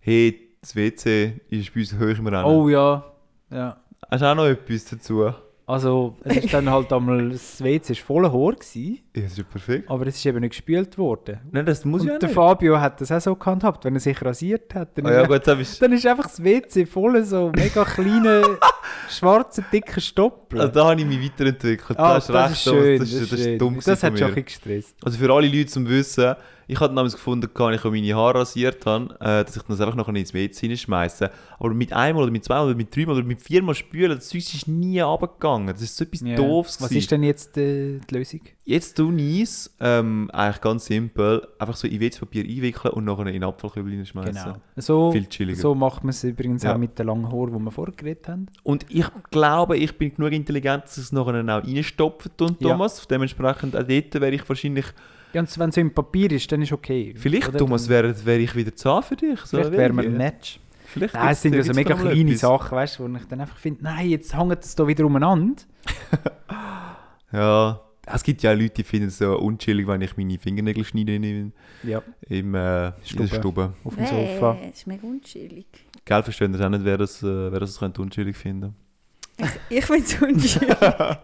Hey, 0.00 0.56
das 0.60 0.74
WC 0.76 1.40
ist 1.48 1.74
bei 1.74 1.80
uns 1.80 1.94
hoch 1.94 2.18
im 2.18 2.26
Rennen. 2.26 2.44
Oh 2.44 2.68
ja. 2.68 3.04
Ja. 3.52 3.76
Hast 4.10 4.20
du 4.20 4.26
auch 4.26 4.34
noch 4.34 4.46
etwas 4.46 4.84
dazu? 4.86 5.22
Ja, 5.22 5.36
Also, 5.66 6.16
es 6.24 6.36
ist 6.38 6.52
dann 6.52 6.68
halt 6.68 6.92
einmal, 6.92 7.30
das 7.30 7.62
WC 7.62 7.90
war 7.90 7.96
voller 8.04 8.32
Haar, 8.32 8.52
gewesen, 8.52 8.98
das 9.14 9.24
ist 9.24 9.38
ja 9.38 9.44
perfekt. 9.44 9.88
aber 9.88 10.06
es 10.06 10.16
ist 10.16 10.26
eben 10.26 10.40
nicht 10.40 10.50
gespült 10.50 10.98
worden. 10.98 11.38
Nein, 11.50 11.64
das 11.64 11.84
muss 11.84 12.02
und 12.02 12.08
ja 12.08 12.18
der 12.18 12.28
nicht. 12.28 12.34
Fabio 12.34 12.78
hat 12.80 13.00
das 13.00 13.10
auch 13.12 13.20
so 13.20 13.34
gehandhabt, 13.36 13.84
wenn 13.84 13.94
er 13.94 14.00
sich 14.00 14.20
rasiert 14.22 14.74
hat. 14.74 14.98
Dann 14.98 15.06
Ah, 15.06 15.12
ja 15.12 15.20
ist- 15.22 15.28
gut, 15.28 15.60
ich... 15.60 15.78
Dann 15.78 15.92
ist 15.92 16.06
einfach 16.06 16.24
das 16.26 16.42
WC 16.42 16.84
voll 16.84 17.24
so 17.24 17.52
mega 17.54 17.84
kleine, 17.84 18.42
schwarze, 19.08 19.64
dicke 19.72 20.00
Stoppel. 20.00 20.60
Also, 20.60 20.72
da 20.74 20.84
habe 20.90 21.00
ich 21.00 21.06
mich 21.06 21.24
weiterentwickelt. 21.24 21.98
Ah, 21.98 22.08
da 22.08 22.14
hast 22.16 22.28
das 22.28 22.44
recht, 22.44 22.52
ist 22.52 22.62
schön, 22.64 22.98
Das, 22.98 23.12
ist, 23.12 23.32
das 23.32 23.38
ist 23.38 23.44
schön. 23.44 23.58
dumm 23.58 23.76
Das 23.82 24.02
hat 24.02 24.18
schon 24.18 24.28
ein 24.28 24.34
bisschen 24.34 24.44
gestresst. 24.44 24.96
Also 25.04 25.18
für 25.18 25.32
alle 25.32 25.46
Leute 25.46 25.66
zum 25.66 25.88
Wissen, 25.88 26.34
ich 26.68 26.80
habe 26.80 26.94
damals 26.94 27.14
gefunden, 27.14 27.48
als 27.54 27.76
ich 27.76 27.90
meine 27.90 28.14
Haare 28.14 28.40
rasiert 28.40 28.84
habe, 28.86 29.14
äh, 29.20 29.44
dass 29.44 29.56
ich 29.56 29.62
das 29.62 29.80
einfach 29.80 29.94
noch 29.96 30.08
ins 30.08 30.32
WC 30.34 30.60
hineinschmeiße. 30.60 31.30
Aber 31.58 31.74
mit 31.74 31.92
einmal 31.92 32.22
oder 32.24 32.32
mit 32.32 32.44
zweimal 32.44 32.66
oder 32.66 32.76
mit 32.76 32.94
dreimal 32.94 33.16
oder 33.16 33.24
mit 33.26 33.40
viermal 33.42 33.74
spülen, 33.74 34.16
das 34.16 34.28
Zeug 34.28 34.38
ist 34.54 34.68
nie 34.68 35.00
runtergegangen. 35.00 35.68
Das 35.68 35.82
ist 35.82 35.96
so 35.96 36.04
etwas 36.04 36.20
Ja. 36.22 36.36
Doofes. 36.36 36.80
Was 36.80 36.92
ist 36.92 37.10
denn 37.10 37.22
jetzt 37.22 37.56
äh, 37.56 37.98
die 37.98 38.14
Lösung? 38.14 38.40
Jetzt 38.64 38.96
tue 38.96 39.14
ich 39.20 39.42
es, 39.42 39.74
ähm, 39.80 40.30
eigentlich 40.32 40.60
ganz 40.60 40.86
simpel, 40.86 41.46
einfach 41.58 41.74
so 41.76 41.88
in 41.88 42.00
WC-Papier 42.00 42.44
einwickeln 42.44 42.94
und 42.94 43.04
nachher 43.04 43.26
in 43.26 43.32
den 43.34 43.44
Abfallkübel 43.44 43.90
hineinschmeißen. 43.90 44.34
Genau. 44.44 44.56
So, 44.76 45.10
Viel 45.12 45.26
chilliger. 45.26 45.60
so 45.60 45.74
macht 45.74 46.04
man 46.04 46.10
es 46.10 46.22
übrigens 46.22 46.62
Ja. 46.62 46.74
auch 46.74 46.78
mit 46.78 46.96
den 46.98 47.06
langen 47.06 47.26
Haaren, 47.30 47.58
die 47.58 47.64
wir 47.64 47.70
vorher 47.72 47.94
geredet 47.94 48.28
haben. 48.28 48.46
Und 48.62 48.86
ich 48.88 49.06
glaube, 49.30 49.76
ich 49.76 49.98
bin 49.98 50.14
genug 50.14 50.32
intelligent, 50.32 50.84
dass 50.84 50.96
ich 50.96 51.04
es 51.04 51.12
nachher 51.12 51.42
auch 51.42 51.64
reinstopfen 51.64 52.32
Ja. 52.60 52.68
Thomas. 52.70 53.06
Dementsprechend 53.08 53.76
auch 53.76 53.82
dort 53.82 54.14
wäre 54.14 54.30
ich 54.30 54.48
wahrscheinlich... 54.48 54.86
Ja, 55.32 55.40
und 55.40 55.58
wenn 55.58 55.68
es 55.70 55.74
so 55.74 55.80
im 55.80 55.92
Papier 55.94 56.30
ist, 56.32 56.50
dann 56.52 56.62
ist 56.62 56.72
okay. 56.72 57.14
Vielleicht, 57.16 57.48
Oder? 57.48 57.58
Thomas, 57.58 57.88
wäre 57.88 58.14
wär 58.24 58.38
ich 58.40 58.54
wieder 58.54 58.74
zahn 58.74 59.02
für 59.02 59.16
dich. 59.16 59.40
So 59.40 59.56
Vielleicht 59.56 59.72
wären 59.72 59.96
wir 59.96 60.02
wäre 60.02 60.08
ein 60.08 60.12
ich. 60.12 60.18
Match. 60.18 60.60
Vielleicht 60.86 61.14
Nein, 61.14 61.28
es 61.32 61.40
sind 61.42 61.54
ja 61.54 61.62
so 61.62 61.72
gibt's 61.72 61.88
mega 61.88 61.94
kleine 61.94 62.20
etwas. 62.30 62.40
Sachen, 62.40 62.76
weißt 62.76 62.98
du, 62.98 63.02
wo 63.10 63.16
ich 63.16 63.24
dann 63.24 63.40
einfach 63.40 63.56
finde, 63.56 63.82
nein, 63.82 64.10
jetzt 64.10 64.36
hängt 64.36 64.62
es 64.62 64.74
da 64.74 64.86
wieder 64.86 65.06
umeinander. 65.06 65.62
Ja, 67.32 67.80
es 68.04 68.22
gibt 68.22 68.42
ja 68.42 68.52
Leute, 68.52 68.74
die 68.74 68.84
finden 68.84 69.08
es 69.08 69.16
so 69.18 69.38
unchillig, 69.38 69.86
wenn 69.86 70.02
ich 70.02 70.16
meine 70.18 70.38
Fingernägel 70.38 70.84
schneide 70.84 71.14
in, 71.14 71.52
Ja, 71.82 72.02
im, 72.28 72.54
äh, 72.54 72.88
in 72.88 72.92
Stube. 73.04 73.28
der 73.28 73.36
Stube. 73.38 73.72
auf 73.84 73.94
dem 73.94 74.06
Sofa. 74.06 74.58
das 74.66 74.78
ist 74.80 74.86
mega 74.86 75.06
unchillig. 75.06 75.66
Gell, 76.04 76.22
verstehen 76.22 76.52
das 76.52 76.60
auch 76.60 76.68
nicht, 76.68 76.84
wer 76.84 76.98
das, 76.98 77.22
äh, 77.22 77.50
wer 77.52 77.60
das 77.60 77.78
könnte 77.78 78.02
unchillig 78.02 78.36
finden 78.36 78.74
Ich 79.70 79.84
finde 79.86 80.02
es 80.04 80.20
unchillig. 80.20 80.76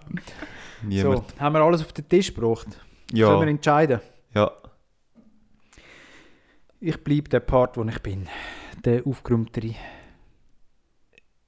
Niemand. 0.82 1.30
So, 1.30 1.40
haben 1.40 1.52
wir 1.54 1.60
alles 1.60 1.82
auf 1.82 1.92
den 1.92 2.08
Tisch 2.08 2.32
gebracht? 2.32 2.68
Können 3.10 3.40
wir 3.40 3.40
ja, 3.40 3.46
entscheiden? 3.46 4.00
ja. 4.34 4.50
Ich 6.80 7.02
bleibe 7.02 7.28
der 7.28 7.40
Part, 7.40 7.76
wo 7.76 7.82
ich 7.84 7.98
bin. 8.00 8.28
Der 8.84 9.04
aufgeräumtere. 9.04 9.74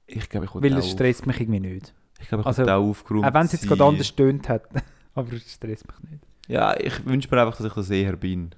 Ich 0.05 0.29
glaube, 0.29 0.45
ich 0.45 0.53
Weil 0.53 0.77
es 0.77 0.91
stresst 0.91 1.25
mich 1.25 1.39
irgendwie 1.39 1.61
nicht. 1.61 1.93
ich 2.19 2.27
glaube, 2.27 2.41
ich 2.41 2.47
also, 2.47 2.63
auch 2.63 2.89
aufgeräumt 2.89 3.25
Auch 3.25 3.33
wenn 3.33 3.45
es 3.45 3.53
jetzt 3.53 3.67
gerade 3.67 3.83
anders 3.83 4.07
stöhnt 4.07 4.49
hat. 4.49 4.67
Aber 5.15 5.31
es 5.33 5.53
stresst 5.53 5.87
mich 5.87 6.11
nicht. 6.11 6.23
Ja, 6.47 6.77
ich 6.77 7.05
wünsche 7.05 7.29
mir 7.33 7.41
einfach, 7.41 7.55
dass 7.55 7.65
ich 7.65 7.73
das 7.73 7.89
eher 7.89 8.17
bin. 8.17 8.53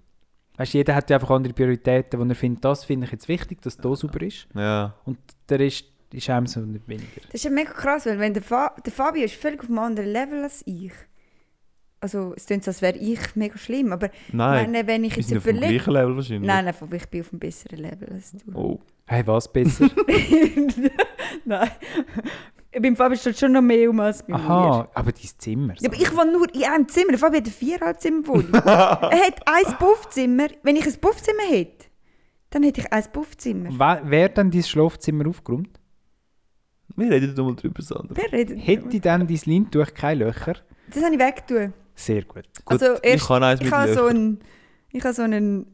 Weißt, 0.58 0.74
jeder 0.74 0.96
hat 0.96 1.10
ja 1.10 1.18
einfach 1.18 1.32
andere 1.32 1.54
Prioritäten, 1.54 2.20
wo 2.20 2.24
er 2.24 2.36
findet, 2.36 2.64
das 2.66 2.86
finde 2.86 3.06
ich 3.06 3.12
jetzt 3.12 3.28
wichtig, 3.28 3.62
dass 3.62 3.78
da 3.78 3.96
sauber 3.96 4.22
ist. 4.22 4.48
Ja. 4.56 4.96
Und 5.06 5.20
der 5.50 5.60
Rest 5.60 5.86
ist 6.12 6.30
einem 6.30 6.48
so 6.48 6.60
nicht 6.62 6.88
weniger. 6.88 7.22
Das 7.26 7.36
ist 7.36 7.44
ja 7.44 7.52
mega 7.52 7.72
krass, 7.72 8.06
weil 8.06 8.20
wenn 8.20 8.34
der, 8.34 8.44
Fa 8.44 8.76
der 8.84 8.92
Fabio 8.92 9.24
ist 9.24 9.36
völlig 9.36 9.62
auf 9.62 9.68
einem 9.68 9.80
anderen 9.80 10.10
Level 10.10 10.44
als 10.44 10.64
ich. 10.66 10.94
Also 12.04 12.34
es 12.36 12.48
klingt 12.48 12.66
so, 12.66 12.70
als 12.70 12.82
wäre 12.82 12.98
ich 12.98 13.34
mega 13.38 13.58
schlimm, 13.58 13.94
aber 13.94 14.10
Nein, 14.34 14.72
meine, 14.72 14.88
wenn 14.88 15.06
ich 15.06 15.12
wir 15.12 15.20
jetzt 15.20 15.30
sind 15.30 15.38
auf 15.38 15.46
dem 15.46 15.56
überlege... 15.56 15.76
gleichen 15.76 15.94
Level 15.94 16.16
wahrscheinlich. 16.18 16.48
Nein, 16.48 16.66
nein, 16.66 16.90
ich 16.92 17.06
bin 17.08 17.22
auf 17.22 17.32
einem 17.32 17.40
besseren 17.40 17.80
Level 17.80 18.10
als 18.12 18.32
du. 18.34 18.52
Oh. 18.54 18.80
Hey, 19.06 19.26
was 19.26 19.50
besser? 19.50 19.90
nein. 21.46 21.70
Beim 22.78 22.96
Fabio 22.98 23.18
steht 23.18 23.40
schon 23.40 23.54
noch 23.54 23.62
mehr 23.62 23.90
um 23.90 24.02
als 24.02 24.22
bei 24.22 24.34
mir. 24.34 24.44
Aha, 24.44 24.90
aber 24.94 25.14
dein 25.14 25.30
Zimmer. 25.38 25.76
Ja, 25.80 25.90
aber 25.90 25.96
ich 25.96 26.14
wohne 26.14 26.34
nur 26.34 26.54
in 26.54 26.64
einem 26.66 26.90
Zimmer. 26.90 27.12
Der 27.12 27.20
Fabio 27.20 27.38
hat 27.38 27.46
eine 27.46 27.54
viereinhalb 27.54 28.02
Zimmer 28.02 28.28
Wohnung. 28.28 28.54
er 28.54 29.26
hat 29.26 29.42
ein 29.46 29.78
Puffzimmer. 29.80 30.48
Wenn 30.62 30.76
ich 30.76 30.86
ein 30.86 31.00
Puffzimmer 31.00 31.44
hätte, 31.48 31.86
dann 32.50 32.64
hätte 32.64 32.82
ich 32.82 32.92
ein 32.92 33.04
Puffzimmer. 33.14 33.70
Wer, 33.72 34.02
wer 34.04 34.28
dann 34.28 34.52
dein 34.52 34.64
Schlafzimmer 34.64 35.26
aufgeräumt? 35.30 35.80
Wir 36.98 37.12
reden 37.12 37.34
doch 37.34 37.46
mal 37.46 37.56
drüber, 37.56 37.82
Sandra. 37.82 38.14
Wer 38.14 38.30
redet? 38.34 38.60
Hätte 38.60 39.00
dann 39.00 39.26
dein 39.26 39.40
Leintuch 39.46 39.94
keine 39.94 40.26
Löcher? 40.26 40.56
Das 40.94 41.02
habe 41.02 41.16
ich 41.16 41.22
weggetan. 41.22 41.74
Sehr 41.96 42.24
gut. 42.24 42.44
Gut, 42.66 42.82
Also 42.82 42.96
ich 42.96 43.04
erst- 43.04 43.28
kann 43.28 43.44
eins 43.44 43.60
Ich 43.62 43.66
mit 43.66 43.74
habe 43.74 43.94
so 43.94 44.06
ein, 44.08 44.40
ich 44.92 45.04
habe 45.04 45.14
so 45.14 45.22
einen 45.22 45.68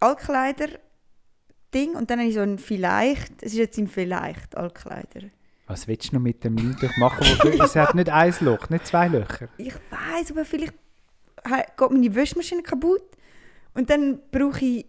Altkleider-Ding 0.00 1.94
und 1.96 2.10
dann 2.10 2.18
habe 2.20 2.28
ich 2.28 2.34
so 2.34 2.40
ein 2.40 2.58
vielleicht. 2.58 3.42
Es 3.42 3.52
ist 3.52 3.58
jetzt 3.58 3.78
ein 3.78 3.88
vielleicht 3.88 4.56
Altkleider. 4.56 5.28
Was 5.66 5.86
willst 5.86 6.10
du 6.10 6.16
noch 6.16 6.22
mit 6.22 6.42
dem 6.42 6.56
Leintuch 6.56 6.96
machen? 6.96 7.26
Wo, 7.42 7.62
es 7.62 7.76
hat 7.76 7.94
nicht 7.94 8.08
ein 8.10 8.34
Loch, 8.40 8.68
nicht 8.70 8.86
zwei 8.86 9.08
Löcher. 9.08 9.48
Ich 9.56 9.74
weiß, 9.74 10.32
aber 10.32 10.44
vielleicht 10.44 10.74
geht 11.44 11.90
meine 11.90 12.14
Wäschmaschine 12.14 12.62
kaputt 12.62 13.02
und 13.74 13.88
dann 13.88 14.20
brauche 14.32 14.64
ich 14.64 14.86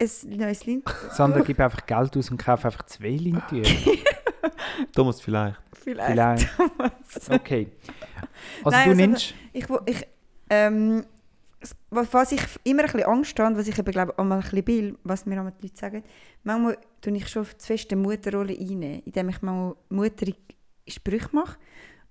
ein 0.00 0.36
neues 0.36 0.66
Lint. 0.66 0.88
Sandra, 1.12 1.40
gib 1.40 1.60
einfach 1.60 1.86
Geld 1.86 2.16
aus 2.16 2.30
und 2.30 2.38
kauf 2.38 2.64
einfach 2.64 2.84
zwei 2.86 3.10
Leintücher. 3.16 3.90
Thomas, 4.94 5.20
vielleicht. 5.20 5.56
Vielleicht. 5.72 6.48
Vielleicht. 6.48 7.30
Okay. 7.30 7.68
Also 8.62 8.76
Nein, 8.76 8.84
du 8.84 8.90
also- 8.90 9.00
nimmst... 9.00 9.34
Ich, 9.52 9.66
ich, 9.86 10.06
ähm, 10.50 11.04
was, 11.90 12.32
ich 12.32 12.42
immer 12.64 12.82
ein 12.82 12.86
bisschen 12.92 13.08
Angst 13.08 13.38
habe, 13.38 13.56
was 13.56 13.68
ich 13.68 13.78
eben 13.78 13.90
glaube 13.90 14.16
einmal 14.18 14.38
ein 14.38 14.42
bisschen 14.42 14.64
bin, 14.64 14.98
was 15.02 15.26
mir 15.26 15.36
die 15.36 15.66
Leute 15.66 15.76
sagen, 15.76 16.04
manchmal 16.44 16.78
tue 17.00 17.16
ich 17.16 17.28
schon 17.28 17.46
zu 17.56 17.66
fest 17.66 17.90
eine 17.92 18.00
Mutterrolle 18.00 18.56
einnehmen, 18.58 19.02
indem 19.04 19.28
ich 19.30 19.42
manchmal 19.42 19.74
mutterige 19.88 20.38
Sprüche 20.86 21.28
mache 21.32 21.58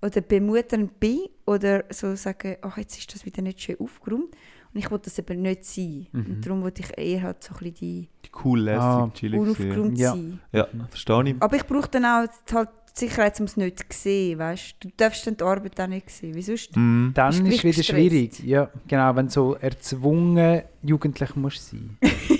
oder 0.02 0.20
bemutternd 0.20 1.00
bin 1.00 1.28
oder 1.46 1.84
so 1.90 2.14
sage, 2.14 2.58
ach, 2.62 2.76
jetzt 2.76 2.98
ist 2.98 3.14
das 3.14 3.24
wieder 3.24 3.42
nicht 3.42 3.60
schön 3.60 3.80
aufgeräumt 3.80 4.34
und 4.74 4.78
ich 4.80 4.90
will 4.90 4.98
das 5.02 5.18
eben 5.18 5.42
nicht 5.42 5.64
sein. 5.64 6.06
Mhm. 6.12 6.26
Und 6.26 6.46
darum 6.46 6.62
wollte 6.62 6.82
ich 6.82 6.96
eher 6.98 7.22
halt 7.22 7.42
so 7.42 7.52
ein 7.54 7.58
bisschen 7.58 7.74
die 7.74 8.08
Die 8.24 8.30
cool, 8.44 8.60
lässig, 8.60 8.80
Ah, 8.82 9.10
chillig 9.14 9.40
sehen. 9.40 9.42
unaufgeräumt 9.42 9.98
Ja. 9.98 10.10
sein. 10.12 10.40
Ja, 10.52 10.66
verstehe 10.88 11.22
ich. 11.30 11.34
Aber 11.40 11.56
ich 11.56 11.66
brauche 11.66 11.88
dann 11.88 12.04
auch 12.04 12.26
halt 12.52 12.68
die 12.94 13.06
Sicherheit, 13.06 13.38
um 13.40 13.46
es 13.46 13.56
nicht 13.56 13.78
zu 13.78 13.84
sehen, 13.90 14.38
weißt 14.38 14.76
du? 14.80 14.88
Du 14.88 14.94
darfst 14.96 15.26
dann 15.26 15.36
die 15.36 15.44
Arbeit 15.44 15.80
auch 15.80 15.86
nicht 15.86 16.10
sehen, 16.10 16.34
wie 16.34 16.42
sonst? 16.42 16.76
Mhm. 16.76 17.12
Dann 17.14 17.30
ist 17.30 17.40
gleich 17.44 17.64
wieder 17.64 17.76
gestresst. 17.76 17.88
schwierig. 17.90 18.40
Ja, 18.44 18.70
genau, 18.88 19.14
wenn 19.16 19.26
du 19.26 19.32
so 19.32 19.54
erzwungen 19.54 20.62
jugendlich 20.82 21.34
musst 21.36 21.70
sein. 21.70 21.96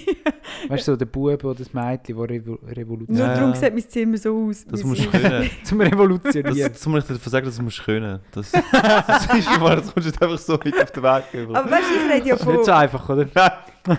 weißt 0.69 0.89
du, 0.89 0.93
so 0.93 0.97
der 0.97 1.07
Bub 1.07 1.45
oder 1.45 1.55
das 1.55 1.73
Mädchen, 1.73 2.19
revo 2.19 2.51
Nur 2.51 2.77
revolutioniert. 2.77 3.29
Ja. 3.29 3.35
darum 3.35 3.55
sieht 3.55 3.73
mein 3.75 3.89
Zimmer 3.89 4.17
so 4.19 4.49
aus. 4.49 4.65
Das 4.67 4.83
musst 4.83 5.05
du 5.05 5.09
ist. 5.09 5.13
können. 5.13 5.51
Zum 5.65 5.81
Revolutionieren. 5.81 6.73
das 6.73 6.87
muss 6.87 7.11
ich 7.11 7.19
dir 7.19 7.31
sagen, 7.31 7.47
das 7.47 7.61
musst 7.61 7.79
du 7.79 7.83
können. 7.85 8.21
Das, 8.33 8.51
das 8.53 9.35
ist 9.35 9.55
immer, 9.57 9.77
das 9.77 9.93
kommst 9.93 10.09
du 10.21 10.25
einfach 10.25 10.39
so 10.39 10.59
mit 10.65 10.81
auf 10.83 10.91
den 10.91 11.03
Weg 11.03 11.33
geben. 11.33 11.57
Aber 11.57 11.71
weißt 11.71 11.85
du, 11.91 11.95
ich 11.95 12.13
rede 12.15 12.29
ja 12.29 12.35
Das 12.35 12.41
ist 12.43 12.47
nicht 12.47 12.57
von, 12.57 12.65
so 12.65 12.73
einfach, 12.73 13.09
oder? 13.09 13.29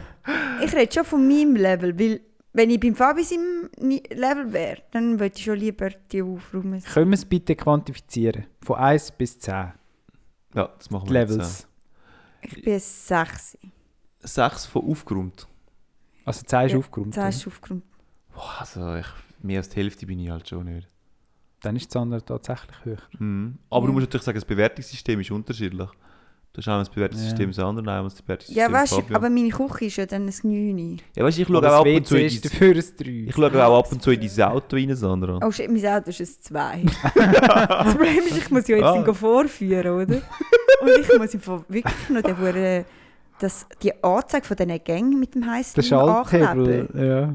ich 0.66 0.74
rede 0.76 0.91
schon 0.93 1.05
von 1.05 1.28
meinem 1.28 1.55
Level, 1.55 1.97
weil 1.99 2.22
wenn 2.53 2.70
ich 2.72 2.80
beim 2.80 2.95
Fabi 2.95 3.24
seinem 3.24 3.70
Level 3.80 4.51
wäre, 4.51 4.78
dann 4.91 5.20
würde 5.20 5.36
ich 5.38 5.43
schon 5.43 5.57
lieber 5.57 5.89
die 6.12 6.22
aufräumen. 6.24 6.82
Können 6.84 7.12
wir 7.12 7.16
es 7.16 7.26
bitte 7.26 7.55
quantifizieren? 7.55 8.45
Von 8.66 8.78
1 8.78 9.12
bis 9.12 9.38
10. 9.39 9.53
Ja, 10.55 10.70
das 10.78 10.89
machen 10.89 11.07
Die 11.07 11.14
wir 11.14 11.22
jetzt. 11.22 11.30
Levels. 11.32 11.68
Ich 12.41 12.64
bin 12.64 12.74
ein 12.74 12.80
6. 12.80 13.55
äh, 13.55 13.68
Sechs 14.22 14.66
von 14.66 14.84
aufgeräumt. 14.89 15.47
Also 16.30 16.43
10 16.45 16.65
ist 16.67 16.71
Ja, 16.73 16.77
aufgeräumt. 16.77 17.13
10 17.13 17.21
oder? 17.23 17.30
ist 17.30 17.47
aufgeräumt. 17.47 17.84
Boah, 18.34 18.55
also 18.59 18.95
ich, 18.95 19.07
mehr 19.41 19.57
als 19.59 19.69
die 19.69 19.77
Hälfte 19.77 20.05
bin 20.05 20.19
ich 20.19 20.30
halt 20.30 20.47
schon 20.47 20.65
nicht. 20.65 20.88
Dann 21.61 21.75
ist 21.75 21.93
das 21.93 22.01
andere 22.01 22.23
tatsächlich 22.23 22.77
höher. 22.86 22.97
Mhm. 23.17 23.57
Aber 23.69 23.82
Ja. 23.82 23.88
du 23.88 23.93
musst 23.93 24.03
natürlich 24.05 24.23
sagen, 24.25 24.36
das 24.38 24.45
Bewertungssystem 24.45 25.19
ist 25.19 25.32
unterschiedlich. 25.32 25.89
Du 26.53 26.57
hast 26.57 26.67
einmal 26.67 26.80
das 26.82 26.89
Bewertungssystem 26.89 27.41
Ja. 27.41 27.55
das 27.55 27.59
andere, 27.59 27.86
einmal 27.91 28.03
das 28.05 28.21
Bewertungssystem 28.21 28.63
Ja, 28.63 28.71
weißt 28.71 28.91
du, 28.93 29.15
aber 29.15 29.30
meine 29.30 29.49
Küche 29.49 29.86
ist 29.86 29.95
ja 29.97 30.05
dann 30.05 30.27
ein 30.27 30.34
9. 30.43 31.01
Ja, 31.15 31.23
weißt 31.23 31.38
du, 31.38 31.41
ich 31.41 31.47
schaue 31.47 31.57
auch 31.69 31.80
ab 31.82 31.86
und 31.88 32.07
zu 32.07 32.17
in 32.17 32.41
dafür 32.41 32.75
ein 32.75 32.84
3. 32.97 33.09
ich 33.27 33.36
schaue 33.36 33.65
auch 33.65 33.80
ab 33.80 33.91
und 33.91 34.01
zu 34.01 34.11
in 34.11 34.21
dein 34.21 34.47
Auto 34.49 34.75
rein, 34.75 34.95
Sandra. 34.95 35.39
Oh 35.43 35.51
shit, 35.51 35.69
mein 35.69 35.86
Auto 35.86 36.09
ist 36.11 36.19
ein 36.21 36.27
2. 36.41 36.84
das 37.15 37.93
Problem 37.95 38.17
ist, 38.27 38.38
ich 38.38 38.49
muss 38.51 38.67
ja 38.67 38.75
jetzt 38.77 38.86
Ah. 38.86 38.95
ihn 39.05 39.13
vorführen, 39.15 39.88
oder? 39.93 40.21
Und 40.82 40.89
ich 41.01 41.17
muss 41.17 41.34
ihm 41.34 41.41
von- 41.41 41.65
wirklich 41.67 42.09
noch 42.09 42.21
den, 42.21 42.86
Hure- 43.39 43.41
das, 43.41 43.65
die 43.81 44.03
Anzeige 44.03 44.45
von 44.45 44.57
diesen 44.57 44.83
Gängen 44.83 45.19
mit 45.19 45.33
dem 45.35 45.45
heißen 45.49 45.81
Schalthebel, 45.83 46.89
ja. 46.93 47.33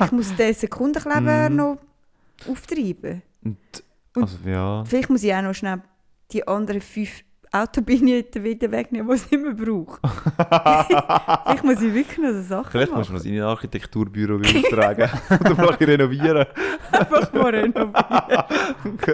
Ich 0.04 0.12
muss 0.12 0.34
den 0.36 0.54
Sekundenkleber 0.54 1.50
Mhm. 1.50 1.56
noch 1.56 1.78
auftreiben. 2.48 3.22
Und, 3.44 3.56
Und- 4.14 4.22
also, 4.22 4.36
ja. 4.46 4.84
Vielleicht 4.84 5.10
muss 5.10 5.22
ich 5.22 5.34
auch 5.34 5.42
noch 5.42 5.54
schnell 5.54 5.80
die 6.32 6.46
anderen 6.46 6.80
fünf 6.80 7.22
Autobignetten 7.52 8.42
wieder 8.42 8.70
wegnehmen, 8.72 9.08
die 9.08 9.14
es 9.14 9.30
nicht 9.30 9.40
mehr 9.42 9.54
braucht. 9.54 10.00
Vielleicht 11.46 11.64
muss 11.64 11.80
ich 11.80 11.94
wirklich 11.94 12.18
noch 12.18 12.32
so 12.32 12.42
Sachen 12.42 12.70
Vielleicht 12.72 12.92
musst 12.92 13.08
du 13.10 13.14
noch 13.14 13.24
in 13.24 13.34
ein 13.36 13.42
Architekturbüro 13.42 14.38
beauftragen. 14.38 15.08
Oder 15.40 15.54
mal 15.54 15.74
renovieren. 15.74 16.46
Einfach 16.90 17.32
mal 17.32 17.54
renovieren. 17.54 17.94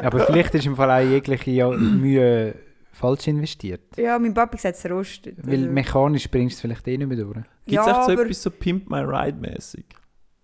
Aber 0.03 0.21
vielleicht 0.21 0.55
ist 0.55 0.67
im 0.67 0.75
Fall 0.77 0.91
auch 0.91 1.07
jegliche 1.09 1.51
ja, 1.51 1.69
Mühe 1.69 2.55
falsch 3.03 3.27
investiert. 3.27 3.83
Ja, 3.97 4.19
mein 4.19 4.33
Papi 4.33 4.57
sagt, 4.57 4.77
es 4.77 4.91
rostet. 4.91 5.37
Weil 5.47 5.61
Also, 5.61 5.71
mechanisch 5.71 6.31
bringst 6.31 6.55
du 6.55 6.57
es 6.57 6.61
vielleicht 6.61 6.89
eh 6.89 6.97
nicht 6.97 7.09
mehr 7.09 7.19
durch. 7.19 7.35
Gibt 7.35 7.47
es 7.67 7.73
ja, 7.75 7.87
echt 7.87 8.07
so 8.07 8.13
aber 8.13 8.23
etwas 8.23 8.43
so 8.43 8.51
Pimp 8.51 8.89
My 8.89 9.01
Ride 9.01 9.39
mäßig? 9.39 9.85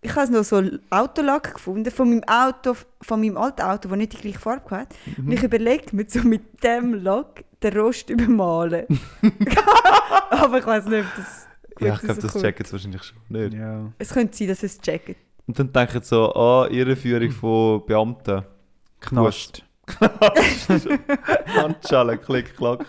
ich 0.01 0.15
habe 0.15 0.33
noch 0.33 0.45
so 0.45 0.63
Autolack 0.91 1.55
gefunden 1.55 1.91
von 1.91 2.11
meinem 2.11 2.25
Auto, 2.25 2.77
von 3.01 3.21
meinem 3.21 3.37
alten 3.37 3.63
Auto, 3.63 3.89
das 3.89 3.99
nicht 3.99 4.13
die 4.13 4.19
gleiche 4.19 4.39
Farbe 4.39 4.71
hatte. 4.71 4.95
Mhm. 5.17 5.27
Und 5.27 5.33
ich 5.33 5.43
überlege 5.43 5.97
mir 5.97 6.07
so 6.09 6.21
mit 6.21 6.63
dem 6.63 6.95
Lack 6.95 7.45
den 7.63 7.77
Rost 7.77 8.09
übermalen. 8.11 8.87
aber 10.31 10.59
ich 10.59 10.67
weiß 10.67 10.87
nicht, 10.87 11.05
ob 11.05 11.17
das 11.17 11.49
Ja, 11.81 11.95
ich 11.95 12.01
glaube, 12.01 12.21
das 12.21 12.41
checken 12.41 12.65
sie 12.65 12.73
wahrscheinlich 12.73 13.03
schon 13.03 13.19
nicht. 13.29 13.55
Ja. 13.55 13.93
Es 13.99 14.11
könnte 14.11 14.37
sein, 14.37 14.49
dass 14.49 14.63
es 14.63 14.79
checken. 14.79 15.17
Und 15.47 15.59
dann 15.59 15.73
denken 15.73 16.03
sie 16.03 16.09
so, 16.09 16.33
ah, 16.35 16.69
Irreführung 16.71 17.31
von 17.31 17.85
Beamten. 17.87 18.45
Knast. 19.01 19.65
Handschellen, 21.57 22.21
klick, 22.21 22.57
klack. 22.57 22.87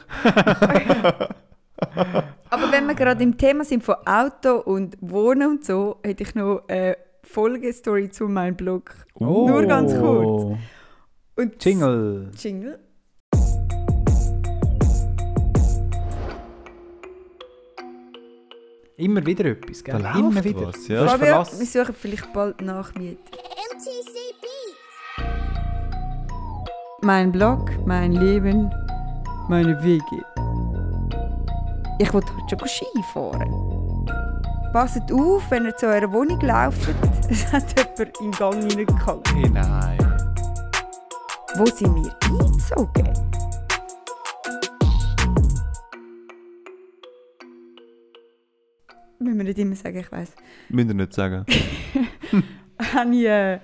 Aber 2.49 2.71
wenn 2.71 2.87
wir 2.87 2.95
gerade 2.95 3.23
im 3.23 3.37
Thema 3.37 3.63
sind 3.63 3.83
von 3.83 3.95
Auto 4.05 4.55
und 4.57 4.97
Wohnen 5.01 5.49
und 5.49 5.65
so, 5.65 5.99
hätte 6.03 6.23
ich 6.23 6.35
noch 6.35 6.63
eine 6.67 6.97
Folgestory 7.23 8.09
zu 8.09 8.27
meinem 8.27 8.55
Blog. 8.55 8.91
Nur 9.19 9.63
ganz 9.63 9.93
kurz. 9.97 10.57
Und 11.35 11.63
Jingle. 11.63 12.31
Jingle. 12.37 12.79
Immer 18.97 19.25
wieder 19.25 19.45
etwas, 19.45 19.81
gell? 19.81 20.01
Da 20.01 20.19
Immer 20.19 20.43
wieder. 20.43 20.67
was, 20.67 20.87
ja. 20.89 21.07
Fabio, 21.07 21.45
wir 21.57 21.65
suchen 21.65 21.95
vielleicht 21.97 22.33
bald 22.33 22.59
Nachmieter. 22.59 23.48
Mein 27.01 27.31
Blog, 27.31 27.71
mein 27.85 28.11
Leben, 28.11 28.69
meine 29.47 29.81
Wege. 29.81 30.25
Ich 31.97 32.13
wollte 32.13 32.27
heute 32.35 32.59
schon 32.59 32.67
Ski 32.67 33.03
fahren. 33.13 34.05
Passet 34.73 35.09
auf, 35.11 35.49
wenn 35.49 35.63
ihr 35.63 35.75
zu 35.77 35.87
eurer 35.87 36.11
Wohnung 36.11 36.39
lauft, 36.41 36.89
es 37.29 37.49
hat 37.53 37.73
jemand 37.79 38.19
in 38.19 38.31
Gang 38.31 38.63
reingekommen. 38.63 39.23
Hey, 39.33 39.49
nein. 39.49 39.97
Wo 41.55 41.65
sind 41.67 41.95
wir 41.95 42.13
eingezogen? 42.21 43.13
Müssen 49.19 49.37
wir 49.37 49.43
nicht 49.45 49.59
immer 49.59 49.75
sagen, 49.75 49.99
ich 49.99 50.11
weiß. 50.11 50.33
Müssen 50.69 50.89
wir 50.89 50.95
nicht 50.95 51.13
sagen. 51.13 51.45
Ich, 53.11 53.25
äh, 53.25 53.59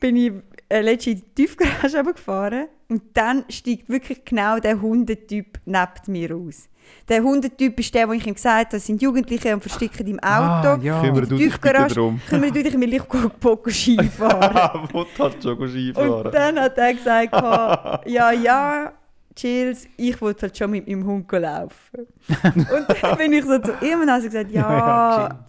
bin 0.00 0.16
ich 0.16 0.32
äh, 0.68 0.80
letztens 0.80 1.20
in 1.20 1.26
die 1.26 1.34
Tiefgarage 1.46 2.02
gefahren 2.14 2.66
und 2.88 3.02
dann 3.14 3.44
steigt 3.48 3.88
wirklich 3.88 4.24
genau 4.24 4.58
der 4.58 4.80
Hundetyp 4.80 5.58
neben 5.64 5.88
mir 6.08 6.36
aus. 6.36 6.68
Der 7.08 7.22
Hundetyp 7.22 7.78
ist 7.80 7.94
der, 7.94 8.08
wo 8.08 8.12
ich 8.12 8.26
ihm 8.26 8.34
gesagt 8.34 8.66
habe, 8.66 8.76
das 8.76 8.86
sind 8.86 9.02
Jugendliche 9.02 9.52
und 9.54 9.60
verstecken 9.60 10.06
im 10.06 10.18
Auto. 10.20 10.68
Ah, 10.68 10.78
ja. 10.80 11.00
Kümmere 11.00 11.22
in 11.24 11.28
du 11.28 11.36
dich 11.36 11.52
bitte 11.52 11.60
Tiefgarage. 11.60 11.94
darum. 11.94 12.20
Kümmere 12.28 12.52
du 12.52 12.62
dich, 12.62 12.74
weil 12.74 12.94
ich 12.94 13.08
Poco 13.40 13.70
Ski 13.70 14.02
fahren. 14.04 14.88
Wo 14.92 15.04
du 15.04 15.22
halt 15.22 15.42
schon 15.42 15.68
Skifahren. 15.68 16.26
Und 16.26 16.34
dann 16.34 16.60
hat 16.60 16.78
er 16.78 16.94
gesagt, 16.94 17.32
gehabt, 17.32 18.08
ja, 18.08 18.30
ja, 18.32 18.92
Chills, 19.34 19.86
ich 19.96 20.20
wollte 20.20 20.42
halt 20.42 20.56
schon 20.56 20.70
mit 20.70 20.88
meinem 20.88 21.04
Hund 21.04 21.30
laufen. 21.30 22.06
und 22.44 23.02
dann 23.02 23.18
bin 23.18 23.32
ich 23.32 23.44
so 23.44 23.58
zu 23.58 23.72
ihm 23.82 24.00
und 24.00 24.10
habe 24.10 24.22
gesagt, 24.22 24.50
ja, 24.50 25.44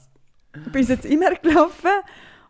bin 0.72 0.82
ich 0.82 0.88
so 0.88 0.96
zu 0.96 1.08
ihm 1.08 1.22
hergelaufen. 1.22 1.92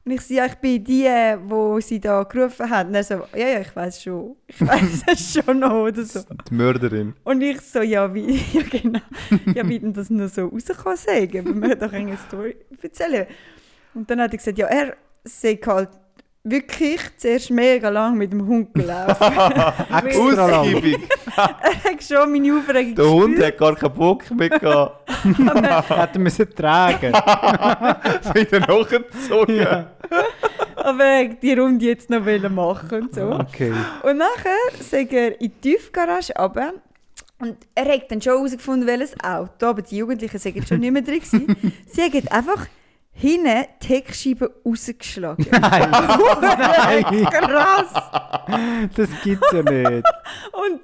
Und 0.08 0.14
ich 0.14 0.22
sage, 0.22 0.36
ja, 0.36 0.46
ich 0.46 0.56
bin 0.56 0.84
die, 0.86 1.06
wo 1.50 1.82
sie 1.82 2.00
da 2.00 2.24
gerufen 2.24 2.70
hat. 2.70 2.88
Und 2.88 2.96
er 2.96 3.04
so, 3.04 3.16
ja, 3.36 3.50
ja, 3.50 3.60
ich 3.60 3.76
weiß 3.76 4.02
schon. 4.02 4.38
Ich 4.48 4.62
weiß 4.66 5.04
es 5.06 5.34
schon 5.34 5.60
noch 5.60 5.74
oder 5.74 6.02
so. 6.02 6.22
Die 6.50 6.54
Mörderin. 6.54 7.14
Und 7.26 7.42
ich 7.42 7.60
so, 7.60 7.82
ja, 7.82 8.14
wie, 8.14 8.36
ja 8.54 8.62
genau, 8.72 9.02
ja, 9.54 9.68
wie 9.68 9.80
denn 9.80 9.92
das 9.92 10.10
noch 10.10 10.30
so 10.30 10.48
rauskommen 10.48 10.98
sagen? 10.98 11.46
Wir 11.46 11.54
müssen 11.54 11.80
doch 11.80 11.92
eine 11.92 12.16
Story 12.16 12.56
erzählen. 12.82 13.28
Und 13.94 14.10
dann 14.10 14.22
hat 14.22 14.32
er 14.32 14.38
gesagt, 14.38 14.58
ja, 14.58 14.68
er 14.68 14.96
sagt 15.26 15.68
halt 15.68 15.90
wirklich 16.50 17.00
zuerst 17.18 17.50
mega 17.52 17.90
lang 17.90 18.18
mit 18.18 18.32
dem 18.32 18.46
Hund 18.48 18.74
gelaufen. 18.74 19.38
Ausgiebig. 19.38 20.98
er 21.36 21.84
hat 21.84 22.04
schon 22.04 22.32
meine 22.32 22.58
Aufregung 22.58 22.96
Der 22.96 23.10
Hund 23.10 23.36
gespürt. 23.36 23.48
hat 23.48 23.58
gar 23.58 23.76
keinen 23.76 23.94
Bock 23.94 24.32
mehr 24.32 24.50
gehabt. 24.50 25.10
Hätten 25.90 26.24
müssen 26.24 26.56
tragen. 26.56 27.14
Wieder 28.34 28.60
nachgezogen. 28.60 29.56
ja. 29.56 29.92
Aber 30.76 31.04
er 31.04 31.24
wollte 31.26 31.36
die 31.42 31.54
Runde 31.54 31.86
jetzt 31.86 32.10
noch 32.10 32.26
wollen 32.26 32.56
machen 32.56 33.02
und 33.04 33.16
so. 33.16 33.32
Okay. 33.32 33.74
Und 34.04 34.18
nachher 34.18 34.56
sagt 34.80 35.14
er 35.14 35.40
in 35.42 35.52
die 35.62 35.74
Tiefgarage 35.76 36.34
runter. 36.38 36.74
Und 37.40 37.56
er 37.76 37.86
hat 37.94 38.10
dann 38.10 38.22
schon 38.22 38.34
herausgefunden, 38.34 38.88
welches 38.88 39.14
Auto, 39.24 39.68
aber 39.68 39.84
die 39.84 39.98
Jugendlichen 39.98 40.40
sind 40.40 40.68
schon 40.68 40.80
nicht 40.80 40.92
mehr 40.92 41.04
drin. 41.04 41.22
Sie 41.22 42.02
haben 42.02 42.28
einfach 42.30 42.66
hinten 43.18 43.66
die 43.82 43.88
Heckscheibe 43.88 44.54
rausgeschlagen. 44.64 45.46
Nein, 45.52 45.92
Nein. 45.92 47.26
Krass! 47.26 47.94
das 48.96 49.10
gibt's 49.24 49.52
ja 49.52 49.64
nicht. 49.64 50.08
Und, 50.54 50.82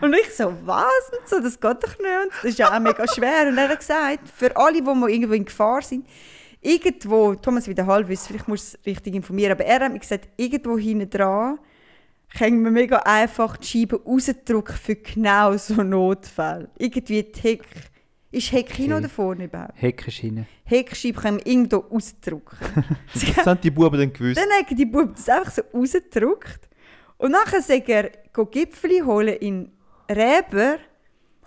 und 0.00 0.14
ich 0.14 0.34
so, 0.34 0.52
was? 0.64 1.10
Und 1.18 1.28
so, 1.28 1.40
das 1.40 1.58
geht 1.58 1.82
doch 1.82 1.98
nicht. 1.98 2.34
Das 2.36 2.44
ist 2.44 2.58
ja 2.58 2.74
auch 2.74 2.78
mega 2.78 3.04
schwer. 3.06 3.48
Und 3.48 3.58
er 3.58 3.68
hat 3.68 3.78
gesagt, 3.78 4.28
für 4.28 4.54
alle, 4.56 4.74
die 4.74 4.82
mal 4.82 5.10
irgendwo 5.10 5.34
in 5.34 5.44
Gefahr 5.44 5.82
sind, 5.82 6.06
irgendwo, 6.60 7.34
Thomas 7.34 7.66
wieder 7.66 7.86
halb 7.86 8.08
wisst, 8.08 8.28
vielleicht 8.28 8.48
muss 8.48 8.68
ich 8.68 8.74
es 8.74 8.86
richtig 8.86 9.14
informieren, 9.14 9.52
aber 9.52 9.64
er 9.64 9.80
hat 9.80 9.92
mir 9.92 9.98
gesagt, 9.98 10.28
irgendwo 10.36 10.78
hinten 10.78 11.10
dran 11.10 11.58
können 12.36 12.62
wir 12.62 12.70
mega 12.70 12.98
einfach 12.98 13.56
die 13.56 13.66
Scheibe 13.66 14.00
rausdrücken 14.04 14.76
für 14.76 14.96
genau 14.96 15.56
so 15.56 15.82
Notfälle. 15.82 16.68
Irgendwie 16.78 17.22
die 17.22 17.40
Heck. 17.40 17.64
Ist 18.34 18.52
Heck 18.52 18.72
hin 18.74 18.92
Okay. 18.92 19.00
oder 19.00 19.08
vorne 19.08 19.44
überhaupt? 19.44 19.72
Heckenschiene. 19.76 20.46
Heckscheibe 20.64 21.20
können 21.20 21.38
wir 21.38 21.46
irgendwo 21.46 21.76
rausdrücken. 21.76 22.58
Das 23.36 23.46
haben 23.46 23.60
die 23.60 23.70
Buben 23.70 23.98
dann 23.98 24.12
gewusst. 24.12 24.36
Dann 24.40 24.48
haben 24.50 24.76
die 24.76 24.86
Buben 24.86 25.12
das 25.14 25.28
einfach 25.28 25.52
so 25.52 25.62
rausgedrückt. 25.72 26.68
Und 27.16 27.30
nachher 27.32 27.62
sagt 27.62 27.88
er, 27.88 28.10
Gipfeli 28.50 29.00
holen 29.00 29.36
in 29.36 29.70
Räber. 30.10 30.78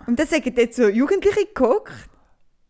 Und 0.06 0.18
dann 0.18 0.26
sagen 0.26 0.52
dort 0.54 0.72
so 0.74 0.88
Jugendliche 0.88 1.44
geguckt. 1.46 1.92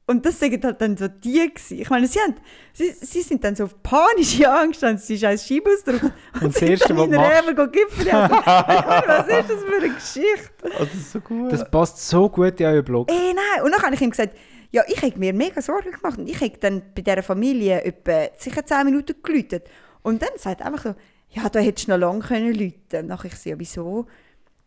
Und 0.08 0.24
das 0.24 0.40
sagen 0.40 0.58
halt 0.64 0.80
dann 0.80 0.96
so 0.96 1.06
die 1.06 1.34
gewesen. 1.54 1.78
Ich 1.80 1.90
meine, 1.90 2.08
sie, 2.08 2.18
haben, 2.18 2.34
sie, 2.72 2.90
sie 3.00 3.20
sind 3.20 3.44
dann 3.44 3.54
so 3.54 3.64
auf 3.64 3.82
panische 3.82 4.50
Angst, 4.50 4.82
haben 4.82 4.96
sie 4.98 5.18
scheiß 5.18 5.46
Scheibe 5.46 5.70
ausgedrückt. 5.70 6.04
Und, 6.34 6.42
Und 6.42 6.54
das 6.54 6.58
sind 6.60 6.68
Erste, 6.70 6.88
dann 6.94 7.04
in 7.04 7.10
machst- 7.14 7.48
Räber 7.48 7.54
go 7.66 7.70
Gipfeli 7.70 8.10
holen. 8.10 8.30
Ich 8.32 8.46
meine, 8.46 9.06
Was 9.06 9.28
ist 9.28 9.50
das 9.50 9.64
für 9.64 9.76
eine 9.76 9.94
Geschichte? 9.94 10.64
Also, 10.64 10.84
das 10.86 10.94
ist 10.94 11.12
so 11.12 11.20
gut. 11.20 11.52
Das 11.52 11.70
passt 11.70 12.08
so 12.08 12.28
gut 12.30 12.58
in 12.58 12.66
euren 12.66 12.84
Blog. 12.84 13.10
Ey, 13.10 13.34
nein. 13.34 13.62
Und 13.64 13.70
dann 13.72 13.82
habe 13.82 13.94
ich 13.94 14.00
ihm 14.00 14.10
gesagt, 14.10 14.34
ja, 14.70 14.82
ich 14.88 15.00
habe 15.02 15.18
mir 15.18 15.32
mega 15.34 15.60
Sorgen 15.60 15.92
gemacht. 15.92 16.18
Und 16.18 16.26
ich 16.28 16.40
habe 16.40 16.56
dann 16.58 16.82
bei 16.94 17.02
dieser 17.02 17.22
Familie 17.22 17.82
etwa 17.82 18.28
sicher 18.38 18.64
10 18.64 18.86
Minuten 18.86 19.14
geläutet. 19.22 19.68
Und 20.02 20.22
dann 20.22 20.30
sagt 20.36 20.60
er 20.62 20.66
einfach 20.68 20.82
so, 20.84 20.94
ja, 21.30 21.48
da 21.50 21.58
hättest 21.60 21.86
du 21.88 21.92
noch 21.92 21.98
lange 21.98 22.20
können 22.20 22.54
läuten 22.54 22.80
können. 22.88 23.08
Nachher 23.08 23.26
ich 23.28 23.36
so, 23.38 23.50
ja, 23.50 23.58
wieso? 23.58 24.06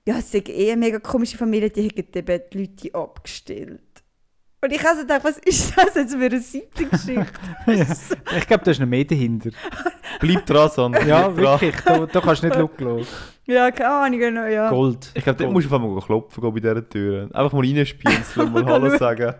Ja, 0.05 0.17
es 0.19 0.31
ist 0.33 0.49
eh 0.49 0.71
eine 0.71 0.77
mega 0.79 0.99
komische 0.99 1.37
Familie, 1.37 1.69
die 1.71 1.83
hätten 1.83 2.15
eben 2.17 2.41
die 2.53 2.57
Leute 2.59 2.95
abgestellt. 2.95 3.81
Und 4.63 4.71
ich 4.71 4.83
habe 4.83 4.95
so 4.95 5.01
gedacht, 5.01 5.23
was 5.23 5.39
ist 5.39 5.75
das 5.75 5.95
jetzt 5.95 6.15
für 6.15 6.25
eine 6.25 6.39
Seitengeschichte? 6.39 7.25
Ich 8.37 8.47
glaube, 8.47 8.63
da 8.63 8.71
ist 8.71 8.79
noch 8.79 8.87
mehr 8.87 9.03
dahinter. 9.03 9.49
Bleib 10.19 10.45
dran, 10.45 10.69
Sandra. 10.69 11.03
Ja, 11.03 11.21
dran. 11.29 11.37
wirklich. 11.37 11.75
Da, 11.83 12.05
da 12.05 12.21
kannst 12.21 12.43
du 12.43 12.47
nicht 12.47 12.55
schauen. 12.55 13.05
ja, 13.47 13.71
keine 13.71 13.89
Ahnung, 13.89 14.19
genau, 14.19 14.45
ja. 14.45 14.69
Gold. 14.69 15.11
Ich 15.15 15.23
glaube, 15.23 15.39
dort 15.39 15.51
musst 15.51 15.69
du 15.69 15.75
auf 15.75 15.81
einmal 15.81 15.99
klopfen 16.01 16.41
gehen 16.41 16.53
bei 16.53 16.59
dieser 16.59 16.87
Tür. 16.87 17.29
Einfach 17.33 17.53
mal 17.53 17.65
reinspielen 17.65 18.23
und 18.35 18.53
mal 18.53 18.65
Hallo 18.65 18.95
sagen. 18.97 19.33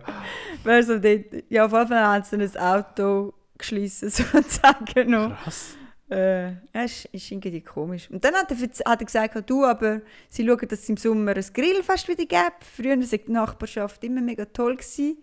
Wer 0.64 0.82
so 0.82 0.98
dort, 0.98 1.24
ja, 1.48 1.66
auf 1.66 1.72
jeden 1.72 1.86
Fall 1.88 2.04
haben 2.04 2.24
sie 2.24 2.36
ein 2.36 2.56
Auto 2.56 3.32
geschlossen, 3.56 4.10
sozusagen 4.10 5.10
noch. 5.10 5.40
Krass. 5.44 5.76
Äh, 6.12 6.50
ja, 6.74 6.82
ist, 6.84 7.06
ist 7.06 7.30
irgendwie 7.30 7.60
komisch. 7.62 8.10
Und 8.10 8.22
dann 8.24 8.34
hat 8.34 8.50
er, 8.50 8.56
hat 8.90 9.00
er 9.00 9.04
gesagt, 9.06 9.48
du, 9.50 9.64
aber 9.64 10.02
sie 10.28 10.46
schauen, 10.46 10.68
dass 10.68 10.80
es 10.80 10.88
im 10.88 10.96
Sommer 10.96 11.34
ein 11.34 11.44
Grillfest 11.54 12.06
wieder 12.08 12.26
gibt. 12.26 12.64
Früher 12.76 12.96
war 12.98 13.18
die 13.18 13.32
Nachbarschaft 13.32 14.04
immer 14.04 14.20
mega 14.20 14.44
toll. 14.44 14.76
Gewesen. 14.76 15.16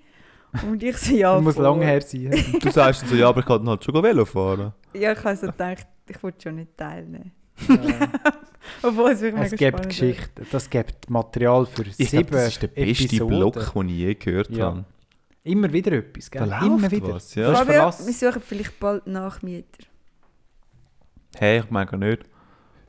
Und 0.68 0.82
ich 0.82 0.98
so, 0.98 1.14
ja, 1.14 1.36
Das 1.36 1.44
muss 1.44 1.58
lange 1.58 1.86
her 1.86 2.02
sein. 2.02 2.34
Und 2.54 2.66
du 2.66 2.72
sagst 2.72 3.04
dann 3.04 3.10
so, 3.10 3.16
ja, 3.16 3.30
aber 3.30 3.42
ich 3.42 3.46
kann 3.46 3.60
dann 3.60 3.70
halt 3.70 3.84
schon 3.84 4.02
Velo 4.02 4.26
fahren. 4.26 4.74
Ja, 4.94 5.12
ich 5.12 5.24
habe 5.24 5.36
so 5.38 5.46
gedacht, 5.46 5.86
ich 6.08 6.24
wollte 6.24 6.42
schon 6.42 6.56
nicht 6.56 6.76
teilnehmen. 6.76 7.32
Obwohl 8.82 9.12
es 9.12 9.22
wirklich 9.22 9.52
es 9.52 9.58
gibt 9.60 9.90
Geschichten. 9.90 10.48
Das 10.52 10.70
gibt 10.70 11.10
Material 11.10 11.66
für 11.66 11.84
Ich 11.84 12.10
sieben 12.10 12.26
glaube, 12.28 12.32
das 12.44 12.48
ist 12.54 12.62
der 12.62 12.68
beste 12.70 13.04
Episoden. 13.06 13.38
Block, 13.38 13.74
den 13.74 13.90
ich 13.90 13.96
je 13.96 14.14
gehört 14.16 14.50
Ja. 14.50 14.66
habe. 14.68 14.86
Immer 15.44 15.72
wieder 15.72 15.92
etwas, 15.94 16.30
gell? 16.32 16.48
Da 16.48 16.66
Immer 16.66 16.90
wieder. 16.92 17.14
was, 17.16 17.36
ja. 17.36 17.54
Verlass. 17.54 18.06
wir 18.06 18.14
suchen 18.14 18.42
vielleicht 18.42 18.80
bald 18.80 19.08
Nachmieter. 19.08 19.84
Hey, 21.38 21.60
ich 21.60 21.70
meine 21.70 21.86
gar 21.90 21.98
nicht. 21.98 22.26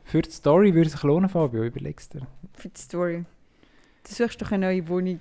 Für 0.04 0.22
die 0.22 0.30
Story 0.30 0.74
würde 0.74 0.86
es 0.86 0.92
sich 0.92 1.02
lohnen, 1.02 1.28
Fabio. 1.28 1.64
Überlegst 1.64 2.14
dir. 2.14 2.26
Für 2.54 2.68
die 2.68 2.80
Story. 2.80 3.24
Du 4.06 4.12
suchst 4.14 4.40
doch 4.40 4.50
eine 4.50 4.66
neue 4.66 4.88
Wohnung. 4.88 5.20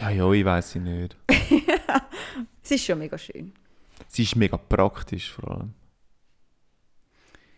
Ja, 0.00 0.10
ja, 0.10 0.30
ich 0.32 0.44
weiß 0.44 0.76
es 0.76 0.82
nicht. 0.82 1.16
Es 2.64 2.70
ist 2.70 2.84
schon 2.84 3.00
mega 3.00 3.18
schön. 3.18 3.52
Sie 4.06 4.22
ist 4.22 4.36
mega 4.36 4.56
praktisch 4.56 5.32
vor 5.32 5.50
allem. 5.50 5.74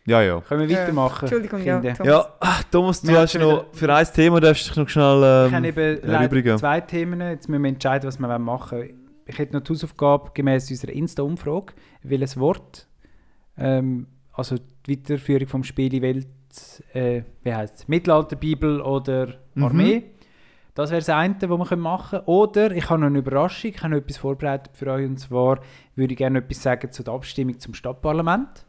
Ja, 0.07 0.23
ja. 0.23 0.41
Können 0.41 0.69
wir 0.69 0.77
weitermachen? 0.77 1.27
Entschuldigung, 1.27 1.62
ja. 1.62 1.81
Kinder? 1.81 1.95
Thomas. 1.95 2.07
Ja, 2.07 2.35
ach, 2.41 2.65
Thomas, 2.65 3.01
du 3.03 3.09
Wir 3.09 3.19
hast 3.21 3.35
noch 3.35 3.67
für 3.73 3.95
ein 3.95 4.07
Thema 4.07 4.41
darfst 4.41 4.65
du 4.65 4.69
dich 4.71 4.77
noch 4.77 4.89
schnell 4.89 5.47
Ich 5.49 5.55
habe 5.55 5.69
ähm, 5.69 5.99
eben 5.99 6.01
leider 6.03 6.57
zwei 6.59 6.81
Themen. 6.81 7.21
Jetzt 7.21 7.49
müssen 7.49 7.62
wir 7.62 7.69
entscheiden, 7.69 8.07
was 8.07 8.19
wir 8.19 8.39
machen 8.39 8.79
wollen. 8.79 9.09
Ich 9.27 9.39
hätte 9.39 9.55
noch 9.55 9.62
die 9.62 9.73
Hausaufgabe 9.73 10.31
gemäß 10.35 10.71
unserer 10.71 10.93
Insta-Umfrage, 10.93 11.73
welches 12.03 12.39
Wort, 12.39 12.87
ähm, 13.59 14.07
also 14.33 14.57
die 14.87 14.93
Weiterführung 14.99 15.47
vom 15.49 15.65
Spiel 15.65 15.93
in 15.95 16.03
Welt, 16.03 16.27
äh, 16.93 17.23
wie 17.43 17.55
heißt 17.55 17.75
es, 17.77 17.89
Mittelalterbibel 17.89 18.81
oder 18.81 19.35
Mhm. 19.55 19.65
Armee. 19.65 20.03
Das 20.75 20.91
wäre 20.91 21.01
das 21.01 21.09
eine, 21.09 21.37
was 21.41 21.71
wir 21.71 21.77
machen 21.77 22.11
können. 22.19 22.25
Oder 22.27 22.73
ich 22.73 22.91
habe 22.91 23.01
noch 23.01 23.07
eine 23.07 23.19
Überraschung, 23.19 23.71
ich 23.71 23.79
habe 23.81 23.91
noch 23.91 23.99
etwas 23.99 24.17
vorbereitet 24.17 24.77
für 24.77 24.89
euch. 24.91 25.07
Und 25.07 25.19
zwar 25.19 25.61
würde 25.95 26.13
ich 26.15 26.19
gerne 26.19 26.39
etwas 26.41 26.63
sagen 26.63 26.91
zu 26.91 27.05
der 27.05 27.15
Abstimmung 27.15 27.61
zum 27.61 27.75
Stadtparlament. 27.75 28.67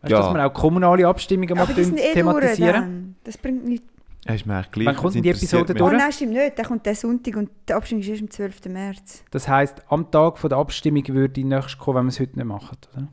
Weißt 0.00 0.10
Ja. 0.10 0.18
dass 0.20 0.34
wir 0.34 0.44
auch 0.44 0.52
kommunale 0.52 1.06
Abstimmungen 1.06 1.56
mal 1.56 1.68
eh 1.70 2.12
thematisieren. 2.12 2.72
dann. 2.74 3.16
Das 3.22 3.38
bringt 3.38 3.64
nichts. 3.64 3.86
Ja, 4.26 4.34
ist 4.34 4.46
mir 4.46 4.54
eigentlich 4.54 4.70
gleich. 4.72 4.86
Wann 4.88 4.96
kommt 4.96 5.14
die 5.14 5.28
Episode 5.28 5.74
durch? 5.74 5.92
Oh 5.92 5.96
nein, 5.96 6.12
stimmt 6.12 6.32
nicht. 6.32 6.58
Der 6.58 6.64
kommt 6.64 6.86
der 6.86 6.94
Sonntag 6.96 7.36
und 7.36 7.50
die 7.68 7.72
Abstimmung 7.72 8.02
ist 8.02 8.08
erst 8.08 8.22
am 8.22 8.30
12. 8.30 8.66
März. 8.68 9.24
Das 9.30 9.46
heisst, 9.48 9.82
am 9.88 10.10
Tag 10.10 10.38
von 10.38 10.50
der 10.50 10.58
Abstimmung 10.58 11.06
würde 11.08 11.34
die 11.34 11.44
nächste 11.44 11.76
kommen, 11.78 11.98
wenn 11.98 12.04
wir 12.06 12.08
es 12.10 12.18
heute 12.20 12.36
nicht 12.36 12.44
machen, 12.46 12.76
oder? 12.94 13.08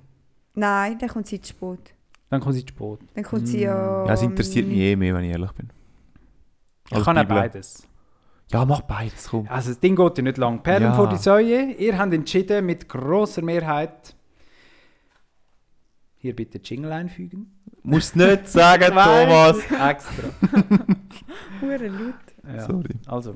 Nein, 0.56 0.97
dann 1.00 1.10
kommt 1.10 1.28
sie 1.28 1.39
zu 1.41 1.50
spät. 1.54 1.93
Dann 2.30 2.41
kommt 2.41 2.56
sie 2.56 2.66
zu 2.66 2.74
spät. 2.74 3.00
Dann 3.16 3.24
kommt 3.24 3.47
sie 3.47 3.62
ja... 3.62 4.06
Ja, 4.06 4.14
es 4.14 4.22
interessiert 4.22 4.66
ähm, 4.66 4.72
mich 4.72 4.80
eh 4.82 4.95
mehr, 4.95 5.14
wenn 5.16 5.24
ich 5.26 5.32
ehrlich 5.32 5.52
bin. 5.54 5.70
Ich 6.88 6.95
Als 6.95 7.06
kann 7.06 7.18
auch 7.18 7.22
Bibel. 7.24 7.38
beides. 7.38 7.88
Ja, 8.52 8.66
mach 8.66 8.82
beides, 8.82 9.28
komm. 9.30 9.47
Also 9.47 9.70
das 9.70 9.80
Ding 9.80 9.95
geht 9.95 10.18
ja 10.18 10.24
nicht 10.24 10.38
lang. 10.38 10.64
Perlen 10.64 10.84
Ja. 10.86 10.93
vor 10.95 11.08
die 11.08 11.18
Säue. 11.18 11.72
Ihr 11.74 11.97
habt 11.97 12.14
entschieden 12.14 12.66
mit 12.66 12.89
grosser 12.89 13.43
Mehrheit. 13.43 14.16
Hier 16.18 16.36
bitte 16.36 16.58
Jingle 16.58 16.91
einfügen. 16.91 17.52
Musst 17.84 18.16
nicht 18.16 18.47
sagen, 18.50 18.95
weiss, 18.95 19.58
Thomas. 19.70 19.89
Extra. 19.89 20.30
Hure 21.62 21.88
laut. 21.88 22.16
Ja. 22.56 22.66
Sorry. 22.66 22.95
Also. 23.06 23.36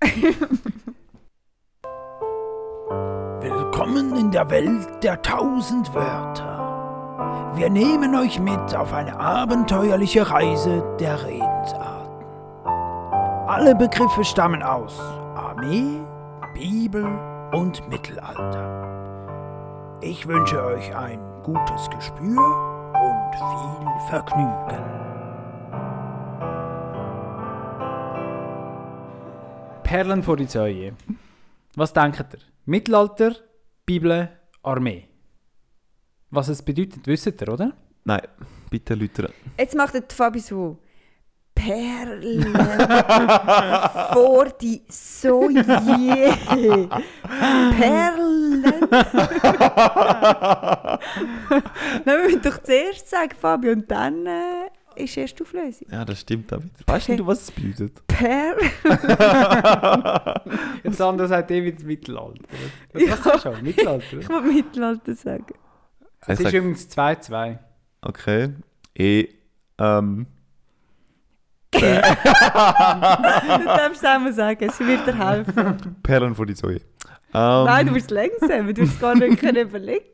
Willkommen 3.74 4.14
in 4.16 4.30
der 4.30 4.50
Welt 4.50 5.02
der 5.02 5.22
tausend 5.22 5.94
Wörter. 5.94 7.54
Wir 7.56 7.70
nehmen 7.70 8.14
euch 8.14 8.38
mit 8.38 8.74
auf 8.76 8.92
eine 8.92 9.18
abenteuerliche 9.18 10.30
Reise 10.30 10.84
der 11.00 11.24
Redensarten. 11.24 12.26
Alle 13.48 13.74
Begriffe 13.74 14.26
stammen 14.26 14.62
aus 14.62 15.00
Armee, 15.34 16.02
Bibel, 16.52 17.02
und 17.52 17.88
Mittelalter. 17.88 18.76
Ich 20.02 20.28
wünsche 20.28 20.62
euch 20.62 20.94
ein 20.94 21.18
gutes 21.42 21.88
Gespür 21.88 22.44
und 22.92 23.34
viel 23.34 23.88
Vergnügen. 24.10 24.84
Perlen 29.82 30.22
vor 30.22 30.36
die 30.36 30.44
Säue. 30.44 30.92
Was 31.74 31.94
denkt 31.94 32.20
ihr? 32.34 32.40
Mittelalter, 32.66 33.32
Bibel, 33.84 34.28
Armee. 34.62 35.08
Was 36.30 36.48
es 36.48 36.62
bedeutet, 36.62 37.06
wisst 37.06 37.26
ihr, 37.26 37.48
oder? 37.48 37.72
Nein, 38.04 38.22
bitte 38.70 38.94
Leute. 38.94 39.32
Jetzt 39.58 39.74
macht 39.74 39.94
der 39.94 40.04
Fabi 40.08 40.38
so. 40.38 40.78
Perlen 41.54 42.44
vor 44.12 44.46
die 44.60 44.82
Soje. 44.88 45.62
Perlen. 47.76 48.62
Nein, 52.04 52.16
wir 52.16 52.24
müssen 52.24 52.42
doch 52.42 52.62
zuerst 52.62 53.10
sagen, 53.10 53.34
Fabi, 53.38 53.70
und 53.70 53.90
dann 53.90 54.26
äh, 54.26 54.70
ist 54.96 55.16
erst 55.16 55.38
die 55.38 55.42
Auflösung. 55.42 55.88
Ja, 55.90 56.04
das 56.04 56.20
stimmt 56.20 56.52
auch 56.52 56.58
wieder. 56.62 56.72
Weißt 56.86 57.08
du, 57.08 57.26
was 57.26 57.42
es 57.42 57.50
bedeutet? 57.50 58.06
Perlen. 58.06 58.70
Jetzt 60.84 61.00
andere 61.00 61.28
sagt 61.28 61.50
eh 61.50 61.62
wieder 61.64 61.76
das 61.76 61.84
Mittelalter. 61.84 62.42
Was 62.92 63.02
Ja. 63.02 63.16
sagst 63.16 63.44
du 63.46 63.52
schon? 63.52 63.62
Mittelalter? 63.62 64.18
Ich 64.18 64.28
will 64.28 64.40
Mittelalter 64.42 65.14
sagen. 65.14 65.46
Es 66.20 66.28
Ich 66.28 66.32
ist 66.40 66.42
sag- 66.42 66.54
übrigens 66.54 66.88
2-2. 66.90 67.58
Okay. 68.02 68.50
Eh, 68.94 69.28
ähm, 69.78 70.26
Du 71.72 71.80
darfst 73.64 74.02
es 74.02 74.04
auch 74.04 74.18
mal 74.20 74.32
sagen, 74.32 74.64
es 74.68 74.78
wird 74.80 75.06
dir 75.06 75.18
helfen. 75.18 75.96
Perlen 76.02 76.34
vor 76.34 76.46
die 76.46 76.54
Säue. 76.54 76.76
Ähm, 77.34 77.64
Nein, 77.64 77.86
du 77.86 77.92
musst 77.92 78.10
langsam, 78.10 78.72
du 78.74 78.82
es 78.82 79.00
gar 79.00 79.14
nicht 79.14 79.40
können 79.40 79.68
überlegen. 79.68 80.04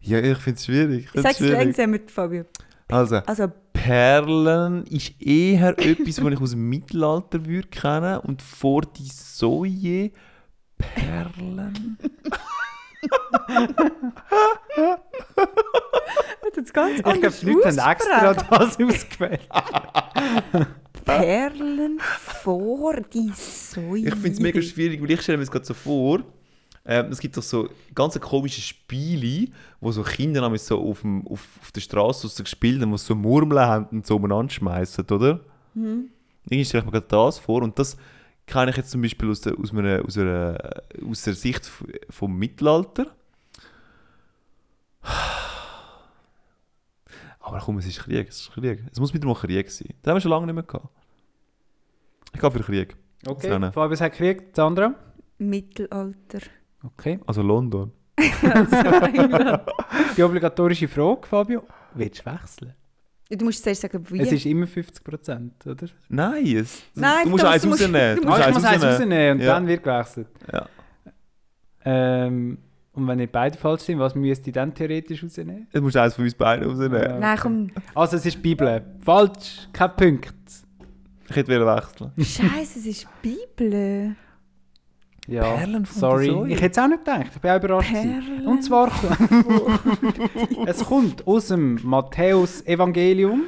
Ja, 0.00 0.18
ich 0.18 0.36
finde 0.38 0.58
es 0.58 0.64
schwierig. 0.66 1.08
Ich 1.14 1.22
Sag 1.22 1.36
find's 1.36 1.40
es 1.40 1.50
langsam 1.50 1.90
mit 1.90 2.10
Fabio. 2.10 2.44
Also, 2.88 3.16
Also, 3.18 3.52
Perlen 3.82 4.86
ist 4.86 5.20
eher 5.20 5.70
etwas, 5.78 6.22
was 6.22 6.32
ich 6.32 6.40
aus 6.40 6.50
dem 6.52 6.68
Mittelalter 6.68 7.44
würde 7.46 7.66
kennen 7.66 8.18
und 8.18 8.40
vor 8.40 8.82
die 8.82 9.08
Säue 9.08 10.12
Perlen. 10.78 11.98
hat 16.44 16.56
jetzt 16.56 16.72
ganz 16.72 16.98
Ich 16.98 17.02
glaube, 17.02 17.32
die 17.40 17.46
Leute 17.46 17.82
haben 17.82 17.90
extra 17.90 18.34
das 18.34 18.78
ausgewählt. 18.78 19.48
Perlen 21.04 21.98
vor 22.00 23.00
die 23.00 23.32
Säue. 23.34 23.98
Ich 23.98 24.14
finde 24.14 24.30
es 24.30 24.40
mega 24.40 24.62
schwierig, 24.62 25.02
weil 25.02 25.10
ich 25.10 25.22
stelle 25.22 25.38
mir 25.38 25.44
das 25.44 25.50
gerade 25.50 25.64
so 25.64 25.74
vor, 25.74 26.22
ähm, 26.84 27.06
es 27.12 27.20
gibt 27.20 27.36
doch 27.36 27.42
so 27.42 27.68
ganz 27.94 28.18
komische 28.18 28.60
Spiele, 28.60 29.48
wo 29.80 29.92
so 29.92 30.02
Kinder 30.02 30.40
nämlich 30.40 30.62
so 30.62 30.80
auf, 30.80 31.02
dem, 31.02 31.26
auf, 31.28 31.46
auf 31.60 31.70
der 31.72 31.80
Straße 31.80 32.26
so 32.28 32.42
gespielt 32.42 32.82
haben, 32.82 32.90
wo 32.90 32.96
sie 32.96 33.06
so 33.06 33.14
Murmeln 33.14 33.64
haben 33.64 33.86
und 33.86 34.06
so 34.06 34.16
umeinander 34.16 34.52
schmeißen, 34.52 35.04
oder? 35.10 35.40
Mhm. 35.74 36.08
Irgendwie 36.44 36.64
stelle 36.64 36.80
ich 36.80 36.86
mir 36.86 36.92
gerade 36.92 37.06
das 37.08 37.38
vor 37.38 37.62
und 37.62 37.78
das 37.78 37.96
kenne 38.46 38.70
ich 38.72 38.76
jetzt 38.76 38.90
zum 38.90 39.00
Beispiel 39.00 39.30
aus 39.30 39.40
der, 39.42 39.56
aus 39.58 39.72
einer, 39.72 40.04
aus 40.04 40.18
einer, 40.18 40.58
aus 41.08 41.22
der 41.22 41.34
Sicht 41.34 41.70
vom 42.10 42.36
Mittelalter. 42.36 43.06
Aber 47.38 47.58
komm, 47.60 47.78
es 47.78 47.86
ist 47.86 48.00
Krieg, 48.00 48.28
es 48.28 48.40
ist 48.40 48.52
Krieg. 48.52 48.84
Es 48.90 48.98
muss 48.98 49.14
wieder 49.14 49.26
mal 49.26 49.34
Krieg 49.34 49.70
sein. 49.70 49.94
Das 50.02 50.10
haben 50.10 50.16
wir 50.16 50.20
schon 50.20 50.30
lange 50.30 50.46
nicht 50.46 50.54
mehr 50.54 50.64
gehabt. 50.64 50.88
Ich 52.34 52.40
gehe 52.40 52.50
für 52.50 52.60
Krieg. 52.60 52.96
Okay. 53.26 53.70
Fabius 53.70 54.00
hat 54.00 54.12
gekriegt, 54.12 54.56
Sandra. 54.56 54.94
Mittelalter. 55.38 56.40
Okay. 56.84 57.18
Also 57.26 57.42
London. 57.42 57.92
Also 58.42 58.76
England. 59.06 59.60
Die 60.16 60.22
obligatorische 60.22 60.88
Frage, 60.88 61.26
Fabio. 61.26 61.62
Willst 61.94 62.20
du 62.26 62.30
wechseln? 62.32 62.74
Du 63.30 63.44
musst 63.46 63.62
zuerst 63.62 63.80
sagen, 63.80 64.04
wie. 64.10 64.20
Es 64.20 64.30
ist 64.32 64.44
immer 64.44 64.66
50%, 64.66 65.50
oder? 65.66 65.86
Nein, 66.10 66.44
es, 66.56 66.82
Nein, 66.94 67.24
du 67.24 67.30
musst 67.30 67.44
eins 67.44 67.62
du 67.62 67.68
musst- 67.68 67.82
rausnehmen. 67.82 68.16
du 68.16 68.22
Du 68.22 68.28
Ah, 68.28 68.50
musst 68.50 68.64
eins 68.66 68.84
rausnehmen. 68.84 69.38
und 69.38 69.40
Ja. 69.46 69.54
dann 69.54 69.66
wird 69.66 69.82
gewechselt. 69.82 70.28
Ja. 70.52 70.66
Ähm, 71.84 72.58
und 72.92 73.08
wenn 73.08 73.16
nicht 73.18 73.32
beide 73.32 73.56
falsch 73.56 73.82
sind, 73.82 73.98
was 73.98 74.14
müsste 74.14 74.50
ich 74.50 74.54
dann 74.54 74.74
theoretisch 74.74 75.22
rausnehmen? 75.24 75.66
Du 75.72 75.80
musst 75.80 75.96
eins 75.96 76.14
von 76.14 76.24
uns 76.24 76.34
beiden 76.34 76.68
rausnehmen. 76.68 77.00
Ja. 77.02 77.18
Nein, 77.18 77.38
komm. 77.40 77.70
Also 77.94 78.16
es 78.16 78.26
ist 78.26 78.36
die 78.36 78.40
Bibel. 78.42 78.84
Falsch, 79.00 79.68
kein 79.72 79.96
Punkt. 79.96 80.34
Ich 81.30 81.36
hätte 81.36 81.50
wollen 81.58 81.74
wechseln. 81.76 82.12
Scheiße, 82.18 82.78
es 82.80 82.86
ist 82.86 83.06
die 83.24 83.36
Bibel. 83.56 84.14
Ja, 85.28 85.42
Perlen 85.54 85.86
von 85.86 86.00
sorry. 86.00 86.24
der 86.26 86.34
Säue. 86.34 86.48
Ich 86.52 86.60
hätte 86.60 86.72
es 86.72 86.78
auch 86.84 86.88
nicht 86.88 87.04
gedacht. 87.04 87.30
Ich 87.34 87.40
bin 87.40 87.50
auch 87.50 87.56
überrascht. 87.56 87.92
Perlen. 87.92 88.46
Und 88.46 88.62
zwar, 88.62 88.90
es 90.66 90.84
kommt 90.84 91.26
aus 91.26 91.48
dem 91.48 91.78
Matthäus-Evangelium, 91.84 93.42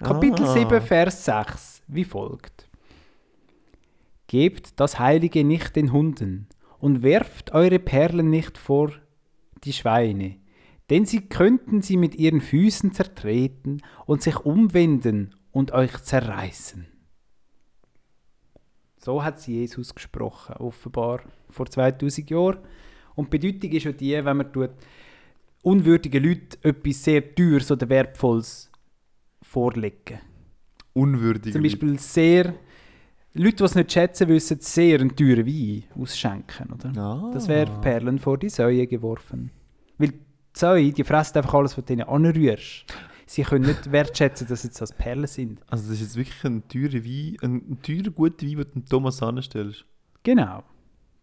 Kapitel 0.00 0.44
Ah. 0.46 0.52
7, 0.52 0.80
Vers 0.82 1.24
6, 1.24 1.82
wie 1.88 2.04
folgt. 2.04 2.68
Gebt 4.26 4.78
das 4.80 4.98
Heilige 4.98 5.44
nicht 5.44 5.76
den 5.76 5.92
Hunden 5.92 6.48
und 6.78 7.02
werft 7.02 7.52
eure 7.52 7.78
Perlen 7.78 8.30
nicht 8.30 8.58
vor 8.58 8.92
die 9.64 9.72
Schweine, 9.72 10.36
denn 10.88 11.04
sie 11.04 11.28
könnten 11.28 11.82
sie 11.82 11.96
mit 11.96 12.14
ihren 12.16 12.40
Füßen 12.40 12.92
zertreten 12.92 13.82
und 14.06 14.22
sich 14.22 14.38
umwenden 14.40 15.34
und 15.52 15.72
euch 15.72 15.96
zerreißen. 16.02 16.86
So 19.02 19.24
hat 19.24 19.40
sie 19.40 19.54
Jesus 19.54 19.94
gesprochen, 19.94 20.56
offenbar 20.56 21.20
vor 21.48 21.66
2000 21.66 22.28
Jahren. 22.30 22.58
Und 23.14 23.32
die 23.32 23.38
Bedeutung 23.38 23.72
ist 23.72 23.84
ja 23.84 23.92
die, 23.92 24.24
wenn 24.24 24.36
man 24.36 24.52
tut, 24.52 24.70
unwürdigen 25.62 26.22
Leuten 26.22 26.56
etwas 26.62 27.04
sehr 27.04 27.34
Teures 27.34 27.70
oder 27.70 27.88
Wertvolles 27.88 28.70
vorlegen. 29.42 30.20
Unwürdig. 30.92 31.52
Zum 31.52 31.62
Beispiel 31.62 31.98
sehr... 31.98 32.54
Leute, 33.32 33.56
die 33.56 33.64
es 33.64 33.74
nicht 33.76 33.92
schätzen, 33.92 34.26
wissen 34.26 34.58
sehr 34.60 35.00
einen 35.00 35.14
teuren 35.14 35.46
Wein 35.46 35.84
ausschenken, 35.96 36.72
oder? 36.72 36.92
Ah. 37.00 37.30
Das 37.32 37.46
wäre 37.46 37.80
Perlen 37.80 38.18
vor 38.18 38.36
die 38.36 38.48
Säue 38.48 38.88
geworfen. 38.88 39.52
Weil 39.98 40.08
die 40.08 40.18
Säue, 40.52 40.90
die 40.90 41.04
fressen 41.04 41.38
einfach 41.38 41.54
alles, 41.54 41.78
was 41.78 41.84
du 41.84 41.92
ihnen 41.92 42.08
anrührst. 42.08 42.86
Sie 43.32 43.42
können 43.44 43.64
nicht 43.64 43.92
wertschätzen, 43.92 44.48
dass 44.48 44.64
jetzt 44.64 44.80
das 44.80 44.92
Perlen 44.92 45.28
sind. 45.28 45.60
Also 45.68 45.84
das 45.84 45.92
ist 45.92 46.00
jetzt 46.00 46.16
wirklich 46.16 46.44
ein 46.44 46.66
teurer 46.66 47.04
Wein, 47.04 47.36
ein, 47.42 47.54
ein 47.70 47.78
teurer, 47.80 48.10
guter 48.10 48.44
Wein, 48.44 48.56
den 48.56 48.82
du 48.82 48.88
Thomas 48.88 49.22
anstellst. 49.22 49.84
Genau. 50.24 50.64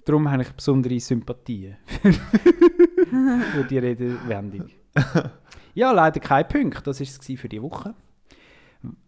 Darum 0.05 0.31
habe 0.31 0.43
ich 0.43 0.51
besondere 0.53 0.97
Sympathien 1.01 1.75
für 2.01 3.63
die 3.69 3.77
Redewendung. 3.77 4.67
Ja, 5.73 5.91
leider 5.91 6.19
kein 6.19 6.47
Punkt. 6.47 6.87
Das 6.87 6.99
war 6.99 7.05
es 7.05 7.39
für 7.39 7.47
die 7.49 7.61
Woche. 7.61 7.93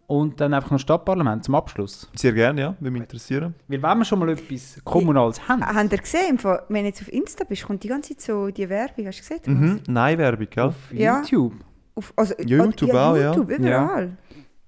Und 0.06 0.40
dann 0.40 0.54
einfach 0.54 0.70
noch 0.70 0.78
Stadtparlament 0.78 1.42
zum 1.42 1.56
Abschluss. 1.56 2.08
Sehr 2.14 2.32
gerne, 2.32 2.60
ja, 2.60 2.76
würde 2.78 2.90
mich 2.92 3.02
interessieren. 3.02 3.54
Weil 3.66 3.82
wenn 3.82 3.98
wir 3.98 4.04
schon 4.04 4.18
mal 4.20 4.28
etwas 4.28 4.78
Kommunales 4.84 5.48
haben, 5.48 5.62
Ah, 5.64 5.74
Habt 5.74 5.90
ihr 5.92 5.98
gesehen, 5.98 6.38
wenn 6.68 6.82
du 6.84 6.88
jetzt 6.88 7.02
auf 7.02 7.12
Insta 7.12 7.42
bist, 7.44 7.64
kommt 7.64 7.82
die 7.82 7.88
ganze 7.88 8.10
Zeit 8.16 8.20
so 8.20 8.50
die 8.50 8.68
Werbung. 8.68 9.06
Hast 9.08 9.18
du 9.18 9.22
gesehen? 9.36 9.60
Mhm. 9.60 9.80
Nein-Werbung, 9.88 10.46
gell? 10.50 10.64
auf 10.64 10.92
Ja. 10.92 11.22
YouTube. 11.22 11.54
Auf, 11.94 12.12
also, 12.16 12.34
YouTube 12.44 12.94
auch, 12.94 13.16
ja. 13.16 13.32
YouTube, 13.32 13.50
überall. 13.50 14.16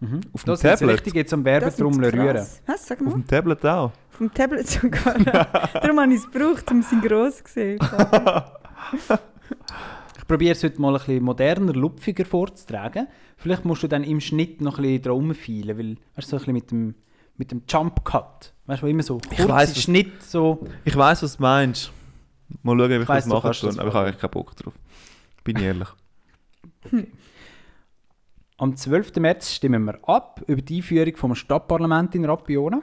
Mhm. 0.01 0.21
Auf 0.33 0.43
dem 0.45 0.47
Das 0.47 0.61
Tablet. 0.61 0.91
richtig 0.91 1.15
jetzt 1.15 1.33
am 1.33 1.45
Das 1.45 1.63
Werbetrommel 1.63 2.11
rühren. 2.11 2.47
Was, 2.67 2.87
sag 2.89 2.99
Auf 3.01 3.05
mal. 3.07 3.13
dem 3.13 3.27
Tablet 3.27 3.65
auch. 3.67 3.93
Vom 4.11 4.33
Tablet 4.35 4.69
sogar. 4.69 5.15
Darum 5.75 6.01
habe 6.01 6.13
ich 6.13 6.19
es 6.21 6.31
gebraucht, 6.31 6.71
um 6.71 6.81
es 6.81 6.91
in 6.93 7.01
gross 7.01 7.43
zu 7.45 7.53
sehen. 7.53 7.79
Ich 10.19 10.27
probiere 10.29 10.53
es 10.53 10.63
heute 10.65 10.81
mal 10.81 10.91
ein 10.95 10.99
bisschen 10.99 11.23
moderner, 11.23 11.73
lupfiger 11.73 12.25
vorzutragen. 12.25 13.07
Vielleicht 13.37 13.65
musst 13.65 13.83
du 13.83 13.89
dann 13.89 14.05
im 14.05 14.21
Schnitt 14.21 14.61
noch 14.61 14.79
ein 14.79 14.83
bisschen 14.83 15.03
dran 15.03 15.13
rumfeilen, 15.15 15.77
weil, 15.79 15.97
weißt 16.17 16.33
du, 16.33 16.37
so 16.37 16.37
ein 16.37 16.39
bisschen 16.39 16.55
mit 16.55 16.71
dem, 16.71 16.95
mit 17.37 17.51
dem 17.51 17.63
Jump 17.69 18.05
Cut. 18.05 18.55
Weißt 18.67 18.83
du, 18.83 18.87
wo 18.87 18.91
immer 18.91 19.03
so 19.03 19.19
kurz 19.19 19.49
weiss, 19.49 19.71
im 19.71 19.77
was- 19.77 19.83
Schnitt 19.83 20.23
so. 20.23 20.65
Ich 20.85 20.97
weiss, 20.97 21.23
was 21.23 21.37
du 21.37 21.43
meinst. 21.43 21.93
Mal 22.63 22.79
schauen, 22.79 22.91
wie 22.91 22.95
ich 22.97 23.09
Weiss, 23.09 23.25
das 23.25 23.33
machen 23.33 23.47
das 23.49 23.61
kann, 23.61 23.79
aber 23.81 23.89
ich 23.89 23.95
habe 23.95 24.07
eigentlich 24.07 24.21
keinen 24.21 24.31
Bock 24.31 24.57
drauf. 24.57 24.75
Bin 25.45 25.57
ich 25.57 25.63
ehrlich. 25.65 25.89
Am 28.59 28.77
12. 28.77 29.17
März 29.17 29.53
stimmen 29.55 29.85
wir 29.85 29.99
ab 30.09 30.43
über 30.47 30.63
die 30.63 30.77
Einführung 30.77 31.17
vom 31.17 31.35
Stadtparlament 31.35 32.15
in 32.15 32.25
Rapiona. 32.25 32.83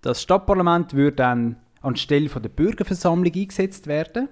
Das 0.00 0.22
Stadtparlament 0.22 0.94
würde 0.94 1.16
dann 1.16 1.56
anstelle 1.82 2.28
von 2.28 2.42
der 2.42 2.48
Bürgerversammlung 2.48 3.32
eingesetzt 3.34 3.86
werden 3.86 4.28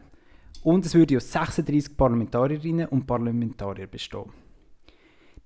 und 0.62 0.86
es 0.86 0.94
würde 0.94 1.16
aus 1.16 1.30
36 1.30 1.96
Parlamentarierinnen 1.96 2.88
und 2.88 3.06
Parlamentarier 3.06 3.86
bestehen. 3.86 4.32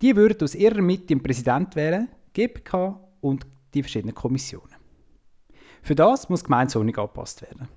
Die 0.02 0.14
würden 0.14 0.42
aus 0.42 0.54
ihrer 0.54 0.82
Mitte 0.82 1.06
den 1.06 1.22
Präsident 1.22 1.74
wählen, 1.76 2.08
GPK 2.32 3.00
und 3.20 3.46
die 3.72 3.82
verschiedenen 3.82 4.14
Kommissionen. 4.14 4.74
Für 5.82 5.94
das 5.94 6.28
muss 6.28 6.40
die 6.40 6.46
Gemeindeordnung 6.46 6.96
angepasst 6.96 7.42
werden. 7.42 7.68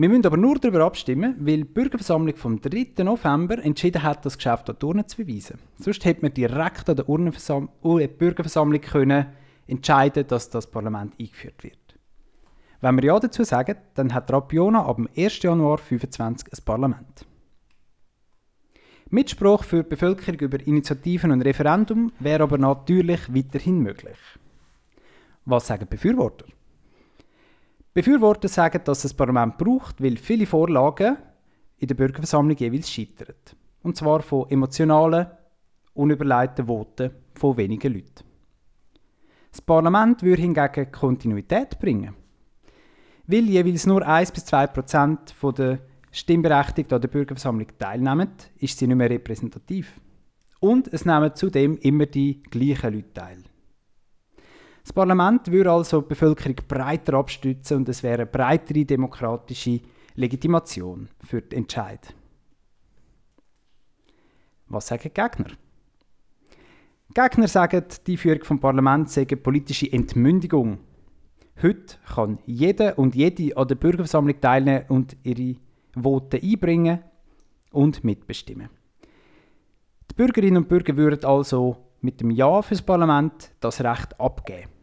Wir 0.00 0.08
müssen 0.08 0.26
aber 0.26 0.36
nur 0.36 0.54
darüber 0.60 0.84
abstimmen, 0.84 1.34
weil 1.40 1.56
die 1.56 1.64
Bürgerversammlung 1.64 2.36
vom 2.36 2.60
3. 2.60 3.02
November 3.02 3.58
entschieden 3.58 4.04
hat, 4.04 4.24
das 4.24 4.36
Geschäft 4.36 4.70
an 4.70 4.76
die 4.80 4.86
Urne 4.86 5.06
zu 5.06 5.16
verweisen. 5.16 5.58
Sonst 5.76 6.04
hätte 6.04 6.22
man 6.22 6.32
direkt 6.32 6.88
an 6.88 6.94
der 6.94 7.08
Urnenversam 7.08 7.68
uh, 7.82 7.98
Bürgerversammlung 8.06 8.80
können 8.80 9.26
entscheiden 9.66 10.24
dass 10.28 10.50
das 10.50 10.70
Parlament 10.70 11.14
eingeführt 11.18 11.64
wird. 11.64 11.98
Wenn 12.80 12.94
wir 12.94 13.06
Ja 13.06 13.18
dazu 13.18 13.42
sagen, 13.42 13.74
dann 13.94 14.14
hat 14.14 14.32
Rapiona 14.32 14.86
ab 14.86 14.96
dem 14.96 15.08
1. 15.16 15.42
Januar 15.42 15.78
2025 15.78 16.52
ein 16.52 16.64
Parlament. 16.64 17.26
Mitspruch 19.10 19.64
für 19.64 19.82
die 19.82 19.88
Bevölkerung 19.88 20.38
über 20.38 20.64
Initiativen 20.64 21.32
und 21.32 21.42
Referendum 21.42 22.12
wäre 22.20 22.44
aber 22.44 22.58
natürlich 22.58 23.34
weiterhin 23.34 23.80
möglich. 23.80 24.18
Was 25.44 25.66
sagen 25.66 25.88
Befürworter? 25.90 26.44
Befürworter 27.94 28.48
sagen, 28.48 28.80
dass 28.84 28.98
es 28.98 29.02
das 29.02 29.14
Parlament 29.14 29.58
braucht, 29.58 30.02
weil 30.02 30.16
viele 30.16 30.46
Vorlagen 30.46 31.16
in 31.78 31.88
der 31.88 31.94
Bürgerversammlung 31.94 32.56
jeweils 32.56 32.90
scheitern. 32.90 33.34
Und 33.82 33.96
zwar 33.96 34.20
von 34.20 34.48
emotionalen, 34.50 35.26
unüberlegten 35.94 36.66
Voten 36.66 37.10
von 37.34 37.56
wenigen 37.56 37.92
Leuten. 37.92 38.24
Das 39.50 39.62
Parlament 39.62 40.22
würde 40.22 40.42
hingegen 40.42 40.92
Kontinuität 40.92 41.78
bringen. 41.78 42.14
Weil 43.26 43.44
jeweils 43.44 43.86
nur 43.86 44.06
1 44.06 44.32
bis 44.32 44.44
2 44.46 44.66
Prozent 44.68 45.34
der 45.56 45.80
Stimmberechtigten 46.10 46.94
an 46.94 47.00
der 47.00 47.08
Bürgerversammlung 47.08 47.66
teilnehmen, 47.78 48.30
ist 48.58 48.78
sie 48.78 48.86
nicht 48.86 48.96
mehr 48.96 49.10
repräsentativ. 49.10 50.00
Und 50.60 50.92
es 50.92 51.04
nehmen 51.04 51.34
zudem 51.34 51.76
immer 51.78 52.06
die 52.06 52.42
gleichen 52.42 52.94
Leute 52.94 53.12
teil. 53.12 53.44
Das 54.88 54.94
Parlament 54.94 55.52
würde 55.52 55.70
also 55.70 56.00
die 56.00 56.08
Bevölkerung 56.08 56.56
breiter 56.66 57.12
abstützen 57.12 57.76
und 57.76 57.90
es 57.90 58.02
wäre 58.02 58.22
eine 58.22 58.26
breitere 58.26 58.86
demokratische 58.86 59.82
Legitimation 60.14 61.10
für 61.22 61.42
den 61.42 61.58
Entscheid. 61.58 62.14
Was 64.68 64.86
sagen 64.86 65.10
Gegner? 65.12 65.50
Gegner 67.12 67.48
sagen, 67.48 67.84
die 68.06 68.16
Führung 68.16 68.44
vom 68.44 68.60
Parlament 68.60 69.10
sei 69.10 69.26
politische 69.26 69.92
Entmündigung. 69.92 70.78
Heute 71.62 71.96
kann 72.14 72.38
jeder 72.46 72.98
und 72.98 73.14
jede 73.14 73.54
an 73.58 73.68
der 73.68 73.74
Bürgerversammlung 73.74 74.40
teilnehmen 74.40 74.86
und 74.88 75.18
ihre 75.22 75.56
Voten 76.02 76.40
einbringen 76.42 77.00
und 77.72 78.04
mitbestimmen. 78.04 78.70
Die 80.10 80.14
Bürgerinnen 80.14 80.62
und 80.62 80.68
Bürger 80.70 80.96
würden 80.96 81.26
also 81.26 81.76
mit 82.00 82.22
dem 82.22 82.30
Ja 82.30 82.62
fürs 82.62 82.80
Parlament 82.80 83.50
das 83.60 83.82
Recht 83.82 84.18
abgeben. 84.18 84.77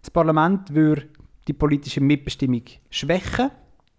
Das 0.00 0.10
Parlament 0.10 0.72
würde 0.72 1.08
die 1.46 1.52
politische 1.52 2.00
Mitbestimmung 2.00 2.62
schwächen 2.90 3.50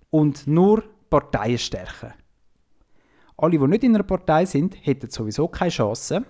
und 0.10 0.48
nur 0.48 0.84
Parteien 1.10 1.58
stärken. 1.58 2.14
Alle, 3.38 3.58
die 3.58 3.68
nicht 3.68 3.84
in 3.84 3.96
einer 3.96 4.04
Partei 4.04 4.46
sind, 4.46 4.78
hätten 4.86 5.10
sowieso 5.10 5.48
keine 5.48 5.72
Chance, 5.72 6.24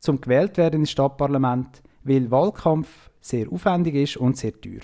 zum 0.00 0.20
gewählt 0.20 0.56
werden 0.56 0.80
ins 0.80 0.90
Stadtparlament, 0.90 1.82
weil 2.02 2.30
Wahlkampf 2.30 3.10
sehr 3.20 3.50
aufwendig 3.50 3.94
ist 3.94 4.16
und 4.16 4.36
sehr 4.36 4.60
teuer. 4.60 4.82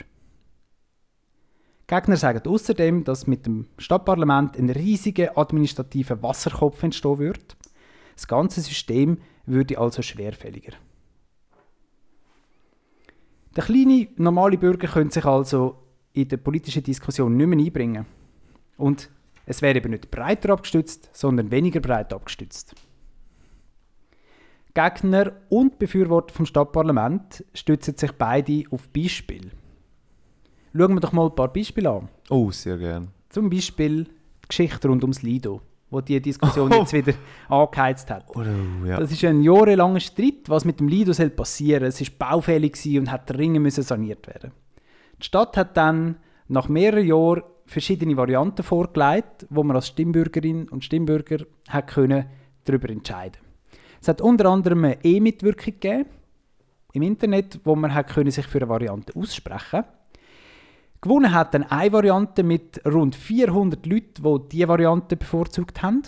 Gegner 1.86 2.16
sagen 2.16 2.46
außerdem, 2.46 3.04
dass 3.04 3.26
mit 3.26 3.44
dem 3.44 3.66
Stadtparlament 3.78 4.56
ein 4.56 4.70
riesiger 4.70 5.36
administrativer 5.36 6.22
Wasserkopf 6.22 6.82
entstehen 6.82 7.18
würde. 7.18 7.40
Das 8.14 8.26
ganze 8.26 8.60
System 8.60 9.18
würde 9.44 9.78
also 9.78 10.02
schwerfälliger. 10.02 10.72
Der 13.56 13.64
kleine, 13.64 14.08
normale 14.16 14.56
Bürger 14.56 14.88
könnte 14.88 15.14
sich 15.14 15.24
also 15.24 15.76
in 16.12 16.28
der 16.28 16.38
politischen 16.38 16.82
Diskussion 16.82 17.36
nicht 17.36 17.46
mehr 17.46 17.58
einbringen. 17.58 18.06
Und 18.76 19.10
es 19.44 19.60
wäre 19.60 19.76
eben 19.76 19.90
nicht 19.90 20.10
breiter 20.10 20.50
abgestützt, 20.50 21.10
sondern 21.12 21.50
weniger 21.50 21.80
breit 21.80 22.12
abgestützt. 22.12 22.74
Gegner 24.74 25.32
und 25.50 25.78
Befürworter 25.78 26.32
vom 26.32 26.46
Stadtparlament 26.46 27.44
stützen 27.52 27.96
sich 27.96 28.12
beide 28.12 28.64
auf 28.70 28.88
Beispiele. 28.88 29.50
Schauen 30.74 30.94
wir 30.94 31.00
doch 31.00 31.12
mal 31.12 31.26
ein 31.26 31.34
paar 31.34 31.52
Beispiele 31.52 31.90
an. 31.90 32.08
Oh, 32.30 32.50
sehr 32.50 32.78
gern. 32.78 33.08
Zum 33.28 33.50
Beispiel 33.50 34.04
die 34.04 34.48
Geschichte 34.48 34.88
rund 34.88 35.02
ums 35.02 35.22
Lido, 35.22 35.60
wo 35.92 36.00
die 36.00 36.20
Diskussion 36.20 36.72
Oh. 36.72 36.76
jetzt 36.80 36.92
wieder 36.92 37.12
angeheizt 37.48 38.10
hat. 38.10 38.24
Oh, 38.34 38.42
ja. 38.86 38.98
Das 38.98 39.12
ist 39.12 39.24
ein 39.24 39.42
jahrelanger 39.42 40.00
Streit, 40.00 40.48
was 40.48 40.64
mit 40.64 40.80
dem 40.80 40.88
Lido 40.88 41.12
soll 41.12 41.30
passieren. 41.30 41.84
Es 41.84 42.00
ist 42.00 42.18
baufällig 42.18 42.72
gewesen 42.72 43.00
und 43.00 43.12
hat 43.12 43.30
dringend 43.30 43.62
müssen 43.62 43.82
saniert 43.82 44.26
werden. 44.26 44.52
Die 45.20 45.26
Stadt 45.26 45.56
hat 45.56 45.76
dann 45.76 46.16
nach 46.48 46.68
mehreren 46.68 47.06
Jahren 47.06 47.42
verschiedene 47.66 48.16
Varianten 48.16 48.62
vorgelegt, 48.62 49.46
wo 49.50 49.62
man 49.62 49.76
als 49.76 49.88
Stimmbürgerin 49.88 50.68
und 50.68 50.84
Stimmbürger 50.84 51.44
hat 51.68 51.88
können 51.88 52.26
darüber 52.64 52.88
entscheiden. 52.90 53.38
Es 54.00 54.08
hat 54.08 54.20
unter 54.20 54.46
anderem 54.46 54.84
eine 54.84 55.04
E-Mitwirkung 55.04 55.74
gegeben 55.74 56.06
im 56.92 57.02
Internet, 57.02 57.60
wo 57.64 57.76
man 57.76 57.94
hat 57.94 58.08
können 58.08 58.30
sich 58.30 58.46
für 58.46 58.58
eine 58.58 58.68
Variante 58.68 59.14
aussprechen. 59.14 59.84
Gewonnen 61.02 61.32
hat 61.32 61.52
dann 61.52 61.64
eine 61.64 61.92
Variante 61.92 62.42
mit 62.42 62.80
rund 62.86 63.14
400 63.14 63.84
Leuten, 63.84 64.22
die 64.22 64.48
diese 64.48 64.68
Variante 64.68 65.16
bevorzugt 65.16 65.82
haben. 65.82 66.02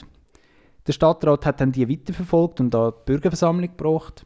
Der 0.86 0.92
Stadtrat 0.92 1.44
hat 1.44 1.60
dann 1.60 1.72
die 1.72 1.88
weiterverfolgt 1.88 2.60
und 2.60 2.74
an 2.74 2.92
die 2.92 3.04
Bürgerversammlung 3.04 3.76
gebracht. 3.76 4.24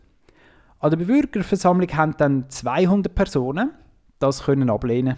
An 0.79 0.91
der 0.91 0.99
Bürgerversammlung 0.99 1.89
haben 1.97 2.15
dann 2.19 2.51
200 2.51 3.15
Personen 3.15 3.71
das 4.19 4.43
können 4.43 4.71
ablehnen. 4.71 5.17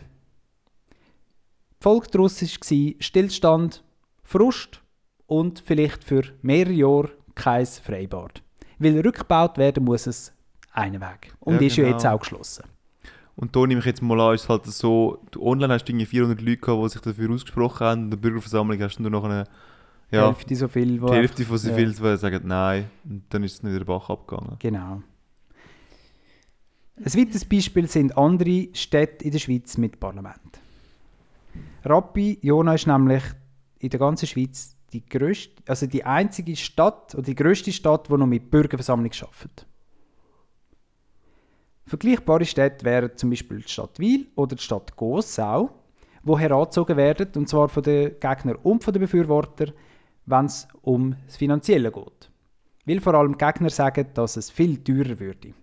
Die 0.91 1.83
Folge 1.83 2.09
daraus 2.11 2.43
war 2.43 2.95
Stillstand, 3.01 3.83
Frust 4.23 4.83
und 5.27 5.61
vielleicht 5.65 6.05
für 6.05 6.23
mehrere 6.43 6.73
Jahre 6.73 7.11
kein 7.35 7.65
Freibad. 7.65 8.43
Weil 8.79 9.01
rückgebaut 9.01 9.57
werden 9.59 9.85
muss 9.85 10.07
es 10.07 10.33
einen 10.73 11.01
Weg. 11.01 11.35
Und 11.41 11.55
Ja, 11.55 11.67
ist 11.67 11.77
ja 11.77 11.85
genau. 11.85 11.97
jetzt 11.97 12.07
auch 12.07 12.21
geschlossen. 12.21 12.65
Und 13.41 13.57
da 13.57 13.67
nehme 13.67 13.81
ich 13.81 13.87
jetzt 13.87 14.03
mal 14.03 14.21
an, 14.21 14.35
ist 14.35 14.43
es 14.43 14.49
halt 14.51 14.67
so, 14.67 15.19
du 15.31 15.43
online 15.43 15.73
hast 15.73 15.87
du 15.87 15.93
irgendwie 15.93 16.05
400 16.05 16.43
Leute 16.43 16.59
gehabt, 16.59 16.85
die 16.85 16.89
sich 16.91 17.01
dafür 17.01 17.31
ausgesprochen 17.31 17.87
haben, 17.87 18.03
in 18.03 18.11
der 18.11 18.19
Bürgerversammlung 18.19 18.79
hast 18.83 18.99
du 18.99 19.03
nur 19.03 19.11
noch 19.11 19.25
eine, 19.25 19.45
ja, 20.11 20.27
Hälfte 20.27 20.55
so 20.55 20.69
viel. 20.69 21.01
die 21.01 21.11
Hälfte 21.11 21.47
von 21.47 21.57
so 21.57 21.71
ja. 21.71 21.75
viel, 21.75 21.87
die 21.95 22.17
sagen 22.19 22.43
nein, 22.45 22.91
und 23.09 23.23
dann 23.31 23.43
ist 23.43 23.55
es 23.55 23.63
nicht 23.63 23.73
in 23.73 23.79
den 23.79 23.87
Bach 23.87 24.11
abgegangen. 24.11 24.57
Genau. 24.59 25.03
Ein 26.97 27.15
weiteres 27.15 27.47
Beispiel 27.47 27.89
sind 27.89 28.19
andere 28.19 28.69
Städte 28.75 29.25
in 29.25 29.31
der 29.31 29.39
Schweiz 29.39 29.79
mit 29.79 29.99
Parlament. 29.99 30.61
Rappi, 31.83 32.39
Jona 32.43 32.75
ist 32.75 32.87
nämlich 32.87 33.23
in 33.79 33.89
der 33.89 34.01
ganzen 34.01 34.27
Schweiz 34.27 34.77
die 34.93 35.07
grösste, 35.07 35.63
also 35.67 35.87
die 35.87 36.05
einzige 36.05 36.55
Stadt 36.57 37.15
oder 37.15 37.23
die 37.23 37.35
grösste 37.35 37.73
Stadt, 37.73 38.09
die 38.09 38.13
noch 38.19 38.27
mit 38.27 38.51
Bürgerversammlung 38.51 39.13
arbeitet. 39.13 39.67
Vergleichbare 41.91 42.45
Städte 42.45 42.85
wären 42.85 43.17
zum 43.17 43.31
Beispiel 43.31 43.63
die 43.63 43.69
Stadt 43.69 43.99
Wil 43.99 44.29
oder 44.37 44.55
die 44.55 44.63
Stadt 44.63 44.95
Gossau, 44.95 45.71
wo 46.23 46.39
herangezogen 46.39 46.97
werden, 46.97 47.27
und 47.35 47.49
zwar 47.49 47.69
von 47.69 47.83
den 47.83 48.13
Gegnern 48.21 48.59
und 48.63 48.85
von 48.85 48.95
den 48.95 49.01
Befürwortern, 49.01 49.73
wenn 50.25 50.45
es 50.45 50.69
um 50.83 51.17
das 51.27 51.37
Finanzielle 51.37 51.91
geht. 51.91 52.31
Weil 52.87 53.01
vor 53.01 53.15
allem 53.15 53.37
die 53.37 53.45
Gegner 53.45 53.71
sagen, 53.71 54.07
dass 54.15 54.37
es 54.37 54.53
viel 54.53 54.77
teurer 54.85 55.19
würde. 55.19 55.49
Die 55.49 55.55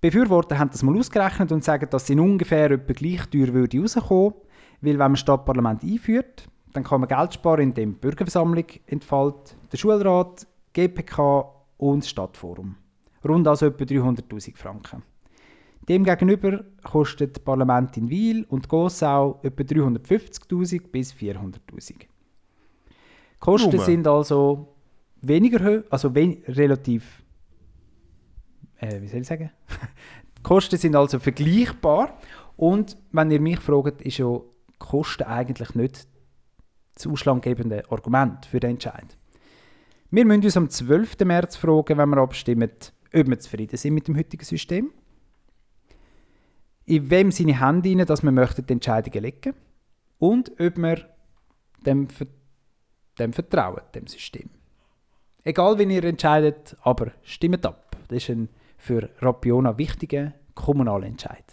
Befürworter 0.00 0.56
haben 0.56 0.70
das 0.70 0.84
mal 0.84 0.96
ausgerechnet 0.96 1.50
und 1.50 1.64
sagen, 1.64 1.90
dass 1.90 2.04
es 2.04 2.10
in 2.10 2.20
ungefähr 2.20 2.70
etwa 2.70 2.92
gleich 2.92 3.26
teuer 3.26 3.52
würde 3.52 3.80
rauskommen, 3.80 4.34
weil 4.82 4.92
wenn 4.92 4.98
man 4.98 5.12
das 5.14 5.20
Stadtparlament 5.20 5.82
einführt, 5.82 6.46
dann 6.74 6.84
kann 6.84 7.00
man 7.00 7.08
Geld 7.08 7.34
sparen, 7.34 7.62
indem 7.62 7.94
die 7.94 7.98
Bürgerversammlung 7.98 8.66
entfällt, 8.86 9.56
der 9.72 9.78
Schulrat, 9.78 10.46
GPK 10.72 11.44
und 11.76 12.04
das 12.04 12.10
Stadtforum. 12.10 12.76
Rund 13.24 13.46
also 13.46 13.66
etwa 13.66 13.84
300'000 13.84 14.56
Franken. 14.56 15.02
Demgegenüber 15.88 16.64
kostet 16.82 17.36
das 17.36 17.44
Parlament 17.44 17.96
in 17.96 18.08
Wil 18.08 18.44
und 18.48 18.68
Gossau 18.68 19.40
etwa 19.42 19.62
350'000 19.62 20.90
bis 20.90 21.12
400'000. 21.12 21.98
Die 21.98 22.06
Kosten 23.40 23.76
Nur. 23.76 23.84
sind 23.84 24.06
also 24.06 24.76
weniger 25.20 25.64
hoch, 25.64 25.82
also 25.90 26.14
wen 26.14 26.42
relativ, 26.46 27.22
äh, 28.78 29.00
wie 29.00 29.08
soll 29.08 29.20
ich 29.20 29.26
sagen? 29.26 29.50
die 30.38 30.42
Kosten 30.42 30.76
sind 30.76 30.94
also 30.94 31.18
vergleichbar 31.18 32.16
und 32.56 32.96
wenn 33.10 33.30
ihr 33.32 33.40
mich 33.40 33.58
fragt, 33.58 34.02
ist 34.02 34.18
ja 34.18 34.38
die 34.38 34.78
Kosten 34.78 35.24
eigentlich 35.24 35.74
nicht 35.74 36.06
das 36.94 37.06
ausschlaggebende 37.06 37.90
Argument 37.90 38.46
für 38.46 38.60
den 38.60 38.72
Entscheid. 38.72 39.16
Wir 40.10 40.26
müssen 40.26 40.44
uns 40.44 40.56
am 40.56 40.68
12. 40.68 41.20
März 41.24 41.56
fragen, 41.56 41.96
wenn 41.96 42.08
wir 42.10 42.18
abstimmen, 42.18 42.70
ob 43.14 43.28
wir 43.28 43.38
zufrieden 43.38 43.76
sind 43.76 43.94
mit 43.94 44.08
dem 44.08 44.16
heutigen 44.16 44.44
System. 44.44 44.92
In 46.84 47.10
wem 47.10 47.30
seine 47.30 47.60
Hände 47.60 47.90
rein, 47.90 48.06
dass 48.06 48.22
wir 48.22 48.32
möchten 48.32 48.66
die 48.66 48.72
Entscheidungen 48.72 49.22
legen 49.22 49.54
und 50.18 50.50
ob 50.60 50.76
wir 50.76 51.08
dem, 51.86 52.08
dem 53.18 53.32
vertrauen, 53.32 53.82
dem 53.94 54.06
System. 54.06 54.50
Egal, 55.44 55.78
wie 55.78 55.94
ihr 55.94 56.04
entscheidet, 56.04 56.76
aber 56.82 57.12
stimmt 57.22 57.66
ab. 57.66 57.96
Das 58.08 58.18
ist 58.18 58.30
ein 58.30 58.48
für 58.82 59.10
Rapiona 59.20 59.78
wichtiger 59.78 60.32
kommunaler 60.54 61.06
Entscheid. 61.06 61.44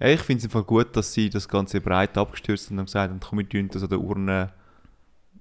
Ich 0.00 0.20
finde 0.20 0.46
es 0.46 0.66
gut, 0.66 0.96
dass 0.96 1.12
sie 1.12 1.28
das 1.28 1.48
Ganze 1.48 1.80
breit 1.80 2.16
abgestürzt 2.16 2.70
haben 2.70 2.78
und 2.78 2.84
gesagt 2.86 3.10
haben, 3.10 3.20
komm, 3.20 3.38
wir 3.38 3.68
das 3.68 3.82
an 3.82 3.88
der 3.88 4.00
Urne 4.00 4.52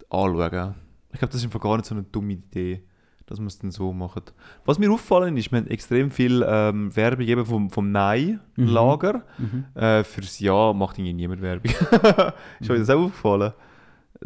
anschauen. 0.09 0.75
Ich 1.11 1.19
glaube, 1.19 1.31
das 1.31 1.35
ist 1.35 1.45
einfach 1.45 1.61
gar 1.61 1.77
nicht 1.77 1.85
so 1.85 1.95
eine 1.95 2.03
dumme 2.03 2.33
Idee. 2.33 2.83
Dass 3.27 3.39
wir 3.39 3.45
es 3.47 3.59
dann 3.59 3.71
so 3.71 3.93
machen. 3.93 4.23
Was 4.65 4.79
mir 4.79 4.91
auffallen 4.91 5.37
ist, 5.37 5.51
wir 5.51 5.59
haben 5.59 5.67
extrem 5.67 6.09
viel 6.09 6.43
ähm, 6.47 6.95
Werbung 6.95 7.25
eben 7.27 7.45
vom, 7.45 7.69
vom 7.69 7.91
Nein-Lager. 7.91 9.21
Mhm. 9.37 9.65
Äh, 9.75 10.03
fürs 10.03 10.39
Ja 10.39 10.73
macht 10.73 10.97
irgendwie 10.97 11.13
niemand 11.13 11.41
Werbung. 11.41 11.71
ist 12.59 12.69
euch 12.69 12.79
das 12.79 12.89
auch 12.89 13.03
aufgefallen? 13.03 13.53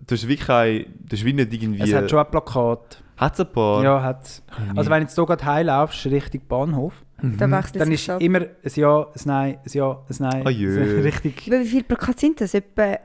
Du 0.07 0.15
hast 0.15 0.28
wirklich 0.28 0.48
kein, 0.48 0.86
du 0.99 1.15
hast 1.18 1.26
wie 1.26 1.34
nicht 1.34 1.52
irgendwie... 1.53 1.82
Es 1.82 1.94
hat 1.94 2.10
schon 2.10 2.19
ein 2.19 2.32
Plakat. 2.32 3.03
Hat's 3.18 3.40
ein 3.40 3.52
paar? 3.52 3.84
Ja, 3.84 4.02
hat. 4.02 4.41
Also 4.76 4.90
wenn 4.90 5.02
jetzt 5.02 5.15
hier 5.15 5.26
gerade 5.26 5.45
heimlaufst, 5.45 6.06
Richtung 6.06 6.41
Bahnhof, 6.48 6.94
Mhm. 7.22 7.38
dann 7.38 7.64
sich 7.64 7.91
ist 7.94 8.10
ab. 8.10 8.19
immer 8.22 8.40
ein 8.40 8.48
Ja, 8.76 9.02
ein 9.02 9.06
Nein, 9.26 9.57
ein 9.64 9.72
Ja, 9.72 9.91
ein 9.91 10.15
Nein. 10.19 10.41
Ah, 10.48 10.49
jö. 10.49 11.02
Richtig. 11.03 11.52
Wie 11.52 11.65
viele 11.65 11.84
Plakate 11.84 12.19
sind 12.19 12.41
das? 12.41 12.53
Etwa 12.56 12.98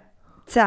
10? 0.46 0.62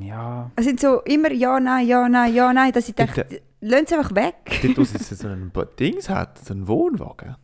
Ja. 0.00 0.50
Es 0.56 0.64
sind 0.64 0.80
so 0.80 1.00
immer 1.02 1.32
Ja, 1.32 1.60
Nein, 1.60 1.86
Ja, 1.86 2.08
Nein, 2.08 2.34
Ja, 2.34 2.52
Nein, 2.52 2.72
dass 2.72 2.88
ich 2.88 2.94
denke, 2.94 3.26
lassen 3.60 3.86
sie 3.86 3.94
einfach 3.96 4.14
weg. 4.14 4.60
Dort, 4.62 4.78
wo 4.78 4.82
es 4.82 4.92
so 5.18 5.28
ein 5.28 5.52
Dings 5.78 6.08
hat, 6.08 6.38
so 6.38 6.54
einen 6.54 6.66
Wohnwagen. 6.66 7.36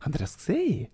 Habt 0.00 0.14
ihr 0.14 0.18
das 0.18 0.36
gesehen? 0.36 0.88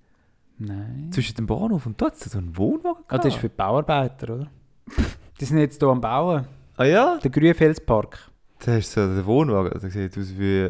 Nein. 0.59 1.11
Zwischen 1.13 1.37
dem 1.37 1.47
Bahnhof 1.47 1.87
und 1.87 2.01
dort 2.01 2.15
ist 2.15 2.31
so 2.31 2.39
ein 2.39 2.57
Wohnwagen. 2.57 3.05
Ah, 3.09 3.19
das 3.19 3.35
ist 3.35 3.41
für 3.41 3.49
die 3.49 3.57
Bauarbeiter, 3.57 4.35
oder? 4.35 4.51
Die 5.41 5.45
sind 5.47 5.59
jetzt 5.59 5.81
hier 5.81 5.89
am 5.89 6.01
Bauen. 6.01 6.47
ah 6.77 6.85
ja? 6.85 7.19
Der 7.19 7.31
Grünfelspark. 7.31 8.31
Das 8.61 8.79
ist 8.79 8.93
so 8.93 9.01
der 9.01 9.27
Wohnwagen. 9.27 9.79
Der 9.81 9.91
sieht 9.91 10.17
aus 10.17 10.33
wie... 10.39 10.69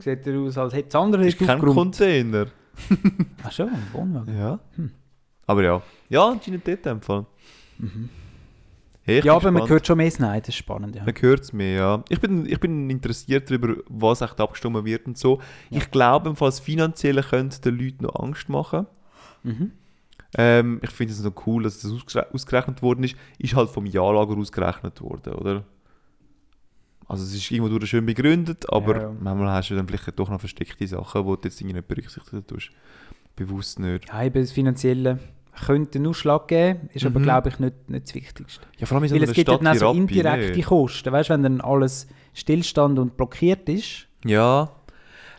Sieht 0.00 0.26
er 0.26 0.38
aus, 0.38 0.56
als 0.56 0.72
hätte 0.72 0.88
es 0.88 0.94
andere 0.94 1.26
ist 1.26 1.38
kein. 1.38 1.58
Container. 1.60 2.46
Ach 3.42 3.52
schon, 3.52 3.68
ein 3.68 3.86
Wohnwagen. 3.92 4.38
Ja. 4.38 4.58
Hm. 4.76 4.90
Aber 5.46 5.62
ja. 5.62 5.82
Ja, 6.08 6.28
anscheinend 6.28 6.66
dort 6.66 6.78
in 6.78 6.82
dem 6.84 7.02
Fall. 7.02 7.26
Hey. 9.06 9.20
Ja, 9.22 9.34
aber 9.34 9.50
man 9.50 9.54
gespannt. 9.62 9.70
hört 9.70 9.86
schon 9.86 9.96
mehr 9.98 10.12
Nein, 10.18 10.40
das 10.40 10.48
ist 10.48 10.54
spannend, 10.56 10.96
ja. 10.96 11.04
Man 11.04 11.14
hört 11.20 11.40
es 11.40 11.52
mehr, 11.52 11.74
ja. 11.76 12.04
Ich 12.08 12.20
bin, 12.20 12.46
ich 12.46 12.58
bin 12.58 12.88
interessiert 12.88 13.50
darüber, 13.50 13.74
was 13.88 14.22
echt 14.22 14.40
abgestimmt 14.40 14.82
wird 14.84 15.06
und 15.06 15.18
so. 15.18 15.40
Ich 15.70 15.90
glaube, 15.90 16.30
im 16.30 16.36
Fall 16.36 16.48
das 16.48 16.60
Finanzielle 16.60 17.22
könnte 17.22 17.60
den 17.60 17.78
Leuten 17.78 18.04
noch 18.04 18.16
Angst 18.18 18.48
machen. 18.48 18.86
Mhm. 19.42 19.72
Ähm, 20.36 20.80
ich 20.82 20.90
finde 20.90 21.12
es 21.12 21.22
noch 21.22 21.46
cool, 21.46 21.62
dass 21.64 21.80
das 21.80 21.92
ausgere- 21.92 22.32
ausgerechnet 22.32 22.80
worden 22.82 23.04
ist. 23.04 23.14
Ist 23.38 23.54
halt 23.54 23.68
vom 23.70 23.84
Jahrlager 23.86 24.36
ausgerechnet 24.38 25.00
worden, 25.02 25.34
oder? 25.34 25.64
Also 27.06 27.22
es 27.24 27.34
ist 27.34 27.50
irgendwo 27.50 27.68
durch 27.78 27.90
schön 27.90 28.06
begründet, 28.06 28.64
aber 28.72 28.96
Ja, 28.96 29.02
ja. 29.02 29.14
manchmal 29.20 29.50
hast 29.52 29.68
du 29.68 29.74
dann 29.74 29.86
vielleicht 29.86 30.18
doch 30.18 30.30
noch 30.30 30.40
versteckte 30.40 30.86
Sachen, 30.86 31.22
die 31.26 31.28
du 31.30 31.38
jetzt 31.44 31.60
irgendwie 31.60 31.74
nicht 31.76 31.88
berücksichtigt 31.88 32.48
tust. 32.48 32.70
Bewusst 33.36 33.78
nicht. 33.78 34.08
Ja, 34.08 34.22
eben 34.24 34.40
das 34.40 34.52
Finanzielle 34.52 35.18
könnte 35.66 35.98
einen 35.98 36.06
Ausschlag 36.08 36.48
geben, 36.48 36.88
ist 36.92 37.04
aber, 37.06 37.20
Mhm. 37.20 37.24
glaube 37.24 37.48
ich, 37.48 37.58
nicht, 37.58 37.88
nicht 37.90 38.06
das 38.08 38.14
Wichtigste. 38.14 38.66
Ja, 38.78 38.86
vor 38.86 38.96
allem 38.96 39.04
in 39.04 39.10
so 39.10 39.14
Weil 39.16 39.22
es 39.24 39.32
gibt 39.32 39.48
Stadt 39.48 39.60
dann 39.60 39.68
auch 39.68 39.74
so 39.74 39.86
Rappi, 39.86 39.98
indirekte 39.98 40.58
ne? 40.58 40.62
Kosten. 40.64 41.12
Weißt 41.12 41.28
du, 41.30 41.34
wenn 41.34 41.42
dann 41.42 41.60
alles 41.60 42.06
Stillstand 42.32 42.98
und 42.98 43.16
blockiert 43.16 43.68
ist, 43.68 44.06
Ja. 44.24 44.70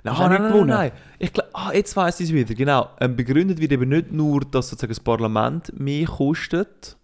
Nein, 0.04 0.16
nein, 0.20 0.30
nein, 0.42 0.52
gewonnen? 0.52 0.68
nein. 0.70 0.92
Ich 1.18 1.34
glaub, 1.34 1.48
ah, 1.54 1.72
jetzt 1.74 1.96
weiss 1.98 2.20
ich 2.20 2.28
es 2.30 2.34
wieder, 2.34 2.54
genau. 2.54 2.90
Ähm, 3.02 3.16
begründet 3.16 3.60
wird 3.60 3.72
eben 3.72 3.90
nicht 3.90 4.12
nur, 4.12 4.42
dass 4.42 4.70
sozusagen 4.70 4.92
das 4.92 5.00
Parlament 5.00 5.78
mehr 5.80 6.06
kostet. 6.06 6.96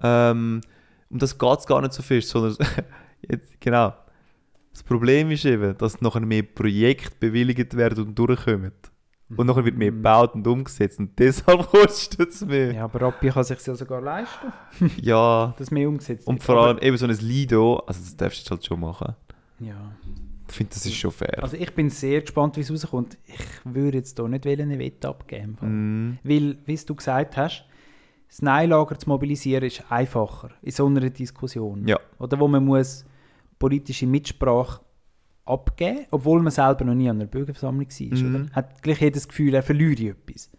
Ähm, 0.00 0.60
um 1.10 1.18
das 1.18 1.36
geht 1.38 1.58
es 1.58 1.66
gar 1.66 1.80
nicht 1.80 1.92
so 1.92 2.02
fest, 2.02 2.28
sondern 2.28 2.56
jetzt, 3.28 3.60
genau. 3.60 3.94
Das 4.72 4.82
Problem 4.84 5.30
ist 5.32 5.44
eben, 5.44 5.76
dass 5.78 6.00
nachher 6.00 6.20
mehr 6.20 6.42
Projekte 6.44 7.16
bewilligt 7.18 7.76
werden 7.76 8.04
und 8.06 8.14
durchkommen. 8.16 8.72
Und 9.28 9.46
nachher 9.46 9.64
wird 9.64 9.76
mehr 9.76 9.90
Mhm. 9.90 9.96
gebaut 9.96 10.34
und 10.34 10.46
umgesetzt 10.46 10.98
und 11.00 11.10
deshalb 11.18 11.66
kostet 11.68 12.30
es 12.30 12.44
mehr. 12.44 12.72
ja, 12.72 12.84
aber 12.84 13.00
Rappi 13.02 13.28
kann 13.30 13.42
sich 13.44 13.64
ja 13.66 13.74
sogar 13.74 14.00
leisten, 14.00 14.52
Ja. 15.02 15.52
dass 15.58 15.70
mehr 15.70 15.88
umgesetzt 15.88 16.26
Und 16.28 16.36
wird. 16.36 16.42
vor 16.44 16.58
allem 16.58 16.76
Aber- 16.76 16.82
eben 16.86 16.96
so 16.96 17.06
ein 17.06 17.16
Lido, 17.18 17.78
also 17.86 18.00
das 18.00 18.16
darfst 18.16 18.46
du 18.46 18.50
halt 18.52 18.64
schon 18.64 18.78
machen. 18.80 19.14
Ja. 19.58 19.74
Ich 20.48 20.54
finde, 20.54 20.74
das 20.74 20.86
ist 20.86 20.94
schon 20.94 21.10
fair. 21.10 21.42
Also 21.42 21.56
ich 21.56 21.74
bin 21.74 21.90
sehr 21.90 22.20
gespannt, 22.20 22.56
wie 22.56 22.60
es 22.60 22.70
rauskommt. 22.70 23.18
Ich 23.26 23.36
würde 23.64 23.98
jetzt 23.98 24.16
hier 24.16 24.28
nicht 24.28 24.46
eine 24.46 24.78
Wette 24.78 25.08
abgeben. 25.08 25.56
Mm. 25.60 26.18
Weil, 26.22 26.58
wie 26.64 26.76
du 26.76 26.94
gesagt 26.94 27.36
hast, 27.36 27.64
das 28.28 28.42
Nein-Lager 28.42 28.96
zu 28.96 29.08
mobilisieren 29.08 29.64
ist 29.64 29.82
einfacher 29.90 30.50
in 30.62 30.70
so 30.70 30.86
einer 30.86 31.10
Diskussion. 31.10 31.88
Ja. 31.88 31.98
Oder 32.20 32.38
wo 32.38 32.46
man 32.46 32.64
muss 32.64 33.04
politische 33.58 34.06
Mitsprache 34.06 34.80
abgeben, 35.46 36.06
obwohl 36.10 36.42
man 36.42 36.50
selber 36.50 36.84
noch 36.84 36.94
nie 36.94 37.08
an 37.08 37.16
einer 37.16 37.26
Bürgerversammlung 37.26 37.86
war. 37.88 38.18
Mhm. 38.18 38.34
Oder? 38.34 38.52
Hat 38.52 38.82
gleich 38.82 39.00
jedes 39.00 39.26
Gefühl, 39.28 39.54
er 39.54 39.62
verliere 39.62 40.10
etwas. 40.10 40.50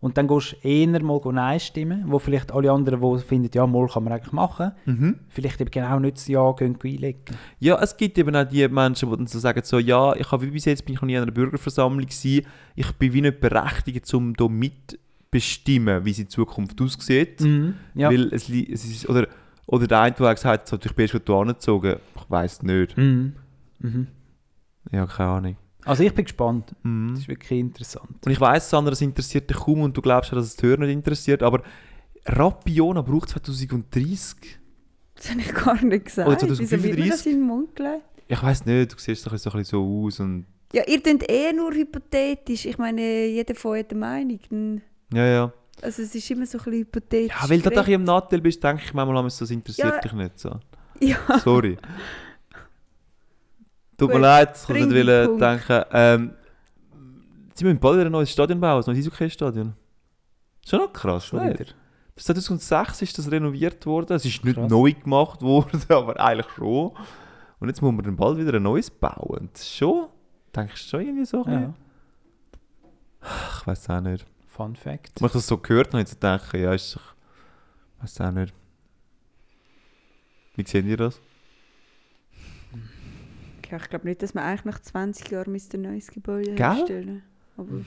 Und 0.00 0.16
dann 0.16 0.28
gehst 0.28 0.52
du 0.62 0.68
eher 0.68 1.02
mal 1.02 1.20
Nein 1.32 1.58
stimmen, 1.58 2.04
wo 2.06 2.20
vielleicht 2.20 2.52
alle 2.52 2.70
anderen, 2.70 3.00
die 3.00 3.18
finden, 3.24 3.50
ja, 3.52 3.66
mal 3.66 3.88
kann 3.88 4.04
man 4.04 4.12
eigentlich 4.12 4.32
machen, 4.32 4.70
Mhm. 4.86 5.18
vielleicht 5.28 5.60
eben 5.60 5.70
genau 5.72 5.98
nicht 5.98 6.18
das 6.18 6.28
Ja 6.28 6.52
gehen 6.52 6.78
einlegen. 6.84 7.36
Ja, 7.58 7.80
es 7.82 7.96
gibt 7.96 8.16
eben 8.16 8.36
auch 8.36 8.44
die 8.44 8.68
Menschen, 8.68 9.10
die 9.10 9.16
dann 9.16 9.26
so 9.26 9.40
sagen, 9.40 9.60
so, 9.64 9.78
ja, 9.80 10.14
ich 10.14 10.30
habe 10.30 10.46
wie 10.46 10.52
bis 10.52 10.66
jetzt 10.66 10.84
bin 10.84 10.94
ich 10.94 11.00
noch 11.00 11.06
nie 11.06 11.16
an 11.16 11.24
einer 11.24 11.32
Bürgerversammlung 11.32 12.06
gewesen, 12.06 12.46
ich 12.76 12.92
bin 12.92 13.12
wie 13.12 13.22
nicht 13.22 13.40
berechtigt, 13.40 14.14
um 14.14 14.34
da 14.34 14.46
mitbestimmen, 14.46 16.04
wie 16.04 16.12
sie 16.12 16.24
die 16.24 16.28
Zukunft 16.28 16.80
aussieht. 16.80 17.40
Ja. 17.94 18.08
Weil 18.10 18.32
es, 18.32 18.48
es 18.48 18.84
ist, 18.84 19.08
oder, 19.08 19.26
oder 19.66 19.88
der 19.88 20.00
eine, 20.00 20.14
der 20.14 20.32
gesagt 20.34 20.46
hat, 20.46 20.68
so, 20.68 20.78
ich 20.80 20.94
bin 20.94 21.08
schon 21.08 21.22
hier 21.26 21.34
angezogen, 21.34 21.96
ich 22.14 22.30
weiß 22.30 22.62
nicht. 22.62 22.96
Mhm. 22.96 23.32
Mhm. 23.80 24.08
Ja, 24.92 25.06
keine 25.06 25.28
Ahnung. 25.30 25.56
Also 25.84 26.02
ich 26.02 26.12
bin 26.12 26.24
gespannt. 26.24 26.70
Das 26.70 26.76
Mhm. 26.82 27.14
ist 27.14 27.28
wirklich 27.28 27.58
interessant. 27.60 28.24
Und 28.24 28.32
ich 28.32 28.40
weiss, 28.40 28.68
Sandra, 28.68 28.90
das 28.90 29.00
interessiert 29.00 29.48
dich 29.48 29.56
kaum 29.56 29.80
und 29.82 29.96
du 29.96 30.02
glaubst 30.02 30.30
ja, 30.30 30.36
dass 30.36 30.46
es 30.46 30.56
die 30.56 30.66
Hörer 30.66 30.80
nicht 30.80 30.92
interessiert, 30.92 31.42
aber 31.42 31.62
Rapiona 32.26 33.02
braucht 33.02 33.30
2030. 33.30 34.58
Das 35.14 35.30
habe 35.30 35.40
ich 35.40 35.52
gar 35.54 35.82
nicht 35.84 36.04
gesagt. 36.06 36.28
Oder 36.28 36.36
Wieso 36.42 36.58
wird 36.58 36.58
mir 36.58 36.78
2035? 36.78 37.10
das 37.10 37.26
in 37.26 37.32
den 37.32 37.42
Mund 37.46 37.74
gelegt? 37.76 38.02
Ich 38.28 38.42
weiss 38.42 38.66
nicht, 38.66 38.92
du 38.92 38.96
siehst 38.98 39.26
doch 39.26 39.36
so 39.36 39.50
ein 39.50 39.58
bisschen 39.58 39.64
so 39.64 40.04
aus 40.06 40.20
und 40.20 40.46
Ja, 40.72 40.82
ihr 40.86 41.00
könnt 41.00 41.28
eh 41.30 41.52
nur 41.52 41.72
hypothetisch. 41.72 42.66
Ich 42.66 42.76
meine, 42.76 43.26
jeder 43.26 43.54
von 43.54 43.70
euch 43.72 43.80
hat 43.84 43.90
eine 43.92 44.00
Meinung. 44.00 44.82
Ja, 45.14 45.24
ja. 45.26 45.52
Also 45.80 46.02
es 46.02 46.14
ist 46.14 46.30
immer 46.30 46.44
so 46.44 46.58
ein 46.58 46.64
bisschen 46.64 46.80
hypothetisch. 46.80 47.36
Ja, 47.40 47.48
weil 47.48 47.60
du 47.60 47.70
doch 47.70 47.88
im 47.88 48.04
Nattel 48.04 48.40
bist, 48.40 48.62
denke 48.62 48.82
ich 48.84 48.92
manchmal, 48.92 49.22
das 49.24 49.40
interessiert 49.50 49.88
Ja. 49.94 50.00
dich 50.00 50.12
nicht 50.12 50.38
so. 50.38 50.58
Ja, 51.00 51.16
Sorry. 51.42 51.78
Tut 53.98 54.10
mir 54.12 54.18
leid, 54.20 54.56
ich 54.56 54.68
wollte 54.68 54.86
nicht 54.86 55.40
denken. 55.40 55.84
Ähm, 55.92 56.30
sie 57.54 57.64
müssen 57.64 57.80
bald 57.80 57.96
wieder 57.96 58.06
ein 58.06 58.12
neues 58.12 58.30
Stadion 58.30 58.60
bauen, 58.60 58.82
ein 58.82 58.92
neues 58.94 59.06
Eishockey-Stadion. 59.06 59.74
Schon 60.66 60.78
noch 60.78 60.92
krass, 60.92 61.26
Schon 61.26 61.44
nicht? 61.46 61.58
wieder. 61.60 61.72
2006 62.16 63.02
ist 63.02 63.18
das 63.18 63.30
renoviert 63.30 63.84
worden. 63.86 64.14
Es 64.14 64.24
ist 64.24 64.44
nicht 64.44 64.56
Krass. 64.56 64.70
neu 64.70 64.92
gemacht 64.92 65.42
worden, 65.42 65.80
aber 65.88 66.18
eigentlich 66.20 66.50
schon. 66.54 66.92
Und 67.58 67.68
jetzt 67.68 67.82
muss 67.82 67.92
man 67.92 68.04
dann 68.04 68.16
bald 68.16 68.38
wieder 68.38 68.54
ein 68.54 68.62
neues 68.62 68.88
bauen. 68.90 69.50
Schon, 69.56 70.06
denkst 70.54 70.84
du 70.84 70.88
schon 70.90 71.00
irgendwie 71.00 71.24
so? 71.26 71.44
Ja. 71.46 71.74
Ich 73.60 73.66
weiß 73.66 73.90
auch 73.90 74.00
nicht. 74.00 74.24
Fun 74.46 74.76
Fact. 74.76 75.22
Als 75.22 75.30
ich 75.30 75.32
das 75.32 75.46
so 75.46 75.58
gehört 75.58 75.88
habe, 75.88 75.98
habe 75.98 76.02
ich 76.04 76.08
so 76.08 76.14
gedacht, 76.14 76.54
ja, 76.54 76.72
ist 76.72 76.94
doch... 76.96 77.14
Ich 77.96 78.02
weiß 78.04 78.20
auch 78.20 78.30
nicht. 78.30 78.54
Wie 80.54 80.64
sehen 80.66 80.86
ihr 80.86 80.96
das? 80.96 81.20
Ja, 83.70 83.76
ich 83.76 83.88
glaube 83.90 84.06
nicht, 84.06 84.22
dass 84.22 84.34
man 84.34 84.44
eigentlich 84.44 84.64
nach 84.64 84.80
20 84.80 85.30
Jahren 85.30 85.54
ein 85.54 85.82
neues 85.82 86.08
Gebäude 86.08 86.54
Gell? 86.54 86.76
herstellen 86.76 87.22
Aber. 87.56 87.84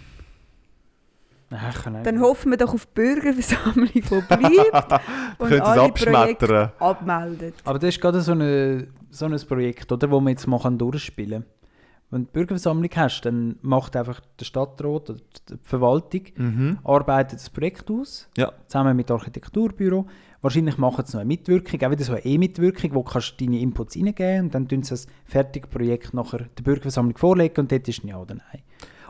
Dann 2.04 2.22
hoffen 2.22 2.52
wir 2.52 2.58
doch 2.58 2.74
auf 2.74 2.86
die 2.86 2.94
Bürgerversammlung, 2.94 3.90
die 3.94 4.02
bleibt 4.02 5.02
und 5.38 5.52
alle 5.52 5.90
Projekte 5.90 6.10
abschmettern? 6.10 6.72
abmeldet. 6.80 7.56
Aber 7.66 7.78
das 7.78 7.90
ist 7.90 8.00
gerade 8.02 8.22
so, 8.22 8.32
eine, 8.32 8.88
so 9.10 9.26
ein 9.26 9.38
Projekt, 9.48 9.92
oder, 9.92 10.10
wo 10.10 10.22
man 10.22 10.32
jetzt 10.32 10.48
mal 10.48 10.60
durchspielen 10.78 11.44
kann. 11.44 11.61
Wenn 12.12 12.26
du 12.26 12.32
Bürgerversammlung 12.32 12.90
hast, 12.96 13.22
dann 13.22 13.56
macht 13.62 13.96
einfach 13.96 14.20
der 14.40 14.46
Stadtrat 14.46 15.10
oder 15.10 15.20
die 15.50 15.56
Verwaltung 15.64 16.22
Mhm. 16.36 16.78
arbeitet 16.84 17.40
das 17.40 17.50
Projekt 17.50 17.90
aus, 17.90 18.28
Ja. 18.38 18.52
zusammen 18.68 18.96
mit 18.98 19.10
dem 19.10 19.16
Architekturbüro. 19.16 20.06
Wahrscheinlich 20.42 20.78
machen 20.78 21.06
sie 21.06 21.14
noch 21.14 21.22
eine 21.22 21.28
Mitwirkung, 21.28 21.82
auch 21.84 21.92
wieder 21.92 22.04
so 22.04 22.12
eine 22.14 22.26
E-Mitwirkung, 22.26 22.94
wo 22.96 23.04
kannst 23.04 23.40
du 23.40 23.46
deine 23.46 23.60
Inputs 23.60 23.96
reingeben 23.96 24.46
und 24.46 24.56
dann 24.56 24.68
tun 24.68 24.84
sie 24.84 24.90
das 24.90 25.08
fertige 25.26 25.68
Projekt 25.68 26.14
nachher 26.14 26.48
der 26.58 26.64
Bürgerversammlung 26.64 27.18
vorlegen 27.18 27.62
und 27.62 27.72
dort 27.72 27.88
ist 27.88 28.04
ein 28.04 28.08
Ja 28.10 28.18
oder 28.20 28.36
Nein. 28.36 28.62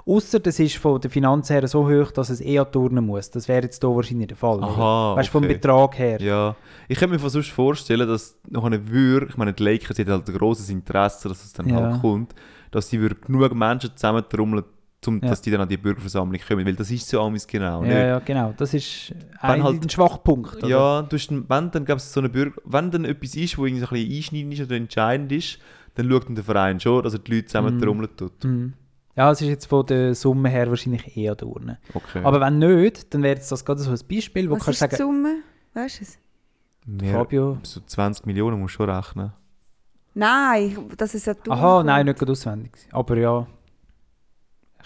Ausser 0.05 0.39
das 0.39 0.59
ist 0.59 0.77
von 0.77 0.99
der 0.99 1.11
Finanz 1.11 1.49
her 1.51 1.67
so 1.67 1.87
hoch, 1.87 2.11
dass 2.11 2.31
es 2.31 2.41
eher 2.41 2.69
turnen 2.69 3.05
muss. 3.05 3.29
Das 3.29 3.47
wäre 3.47 3.61
jetzt 3.63 3.81
hier 3.83 3.95
wahrscheinlich 3.95 4.27
der 4.29 4.37
Fall. 4.37 4.61
Aha, 4.63 5.15
Weißt 5.15 5.29
du, 5.29 5.31
vom 5.33 5.43
okay. 5.43 5.53
Betrag 5.53 5.97
her. 5.99 6.19
Ja, 6.19 6.55
ich 6.87 6.97
könnte 6.97 7.13
mir 7.13 7.19
von 7.19 7.29
sonst 7.29 7.51
vorstellen, 7.51 8.07
dass 8.07 8.35
noch 8.49 8.63
eine 8.65 8.89
Würde, 8.89 9.27
ich 9.29 9.37
meine, 9.37 9.53
die 9.53 9.63
Lakers 9.63 9.99
hat 9.99 10.07
halt 10.07 10.27
ein 10.27 10.35
grosses 10.35 10.69
Interesse, 10.71 11.29
dass 11.29 11.45
es 11.45 11.53
dann 11.53 11.69
Ja. 11.69 11.75
halt 11.75 12.01
kommt, 12.01 12.33
dass 12.71 12.89
sie 12.89 12.99
würde 12.99 13.15
genug 13.15 13.53
Menschen 13.53 13.91
zusammentrommeln, 13.95 14.63
um, 15.07 15.19
Ja. 15.21 15.29
dass 15.29 15.41
die 15.41 15.49
dann 15.51 15.61
an 15.61 15.69
die 15.69 15.77
Bürgerversammlung 15.77 16.39
kommen, 16.47 16.65
weil 16.65 16.75
das 16.75 16.89
ist 16.91 17.07
so 17.07 17.21
amigs 17.21 17.45
genau. 17.47 17.83
Ja, 17.83 18.05
ja, 18.07 18.19
genau. 18.19 18.53
Das 18.57 18.73
ist 18.73 19.13
ein, 19.39 19.63
halt- 19.63 19.83
ein 19.83 19.89
Schwachpunkt. 19.89 20.57
oder? 20.57 20.67
Ja, 20.67 21.01
du 21.01 21.15
hast, 21.15 21.31
wenn 21.31 21.71
dann 21.71 21.85
gab 21.85 21.97
es 21.97 22.11
so 22.13 22.19
eine 22.19 22.29
Bürger, 22.29 22.61
wenn 22.65 22.91
dann 22.91 23.05
etwas 23.05 23.35
ist, 23.35 23.57
wo 23.57 23.65
irgendwie 23.65 23.81
so 23.83 23.87
ein 23.87 23.93
bisschen 23.93 24.15
einschneidend 24.17 24.53
ist 24.53 24.61
oder 24.61 24.75
entscheidend 24.75 25.31
ist, 25.31 25.59
dann 25.95 26.09
schaut 26.09 26.27
dann 26.27 26.35
der 26.35 26.43
Verein 26.43 26.79
schon, 26.79 27.03
dass 27.03 27.13
er 27.13 27.19
die 27.19 27.33
Leute 27.35 27.47
zusammentrommeln 27.47 28.09
tut. 28.15 28.43
Mhm. 28.43 28.73
Ja, 29.15 29.29
es 29.31 29.41
ist 29.41 29.47
jetzt 29.49 29.65
von 29.65 29.85
der 29.87 30.15
Summe 30.15 30.47
her 30.49 30.69
wahrscheinlich 30.69 31.17
eher 31.17 31.35
da 31.35 31.45
unten. 31.45 31.77
Okay. 31.93 32.21
Aber 32.23 32.39
wenn 32.39 32.59
nicht, 32.59 33.13
dann 33.13 33.23
wäre 33.23 33.35
jetzt 33.35 33.51
das 33.51 33.65
gerade 33.65 33.81
so 33.81 33.91
ein 33.91 33.99
Beispiel, 34.09 34.49
wo 34.49 34.55
Was 34.55 34.63
kannst 34.65 34.81
ist 34.81 34.91
du 34.93 34.95
die 34.95 34.95
sagen, 34.95 35.11
Summe? 35.11 35.35
Weißt 35.73 35.99
du 35.99 36.03
es? 36.03 36.17
Mehr, 36.85 37.13
Fabio, 37.13 37.57
so 37.63 37.81
20 37.85 38.25
Millionen 38.25 38.59
musst 38.59 38.75
du 38.75 38.83
schon 38.83 38.89
rechnen. 38.89 39.33
Nein, 40.13 40.77
dass 40.97 41.13
es 41.13 41.23
so 41.25 41.31
Aha, 41.49 41.83
nein, 41.83 42.05
nicht 42.05 42.19
gerade 42.19 42.31
auswendig. 42.33 42.71
Aber 42.91 43.17
ja, 43.17 43.47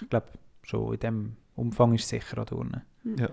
ich 0.02 0.10
glaube 0.10 0.28
schon 0.64 0.94
in 0.94 1.00
dem 1.00 1.36
Umfang 1.56 1.94
ist 1.94 2.04
es 2.04 2.10
sicher 2.10 2.38
an 2.40 2.46
Turnen. 2.46 2.82
Ja. 3.18 3.30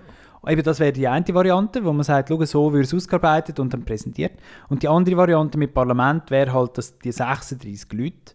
Eben, 0.51 0.63
das 0.63 0.81
wäre 0.81 0.93
die 0.93 1.07
eine 1.07 1.25
Variante, 1.35 1.85
wo 1.85 1.93
man 1.93 2.03
sagt, 2.03 2.29
schau, 2.29 2.45
so 2.45 2.73
wird 2.73 2.85
es 2.85 2.95
ausgearbeitet 2.95 3.61
und 3.61 3.73
dann 3.73 3.85
präsentiert. 3.85 4.33
Und 4.69 4.83
die 4.83 4.89
andere 4.89 5.17
Variante 5.17 5.57
mit 5.57 5.73
Parlament 5.73 6.31
wäre 6.31 6.53
halt, 6.53 6.77
dass 6.79 6.99
die 6.99 7.13
36 7.13 7.93
Leute 7.93 8.35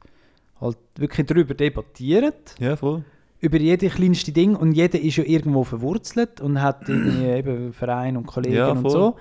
halt 0.62 0.78
wirklich 0.98 1.28
darüber 1.28 1.54
debattieren, 1.54 2.34
Ja, 2.60 2.76
voll. 2.78 3.04
über 3.40 3.58
jede 3.58 3.90
kleinste 3.90 4.32
Ding 4.32 4.56
und 4.56 4.72
jeder 4.72 5.00
ist 5.00 5.18
ja 5.18 5.24
irgendwo 5.26 5.64
verwurzelt 5.64 6.40
und 6.42 6.62
hat 6.62 6.88
irgendwie 6.88 7.26
eben 7.26 7.74
Verein 7.74 8.16
und 8.18 8.26
Kollegen 8.26 8.56
Ja, 8.56 8.70
und 8.72 8.90
so. 8.90 9.16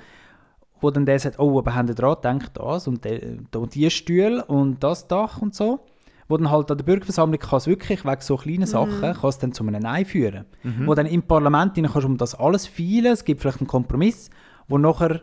Wo 0.86 0.90
dann 0.92 1.04
der 1.04 1.18
sagt, 1.18 1.40
oh, 1.40 1.58
aber 1.58 1.74
haben 1.74 1.88
ihr 1.88 1.96
dran 1.96 2.38
gedacht, 2.38 2.52
das 2.54 2.86
und, 2.86 3.04
der, 3.04 3.20
und 3.56 3.74
die 3.74 3.90
Stühle 3.90 4.44
und 4.44 4.84
das 4.84 5.08
Dach 5.08 5.42
und 5.42 5.52
so. 5.52 5.80
Wo 6.28 6.36
dann 6.36 6.48
halt 6.48 6.70
an 6.70 6.78
der 6.78 6.84
Bürgerversammlung 6.84 7.40
kann 7.40 7.56
es 7.56 7.66
wirklich 7.66 8.04
wegen 8.04 8.20
so 8.20 8.36
kleinen 8.36 8.66
Sachen 8.66 9.00
kann 9.00 9.28
es 9.28 9.38
dann 9.38 9.52
zu 9.52 9.66
einem 9.66 9.82
Nein 9.82 10.04
führen. 10.04 10.44
Wo 10.86 10.94
dann 10.94 11.06
im 11.06 11.24
Parlament 11.24 11.76
rein 11.76 11.86
kannst 11.86 12.04
du 12.04 12.06
um 12.06 12.16
das 12.16 12.36
alles 12.36 12.68
feilen, 12.68 13.06
es 13.06 13.24
gibt 13.24 13.40
vielleicht 13.40 13.58
einen 13.58 13.66
Kompromiss, 13.66 14.30
wo 14.68 14.78
nachher 14.78 15.22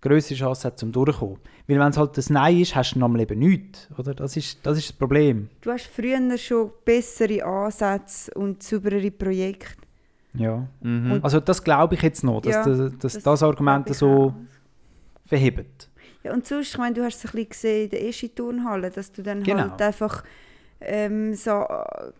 größere 0.00 0.38
Chance 0.38 0.66
hat 0.66 0.78
zum 0.78 0.92
Durchkommen. 0.92 1.40
Weil 1.66 1.78
wenn 1.78 1.90
es 1.90 1.98
halt 1.98 2.16
das 2.16 2.30
Nein 2.30 2.58
ist, 2.58 2.74
hast 2.74 2.94
du 2.94 3.00
nochmal 3.00 3.20
eben 3.20 3.38
nichts. 3.38 3.86
Oder? 3.98 4.14
Das, 4.14 4.34
ist, 4.34 4.64
das 4.64 4.78
ist 4.78 4.88
das 4.88 4.96
Problem. 4.96 5.50
Du 5.60 5.70
hast 5.70 5.88
früher 5.88 6.38
schon 6.38 6.70
bessere 6.86 7.44
Ansätze 7.44 8.32
und 8.32 8.62
sauberere 8.62 9.10
Projekte. 9.10 9.87
Ja. 10.34 10.66
Mhm. 10.80 11.20
Also 11.22 11.40
das 11.40 11.62
glaube 11.64 11.94
ich 11.94 12.02
jetzt 12.02 12.22
noch, 12.24 12.40
dass 12.42 12.54
Ja, 12.54 12.64
das, 12.64 12.98
dass 12.98 13.22
das, 13.22 13.42
Argument 13.42 13.86
glaub 13.86 13.92
ich 13.94 13.98
so 13.98 14.08
auch. 14.08 14.34
verhebt. 15.26 15.88
Ja, 16.24 16.32
und 16.32 16.46
sonst, 16.46 16.68
ich 16.70 16.78
meine, 16.78 16.94
du 16.94 17.04
hast 17.04 17.16
es 17.16 17.24
ein 17.24 17.30
bisschen 17.32 17.48
gesehen 17.48 17.84
in 17.84 17.90
der 17.90 18.04
ersten 18.06 18.34
Turnhalle, 18.34 18.90
dass 18.90 19.10
du 19.12 19.22
dann 19.22 19.42
Genau. 19.42 19.70
halt 19.70 19.80
einfach 19.82 20.24
ähm, 20.80 21.34
so 21.34 21.50
äh, 21.50 22.12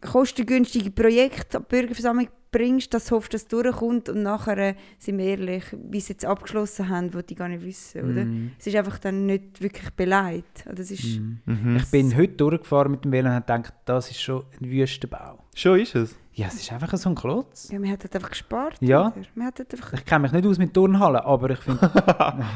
kostengünstige 0.00 0.90
Projekte 0.90 1.58
an 1.58 1.64
die 1.70 1.76
Bürgerversammlung 1.76 2.28
bringst, 2.50 2.94
dass 2.94 3.06
du 3.06 3.16
hoffst, 3.16 3.34
dass 3.34 3.42
es 3.42 3.48
durchkommt 3.48 4.08
und 4.08 4.22
nachher, 4.22 4.56
äh, 4.58 4.74
sind 4.98 5.18
wir 5.18 5.26
ehrlich, 5.26 5.64
wie 5.90 6.00
sie 6.00 6.12
jetzt 6.14 6.24
abgeschlossen 6.24 6.88
haben, 6.88 7.12
wollte 7.12 7.34
ich 7.34 7.38
gar 7.38 7.48
nicht 7.48 7.62
wissen, 7.64 8.02
oder? 8.10 8.24
Mhm. 8.24 8.52
Es 8.58 8.66
ist 8.66 8.76
einfach 8.76 8.98
dann 8.98 9.26
nicht 9.26 9.60
wirklich 9.60 9.90
beleidigt. 9.90 10.64
Oder 10.70 10.80
es 10.80 10.90
ist, 10.90 11.18
Mhm. 11.20 11.76
Ich 11.76 11.90
bin 11.90 12.16
heute 12.16 12.34
durchgefahren 12.34 12.90
mit 12.92 13.04
dem 13.04 13.12
Velo 13.12 13.28
und 13.28 13.34
habe 13.34 13.44
gedacht, 13.46 13.74
das 13.84 14.10
ist 14.10 14.20
schon 14.20 14.44
ein 14.60 14.70
Wüstenbau. 14.70 15.44
Schon 15.54 15.80
ist 15.80 15.94
es. 15.94 16.16
Ja, 16.32 16.48
es 16.48 16.54
ist 16.54 16.70
einfach 16.72 16.94
so 16.96 17.08
ein 17.08 17.14
Klotz. 17.14 17.70
ja, 17.72 17.78
man 17.78 17.90
hat 17.90 18.02
halt 18.04 18.14
einfach 18.14 18.30
gespart. 18.30 18.76
Ja. 18.80 19.08
Oder? 19.08 19.22
Man 19.34 19.46
hat 19.46 19.58
halt 19.58 19.72
einfach, 19.72 19.92
Ich 19.94 20.04
kenne 20.04 20.22
mich 20.22 20.32
nicht 20.32 20.46
aus 20.46 20.58
mit 20.58 20.72
Turnhallen, 20.74 21.16
aber 21.20 21.50
ich 21.50 21.58
finde... 21.60 21.80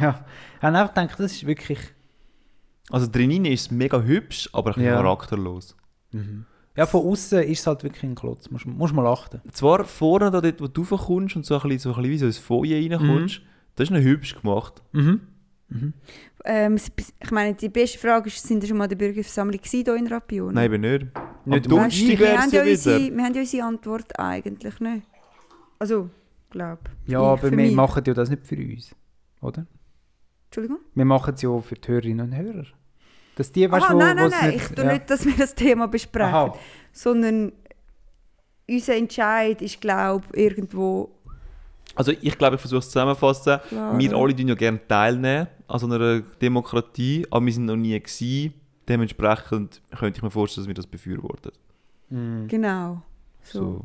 ja, 0.01 0.25
ich 0.57 0.63
habe 0.63 0.79
einfach 0.79 0.95
gedacht, 0.95 1.19
das 1.19 1.33
ist 1.33 1.47
wirklich... 1.47 1.79
Also 2.91 3.07
drinnen 3.11 3.45
ist 3.47 3.61
es 3.63 3.71
mega 3.71 4.01
hübsch, 4.01 4.49
aber 4.53 4.71
ein 4.71 4.75
bisschen 4.75 4.89
Ja. 4.89 4.97
charakterlos. 4.97 5.77
Ja, 6.81 6.87
von 6.87 7.07
außen 7.07 7.43
ist 7.43 7.61
es 7.61 7.67
halt 7.67 7.83
wirklich 7.85 8.03
ein 8.05 8.15
Klotz. 8.15 8.49
Musst, 8.51 8.65
musst 8.65 8.95
mal 8.95 9.07
achten. 9.07 9.43
Zwar 9.53 9.85
vorne, 9.85 10.31
da 10.31 10.41
dort, 10.41 10.61
wo 10.63 10.67
du 10.67 10.81
raufkommst 10.83 11.37
und 11.37 11.45
so 11.45 11.55
ein 11.57 11.61
bisschen, 11.69 11.79
so 11.79 11.91
ein 11.91 11.97
bisschen 11.97 12.11
wie 12.11 12.19
so 12.19 12.25
ins 12.27 12.39
Foyer 12.39 12.79
reinkommst, 12.79 13.43
das 13.77 13.85
ist 13.89 13.91
noch 13.91 14.01
hübsch 14.01 14.35
gemacht. 14.41 14.83
Mhm. 14.93 15.21
ähm, 16.45 16.75
es- 16.75 16.91
ich 17.23 17.31
meine, 17.31 17.53
die 17.55 17.69
beste 17.69 17.99
Frage 17.99 18.29
ist, 18.29 18.43
sind 18.47 18.63
ihr 18.65 18.69
schon 18.69 18.79
mal 18.79 18.85
in 18.85 18.91
der 18.91 18.97
Bürgerversammlung 18.97 19.61
hier 19.63 19.95
in 19.95 20.07
Rapion? 20.07 20.55
Nein, 20.55 20.73
eben 20.73 20.81
nicht. 20.81 21.03
Nicht 21.03 21.13
Weißt 21.45 21.67
du, 21.67 21.69
Donnerstag 21.69 22.09
wir, 22.09 22.19
wäre 22.19 22.39
haben 22.39 22.47
es 22.49 22.53
ja 22.53 22.63
unsere, 22.63 23.17
wir 23.17 23.25
haben 23.25 23.35
ja 23.35 23.41
unsere 23.41 23.65
Antwort 23.67 24.19
eigentlich 24.19 24.81
nicht. 24.81 25.07
Also, 25.79 26.09
glaube 26.51 26.81
Ja, 27.07 27.21
Ich- 27.35 27.39
aber 27.41 27.51
wir 27.51 27.57
mich. 27.57 27.75
machen 27.75 28.03
ja 28.07 28.15
das 28.15 28.31
nicht 28.31 28.47
für 28.47 28.57
uns, 28.57 28.95
oder? 29.43 29.67
Entschuldigung? 30.47 30.79
Wir 30.95 31.05
machen 31.05 31.35
es 31.35 31.43
ja 31.43 31.61
für 31.61 31.75
die 31.75 31.89
Hörerinnen 31.89 32.27
und 32.33 32.37
Hörer. 32.37 32.65
Dass 33.41 33.51
die, 33.53 33.71
weißt, 33.71 33.87
Aha, 33.87 33.95
wo, 33.95 33.99
nein, 33.99 34.17
nein, 34.17 34.29
nein, 34.31 34.51
nicht- 34.51 34.71
ich 34.71 34.75
tue 34.77 34.85
ja. 34.85 34.93
nicht, 34.93 35.09
dass 35.09 35.25
wir 35.25 35.35
das 35.35 35.55
Thema 35.55 35.89
besprechen, 35.89 36.35
Aha. 36.35 36.55
sondern 36.93 37.53
unser 38.69 38.95
Entscheid 38.97 39.63
ist, 39.63 39.81
glaube 39.81 40.27
ich, 40.35 40.41
irgendwo 40.43 41.11
Also 41.95 42.13
ich 42.21 42.37
glaube, 42.37 42.57
ich 42.57 42.61
versuche 42.61 42.81
es 42.81 42.91
zusammenzufassen. 42.91 43.61
klar. 43.69 43.99
Wir 43.99 44.15
alle 44.15 44.37
tun 44.37 44.47
ja 44.49 44.55
gerne 44.55 44.87
teilnehmen 44.87 45.47
an 45.69 45.79
so 45.79 45.87
einer 45.87 46.21
Demokratie, 46.21 47.27
aber 47.31 47.47
wir 47.47 47.53
sind 47.55 47.65
noch 47.65 47.77
nie 47.77 47.99
gewesen. 47.99 48.53
Dementsprechend 48.87 49.81
könnte 49.99 50.19
ich 50.19 50.23
mir 50.23 50.31
vorstellen, 50.31 50.65
dass 50.65 50.69
wir 50.69 50.75
das 50.75 50.87
befürworten. 50.87 51.53
Mhm. 52.11 52.47
Genau. 52.47 53.01
So. 53.43 53.59
So. 53.59 53.85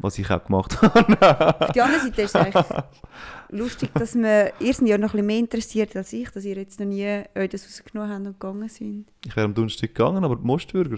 Was 0.00 0.18
ich 0.18 0.30
auch 0.30 0.44
gemacht 0.44 0.76
habe. 0.82 1.60
Auf 1.66 1.72
der 1.72 1.84
anderen 1.86 2.04
Seite 2.04 2.22
ist 2.22 2.34
es 2.34 2.36
eigentlich 2.36 2.66
lustig, 3.50 3.90
dass 3.94 4.14
wir, 4.14 4.52
ihr 4.60 4.74
seid 4.74 4.88
ja 4.88 4.98
noch 4.98 5.08
ein 5.08 5.12
bisschen 5.12 5.26
mehr 5.26 5.38
interessiert 5.38 5.96
als 5.96 6.12
ich, 6.12 6.28
dass 6.30 6.44
ihr 6.44 6.56
jetzt 6.56 6.78
noch 6.80 6.86
nie 6.86 7.22
euch 7.34 7.48
das 7.50 7.64
rausgenommen 7.64 8.10
habt 8.12 8.26
und 8.26 8.40
gegangen 8.40 8.68
sind. 8.68 9.06
Ich 9.24 9.34
wäre 9.36 9.44
am 9.46 9.54
Donnerstag 9.54 9.94
gegangen, 9.94 10.24
aber 10.24 10.36
die 10.36 10.44
Mostbürger. 10.46 10.96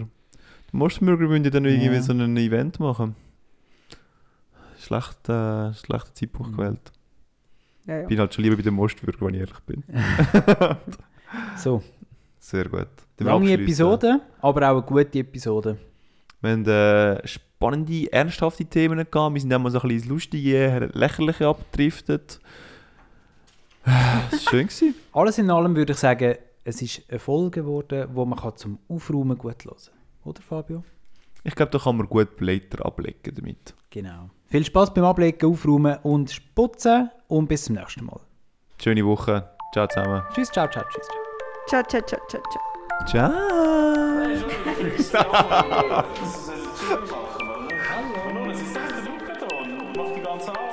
Die 0.72 0.76
Mostbürger 0.76 1.26
müssen 1.28 1.44
ja 1.44 1.50
dann 1.50 1.64
irgendwie 1.64 1.94
Ja. 1.94 2.02
so 2.02 2.12
ein 2.12 2.36
Event 2.36 2.78
machen. 2.80 3.14
Schlecht, 4.78 5.28
äh, 5.28 5.74
schlechter 5.74 6.14
Zeitpunkt 6.14 6.52
Mhm. 6.52 6.56
gewählt. 6.56 6.92
Ja, 7.86 7.94
ja. 7.96 8.02
Ich 8.02 8.08
bin 8.08 8.18
halt 8.18 8.34
schon 8.34 8.44
lieber 8.44 8.56
bei 8.56 8.62
den 8.62 8.74
Mostbürgern, 8.74 9.20
wenn 9.28 9.34
ich 9.34 9.40
ehrlich 9.40 9.60
bin. 9.60 9.84
So, 11.56 11.82
Sehr 12.38 12.68
gut. 12.68 12.88
Lange. 13.18 13.52
Episode, 13.52 14.20
aber 14.40 14.70
auch 14.70 14.76
eine 14.76 14.82
gute 14.82 15.18
Episode. 15.18 15.78
Wir 16.40 16.50
haben 16.50 16.66
äh, 16.66 17.26
spannende, 17.26 18.12
ernsthafte 18.12 18.64
Themen 18.64 19.06
gehabt. 19.10 19.34
Wir 19.34 19.40
sind 19.40 19.50
dann 19.50 19.62
mal 19.62 19.70
so 19.70 19.78
ein 19.78 19.88
bisschen 19.88 20.02
ins 20.02 20.08
Lustige, 20.08 20.90
Lächerliche 20.92 21.46
abgedriftet. 21.46 22.40
Das 23.84 23.94
war 23.94 24.38
schön. 24.50 24.66
Gewesen. 24.66 24.94
Alles 25.12 25.38
in 25.38 25.50
allem 25.50 25.76
würde 25.76 25.92
ich 25.92 25.98
sagen, 25.98 26.36
es 26.64 26.82
ist 26.82 27.02
eine 27.08 27.18
Folge 27.18 27.62
geworden, 27.62 28.08
wo 28.12 28.24
man 28.24 28.38
kann 28.38 28.56
zum 28.56 28.78
Aufräumen 28.88 29.36
gut 29.36 29.64
hören 29.64 29.76
Oder 30.24 30.42
Fabio? 30.42 30.84
Ich 31.42 31.54
glaube, 31.54 31.72
da 31.72 31.78
kann 31.78 31.96
man 31.96 32.06
gut 32.06 32.36
Blätter 32.36 32.84
ablegen 32.84 33.34
damit. 33.34 33.74
Genau. 33.90 34.30
Viel 34.46 34.64
Spaß 34.64 34.92
beim 34.92 35.04
Ablegen, 35.04 35.50
Aufräumen 35.50 35.96
und 36.02 36.54
Putzen 36.54 37.10
und 37.28 37.48
bis 37.48 37.64
zum 37.64 37.76
nächsten 37.76 38.04
Mal. 38.04 38.20
Schöne 38.82 39.04
Woche. 39.04 39.50
Ciao 39.72 39.86
zusammen. 39.86 40.22
Tschüss, 40.34 40.50
ciao, 40.50 40.68
ciao, 40.68 40.84
tschüss. 40.90 41.06
ciao. 41.06 41.82
Ciao, 41.82 42.02
ciao, 42.02 42.02
ciao, 42.02 42.20
ciao, 42.28 43.06
ciao. 43.06 43.89
Ciao. 45.02 45.32
Das 46.20 46.36
ist 46.36 46.50
ein 46.50 46.60
Chill 46.78 47.00
machen, 47.00 47.48
oder? 47.48 48.26
Und 48.26 48.34
nun, 48.34 48.54
sie 48.54 48.66
sagt, 48.66 48.92
der 48.92 49.58
und 49.58 49.96
macht 49.96 50.16
die 50.16 50.22
ganze 50.22 50.50
Arbeit. 50.50 50.69